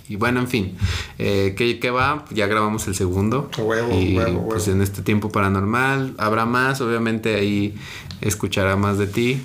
y 0.07 0.15
bueno, 0.17 0.39
en 0.39 0.47
fin, 0.47 0.77
eh, 1.17 1.55
que, 1.57 1.79
que 1.79 1.89
va, 1.89 2.25
ya 2.29 2.45
grabamos 2.47 2.87
el 2.87 2.95
segundo. 2.95 3.49
Huevo, 3.57 3.99
y 3.99 4.15
huevo, 4.17 4.47
pues 4.47 4.67
huevo. 4.67 4.77
en 4.77 4.83
este 4.83 5.01
tiempo 5.01 5.29
paranormal 5.31 6.13
habrá 6.17 6.45
más, 6.45 6.79
obviamente 6.81 7.35
ahí 7.35 7.75
escuchará 8.21 8.75
más 8.75 8.97
de 8.97 9.07
ti. 9.07 9.41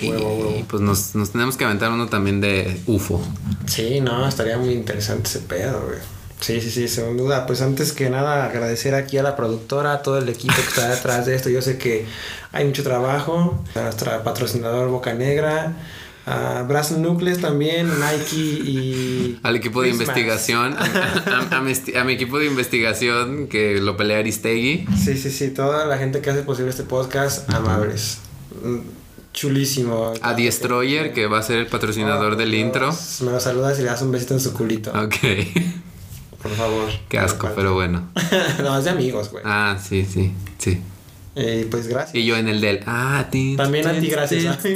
Y, 0.00 0.10
Huevo, 0.10 0.34
huevo. 0.36 0.64
pues 0.68 0.82
nos, 0.82 1.14
nos 1.14 1.30
tenemos 1.30 1.56
que 1.56 1.64
aventar 1.64 1.90
uno 1.90 2.08
también 2.08 2.40
de 2.40 2.78
UFO. 2.86 3.20
Sí, 3.66 4.00
no, 4.00 4.28
estaría 4.28 4.58
muy 4.58 4.70
interesante 4.74 5.28
ese 5.28 5.40
pedo, 5.40 5.80
güey. 5.86 5.98
Sí, 6.40 6.60
sí, 6.60 6.70
sí, 6.70 6.86
sin 6.88 7.16
duda. 7.16 7.46
Pues 7.46 7.62
antes 7.62 7.92
que 7.92 8.10
nada, 8.10 8.44
agradecer 8.44 8.94
aquí 8.94 9.18
a 9.18 9.22
la 9.22 9.34
productora, 9.36 9.92
a 9.94 10.02
todo 10.02 10.18
el 10.18 10.28
equipo 10.28 10.54
que 10.54 10.60
está 10.62 10.88
detrás 10.88 11.26
de 11.26 11.34
esto. 11.34 11.48
Yo 11.50 11.60
sé 11.62 11.78
que 11.78 12.06
hay 12.52 12.64
mucho 12.64 12.82
trabajo. 12.82 13.62
A 13.74 13.80
nuestra 13.82 14.22
patrocinador 14.22 14.88
Boca 14.88 15.14
Negra, 15.14 15.72
a 16.26 16.62
Brass 16.62 16.92
Nucleus 16.92 17.38
también, 17.40 17.88
Nike 17.88 18.36
y. 18.36 19.40
Al 19.42 19.56
equipo 19.56 19.82
de 19.82 19.88
investigación, 19.88 20.76
a, 20.78 20.84
a- 21.50 21.56
a 21.56 21.60
mi, 21.60 21.72
esti- 21.72 21.96
a 21.96 22.04
mi 22.04 22.12
equipo 22.12 22.38
de 22.38 22.46
investigación 22.46 23.48
que 23.48 23.80
lo 23.80 23.96
pelea 23.96 24.18
Aristegui. 24.18 24.86
Sí, 24.96 25.16
sí, 25.16 25.30
sí, 25.30 25.48
toda 25.50 25.86
la 25.86 25.98
gente 25.98 26.20
que 26.20 26.30
hace 26.30 26.42
posible 26.42 26.70
este 26.70 26.84
podcast, 26.84 27.48
amables. 27.52 28.18
Mm, 28.62 28.78
Chulísimo. 29.32 30.14
A 30.22 30.34
Destroyer, 30.34 31.12
que 31.12 31.26
va 31.26 31.38
a 31.38 31.42
ser 31.42 31.58
el 31.58 31.66
patrocinador 31.66 32.36
del 32.36 32.54
intro. 32.54 32.92
Me 33.20 33.30
lo 33.30 33.38
saludas 33.40 33.78
y 33.78 33.82
le 33.82 33.88
das 33.88 34.02
un 34.02 34.10
besito 34.10 34.34
en 34.34 34.40
su 34.40 34.52
culito. 34.52 34.90
Ok. 34.90 35.14
Por 36.42 36.52
favor. 36.52 36.88
Qué 37.08 37.18
asco, 37.18 37.50
pero 37.54 37.74
bueno. 37.74 38.08
no, 38.62 38.78
es 38.78 38.84
de 38.84 38.90
amigos, 38.90 39.30
güey. 39.30 39.42
Ah, 39.46 39.78
sí, 39.82 40.04
sí, 40.04 40.32
sí. 40.58 40.80
Eh, 41.34 41.66
pues 41.70 41.86
gracias. 41.86 42.14
Y 42.14 42.24
yo 42.24 42.36
en 42.36 42.48
el 42.48 42.60
del. 42.60 42.80
Ah, 42.86 43.26
ti, 43.30 43.54
También 43.56 43.86
a 43.86 43.98
ti, 43.98 44.08
gracias. 44.08 44.58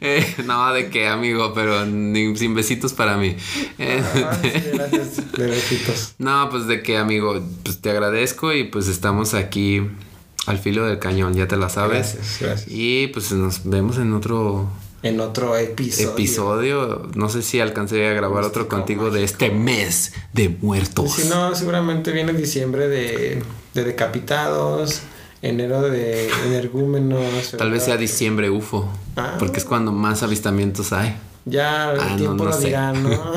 Eh, 0.00 0.36
no, 0.46 0.72
de 0.72 0.88
qué, 0.88 1.06
amigo, 1.06 1.52
pero 1.54 1.84
ni, 1.84 2.34
sin 2.36 2.54
besitos 2.54 2.92
para 2.92 3.16
mí. 3.16 3.36
Eh, 3.78 4.02
Ah, 4.24 4.36
sí, 4.42 4.50
gracias. 4.72 5.32
De 5.32 5.46
besitos. 5.46 6.14
no, 6.18 6.48
pues 6.50 6.66
de 6.66 6.82
qué, 6.82 6.96
amigo, 6.96 7.40
pues 7.62 7.80
te 7.80 7.90
agradezco 7.90 8.52
y 8.52 8.64
pues 8.64 8.88
estamos 8.88 9.34
aquí 9.34 9.82
al 10.46 10.58
filo 10.58 10.86
del 10.86 10.98
cañón, 10.98 11.34
ya 11.34 11.46
te 11.46 11.56
la 11.56 11.68
sabes. 11.68 12.14
Gracias, 12.14 12.38
gracias. 12.40 12.68
Y 12.70 13.08
pues 13.08 13.30
nos 13.32 13.68
vemos 13.68 13.98
en 13.98 14.12
otro 14.14 14.68
En 15.02 15.18
otro 15.20 15.56
episodio. 15.56 16.10
episodio. 16.10 17.08
No 17.14 17.28
sé 17.30 17.42
si 17.42 17.58
alcancé 17.60 18.06
a 18.08 18.12
grabar 18.12 18.44
otro 18.44 18.62
Místico, 18.62 18.76
contigo 18.76 19.10
de 19.10 19.24
este 19.24 19.50
mes 19.50 20.12
de 20.34 20.48
muertos. 20.50 21.12
Si 21.14 21.28
no, 21.28 21.54
seguramente 21.54 22.12
viene 22.12 22.32
diciembre 22.34 22.86
de, 22.88 23.42
de 23.74 23.84
decapitados, 23.84 25.00
enero 25.40 25.80
de 25.82 26.28
energúmenos. 26.46 27.52
Tal 27.56 27.70
vez 27.70 27.84
sea 27.84 27.96
diciembre 27.96 28.50
UFO, 28.50 28.88
Ah. 29.16 29.36
porque 29.38 29.58
es 29.58 29.64
cuando 29.64 29.90
más 29.92 30.22
avistamientos 30.22 30.92
hay. 30.92 31.16
Ya 31.46 31.92
el 31.92 32.00
Ah, 32.00 32.16
tiempo 32.18 32.44
no 32.44 32.50
lo 32.50 32.58
dirá, 32.58 32.92
¿no? 32.92 33.08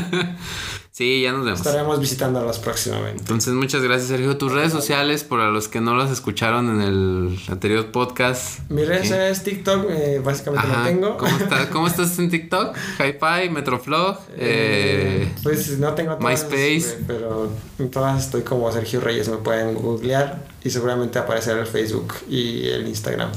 Sí, 1.00 1.22
ya 1.22 1.32
nos 1.32 1.46
vemos. 1.46 1.60
Estaremos 1.60 1.98
visitándolos 1.98 2.58
próximamente. 2.58 3.20
Entonces, 3.20 3.54
muchas 3.54 3.82
gracias, 3.82 4.08
Sergio. 4.08 4.36
Tus 4.36 4.52
redes 4.52 4.70
sociales, 4.70 5.24
para 5.24 5.48
los 5.48 5.66
que 5.66 5.80
no 5.80 5.96
las 5.96 6.10
escucharon 6.10 6.68
en 6.68 6.82
el 6.82 7.38
anterior 7.48 7.90
podcast. 7.90 8.68
Mi 8.68 8.84
red 8.84 9.10
es 9.10 9.42
TikTok, 9.42 9.86
eh, 9.88 10.20
básicamente 10.22 10.68
Ajá. 10.68 10.80
no 10.80 10.84
tengo. 10.86 11.16
¿Cómo, 11.16 11.34
estás? 11.38 11.66
¿Cómo 11.72 11.86
estás 11.86 12.18
en 12.18 12.28
TikTok? 12.28 12.76
Hi-Fi, 12.98 13.48
Metroflog, 13.48 14.18
eh, 14.36 15.32
pues 15.42 15.78
no 15.78 15.94
tengo 15.94 16.16
todas, 16.16 16.42
MySpace. 16.42 16.98
eh, 16.98 17.04
pero 17.06 17.50
en 17.78 17.90
todas 17.90 18.22
estoy 18.22 18.42
como 18.42 18.70
Sergio 18.70 19.00
Reyes, 19.00 19.30
me 19.30 19.38
pueden 19.38 19.76
googlear 19.76 20.44
y 20.62 20.68
seguramente 20.68 21.18
aparecerá 21.18 21.60
el 21.60 21.66
Facebook 21.66 22.12
y 22.28 22.68
el 22.68 22.86
Instagram. 22.86 23.32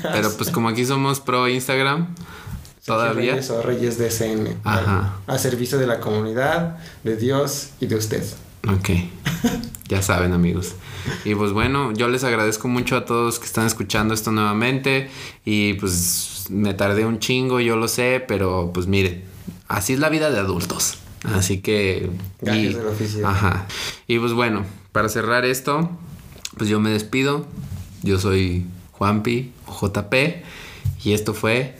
Pero 0.00 0.32
pues 0.36 0.50
como 0.50 0.68
aquí 0.68 0.84
somos 0.84 1.18
pro 1.18 1.48
Instagram, 1.48 2.14
todavía. 2.84 3.32
Reyes 3.32 3.50
o 3.50 3.62
Reyes 3.62 3.98
DCN. 3.98 4.60
Ajá. 4.64 5.20
A 5.26 5.38
servicio 5.38 5.78
de 5.78 5.86
la 5.86 6.00
comunidad, 6.00 6.78
de 7.04 7.16
Dios 7.16 7.70
y 7.80 7.86
de 7.86 7.96
usted. 7.96 8.24
Ok. 8.68 8.90
Ya 9.88 10.00
saben, 10.00 10.32
amigos. 10.32 10.74
Y 11.22 11.34
pues 11.34 11.52
bueno, 11.52 11.92
yo 11.92 12.08
les 12.08 12.24
agradezco 12.24 12.66
mucho 12.66 12.96
a 12.96 13.04
todos 13.04 13.38
que 13.38 13.44
están 13.44 13.66
escuchando 13.66 14.14
esto 14.14 14.32
nuevamente. 14.32 15.10
Y 15.44 15.74
pues 15.74 16.46
me 16.48 16.72
tardé 16.72 17.04
un 17.04 17.18
chingo, 17.18 17.60
yo 17.60 17.76
lo 17.76 17.88
sé, 17.88 18.24
pero 18.26 18.70
pues 18.72 18.86
miren, 18.86 19.22
así 19.68 19.92
es 19.92 19.98
la 19.98 20.08
vida 20.08 20.30
de 20.30 20.38
adultos. 20.38 20.96
Así 21.24 21.60
que. 21.60 22.08
Gajes 22.40 22.76
del 22.76 22.86
oficio. 22.86 23.28
Ajá. 23.28 23.66
Y 24.06 24.18
pues 24.18 24.32
bueno, 24.32 24.64
para 24.92 25.10
cerrar 25.10 25.44
esto, 25.44 25.90
pues 26.56 26.70
yo 26.70 26.80
me 26.80 26.88
despido. 26.88 27.46
Yo 28.02 28.18
soy 28.18 28.64
Juanpi 28.92 29.52
o 29.66 29.88
JP. 29.88 30.14
Y 31.04 31.12
esto 31.12 31.34
fue 31.34 31.76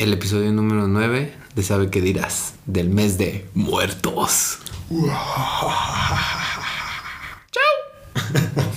el 0.00 0.14
episodio 0.14 0.50
número 0.50 0.88
9 0.88 1.34
de 1.54 1.62
Sabe 1.62 1.90
qué 1.90 2.00
dirás, 2.00 2.54
del 2.64 2.88
mes 2.88 3.18
de 3.18 3.46
muertos. 3.52 4.58
Chao. 7.52 8.60